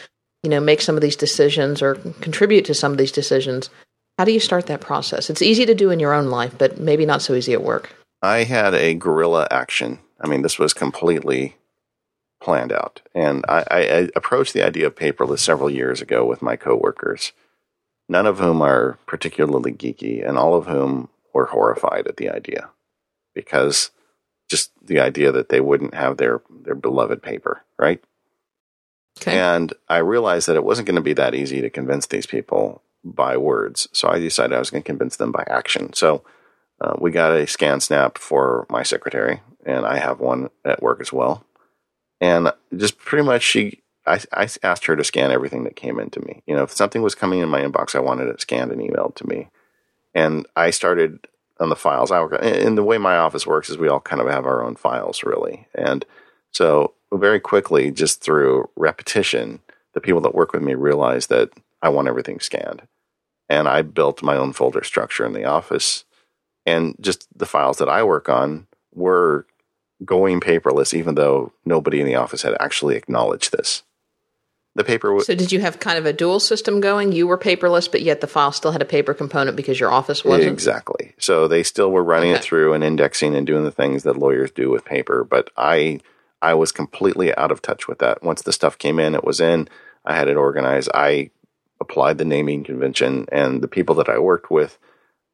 you 0.42 0.50
know 0.50 0.60
make 0.60 0.82
some 0.82 0.96
of 0.96 1.02
these 1.02 1.16
decisions 1.16 1.82
or 1.82 1.96
contribute 2.22 2.66
to 2.66 2.74
some 2.74 2.92
of 2.92 2.98
these 3.00 3.12
decisions 3.12 3.70
how 4.18 4.26
do 4.26 4.32
you 4.32 4.40
start 4.40 4.68
that 4.68 4.82
process? 4.82 5.30
It's 5.30 5.42
easy 5.42 5.66
to 5.66 5.76
do 5.76 5.90
in 5.90 6.00
your 6.00 6.14
own 6.14 6.28
life 6.28 6.58
but 6.58 6.80
maybe 6.80 7.06
not 7.06 7.22
so 7.22 7.34
easy 7.34 7.54
at 7.54 7.64
work. 7.64 7.96
I 8.22 8.44
had 8.44 8.74
a 8.74 8.94
guerrilla 8.94 9.48
action. 9.52 10.00
I 10.20 10.28
mean 10.28 10.42
this 10.42 10.60
was 10.60 10.74
completely 10.74 11.56
planned 12.42 12.72
out. 12.72 13.02
And 13.14 13.46
I, 13.48 13.64
I, 13.72 14.10
approached 14.16 14.54
the 14.54 14.62
idea 14.62 14.86
of 14.86 14.96
paperless 14.96 15.40
several 15.40 15.70
years 15.70 16.02
ago 16.02 16.26
with 16.26 16.42
my 16.42 16.56
coworkers 16.56 17.32
none 18.08 18.26
of 18.26 18.40
whom 18.40 18.62
are 18.62 18.98
particularly 19.06 19.72
geeky 19.72 20.28
and 20.28 20.38
all 20.38 20.56
of 20.56 20.68
whom 20.68 21.10
were 21.34 21.48
horrified 21.48 22.08
at 22.08 22.18
the 22.18 22.30
idea 22.30 22.70
because 23.34 23.92
just 24.50 24.72
the 24.86 25.00
idea 25.00 25.32
that 25.32 25.50
they 25.50 25.60
wouldn't 25.60 25.94
have 25.94 26.18
their 26.18 26.42
their 26.50 26.76
beloved 26.76 27.22
paper 27.22 27.64
right? 27.78 28.04
Okay. 29.20 29.38
And 29.38 29.74
I 29.88 29.98
realized 29.98 30.48
that 30.48 30.58
it 30.58 30.64
wasn't 30.64 30.88
going 30.88 30.98
to 30.98 31.02
be 31.02 31.14
that 31.14 31.36
easy 31.36 31.62
to 31.62 31.70
convince 31.70 32.06
these 32.08 32.26
people 32.26 32.82
by 33.06 33.38
words. 33.38 33.88
So 33.94 34.10
I 34.10 34.20
decided 34.20 34.54
I 34.54 34.60
was 34.60 34.72
going 34.72 34.84
to 34.84 34.88
convince 34.88 35.16
them 35.16 35.32
by 35.32 35.46
action. 35.48 35.94
So 35.94 36.24
uh, 36.82 36.96
we 37.00 37.12
got 37.12 37.32
a 37.32 37.46
ScanSnap 37.46 38.18
for 38.18 38.66
my 38.70 38.84
secretary, 38.84 39.42
and 39.66 39.86
I 39.86 40.00
have 40.00 40.20
one 40.20 40.50
at 40.66 40.82
work 40.82 41.00
as 41.00 41.14
well. 41.14 41.46
And 42.20 42.52
just 42.76 42.98
pretty 42.98 43.26
much, 43.26 43.44
she, 43.44 43.84
I, 44.06 44.20
I 44.34 44.50
asked 44.64 44.86
her 44.86 44.96
to 44.96 45.04
scan 45.04 45.32
everything 45.32 45.64
that 45.66 45.76
came 45.76 46.00
into 46.00 46.20
me. 46.22 46.42
You 46.48 46.56
know, 46.56 46.64
if 46.64 46.72
something 46.72 47.02
was 47.02 47.16
coming 47.16 47.40
in 47.40 47.50
my 47.50 47.62
inbox, 47.62 47.96
I 47.96 48.00
wanted 48.00 48.28
it 48.28 48.42
scanned 48.42 48.72
and 48.72 48.82
emailed 48.82 49.16
to 49.16 49.28
me. 49.28 49.50
And 50.14 50.48
I 50.56 50.72
started 50.72 51.28
on 51.60 51.70
the 51.70 51.76
files. 51.76 52.12
I 52.12 52.22
work, 52.22 52.38
and 52.42 52.78
the 52.78 52.84
way 52.84 52.98
my 52.98 53.18
office 53.18 53.46
works 53.46 53.70
is 53.70 53.78
we 53.78 53.88
all 53.88 54.00
kind 54.00 54.22
of 54.22 54.28
have 54.28 54.46
our 54.46 54.64
own 54.64 54.76
files, 54.76 55.24
really. 55.24 55.68
And 55.76 56.06
so 56.52 56.94
very 57.14 57.40
quickly, 57.40 57.92
just 57.92 58.22
through 58.22 58.70
repetition, 58.76 59.60
the 59.94 60.02
people 60.02 60.22
that 60.22 60.36
work 60.36 60.54
with 60.54 60.64
me 60.64 60.74
realize 60.74 61.28
that 61.28 61.52
I 61.82 61.90
want 61.90 62.08
everything 62.08 62.40
scanned. 62.40 62.82
And 63.50 63.68
I 63.68 63.82
built 63.82 64.24
my 64.24 64.36
own 64.36 64.54
folder 64.54 64.84
structure 64.84 65.26
in 65.26 65.34
the 65.34 65.46
office. 65.46 66.06
And 66.66 66.96
just 67.00 67.28
the 67.38 67.46
files 67.46 67.78
that 67.78 67.90
I 67.90 68.04
work 68.04 68.28
on 68.28 68.68
were 68.94 69.46
going 70.04 70.40
paperless, 70.40 70.94
even 70.94 71.16
though 71.16 71.54
nobody 71.64 72.00
in 72.00 72.08
the 72.08 72.16
office 72.16 72.42
had 72.42 72.56
actually 72.60 72.96
acknowledged 72.96 73.52
this. 73.52 73.84
The 74.74 74.84
paper. 74.84 75.08
W- 75.08 75.24
so, 75.24 75.36
did 75.36 75.54
you 75.54 75.62
have 75.62 75.80
kind 75.80 75.98
of 75.98 76.06
a 76.06 76.12
dual 76.12 76.42
system 76.42 76.82
going? 76.82 77.14
You 77.14 77.28
were 77.28 77.38
paperless, 77.38 77.90
but 77.90 78.02
yet 78.02 78.20
the 78.20 78.28
file 78.28 78.52
still 78.52 78.74
had 78.74 78.82
a 78.82 78.86
paper 78.86 79.14
component 79.14 79.56
because 79.56 79.80
your 79.80 79.90
office 79.90 80.26
wasn't. 80.26 80.52
Exactly. 80.52 81.14
So 81.18 81.48
they 81.48 81.64
still 81.64 81.92
were 81.92 82.04
running 82.04 82.32
okay. 82.32 82.40
it 82.40 82.44
through 82.44 82.74
and 82.74 82.84
indexing 82.84 83.36
and 83.36 83.48
doing 83.48 83.64
the 83.64 83.72
things 83.72 84.04
that 84.04 84.18
lawyers 84.18 84.52
do 84.52 84.70
with 84.70 84.84
paper, 84.84 85.24
but 85.24 85.50
I 85.56 86.02
I 86.42 86.56
was 86.56 86.74
completely 86.74 87.34
out 87.36 87.52
of 87.52 87.62
touch 87.62 87.88
with 87.88 88.00
that. 88.00 88.22
Once 88.22 88.42
the 88.42 88.52
stuff 88.52 88.78
came 88.78 89.00
in, 89.00 89.16
it 89.16 89.24
was 89.24 89.40
in. 89.40 89.70
I 90.04 90.16
had 90.16 90.28
it 90.28 90.36
organized. 90.36 90.90
I 90.94 91.32
applied 91.80 92.18
the 92.18 92.26
naming 92.26 92.64
convention, 92.64 93.26
and 93.32 93.62
the 93.62 93.68
people 93.68 93.96
that 93.96 94.10
I 94.10 94.20
worked 94.20 94.50
with 94.52 94.78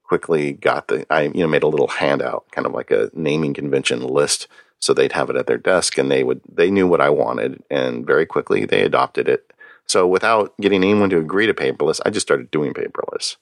quickly 0.04 0.54
got 0.54 0.88
the. 0.88 1.06
I 1.10 1.24
you 1.24 1.42
know 1.42 1.48
made 1.48 1.64
a 1.64 1.68
little 1.68 1.88
handout, 1.88 2.46
kind 2.52 2.66
of 2.66 2.74
like 2.74 2.92
a 2.92 3.10
naming 3.14 3.54
convention 3.54 4.04
list, 4.04 4.48
so 4.80 4.94
they'd 4.94 5.14
have 5.14 5.30
it 5.30 5.36
at 5.36 5.48
their 5.48 5.58
desk, 5.58 5.98
and 5.98 6.12
they 6.12 6.24
would 6.24 6.42
they 6.52 6.72
knew 6.72 6.88
what 6.88 7.02
I 7.02 7.10
wanted, 7.10 7.64
and 7.70 8.06
very 8.06 8.26
quickly 8.26 8.66
they 8.66 8.82
adopted 8.84 9.28
it. 9.30 9.52
So 9.88 10.08
without 10.08 10.54
getting 10.60 10.84
anyone 10.84 11.10
to 11.10 11.18
agree 11.18 11.48
to 11.48 11.54
paperless, 11.54 12.00
I 12.06 12.10
just 12.10 12.26
started 12.26 12.52
doing 12.52 12.74
paperless. 12.74 13.38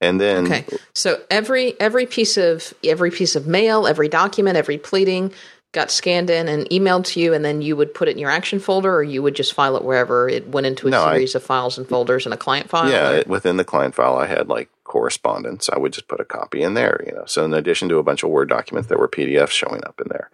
And 0.00 0.20
then 0.20 0.46
Okay. 0.46 0.64
So 0.94 1.22
every 1.30 1.78
every 1.80 2.06
piece 2.06 2.36
of 2.36 2.72
every 2.84 3.10
piece 3.10 3.36
of 3.36 3.46
mail, 3.46 3.86
every 3.86 4.08
document, 4.08 4.56
every 4.56 4.78
pleading, 4.78 5.32
got 5.72 5.90
scanned 5.90 6.30
in 6.30 6.48
and 6.48 6.68
emailed 6.70 7.04
to 7.06 7.20
you, 7.20 7.32
and 7.32 7.44
then 7.44 7.62
you 7.62 7.76
would 7.76 7.94
put 7.94 8.08
it 8.08 8.12
in 8.12 8.18
your 8.18 8.30
action 8.30 8.58
folder, 8.58 8.94
or 8.94 9.02
you 9.02 9.22
would 9.22 9.34
just 9.34 9.54
file 9.54 9.76
it 9.76 9.84
wherever 9.84 10.28
it 10.28 10.48
went 10.48 10.66
into 10.66 10.88
a 10.88 10.90
no, 10.90 11.04
series 11.04 11.34
I, 11.34 11.38
of 11.38 11.44
files 11.44 11.78
and 11.78 11.88
folders 11.88 12.26
in 12.26 12.32
a 12.32 12.36
client 12.36 12.68
file? 12.68 12.90
Yeah, 12.90 13.10
it, 13.12 13.28
within 13.28 13.56
the 13.56 13.64
client 13.64 13.94
file, 13.94 14.16
I 14.16 14.26
had 14.26 14.48
like 14.48 14.68
correspondence. 14.84 15.68
I 15.68 15.78
would 15.78 15.92
just 15.92 16.08
put 16.08 16.20
a 16.20 16.24
copy 16.24 16.62
in 16.62 16.74
there, 16.74 17.02
you 17.06 17.12
know. 17.12 17.24
So 17.26 17.44
in 17.44 17.54
addition 17.54 17.88
to 17.90 17.98
a 17.98 18.02
bunch 18.02 18.22
of 18.22 18.30
Word 18.30 18.48
documents, 18.48 18.88
there 18.88 18.98
were 18.98 19.08
PDFs 19.08 19.50
showing 19.50 19.84
up 19.84 20.00
in 20.00 20.08
there, 20.08 20.30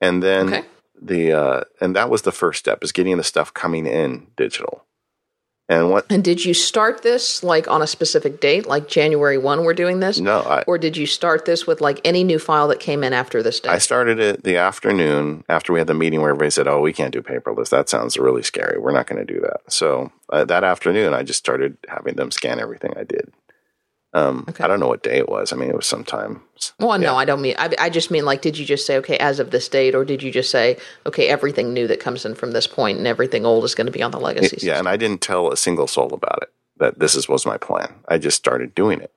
and 0.00 0.22
then 0.22 0.48
okay. 0.48 0.64
the 1.00 1.32
uh, 1.32 1.64
and 1.80 1.96
that 1.96 2.10
was 2.10 2.22
the 2.22 2.32
first 2.32 2.58
step 2.58 2.84
is 2.84 2.92
getting 2.92 3.16
the 3.16 3.24
stuff 3.24 3.54
coming 3.54 3.86
in 3.86 4.26
digital. 4.36 4.84
And 5.68 5.90
what? 5.90 6.06
And 6.10 6.24
did 6.24 6.44
you 6.44 6.54
start 6.54 7.02
this 7.02 7.42
like 7.42 7.68
on 7.68 7.82
a 7.82 7.86
specific 7.86 8.40
date, 8.40 8.66
like 8.66 8.88
January 8.88 9.36
one? 9.36 9.64
We're 9.64 9.74
doing 9.74 10.00
this. 10.00 10.18
No, 10.18 10.40
I, 10.40 10.62
or 10.62 10.78
did 10.78 10.96
you 10.96 11.06
start 11.06 11.44
this 11.44 11.66
with 11.66 11.82
like 11.82 12.00
any 12.04 12.24
new 12.24 12.38
file 12.38 12.68
that 12.68 12.80
came 12.80 13.04
in 13.04 13.12
after 13.12 13.42
this 13.42 13.60
date? 13.60 13.70
I 13.70 13.78
started 13.78 14.18
it 14.18 14.44
the 14.44 14.56
afternoon 14.56 15.44
after 15.48 15.74
we 15.74 15.78
had 15.78 15.86
the 15.86 15.94
meeting 15.94 16.22
where 16.22 16.30
everybody 16.30 16.50
said, 16.50 16.68
"Oh, 16.68 16.80
we 16.80 16.94
can't 16.94 17.12
do 17.12 17.20
paperless. 17.20 17.68
That 17.68 17.90
sounds 17.90 18.16
really 18.16 18.42
scary. 18.42 18.78
We're 18.78 18.92
not 18.92 19.06
going 19.06 19.24
to 19.24 19.30
do 19.30 19.40
that." 19.40 19.60
So 19.70 20.10
uh, 20.30 20.46
that 20.46 20.64
afternoon, 20.64 21.12
I 21.12 21.22
just 21.22 21.38
started 21.38 21.76
having 21.86 22.16
them 22.16 22.30
scan 22.30 22.60
everything 22.60 22.94
I 22.96 23.04
did. 23.04 23.30
Um, 24.14 24.46
okay. 24.48 24.64
I 24.64 24.66
don't 24.66 24.80
know 24.80 24.88
what 24.88 25.02
day 25.02 25.18
it 25.18 25.28
was. 25.28 25.52
I 25.52 25.56
mean, 25.56 25.68
it 25.68 25.76
was 25.76 25.86
sometime. 25.86 26.40
Well, 26.80 26.98
yeah. 26.98 27.08
no, 27.08 27.16
I 27.16 27.26
don't 27.26 27.42
mean. 27.42 27.54
I, 27.58 27.70
I, 27.78 27.90
just 27.90 28.10
mean 28.10 28.24
like, 28.24 28.40
did 28.40 28.56
you 28.56 28.64
just 28.64 28.86
say, 28.86 28.96
okay, 28.98 29.18
as 29.18 29.38
of 29.38 29.50
this 29.50 29.68
date, 29.68 29.94
or 29.94 30.04
did 30.04 30.22
you 30.22 30.32
just 30.32 30.50
say, 30.50 30.78
okay, 31.04 31.28
everything 31.28 31.74
new 31.74 31.86
that 31.88 32.00
comes 32.00 32.24
in 32.24 32.34
from 32.34 32.52
this 32.52 32.66
point 32.66 32.96
and 32.96 33.06
everything 33.06 33.44
old 33.44 33.64
is 33.64 33.74
going 33.74 33.86
to 33.86 33.92
be 33.92 34.02
on 34.02 34.10
the 34.10 34.18
legacy? 34.18 34.56
It, 34.56 34.62
yeah, 34.62 34.78
and 34.78 34.88
I 34.88 34.96
didn't 34.96 35.20
tell 35.20 35.52
a 35.52 35.56
single 35.58 35.86
soul 35.86 36.14
about 36.14 36.38
it 36.42 36.52
that 36.78 36.98
this 36.98 37.14
is, 37.14 37.28
was 37.28 37.44
my 37.44 37.58
plan. 37.58 37.94
I 38.08 38.16
just 38.16 38.38
started 38.38 38.74
doing 38.74 39.00
it, 39.00 39.12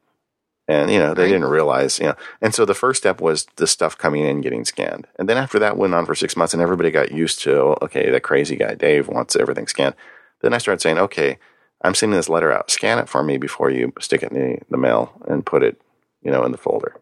and 0.67 0.91
you 0.91 0.99
know, 0.99 1.13
they 1.13 1.23
right. 1.23 1.29
didn't 1.29 1.49
realize, 1.49 1.97
you 1.97 2.07
know. 2.07 2.15
And 2.41 2.53
so 2.53 2.65
the 2.65 2.75
first 2.75 3.01
step 3.01 3.21
was 3.21 3.47
the 3.55 3.67
stuff 3.67 3.97
coming 3.97 4.25
in, 4.25 4.41
getting 4.41 4.65
scanned, 4.65 5.07
and 5.17 5.29
then 5.29 5.37
after 5.37 5.57
that 5.59 5.77
went 5.77 5.93
on 5.93 6.05
for 6.05 6.15
six 6.15 6.35
months, 6.35 6.53
and 6.53 6.61
everybody 6.61 6.91
got 6.91 7.13
used 7.13 7.41
to, 7.43 7.81
okay, 7.81 8.09
that 8.09 8.23
crazy 8.23 8.57
guy 8.57 8.75
Dave 8.75 9.07
wants 9.07 9.37
everything 9.37 9.67
scanned. 9.67 9.95
Then 10.41 10.53
I 10.53 10.57
started 10.57 10.81
saying, 10.81 10.97
okay 10.97 11.37
I'm 11.83 11.95
sending 11.95 12.17
this 12.17 12.29
letter 12.29 12.51
out. 12.51 12.71
Scan 12.71 12.99
it 12.99 13.09
for 13.09 13.23
me 13.23 13.37
before 13.37 13.69
you 13.69 13.93
stick 13.99 14.23
it 14.23 14.31
in 14.31 14.39
the, 14.39 14.59
the 14.69 14.77
mail 14.77 15.13
and 15.27 15.45
put 15.45 15.63
it, 15.63 15.81
you 16.21 16.31
know, 16.31 16.43
in 16.43 16.51
the 16.51 16.57
folder. 16.57 16.95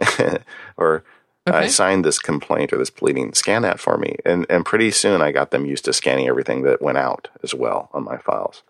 or 0.76 1.04
okay. 1.48 1.58
I 1.58 1.66
signed 1.68 2.04
this 2.04 2.18
complaint 2.18 2.72
or 2.72 2.78
this 2.78 2.90
pleading. 2.90 3.34
Scan 3.34 3.62
that 3.62 3.80
for 3.80 3.96
me. 3.96 4.16
And 4.24 4.46
and 4.48 4.64
pretty 4.64 4.90
soon 4.90 5.22
I 5.22 5.32
got 5.32 5.50
them 5.50 5.66
used 5.66 5.84
to 5.86 5.92
scanning 5.92 6.28
everything 6.28 6.62
that 6.62 6.82
went 6.82 6.98
out 6.98 7.28
as 7.42 7.54
well 7.54 7.90
on 7.92 8.04
my 8.04 8.18
files. 8.18 8.62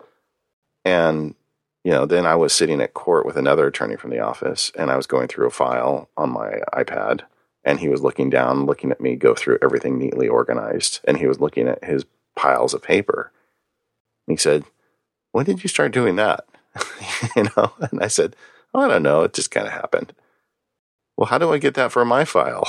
And 0.85 1.35
you 1.83 1.91
know, 1.91 2.05
then 2.05 2.25
I 2.25 2.35
was 2.35 2.53
sitting 2.53 2.81
at 2.81 2.93
court 2.93 3.25
with 3.25 3.37
another 3.37 3.67
attorney 3.67 3.95
from 3.95 4.11
the 4.11 4.19
office 4.19 4.71
and 4.77 4.91
I 4.91 4.97
was 4.97 5.07
going 5.07 5.27
through 5.27 5.47
a 5.47 5.51
file 5.51 6.09
on 6.17 6.29
my 6.31 6.59
iPad 6.73 7.21
and 7.63 7.79
he 7.79 7.89
was 7.89 8.01
looking 8.01 8.29
down, 8.29 8.65
looking 8.65 8.91
at 8.91 9.01
me 9.01 9.15
go 9.15 9.33
through 9.35 9.59
everything 9.61 9.97
neatly 9.97 10.27
organized. 10.27 10.99
And 11.05 11.17
he 11.17 11.27
was 11.27 11.39
looking 11.39 11.67
at 11.67 11.83
his 11.83 12.05
piles 12.35 12.73
of 12.73 12.81
paper. 12.81 13.31
And 14.27 14.37
he 14.37 14.41
said, 14.41 14.63
When 15.31 15.45
did 15.45 15.63
you 15.63 15.67
start 15.67 15.91
doing 15.91 16.15
that? 16.17 16.45
you 17.35 17.43
know, 17.43 17.73
and 17.91 18.01
I 18.01 18.07
said, 18.07 18.35
oh, 18.73 18.81
I 18.81 18.87
don't 18.87 19.03
know. 19.03 19.23
It 19.23 19.33
just 19.33 19.51
kind 19.51 19.67
of 19.67 19.73
happened. 19.73 20.13
Well, 21.17 21.27
how 21.27 21.37
do 21.37 21.51
I 21.51 21.57
get 21.57 21.73
that 21.75 21.91
for 21.91 22.05
my 22.05 22.25
file? 22.25 22.67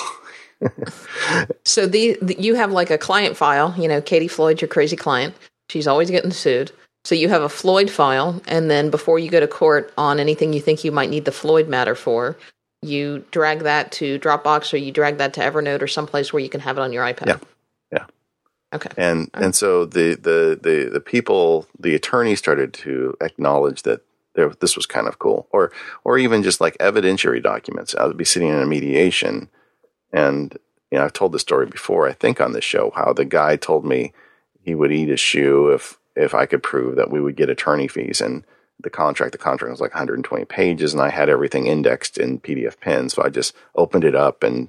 so 1.65 1.87
the, 1.87 2.19
the, 2.21 2.41
you 2.41 2.55
have 2.55 2.73
like 2.73 2.91
a 2.91 2.99
client 2.99 3.37
file, 3.37 3.75
you 3.79 3.89
know, 3.89 4.01
Katie 4.01 4.29
Floyd, 4.29 4.61
your 4.61 4.69
crazy 4.69 4.97
client. 4.97 5.35
She's 5.69 5.87
always 5.87 6.11
getting 6.11 6.33
sued. 6.33 6.73
So 7.05 7.15
you 7.15 7.29
have 7.29 7.43
a 7.43 7.49
Floyd 7.49 7.89
file, 7.89 8.43
and 8.47 8.71
then 8.71 8.91
before 8.91 9.19
you 9.19 9.31
go 9.31 9.41
to 9.41 9.49
court 9.49 9.93
on 9.97 10.21
anything 10.21 10.53
you 10.53 10.61
think 10.61 10.85
you 10.85 10.93
might 10.93 11.09
need 11.09 11.25
the 11.25 11.33
Floyd 11.33 11.67
matter 11.67 11.95
for, 11.95 12.37
you 12.83 13.25
drag 13.31 13.61
that 13.61 13.93
to 13.93 14.19
Dropbox 14.19 14.73
or 14.73 14.77
you 14.77 14.93
drag 14.93 15.19
that 15.19 15.33
to 15.35 15.41
Evernote 15.41 15.81
or 15.81 15.87
someplace 15.87 16.33
where 16.33 16.43
you 16.43 16.49
can 16.49 16.61
have 16.61 16.77
it 16.77 16.83
on 16.83 16.93
your 16.93 17.05
iPad. 17.05 17.27
Yeah. 17.27 17.39
Okay. 18.73 18.91
And 18.97 19.31
and 19.35 19.55
so 19.55 19.85
the, 19.85 20.15
the 20.15 20.59
the 20.61 20.91
the 20.93 21.01
people, 21.01 21.67
the 21.79 21.95
attorney 21.95 22.37
started 22.37 22.73
to 22.75 23.17
acknowledge 23.21 23.83
that 23.83 24.03
there, 24.35 24.51
this 24.61 24.77
was 24.77 24.87
kind 24.87 25.09
of 25.09 25.19
cool, 25.19 25.49
or 25.51 25.73
or 26.05 26.19
even 26.19 26.43
just 26.43 26.61
like 26.61 26.79
evidentiary 26.79 27.43
documents. 27.43 27.95
I 27.95 28.07
would 28.07 28.17
be 28.17 28.25
sitting 28.25 28.49
in 28.49 28.61
a 28.61 28.67
mediation, 28.67 29.49
and 30.13 30.57
you 30.91 30.99
know 30.99 31.05
I've 31.05 31.13
told 31.13 31.33
this 31.33 31.43
story 31.43 31.67
before. 31.67 32.09
I 32.09 32.13
think 32.13 32.41
on 32.41 32.53
this 32.53 32.65
show 32.65 32.93
how 32.95 33.13
the 33.13 33.25
guy 33.25 33.57
told 33.57 33.85
me 33.85 34.13
he 34.63 34.75
would 34.75 34.93
eat 34.93 35.09
his 35.09 35.21
shoe 35.21 35.71
if 35.71 35.99
if 36.15 36.35
I 36.35 36.47
could 36.47 36.63
prove 36.63 36.97
that 36.97 37.11
we 37.11 37.21
would 37.21 37.37
get 37.37 37.51
attorney 37.51 37.89
fees 37.89 38.21
and 38.21 38.45
the 38.83 38.91
contract. 38.91 39.33
The 39.33 39.39
contract 39.39 39.73
was 39.73 39.81
like 39.81 39.95
120 39.95 40.45
pages, 40.45 40.93
and 40.93 41.03
I 41.03 41.11
had 41.11 41.29
everything 41.29 41.67
indexed 41.67 42.19
in 42.19 42.41
PDFpen. 42.41 43.11
So 43.11 43.23
I 43.23 43.29
just 43.29 43.55
opened 43.75 44.05
it 44.05 44.15
up 44.15 44.43
and 44.43 44.69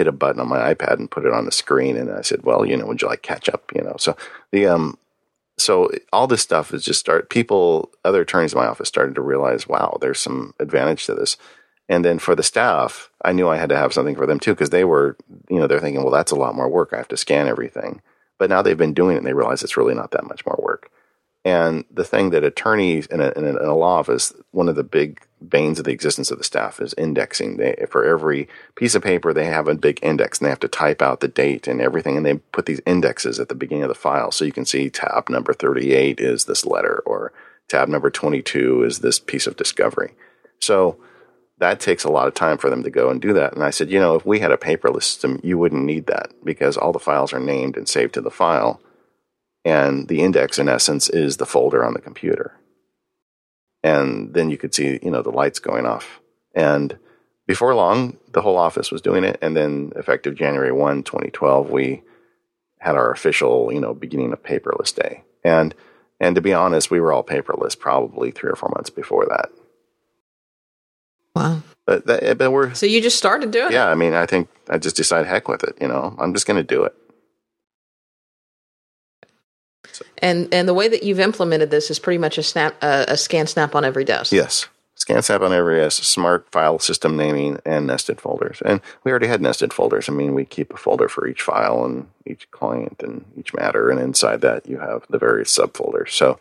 hit 0.00 0.06
a 0.06 0.12
button 0.12 0.40
on 0.40 0.48
my 0.48 0.74
iPad 0.74 0.94
and 0.94 1.10
put 1.10 1.26
it 1.26 1.32
on 1.32 1.44
the 1.44 1.52
screen. 1.52 1.96
And 1.96 2.10
I 2.10 2.22
said, 2.22 2.42
"Well, 2.42 2.64
you 2.64 2.76
know, 2.76 2.86
would 2.86 3.02
you 3.02 3.08
like 3.08 3.22
catch 3.22 3.48
up?" 3.48 3.70
You 3.74 3.82
know, 3.82 3.96
so 3.98 4.16
the 4.50 4.66
um, 4.66 4.96
so 5.60 5.90
all 6.12 6.26
this 6.26 6.42
stuff 6.42 6.72
is 6.72 6.84
just 6.84 7.00
start. 7.00 7.28
People, 7.30 7.90
other 8.04 8.22
attorneys 8.22 8.54
in 8.54 8.58
my 8.58 8.66
office 8.66 8.88
started 8.88 9.14
to 9.14 9.20
realize, 9.20 9.68
wow, 9.68 9.98
there's 10.00 10.18
some 10.18 10.54
advantage 10.58 11.04
to 11.06 11.14
this. 11.14 11.36
And 11.88 12.04
then 12.04 12.18
for 12.18 12.34
the 12.34 12.42
staff, 12.42 13.10
I 13.24 13.32
knew 13.32 13.48
I 13.48 13.56
had 13.56 13.68
to 13.70 13.76
have 13.76 13.92
something 13.92 14.16
for 14.16 14.26
them 14.26 14.40
too 14.40 14.54
because 14.54 14.70
they 14.70 14.84
were, 14.84 15.16
you 15.48 15.58
know, 15.58 15.66
they're 15.66 15.80
thinking, 15.80 16.02
well, 16.02 16.12
that's 16.12 16.32
a 16.32 16.36
lot 16.36 16.54
more 16.54 16.68
work. 16.68 16.90
I 16.92 16.96
have 16.98 17.08
to 17.08 17.16
scan 17.16 17.46
everything. 17.46 18.00
But 18.38 18.48
now 18.48 18.62
they've 18.62 18.78
been 18.78 18.94
doing 18.94 19.16
it 19.16 19.18
and 19.18 19.26
they 19.26 19.34
realize 19.34 19.62
it's 19.62 19.76
really 19.76 19.94
not 19.94 20.12
that 20.12 20.26
much 20.26 20.46
more 20.46 20.58
work. 20.62 20.90
And 21.44 21.84
the 21.90 22.04
thing 22.04 22.30
that 22.30 22.44
attorneys 22.44 23.06
in 23.06 23.20
a, 23.20 23.30
in 23.30 23.46
a, 23.46 23.74
law 23.74 23.98
office, 23.98 24.34
one 24.50 24.68
of 24.68 24.74
the 24.74 24.84
big 24.84 25.22
banes 25.46 25.78
of 25.78 25.86
the 25.86 25.92
existence 25.92 26.30
of 26.30 26.36
the 26.36 26.44
staff 26.44 26.80
is 26.80 26.94
indexing. 26.98 27.56
They, 27.56 27.86
for 27.88 28.04
every 28.04 28.46
piece 28.74 28.94
of 28.94 29.02
paper, 29.02 29.32
they 29.32 29.46
have 29.46 29.66
a 29.66 29.74
big 29.74 30.00
index 30.02 30.38
and 30.38 30.46
they 30.46 30.50
have 30.50 30.60
to 30.60 30.68
type 30.68 31.00
out 31.00 31.20
the 31.20 31.28
date 31.28 31.66
and 31.66 31.80
everything. 31.80 32.18
And 32.18 32.26
they 32.26 32.34
put 32.34 32.66
these 32.66 32.82
indexes 32.84 33.40
at 33.40 33.48
the 33.48 33.54
beginning 33.54 33.84
of 33.84 33.88
the 33.88 33.94
file. 33.94 34.30
So 34.32 34.44
you 34.44 34.52
can 34.52 34.66
see 34.66 34.90
tab 34.90 35.30
number 35.30 35.54
38 35.54 36.20
is 36.20 36.44
this 36.44 36.66
letter 36.66 37.02
or 37.06 37.32
tab 37.68 37.88
number 37.88 38.10
22 38.10 38.82
is 38.82 38.98
this 38.98 39.18
piece 39.18 39.46
of 39.46 39.56
discovery. 39.56 40.12
So 40.58 40.98
that 41.56 41.80
takes 41.80 42.04
a 42.04 42.10
lot 42.10 42.28
of 42.28 42.34
time 42.34 42.58
for 42.58 42.68
them 42.68 42.82
to 42.82 42.90
go 42.90 43.08
and 43.08 43.20
do 43.20 43.32
that. 43.32 43.54
And 43.54 43.64
I 43.64 43.70
said, 43.70 43.90
you 43.90 43.98
know, 43.98 44.14
if 44.14 44.26
we 44.26 44.40
had 44.40 44.52
a 44.52 44.58
paperless 44.58 45.04
system, 45.04 45.40
you 45.42 45.56
wouldn't 45.56 45.84
need 45.84 46.06
that 46.06 46.32
because 46.44 46.76
all 46.76 46.92
the 46.92 46.98
files 46.98 47.32
are 47.32 47.40
named 47.40 47.78
and 47.78 47.88
saved 47.88 48.12
to 48.14 48.20
the 48.20 48.30
file 48.30 48.80
and 49.64 50.08
the 50.08 50.20
index 50.20 50.58
in 50.58 50.68
essence 50.68 51.08
is 51.08 51.36
the 51.36 51.46
folder 51.46 51.84
on 51.84 51.92
the 51.92 52.00
computer. 52.00 52.54
And 53.82 54.34
then 54.34 54.50
you 54.50 54.58
could 54.58 54.74
see 54.74 54.98
you 55.02 55.10
know 55.10 55.22
the 55.22 55.30
lights 55.30 55.58
going 55.58 55.86
off. 55.86 56.20
And 56.54 56.98
before 57.46 57.74
long 57.74 58.16
the 58.32 58.42
whole 58.42 58.56
office 58.56 58.90
was 58.90 59.02
doing 59.02 59.24
it. 59.24 59.38
And 59.42 59.56
then 59.56 59.92
effective 59.96 60.34
january 60.34 60.72
1 60.72 61.02
2012 61.02 61.70
we 61.70 62.02
had 62.78 62.96
our 62.96 63.10
official 63.10 63.72
you 63.72 63.80
know 63.80 63.94
beginning 63.94 64.32
of 64.32 64.42
paperless 64.42 64.94
day. 64.94 65.24
And 65.44 65.74
and 66.18 66.34
to 66.34 66.40
be 66.40 66.52
honest 66.52 66.90
we 66.90 67.00
were 67.00 67.12
all 67.12 67.24
paperless 67.24 67.78
probably 67.78 68.30
three 68.30 68.50
or 68.50 68.56
four 68.56 68.70
months 68.74 68.90
before 68.90 69.26
that. 69.26 69.50
Wow. 71.34 71.62
But, 71.86 72.06
that, 72.06 72.38
but 72.38 72.50
we're 72.50 72.74
so 72.74 72.86
you 72.86 73.00
just 73.00 73.18
started 73.18 73.50
doing 73.50 73.72
yeah 73.72 73.88
it? 73.88 73.92
i 73.92 73.94
mean 73.96 74.14
i 74.14 74.24
think 74.24 74.48
i 74.68 74.78
just 74.78 74.94
decided 74.94 75.26
heck 75.26 75.48
with 75.48 75.64
it 75.64 75.76
you 75.80 75.88
know? 75.88 76.14
I'm 76.20 76.34
just 76.34 76.46
going 76.46 76.56
to 76.56 76.62
do 76.62 76.84
it 76.84 76.94
And 80.18 80.52
and 80.52 80.68
the 80.68 80.74
way 80.74 80.88
that 80.88 81.02
you've 81.02 81.20
implemented 81.20 81.70
this 81.70 81.90
is 81.90 81.98
pretty 81.98 82.18
much 82.18 82.38
a 82.38 82.42
snap 82.42 82.76
uh, 82.82 83.06
a 83.08 83.14
ScanSnap 83.14 83.74
on 83.74 83.84
every 83.84 84.04
desk. 84.04 84.32
Yes. 84.32 84.68
ScanSnap 84.98 85.40
on 85.40 85.52
every 85.52 85.80
desk, 85.80 86.04
smart 86.04 86.46
file 86.52 86.78
system 86.78 87.16
naming, 87.16 87.58
and 87.64 87.86
nested 87.86 88.20
folders. 88.20 88.60
And 88.66 88.82
we 89.02 89.10
already 89.10 89.28
had 89.28 89.40
nested 89.40 89.72
folders. 89.72 90.10
I 90.10 90.12
mean, 90.12 90.34
we 90.34 90.44
keep 90.44 90.74
a 90.74 90.76
folder 90.76 91.08
for 91.08 91.26
each 91.26 91.40
file 91.40 91.84
and 91.86 92.06
each 92.26 92.50
client 92.50 93.02
and 93.02 93.24
each 93.36 93.54
matter, 93.54 93.88
and 93.88 93.98
inside 93.98 94.42
that 94.42 94.66
you 94.66 94.78
have 94.78 95.06
the 95.08 95.18
various 95.18 95.56
subfolders. 95.56 96.10
So 96.10 96.38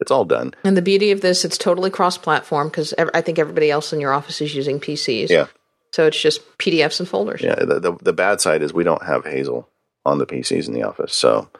it's 0.00 0.10
all 0.10 0.24
done. 0.24 0.54
And 0.64 0.76
the 0.76 0.82
beauty 0.82 1.10
of 1.10 1.20
this, 1.20 1.44
it's 1.44 1.58
totally 1.58 1.90
cross-platform 1.90 2.68
because 2.68 2.94
I 2.96 3.20
think 3.20 3.38
everybody 3.38 3.70
else 3.70 3.92
in 3.92 4.00
your 4.00 4.12
office 4.12 4.40
is 4.40 4.54
using 4.54 4.80
PCs. 4.80 5.28
Yeah. 5.28 5.48
So 5.92 6.06
it's 6.06 6.20
just 6.20 6.58
PDFs 6.58 7.00
and 7.00 7.08
folders. 7.08 7.42
Yeah. 7.42 7.56
The, 7.56 7.80
the, 7.80 7.92
the 8.00 8.12
bad 8.12 8.40
side 8.40 8.62
is 8.62 8.72
we 8.72 8.84
don't 8.84 9.04
have 9.04 9.24
Hazel 9.24 9.68
on 10.06 10.18
the 10.18 10.26
PCs 10.26 10.66
in 10.66 10.74
the 10.74 10.84
office, 10.84 11.14
so 11.14 11.50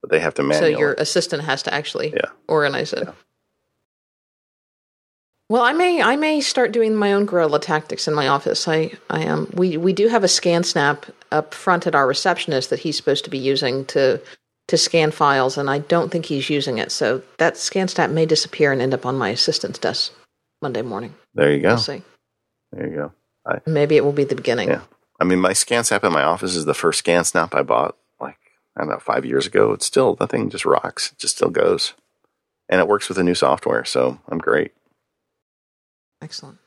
but 0.00 0.10
they 0.10 0.20
have 0.20 0.34
to 0.34 0.42
manually. 0.42 0.74
So 0.74 0.78
your 0.78 0.92
assistant 0.94 1.44
has 1.44 1.62
to 1.64 1.74
actually 1.74 2.12
yeah. 2.12 2.30
organize 2.48 2.92
it. 2.92 3.04
Yeah. 3.04 3.12
Well, 5.48 5.62
I 5.62 5.72
may 5.72 6.00
I 6.00 6.14
may 6.14 6.40
start 6.40 6.70
doing 6.70 6.94
my 6.94 7.12
own 7.12 7.26
guerrilla 7.26 7.58
tactics 7.58 8.06
in 8.06 8.14
my 8.14 8.28
office. 8.28 8.68
I 8.68 8.92
I 9.10 9.22
am 9.22 9.40
um, 9.40 9.50
we 9.54 9.76
we 9.76 9.92
do 9.92 10.06
have 10.06 10.22
a 10.22 10.28
ScanSnap 10.28 11.10
up 11.32 11.54
front 11.54 11.88
at 11.88 11.94
our 11.96 12.06
receptionist 12.06 12.70
that 12.70 12.78
he's 12.78 12.96
supposed 12.96 13.24
to 13.24 13.30
be 13.30 13.38
using 13.38 13.84
to 13.86 14.20
to 14.68 14.76
scan 14.76 15.10
files, 15.10 15.58
and 15.58 15.68
I 15.68 15.78
don't 15.78 16.12
think 16.12 16.26
he's 16.26 16.48
using 16.48 16.78
it. 16.78 16.92
So 16.92 17.22
that 17.38 17.54
ScanSnap 17.54 18.12
may 18.12 18.26
disappear 18.26 18.70
and 18.70 18.80
end 18.80 18.94
up 18.94 19.04
on 19.04 19.18
my 19.18 19.30
assistant's 19.30 19.80
desk 19.80 20.12
Monday 20.62 20.82
morning. 20.82 21.14
There 21.34 21.52
you 21.52 21.60
go. 21.60 21.70
We'll 21.70 21.78
see. 21.78 22.02
There 22.70 22.88
you 22.88 22.94
go. 22.94 23.12
I, 23.44 23.58
Maybe 23.66 23.96
it 23.96 24.04
will 24.04 24.12
be 24.12 24.22
the 24.22 24.36
beginning. 24.36 24.68
Yeah. 24.68 24.82
I 25.18 25.24
mean, 25.24 25.40
my 25.40 25.50
ScanSnap 25.50 26.04
in 26.04 26.12
my 26.12 26.22
office 26.22 26.54
is 26.54 26.64
the 26.64 26.74
first 26.74 27.04
ScanSnap 27.04 27.56
I 27.56 27.62
bought 27.62 27.96
I 28.80 28.84
don't 28.84 28.92
know, 28.92 28.98
five 28.98 29.26
years 29.26 29.46
ago. 29.46 29.72
It's 29.72 29.84
still, 29.84 30.14
the 30.14 30.26
thing 30.26 30.48
just 30.48 30.64
rocks. 30.64 31.12
It 31.12 31.18
just 31.18 31.36
still 31.36 31.50
goes. 31.50 31.92
And 32.70 32.80
it 32.80 32.88
works 32.88 33.08
with 33.08 33.18
the 33.18 33.24
new 33.24 33.34
software. 33.34 33.84
So 33.84 34.18
I'm 34.28 34.38
great. 34.38 34.72
Excellent. 36.22 36.58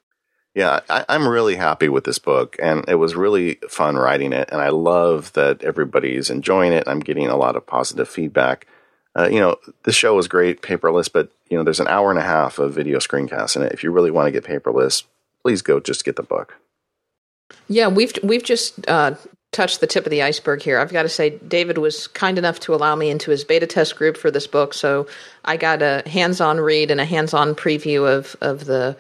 Yeah, 0.54 0.82
I, 0.88 1.06
am 1.10 1.28
really 1.28 1.56
happy 1.56 1.90
with 1.90 2.04
this 2.04 2.20
book, 2.20 2.56
and 2.62 2.86
it 2.88 2.96
was 2.96 3.16
really 3.16 3.56
fun 3.68 3.96
writing 3.96 4.34
it. 4.34 4.50
And 4.52 4.62
I 4.62 4.70
love 4.70 5.34
that 5.34 5.64
everybody's 5.64 6.30
enjoying 6.30 6.74
it. 6.74 6.84
I'm 6.86 7.00
getting 7.00 7.28
a 7.28 7.36
lot 7.36 7.56
of 7.56 7.66
positive 7.66 8.08
feedback. 8.08 8.68
Uh, 9.18 9.30
you 9.32 9.40
know, 9.40 9.56
this 9.84 9.96
show 9.96 10.16
is 10.20 10.28
great, 10.28 10.62
paperless, 10.62 11.12
but 11.12 11.32
you 11.50 11.58
know, 11.58 11.64
there's 11.64 11.80
an 11.80 11.88
hour 11.88 12.12
and 12.12 12.20
a 12.20 12.24
half 12.24 12.60
of 12.60 12.76
video 12.76 13.00
screencasts 13.00 13.56
in 13.56 13.64
it. 13.64 13.72
If 13.72 13.84
you 13.84 13.90
really 13.90 14.12
want 14.12 14.28
to 14.28 14.32
get 14.32 14.44
paperless, 14.44 15.04
please 15.42 15.64
go 15.64 15.80
just 15.80 16.06
get 16.06 16.18
the 16.18 16.24
book. 16.24 16.60
Yeah, 17.68 17.88
we've 17.88 18.14
we've 18.22 18.44
just 18.44 18.88
uh, 18.88 19.16
touched 19.54 19.80
the 19.80 19.88
tip 19.88 20.06
of 20.06 20.10
the 20.10 20.22
iceberg 20.22 20.62
here. 20.62 20.80
I've 20.80 20.92
got 20.92 21.04
to 21.04 21.10
say, 21.10 21.32
David 21.48 21.78
was 21.78 22.08
kind 22.08 22.38
enough 22.38 22.60
to 22.62 22.74
allow 22.74 22.96
me 22.96 23.10
into 23.10 23.32
his 23.32 23.44
beta 23.44 23.68
test 23.68 23.96
group 23.96 24.18
for 24.18 24.32
this 24.32 24.48
book, 24.48 24.74
so 24.74 25.08
I 25.46 25.58
got 25.58 25.82
a 25.82 26.04
hands-on 26.08 26.60
read 26.60 26.92
and 26.92 27.00
a 27.00 27.06
hands-on 27.06 27.56
preview 27.56 28.08
of 28.08 28.36
of 28.42 28.66
the 28.66 28.98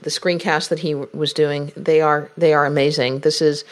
the 0.00 0.10
screencast 0.10 0.68
that 0.68 0.78
he 0.78 0.94
was 0.94 1.32
doing. 1.32 1.72
They 1.76 2.00
are 2.00 2.30
they 2.36 2.54
are 2.54 2.66
amazing. 2.66 3.20
This 3.20 3.42
is 3.42 3.64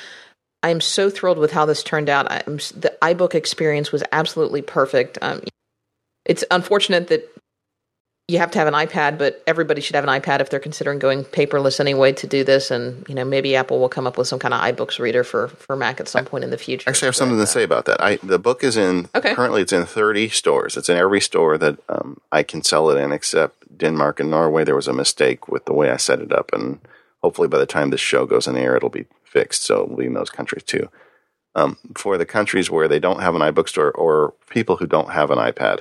I'm 0.63 0.81
so 0.81 1.09
thrilled 1.09 1.39
with 1.39 1.53
how 1.53 1.65
this 1.67 1.83
turned 1.83 2.09
out. 2.09 2.31
I'm, 2.31 2.57
the 2.57 2.97
iBook 3.01 3.35
experience 3.35 3.93
was 3.93 4.03
absolutely 4.11 4.63
perfect. 4.63 5.19
Um, 5.23 5.43
it's 6.25 6.45
unfortunate 6.51 7.09
that 7.09 7.31
you 8.29 8.39
have 8.39 8.51
to 8.51 8.59
have 8.59 8.69
an 8.69 8.75
iPad, 8.75 9.17
but 9.17 9.43
everybody 9.47 9.81
should 9.81 9.97
have 9.97 10.05
an 10.05 10.11
iPad 10.11 10.41
if 10.41 10.51
they're 10.51 10.61
considering 10.61 10.99
going 10.99 11.25
paperless 11.25 11.81
anyway 11.81 12.13
to 12.13 12.27
do 12.27 12.45
this. 12.45 12.71
And 12.71 13.09
you 13.09 13.15
know, 13.15 13.25
maybe 13.25 13.57
Apple 13.57 13.81
will 13.81 13.89
come 13.89 14.07
up 14.07 14.19
with 14.19 14.29
some 14.29 14.39
kind 14.39 14.53
of 14.53 14.61
iBooks 14.61 14.99
reader 14.99 15.25
for 15.25 15.49
for 15.49 15.77
Mac 15.77 15.99
at 15.99 16.09
some 16.09 16.27
point 16.27 16.45
in 16.45 16.51
the 16.51 16.59
future. 16.59 16.91
Actually, 16.91 17.07
I 17.07 17.09
have 17.09 17.17
something 17.17 17.39
to 17.39 17.47
say 17.47 17.63
about 17.63 17.87
that. 17.87 18.03
I 18.03 18.17
the 18.17 18.39
book 18.39 18.63
is 18.63 18.77
in 18.77 19.09
okay. 19.15 19.35
currently 19.35 19.63
it's 19.63 19.73
in 19.73 19.87
thirty 19.87 20.29
stores. 20.29 20.77
It's 20.77 20.91
in 20.91 20.99
every 20.99 21.23
store 21.23 21.57
that 21.57 21.79
um, 21.89 22.21
I 22.31 22.43
can 22.43 22.63
sell 22.63 22.91
it 22.91 23.01
in, 23.01 23.13
except 23.13 23.79
Denmark 23.79 24.21
and 24.21 24.31
Norway. 24.31 24.63
There 24.63 24.77
was 24.77 24.89
a 24.89 24.93
mistake 24.93 25.49
with 25.49 25.65
the 25.65 25.73
way 25.73 25.91
I 25.91 25.97
set 25.97 26.21
it 26.21 26.31
up, 26.33 26.51
and 26.53 26.81
hopefully 27.23 27.49
by 27.49 27.59
the 27.59 27.67
time 27.67 27.89
this 27.89 28.01
show 28.01 28.27
goes 28.27 28.47
on 28.47 28.59
air, 28.59 28.77
it'll 28.77 28.91
be 28.91 29.07
fixed. 29.25 29.63
So 29.63 29.85
it'll 29.85 29.97
be 29.97 30.07
in 30.07 30.13
those 30.13 30.31
countries 30.31 30.65
too. 30.65 30.91
Um, 31.55 31.79
for 31.97 32.19
the 32.19 32.27
countries 32.27 32.71
where 32.71 32.89
they 32.89 33.01
don't 33.01 33.23
have 33.23 33.35
an 33.35 33.41
iBook 33.41 33.71
store 33.71 33.91
or 33.93 34.35
people 34.51 34.77
who 34.77 34.87
don't 34.87 35.13
have 35.13 35.31
an 35.31 35.39
iPad 35.39 35.81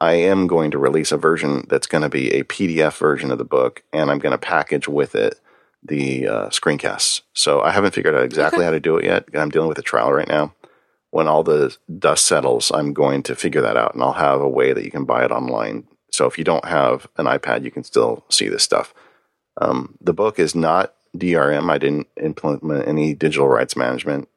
I 0.00 0.14
am 0.14 0.46
going 0.46 0.70
to 0.72 0.78
release 0.78 1.12
a 1.12 1.16
version 1.16 1.66
that's 1.68 1.86
going 1.86 2.02
to 2.02 2.08
be 2.08 2.30
a 2.32 2.44
PDF 2.44 2.98
version 2.98 3.30
of 3.30 3.38
the 3.38 3.44
book, 3.44 3.82
and 3.92 4.10
I'm 4.10 4.18
going 4.18 4.32
to 4.32 4.38
package 4.38 4.88
with 4.88 5.14
it 5.14 5.40
the 5.82 6.26
uh, 6.26 6.48
screencasts. 6.48 7.22
So 7.32 7.60
I 7.62 7.70
haven't 7.70 7.94
figured 7.94 8.14
out 8.14 8.24
exactly 8.24 8.64
how 8.64 8.70
to 8.72 8.80
do 8.80 8.96
it 8.96 9.04
yet. 9.04 9.24
I'm 9.34 9.50
dealing 9.50 9.68
with 9.68 9.78
a 9.78 9.82
trial 9.82 10.12
right 10.12 10.28
now. 10.28 10.54
When 11.10 11.28
all 11.28 11.42
the 11.42 11.76
dust 11.98 12.26
settles, 12.26 12.70
I'm 12.74 12.92
going 12.92 13.22
to 13.24 13.36
figure 13.36 13.62
that 13.62 13.76
out, 13.76 13.94
and 13.94 14.02
I'll 14.02 14.12
have 14.12 14.40
a 14.40 14.48
way 14.48 14.72
that 14.72 14.84
you 14.84 14.90
can 14.90 15.04
buy 15.04 15.24
it 15.24 15.30
online 15.30 15.86
So 16.10 16.26
if 16.26 16.38
you 16.38 16.44
don't 16.44 16.64
have 16.64 17.06
an 17.16 17.26
iPad, 17.26 17.64
you 17.64 17.70
can 17.70 17.84
still 17.84 18.24
see 18.28 18.48
this 18.48 18.62
stuff. 18.62 18.92
Um, 19.60 19.96
the 20.00 20.12
book 20.12 20.38
is 20.38 20.54
not 20.54 20.94
DRM. 21.16 21.70
I 21.70 21.78
didn't 21.78 22.08
implement 22.22 22.86
any 22.86 23.14
digital 23.14 23.48
rights 23.48 23.76
management. 23.76 24.28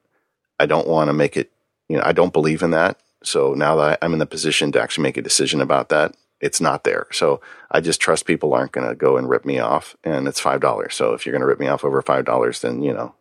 I 0.58 0.66
don't 0.66 0.88
want 0.88 1.08
to 1.08 1.12
make 1.12 1.36
it, 1.36 1.50
you 1.88 1.96
know, 1.96 2.02
I 2.04 2.12
don't 2.12 2.32
believe 2.32 2.62
in 2.62 2.70
that. 2.70 2.98
So 3.22 3.54
now 3.54 3.76
that 3.76 3.98
I'm 4.02 4.12
in 4.12 4.18
the 4.18 4.26
position 4.26 4.72
to 4.72 4.80
actually 4.80 5.02
make 5.02 5.16
a 5.16 5.22
decision 5.22 5.60
about 5.60 5.88
that, 5.90 6.14
it's 6.40 6.60
not 6.60 6.84
there. 6.84 7.06
So 7.12 7.40
I 7.70 7.80
just 7.80 8.00
trust 8.00 8.24
people 8.24 8.54
aren't 8.54 8.72
going 8.72 8.88
to 8.88 8.94
go 8.94 9.16
and 9.16 9.28
rip 9.28 9.44
me 9.44 9.58
off. 9.58 9.96
And 10.04 10.26
it's 10.26 10.40
$5. 10.40 10.92
So 10.92 11.12
if 11.12 11.26
you're 11.26 11.32
going 11.32 11.42
to 11.42 11.46
rip 11.46 11.60
me 11.60 11.68
off 11.68 11.84
over 11.84 12.02
$5, 12.02 12.60
then, 12.60 12.82
you 12.82 12.94
know. 12.94 13.14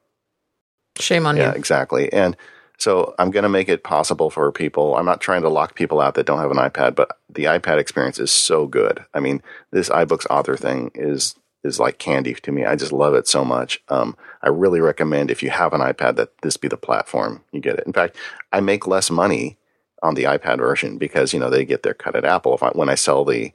Shame 0.98 1.26
on 1.26 1.36
yeah, 1.36 1.44
you. 1.44 1.50
Yeah, 1.50 1.56
exactly. 1.56 2.12
And 2.14 2.38
so 2.78 3.14
I'm 3.20 3.30
going 3.30 3.44
to 3.44 3.50
make 3.50 3.68
it 3.68 3.84
possible 3.84 4.30
for 4.30 4.50
people. 4.54 4.96
I'm 4.96 5.06
not 5.06 5.20
trying 5.20 5.42
to 5.42 5.50
lock 5.50 5.76
people 5.76 6.00
out 6.00 6.14
that 6.16 6.26
don't 6.26 6.40
have 6.40 6.52
an 6.52 6.58
iPad, 6.58 6.96
but 6.96 7.18
the 7.30 7.44
iPad 7.46 7.78
experience 7.78 8.20
is 8.20 8.32
so 8.32 8.68
good. 8.68 9.06
I 9.14 9.20
mean, 9.20 9.42
this 9.72 9.90
iBooks 9.90 10.26
author 10.30 10.56
thing 10.56 10.92
is 10.96 11.36
is 11.66 11.78
like 11.78 11.98
candy 11.98 12.34
to 12.34 12.54
me. 12.54 12.64
I 12.64 12.78
just 12.78 12.94
love 12.94 13.14
it 13.16 13.28
so 13.28 13.44
much. 13.44 13.84
Um, 13.90 14.16
I 14.42 14.48
really 14.48 14.80
recommend 14.80 15.30
if 15.30 15.44
you 15.44 15.50
have 15.50 15.74
an 15.74 15.82
iPad 15.82 16.16
that 16.16 16.30
this 16.42 16.56
be 16.56 16.70
the 16.70 16.78
platform 16.78 17.44
you 17.52 17.60
get 17.60 17.78
it. 17.78 17.84
In 17.86 17.92
fact, 17.92 18.16
I 18.54 18.62
make 18.62 18.88
less 18.88 19.12
money 19.12 19.58
on 20.02 20.16
the 20.16 20.24
iPad 20.24 20.58
version 20.58 20.98
because 20.98 21.34
you 21.34 21.40
know 21.40 21.50
they 21.50 21.66
get 21.66 21.84
their 21.84 21.94
cut 21.94 22.16
at 22.16 22.26
Apple. 22.26 22.56
If 22.56 22.64
I, 22.64 22.70
when 22.70 22.90
I 22.90 22.96
sell 22.96 23.26
the 23.26 23.52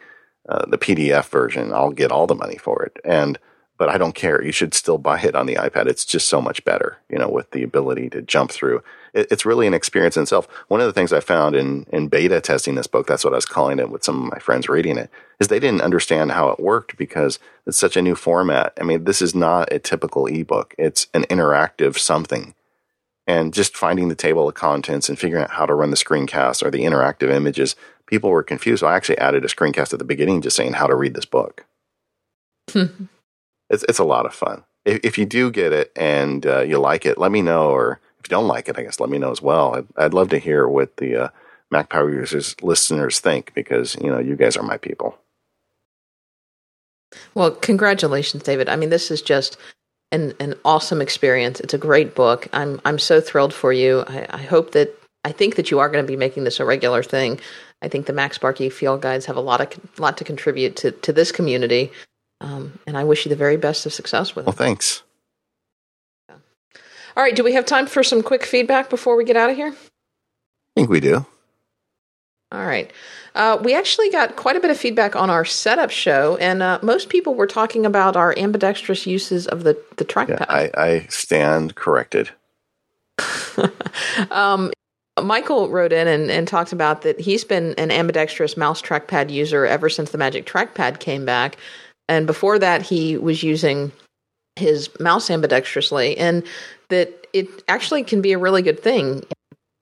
uh, 0.49 0.67
the 0.67 0.79
PDF 0.79 1.29
version, 1.29 1.73
I'll 1.73 1.91
get 1.91 2.13
all 2.13 2.27
the 2.27 2.35
money 2.35 2.57
for 2.57 2.83
it. 2.83 2.99
And 3.05 3.39
but 3.77 3.89
I 3.89 3.99
don't 3.99 4.15
care. 4.15 4.43
You 4.43 4.53
should 4.53 4.73
still 4.73 4.99
buy 4.99 5.21
it 5.21 5.35
on 5.35 5.47
the 5.47 5.57
iPad. 5.57 5.87
It's 5.87 6.05
just 6.05 6.29
so 6.29 6.41
much 6.41 6.65
better, 6.65 6.99
you 7.09 7.19
know, 7.19 7.29
with 7.29 7.51
the 7.51 7.65
ability 7.65 8.09
to 8.11 8.23
jump 8.23 8.53
through. 8.53 8.83
It, 9.13 9.27
it's 9.33 9.45
really 9.45 9.67
an 9.67 9.75
experience 9.75 10.17
in 10.17 10.23
itself. 10.23 10.47
One 10.69 10.81
of 10.81 10.87
the 10.87 10.93
things 10.93 11.13
I 11.13 11.21
found 11.21 11.57
in 11.57 11.87
in 11.91 12.09
beta 12.09 12.41
testing 12.41 12.75
this 12.75 12.87
book, 12.87 13.07
that's 13.07 13.25
what 13.25 13.33
I 13.33 13.37
was 13.37 13.47
calling 13.47 13.79
it 13.79 13.91
with 13.91 14.05
some 14.05 14.25
of 14.25 14.33
my 14.33 14.39
friends 14.39 14.69
reading 14.69 14.97
it, 14.97 15.11
is 15.41 15.49
they 15.49 15.61
didn't 15.61 15.83
understand 15.83 16.33
how 16.33 16.51
it 16.51 16.61
worked 16.61 16.97
because 16.97 17.39
it's 17.67 17.79
such 17.79 17.97
a 17.97 18.03
new 18.03 18.15
format. 18.15 18.73
I 18.81 18.85
mean, 18.85 19.05
this 19.05 19.21
is 19.21 19.35
not 19.35 19.73
a 19.73 19.79
typical 19.79 20.27
ebook. 20.27 20.75
It's 20.79 21.09
an 21.15 21.25
interactive 21.25 21.99
something 21.99 22.55
and 23.27 23.55
just 23.55 23.77
finding 23.77 24.09
the 24.09 24.15
table 24.15 24.49
of 24.49 24.55
contents 24.55 25.09
and 25.09 25.19
figuring 25.19 25.45
out 25.45 25.51
how 25.51 25.67
to 25.67 25.75
run 25.75 25.91
the 25.91 25.97
screencast 25.97 26.63
or 26.63 26.71
the 26.71 26.85
interactive 26.85 27.31
images, 27.31 27.75
people 28.07 28.31
were 28.31 28.43
confused. 28.43 28.81
So 28.81 28.87
I 28.87 28.97
actually 28.97 29.19
added 29.19 29.45
a 29.45 29.49
screencast 29.49 29.93
at 29.93 29.99
the 29.99 30.05
beginning 30.05 30.43
just 30.43 30.57
saying 30.57 30.75
how 30.75 30.87
to 30.87 30.95
read 30.95 31.15
this 31.15 31.25
book. 31.25 31.65
it's, 32.75 33.85
it's 33.89 33.99
a 33.99 34.05
lot 34.05 34.27
of 34.27 34.35
fun. 34.35 34.65
If, 34.85 35.01
if 35.03 35.19
you 35.19 35.25
do 35.25 35.51
get 35.51 35.73
it 35.73 35.93
and 35.97 36.45
uh, 36.47 36.61
you 36.61 36.79
like 36.79 37.07
it, 37.07 37.19
let 37.19 37.33
me 37.33 37.41
know. 37.41 37.71
Or 37.71 38.01
if 38.21 38.27
you 38.27 38.31
don't 38.31 38.49
like 38.49 38.69
it, 38.69 38.79
I 38.79 38.83
guess 38.83 39.01
let 39.01 39.11
me 39.11 39.19
know 39.19 39.31
as 39.31 39.41
well. 39.41 39.75
I'd, 39.75 39.87
I'd 39.97 40.15
love 40.15 40.29
to 40.31 40.39
hear 40.39 40.69
what 40.69 40.99
the 40.99 41.25
uh, 41.25 41.29
Mac 41.71 41.89
Power 41.89 42.11
Users 42.11 42.57
listeners 42.63 43.21
think 43.21 43.55
because, 43.55 43.97
you 43.97 44.11
know, 44.11 44.19
you 44.19 44.37
guys 44.37 44.57
are 44.57 44.63
my 44.63 44.77
people. 44.77 45.19
Well, 47.35 47.53
congratulations, 47.53 48.43
David. 48.43 48.69
I 48.69 48.77
mean, 48.77 48.91
this 48.91 49.11
is 49.11 49.23
just 49.23 49.57
an, 50.15 50.33
an 50.39 50.55
awesome 50.65 51.03
experience. 51.03 51.61
It's 51.61 51.75
a 51.75 51.79
great 51.79 52.15
book. 52.15 52.49
I'm 52.53 52.81
I'm 52.85 52.99
so 52.99 53.21
thrilled 53.21 53.53
for 53.53 53.73
you. 53.73 54.05
I, 54.07 54.27
I 54.31 54.43
hope 54.43 54.73
that 54.73 54.97
I 55.25 55.33
think 55.33 55.57
that 55.57 55.71
you 55.71 55.81
are 55.81 55.89
going 55.89 56.05
to 56.05 56.11
be 56.11 56.17
making 56.17 56.45
this 56.45 56.61
a 56.61 56.65
regular 56.65 57.03
thing. 57.03 57.41
I 57.83 57.89
think 57.89 58.07
the 58.07 58.13
MacSparky 58.13 58.73
Field 58.73 59.03
Guides 59.03 59.27
have 59.27 59.37
a 59.37 59.41
lot 59.41 59.61
of 59.61 59.99
lot 59.99 60.17
to 60.19 60.25
contribute 60.25 60.77
to 60.77 60.93
to 60.93 61.13
this 61.13 61.33
community, 61.33 61.91
um, 62.41 62.79
and 62.87 62.97
I 62.97 63.05
wish 63.05 63.27
you 63.27 63.29
the 63.29 63.37
very 63.37 63.57
best 63.57 63.85
of 63.87 63.93
success 63.93 64.35
with 64.37 64.45
it. 64.45 64.47
Well, 64.47 64.57
thanks. 64.57 65.03
Yeah. 66.29 66.37
All 67.17 67.23
right, 67.23 67.35
do 67.35 67.45
we 67.45 67.53
have 67.55 67.67
time 67.67 67.87
for 67.87 68.03
some 68.03 68.23
quick 68.23 68.45
feedback 68.45 68.89
before 68.89 69.17
we 69.17 69.25
get 69.25 69.37
out 69.37 69.51
of 69.51 69.57
here? 69.57 69.75
I 69.75 70.81
think 70.81 70.89
we 70.89 71.01
do. 71.01 71.27
All 72.55 72.67
right. 72.67 72.93
Uh, 73.35 73.59
we 73.61 73.75
actually 73.75 74.11
got 74.11 74.37
quite 74.37 74.55
a 74.55 74.61
bit 74.61 74.71
of 74.71 74.79
feedback 74.79 75.17
on 75.17 75.29
our 75.29 75.45
setup 75.45 75.91
show, 75.91 76.37
and 76.37 76.63
uh, 76.63 76.79
most 76.83 77.09
people 77.09 77.35
were 77.35 77.49
talking 77.49 77.85
about 77.85 78.15
our 78.15 78.33
ambidextrous 78.39 79.07
uses 79.07 79.49
of 79.49 79.65
the, 79.65 79.77
the 79.97 80.05
trackpad. 80.05 80.41
Yeah, 80.41 80.47
I, 80.49 80.71
I 80.77 81.07
stand 81.11 81.75
corrected. 81.75 82.31
um, 84.31 84.71
Michael 85.21 85.69
wrote 85.69 85.93
in 85.93 86.07
and, 86.07 86.31
and 86.31 86.47
talked 86.47 86.73
about 86.73 87.03
that 87.03 87.19
he's 87.19 87.43
been 87.43 87.75
an 87.77 87.91
ambidextrous 87.91 88.57
mouse 88.57 88.81
trackpad 88.81 89.31
user 89.31 89.67
ever 89.67 89.89
since 89.89 90.13
the 90.13 90.19
Magic 90.19 90.47
Trackpad 90.47 91.01
came 91.01 91.25
back. 91.25 91.57
And 92.09 92.27
before 92.27 92.61
that, 92.61 92.83
he 92.83 93.17
was 93.17 93.43
using 93.43 93.91
his 94.55 94.89
mouse 95.01 95.29
ambidextrously, 95.29 96.15
and 96.19 96.45
that 96.89 97.27
it 97.33 97.49
actually 97.67 98.05
can 98.05 98.21
be 98.21 98.33
a 98.33 98.39
really 98.39 98.63
good 98.63 98.79
thing 98.79 99.25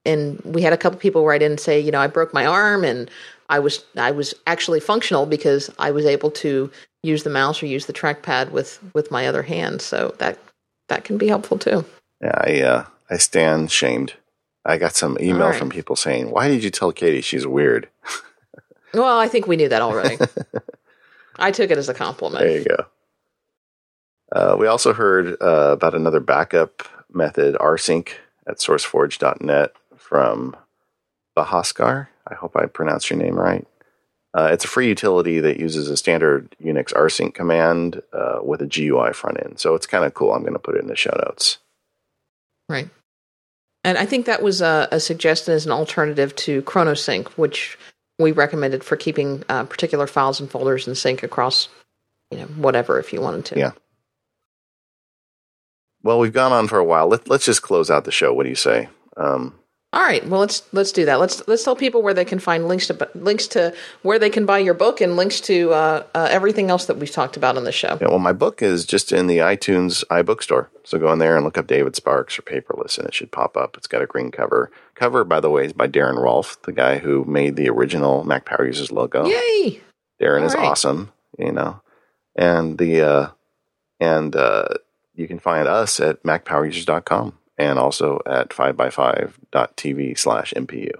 and 0.05 0.41
we 0.45 0.63
had 0.63 0.73
a 0.73 0.77
couple 0.77 0.99
people 0.99 1.25
write 1.25 1.43
in 1.43 1.53
and 1.53 1.61
say, 1.61 1.79
you 1.79 1.91
know, 1.91 2.01
I 2.01 2.07
broke 2.07 2.35
my 2.35 2.47
arm 2.47 2.85
and 2.85 3.11
I 3.49 3.59
was 3.59 3.85
I 3.97 4.11
was 4.11 4.35
actually 4.47 4.81
functional 4.81 5.27
because 5.27 5.71
I 5.79 5.91
was 5.91 6.07
able 6.07 6.31
to 6.33 6.71
use 7.03 7.23
the 7.23 7.31
mouse 7.31 7.63
or 7.63 7.67
use 7.67 7.87
the 7.87 7.93
trackpad 7.93 8.51
with 8.51 8.79
with 8.95 9.11
my 9.11 9.27
other 9.27 9.43
hand. 9.43 9.83
So 9.83 10.15
that 10.19 10.39
that 10.89 11.05
can 11.05 11.19
be 11.19 11.29
helpful 11.29 11.59
too. 11.59 11.85
Yeah, 12.21 12.35
I 12.35 12.63
uh, 12.63 12.85
I 13.11 13.17
stand 13.19 13.71
shamed. 13.71 14.15
I 14.65 14.79
got 14.79 14.95
some 14.95 15.19
email 15.21 15.49
right. 15.49 15.59
from 15.59 15.71
people 15.71 15.97
saying, 15.97 16.31
"Why 16.31 16.49
did 16.49 16.65
you 16.65 16.71
tell 16.71 16.93
Katie 16.93 17.21
she's 17.21 17.47
weird?" 17.47 17.89
well, 18.95 19.19
I 19.19 19.29
think 19.29 19.47
we 19.47 19.57
knew 19.57 19.69
that 19.69 19.83
already. 19.83 20.19
I 21.37 21.51
took 21.51 21.71
it 21.71 21.79
as 21.79 21.89
a 21.89 21.95
compliment. 21.95 22.45
There 22.45 22.59
you 22.59 22.65
go. 22.65 22.87
Uh, 24.33 24.57
we 24.59 24.67
also 24.67 24.93
heard 24.93 25.37
uh, 25.43 25.73
about 25.73 25.95
another 25.95 26.21
backup 26.21 26.89
method, 27.13 27.55
rsync 27.57 28.09
at 28.47 28.59
sourceforge.net 28.59 29.73
from 30.13 30.55
Bahaskar. 31.35 32.09
I 32.29 32.35
hope 32.35 32.55
I 32.55 32.67
pronounced 32.67 33.09
your 33.09 33.19
name 33.19 33.35
right. 33.35 33.67
Uh, 34.35 34.51
it's 34.53 34.67
a 34.67 34.69
free 34.69 34.87
utility 34.87 35.41
that 35.41 35.59
uses 35.59 35.89
a 35.89 35.97
standard 35.97 36.55
Unix 36.63 36.93
rsync 36.93 37.33
command 37.33 38.03
uh, 38.13 38.41
with 38.43 38.61
a 38.61 38.67
GUI 38.67 39.15
front 39.15 39.43
end. 39.43 39.59
So 39.59 39.75
it's 39.75 39.87
kind 39.87 40.05
of 40.05 40.13
cool. 40.13 40.35
I'm 40.35 40.43
going 40.43 40.53
to 40.53 40.59
put 40.59 40.77
it 40.77 40.83
in 40.83 40.89
the 40.89 40.97
show 40.97 41.19
notes. 41.27 41.57
Right. 42.69 42.91
And 43.85 43.97
I 43.97 44.05
think 44.05 44.27
that 44.27 44.43
was 44.43 44.61
a, 44.61 44.87
a 44.93 45.01
suggestion 45.01 45.55
as 45.55 45.65
an 45.65 45.73
alternative 45.73 46.37
to 46.37 46.61
ChronoSync, 46.61 47.29
which 47.39 47.79
we 48.19 48.33
recommended 48.33 48.85
for 48.85 48.97
keeping 48.97 49.45
uh, 49.49 49.65
particular 49.65 50.07
files 50.07 50.41
and 50.41 50.51
folders 50.51 50.87
in 50.87 50.95
sync 50.95 51.23
across, 51.23 51.71
you 52.31 52.37
know, 52.37 52.45
whatever 52.45 52.99
if 52.99 53.15
you 53.15 53.23
wanted 53.23 53.47
to. 53.47 53.59
Yeah. 53.59 53.73
Well, 56.03 56.19
we've 56.19 56.35
gone 56.35 56.53
on 56.53 56.69
for 56.69 56.79
a 56.79 56.85
while. 56.85 57.09
Let, 57.09 57.31
us 57.31 57.47
just 57.47 57.63
close 57.63 57.91
out 57.91 58.05
the 58.05 58.13
show. 58.13 58.35
What 58.35 58.43
do 58.43 58.51
you 58.51 58.57
say? 58.57 58.91
Um, 59.17 59.55
all 59.95 60.01
right. 60.01 60.27
Well, 60.27 60.41
let's 60.41 60.63
let's 60.73 60.91
do 60.91 61.05
that. 61.05 61.21
Let's 61.21 61.47
let's 61.47 61.65
tell 61.65 61.77
people 61.77 62.01
where 62.01 62.15
they 62.15 62.25
can 62.25 62.39
find 62.39 62.67
links 62.67 62.87
to 62.87 63.11
links 63.15 63.47
to 63.49 63.75
where 64.01 64.19
they 64.19 64.31
can 64.31 64.47
buy 64.47 64.59
your 64.59 64.73
book 64.73 65.03
and 65.03 65.17
links 65.17 65.39
to 65.43 65.71
uh, 65.73 66.07
uh, 66.15 66.29
everything 66.31 66.71
else 66.71 66.87
that 66.87 66.97
we've 66.97 67.11
talked 67.11 67.37
about 67.37 67.59
on 67.59 67.65
the 67.65 67.73
show. 67.73 67.99
Yeah, 68.01 68.09
well, 68.09 68.19
my 68.19 68.33
book 68.33 68.63
is 68.63 68.87
just 68.87 69.13
in 69.13 69.27
the 69.27 69.39
iTunes 69.39 70.03
iBookstore, 70.07 70.69
so 70.83 70.99
go 70.99 71.13
in 71.13 71.19
there 71.19 71.37
and 71.37 71.45
look 71.45 71.59
up 71.59 71.67
David 71.67 71.95
Sparks 71.95 72.39
or 72.39 72.43
Paperless, 72.43 72.97
and 72.97 73.07
it 73.07 73.13
should 73.13 73.31
pop 73.31 73.55
up. 73.55 73.77
It's 73.77 73.87
got 73.87 74.01
a 74.01 74.07
green 74.07 74.31
cover. 74.31 74.71
Cover, 74.95 75.25
by 75.25 75.41
the 75.41 75.51
way, 75.51 75.67
is 75.67 75.75
by 75.75 75.89
Darren 75.89 76.17
Rolfe, 76.17 76.61
the 76.63 76.73
guy 76.73 76.97
who 76.97 77.27
made 77.27 77.57
the 77.57 77.69
original 77.69 78.25
Mac 78.25 78.47
Power 78.47 78.65
Users 78.65 78.93
logo. 78.93 79.27
Yay! 79.27 79.83
Darren 80.19 80.41
All 80.41 80.47
is 80.47 80.55
right. 80.55 80.69
awesome, 80.69 81.13
you 81.39 81.53
know, 81.53 81.83
and 82.35 82.79
the 82.79 83.03
uh, 83.03 83.29
and 84.01 84.35
you 85.15 85.29
can 85.29 85.39
find 85.39 85.69
us 85.69 86.01
at 86.01 86.23
macpowerusers.com 86.23 87.37
and 87.59 87.79
also 87.79 88.21
at 88.27 88.51
5by5.tv 88.51 90.19
slash 90.19 90.53
MPU. 90.57 90.93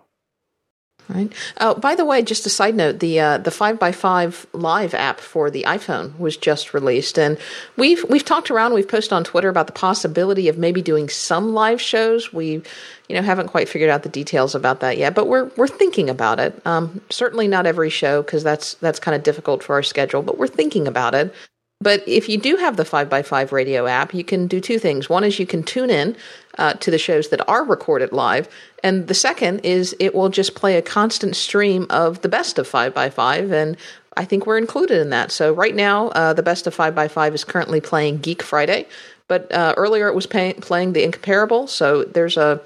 Right. 1.09 1.33
Oh, 1.61 1.75
by 1.75 1.95
the 1.95 2.05
way, 2.05 2.23
just 2.23 2.47
a 2.47 2.51
side 2.51 2.75
note: 2.75 3.01
the 3.01 3.19
uh, 3.19 3.39
the 3.39 3.51
five 3.51 3.79
by 3.79 3.93
five 3.93 4.47
live 4.53 4.95
app 4.95 5.21
for 5.21 5.51
the 5.51 5.65
iPhone 5.65 6.17
was 6.19 6.37
just 6.37 6.73
released, 6.73 7.19
and 7.19 7.39
we've 7.77 8.05
we've 8.09 8.25
talked 8.25 8.51
around, 8.51 8.73
we've 8.73 8.89
posted 8.89 9.13
on 9.13 9.25
Twitter 9.25 9.49
about 9.49 9.67
the 9.67 9.73
possibility 9.73 10.49
of 10.49 10.59
maybe 10.59 10.81
doing 10.81 11.09
some 11.09 11.55
live 11.55 11.81
shows. 11.81 12.33
We, 12.33 12.63
you 13.09 13.17
know, 13.17 13.23
haven't 13.23 13.49
quite 13.49 13.69
figured 13.69 13.91
out 13.91 14.05
the 14.05 14.09
details 14.09 14.55
about 14.55 14.81
that 14.81 14.97
yet, 14.97 15.15
but 15.15 15.27
we're 15.27 15.51
we're 15.57 15.69
thinking 15.69 16.09
about 16.09 16.39
it. 16.39 16.61
Um, 16.65 17.01
certainly 17.11 17.49
not 17.49 17.67
every 17.67 17.91
show 17.91 18.23
because 18.23 18.45
that's 18.45 18.75
that's 18.75 19.01
kind 19.01 19.17
of 19.17 19.25
difficult 19.25 19.65
for 19.65 19.75
our 19.75 19.83
schedule, 19.83 20.23
but 20.23 20.39
we're 20.39 20.47
thinking 20.47 20.87
about 20.87 21.15
it. 21.15 21.35
But 21.83 22.07
if 22.07 22.29
you 22.29 22.39
do 22.39 22.57
have 22.57 22.77
the 22.77 22.85
5by5 22.85 23.51
radio 23.51 23.87
app, 23.87 24.15
you 24.15 24.23
can 24.23 24.47
do 24.47 24.61
two 24.61 24.79
things. 24.79 25.09
One 25.09 25.25
is 25.25 25.41
you 25.41 25.47
can 25.47 25.65
tune 25.65 25.91
in 25.91 26.17
uh, 26.59 26.75
to 26.75 26.93
the 26.93 26.99
shows 26.99 27.31
that 27.31 27.47
are 27.49 27.65
recorded 27.65 28.13
live. 28.13 28.49
And 28.85 29.09
the 29.09 29.15
second 29.15 29.61
is 29.61 29.97
it 29.99 30.15
will 30.15 30.29
just 30.29 30.55
play 30.55 30.77
a 30.77 30.83
constant 30.83 31.35
stream 31.35 31.87
of 31.91 32.23
the 32.23 32.29
best 32.29 32.59
of 32.59 32.69
5by5. 32.69 33.53
And 33.53 33.77
I 34.17 34.25
think 34.25 34.47
we're 34.47 34.59
included 34.59 35.01
in 35.01 35.11
that. 35.11 35.33
So 35.33 35.53
right 35.53 35.75
now, 35.75 36.09
uh, 36.11 36.33
the 36.33 36.43
best 36.43 36.69
of 36.69 36.77
5by5 36.77 37.35
is 37.35 37.43
currently 37.43 37.81
playing 37.81 38.19
Geek 38.19 38.43
Friday. 38.43 38.87
But 39.27 39.51
uh, 39.53 39.75
earlier 39.77 40.07
it 40.07 40.15
was 40.15 40.27
pay- 40.27 40.55
playing 40.55 40.93
The 40.93 41.03
Incomparable. 41.03 41.67
So 41.67 42.05
there's 42.05 42.37
a. 42.37 42.61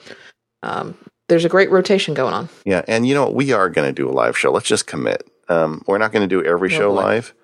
Um, 0.62 0.96
there's 1.28 1.44
a 1.44 1.48
great 1.48 1.72
rotation 1.72 2.14
going 2.14 2.32
on. 2.32 2.48
Yeah, 2.64 2.82
and 2.86 3.06
you 3.06 3.12
know 3.12 3.28
we 3.28 3.52
are 3.52 3.68
going 3.68 3.88
to 3.88 3.92
do 3.92 4.08
a 4.08 4.12
live 4.12 4.38
show. 4.38 4.52
Let's 4.52 4.68
just 4.68 4.86
commit. 4.86 5.28
Um, 5.48 5.82
we're 5.86 5.98
not 5.98 6.12
going 6.12 6.22
to 6.22 6.28
do 6.28 6.44
every 6.44 6.72
oh, 6.72 6.78
show 6.78 6.88
boy. 6.90 7.02
live 7.02 7.34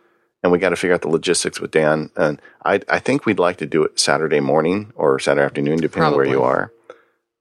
and 0.42 0.52
we 0.52 0.58
got 0.58 0.70
to 0.70 0.76
figure 0.76 0.94
out 0.94 1.02
the 1.02 1.08
logistics 1.08 1.60
with 1.60 1.70
Dan. 1.70 2.10
And 2.16 2.40
I, 2.64 2.80
I 2.88 2.98
think 2.98 3.26
we'd 3.26 3.38
like 3.38 3.58
to 3.58 3.66
do 3.66 3.84
it 3.84 3.98
Saturday 3.98 4.40
morning 4.40 4.92
or 4.96 5.18
Saturday 5.18 5.44
afternoon, 5.44 5.78
depending 5.78 6.12
on 6.12 6.16
where 6.16 6.26
you 6.26 6.42
are. 6.42 6.72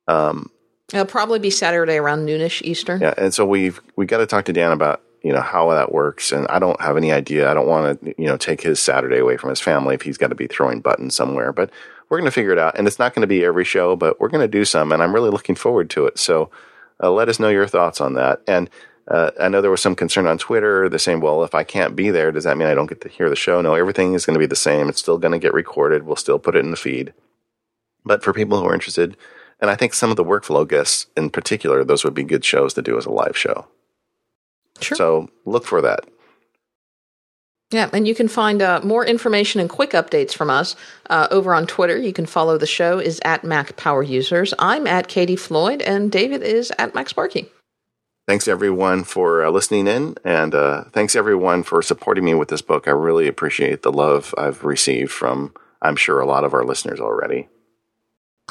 Um, 0.07 0.49
It'll 0.93 1.05
probably 1.05 1.39
be 1.39 1.49
Saturday 1.49 1.95
around 1.95 2.27
noonish 2.27 2.61
Eastern. 2.63 3.01
Yeah, 3.01 3.13
and 3.17 3.33
so 3.33 3.45
we've 3.45 3.79
we 3.95 4.05
got 4.05 4.17
to 4.17 4.25
talk 4.25 4.45
to 4.45 4.53
Dan 4.53 4.71
about 4.71 5.01
you 5.21 5.31
know, 5.31 5.41
how 5.41 5.69
that 5.69 5.91
works. 5.91 6.31
And 6.31 6.47
I 6.47 6.59
don't 6.59 6.81
have 6.81 6.97
any 6.97 7.11
idea. 7.11 7.49
I 7.49 7.53
don't 7.53 7.67
want 7.67 8.01
to, 8.03 8.15
you 8.17 8.27
know, 8.27 8.37
take 8.37 8.61
his 8.61 8.79
Saturday 8.79 9.19
away 9.19 9.37
from 9.37 9.51
his 9.51 9.59
family 9.59 9.95
if 9.95 10.01
he's 10.01 10.17
got 10.17 10.29
to 10.29 10.35
be 10.35 10.47
throwing 10.47 10.81
buttons 10.81 11.15
somewhere. 11.15 11.53
But 11.53 11.69
we're 12.09 12.17
going 12.17 12.27
to 12.27 12.31
figure 12.31 12.51
it 12.51 12.57
out. 12.57 12.77
And 12.77 12.87
it's 12.87 12.99
not 12.99 13.13
going 13.13 13.21
to 13.21 13.27
be 13.27 13.45
every 13.45 13.63
show, 13.63 13.95
but 13.95 14.19
we're 14.19 14.29
going 14.29 14.41
to 14.41 14.47
do 14.47 14.65
some. 14.65 14.91
And 14.91 15.01
I'm 15.01 15.13
really 15.13 15.29
looking 15.29 15.55
forward 15.55 15.89
to 15.91 16.07
it. 16.07 16.17
So 16.17 16.49
uh, 17.01 17.11
let 17.11 17.29
us 17.29 17.39
know 17.39 17.49
your 17.49 17.67
thoughts 17.67 18.01
on 18.01 18.13
that. 18.15 18.41
And 18.47 18.69
uh, 19.07 19.31
I 19.39 19.49
know 19.49 19.61
there 19.61 19.71
was 19.71 19.81
some 19.81 19.95
concern 19.95 20.27
on 20.27 20.37
Twitter. 20.37 20.87
The 20.87 20.99
saying, 20.99 21.21
well, 21.21 21.43
if 21.43 21.55
I 21.55 21.63
can't 21.63 21.95
be 21.95 22.09
there, 22.09 22.31
does 22.31 22.43
that 22.43 22.57
mean 22.57 22.67
I 22.67 22.75
don't 22.75 22.87
get 22.87 23.01
to 23.01 23.09
hear 23.09 23.29
the 23.29 23.35
show? 23.35 23.61
No, 23.61 23.73
everything 23.73 24.13
is 24.13 24.25
going 24.25 24.35
to 24.35 24.39
be 24.39 24.45
the 24.45 24.55
same. 24.55 24.89
It's 24.89 24.99
still 24.99 25.17
going 25.17 25.33
to 25.33 25.39
get 25.39 25.53
recorded. 25.53 26.03
We'll 26.03 26.15
still 26.15 26.39
put 26.39 26.55
it 26.55 26.63
in 26.63 26.71
the 26.71 26.77
feed. 26.77 27.13
But 28.05 28.23
for 28.23 28.33
people 28.33 28.59
who 28.59 28.67
are 28.67 28.73
interested, 28.73 29.17
and 29.59 29.69
I 29.69 29.75
think 29.75 29.93
some 29.93 30.09
of 30.09 30.17
the 30.17 30.23
workflow 30.23 30.67
guests 30.67 31.07
in 31.15 31.29
particular, 31.29 31.83
those 31.83 32.03
would 32.03 32.13
be 32.13 32.23
good 32.23 32.45
shows 32.45 32.73
to 32.75 32.81
do 32.81 32.97
as 32.97 33.05
a 33.05 33.11
live 33.11 33.37
show. 33.37 33.67
Sure. 34.79 34.95
So 34.95 35.29
look 35.45 35.65
for 35.65 35.81
that. 35.81 36.05
Yeah, 37.71 37.89
and 37.93 38.05
you 38.05 38.13
can 38.13 38.27
find 38.27 38.61
uh, 38.61 38.81
more 38.83 39.05
information 39.05 39.61
and 39.61 39.69
quick 39.69 39.91
updates 39.91 40.33
from 40.33 40.49
us 40.49 40.75
uh, 41.09 41.29
over 41.31 41.53
on 41.53 41.67
Twitter. 41.67 41.97
You 41.97 42.11
can 42.11 42.25
follow 42.25 42.57
the 42.57 42.67
show 42.67 42.99
is 42.99 43.21
at 43.23 43.45
Mac 43.45 43.77
Power 43.77 44.03
Users. 44.03 44.53
I'm 44.59 44.85
at 44.87 45.07
Katie 45.07 45.37
Floyd, 45.37 45.81
and 45.81 46.11
David 46.11 46.43
is 46.43 46.73
at 46.77 46.93
MacSparky. 46.93 47.47
Thanks 48.31 48.47
everyone 48.47 49.03
for 49.03 49.43
uh, 49.43 49.49
listening 49.49 49.87
in, 49.87 50.15
and 50.23 50.55
uh, 50.55 50.85
thanks 50.93 51.17
everyone 51.17 51.63
for 51.63 51.81
supporting 51.81 52.23
me 52.23 52.33
with 52.33 52.47
this 52.47 52.61
book. 52.61 52.87
I 52.87 52.91
really 52.91 53.27
appreciate 53.27 53.81
the 53.81 53.91
love 53.91 54.33
I've 54.37 54.63
received 54.63 55.11
from, 55.11 55.53
I'm 55.81 55.97
sure, 55.97 56.21
a 56.21 56.25
lot 56.25 56.45
of 56.45 56.53
our 56.53 56.63
listeners 56.63 57.01
already. 57.01 57.49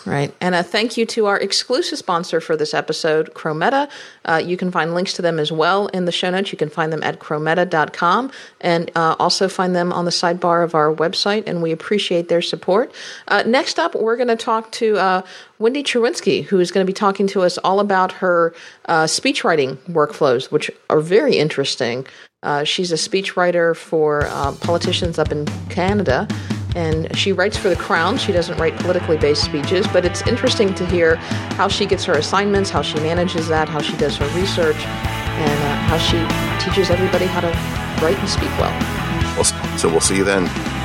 Right. 0.06 0.35
And 0.40 0.55
a 0.55 0.62
thank 0.62 0.97
you 0.97 1.05
to 1.06 1.27
our 1.27 1.39
exclusive 1.39 1.98
sponsor 1.98 2.40
for 2.40 2.56
this 2.56 2.74
episode, 2.74 3.35
Chrometa. 3.35 3.90
Uh, 4.24 4.40
you 4.44 4.56
can 4.56 4.70
find 4.70 4.94
links 4.94 5.12
to 5.14 5.22
them 5.22 5.39
as 5.39 5.52
well 5.52 5.89
in 5.89 6.05
the 6.05 6.12
show 6.12 6.31
notes. 6.31 6.52
You 6.52 6.59
can 6.59 6.70
find 6.70 6.93
them 6.93 7.02
at 7.02 7.18
chrometa.com 7.18 8.31
and 8.60 8.90
uh, 8.94 9.16
also 9.18 9.48
find 9.48 9.74
them 9.74 9.93
on 9.93 10.05
the 10.05 10.10
sidebar 10.10 10.64
of 10.64 10.74
our 10.74 10.94
website. 10.94 11.44
And 11.47 11.62
we 11.62 11.72
appreciate 11.72 12.28
their 12.28 12.43
support. 12.43 12.93
Uh, 13.28 13.43
next 13.47 13.78
up, 13.78 13.94
we're 13.94 14.16
going 14.16 14.28
to 14.28 14.36
talk 14.36 14.72
to 14.72 14.97
uh, 14.97 15.22
Wendy 15.59 15.82
Cherwinski, 15.82 16.44
who 16.44 16.60
is 16.60 16.70
going 16.70 16.85
to 16.85 16.90
be 16.90 16.94
talking 16.94 17.27
to 17.28 17.43
us 17.43 17.59
all 17.59 17.81
about 17.81 18.12
her 18.12 18.55
uh, 18.86 19.06
speech 19.06 19.44
writing 19.44 19.77
workflows, 19.89 20.51
which 20.51 20.70
are 20.89 21.01
very 21.01 21.36
interesting. 21.36 22.06
Uh, 22.43 22.64
she's 22.64 22.90
a 22.90 22.94
speechwriter 22.94 23.77
for 23.77 24.22
politicians 24.62 25.18
up 25.18 25.31
in 25.31 25.44
Canada 25.68 26.27
and 26.77 27.15
she 27.17 27.33
writes 27.33 27.57
for 27.57 27.69
the 27.69 27.77
Crown. 27.77 28.19
She 28.19 28.33
doesn't 28.33 28.59
write 28.59 28.77
politically 28.77 29.17
based 29.17 29.45
speeches, 29.45 29.87
but 29.89 30.05
it's 30.05 30.27
interesting 30.27 30.75
to 30.75 30.87
hear 30.87 31.17
how 31.57 31.69
she 31.69 31.87
gets 31.87 32.05
her 32.05 32.15
assignments, 32.15 32.71
how 32.71 32.83
she 32.83 32.97
manages 33.01 33.49
that, 33.49 33.69
how 33.69 33.81
she 33.81 33.97
does 33.97 34.17
her 34.17 34.27
research, 34.39 34.77
and 34.77 35.63
uh, 35.65 35.77
how 35.89 35.99
she 35.99 36.19
teaches 36.65 36.91
everybody 36.91 37.27
how 37.27 37.41
to 37.41 37.49
write 38.05 38.19
and 38.19 38.29
speak 38.29 38.51
well. 38.59 39.77
So 39.79 39.89
we'll 39.89 40.01
see 40.01 40.17
you 40.17 40.25
then. 40.25 40.80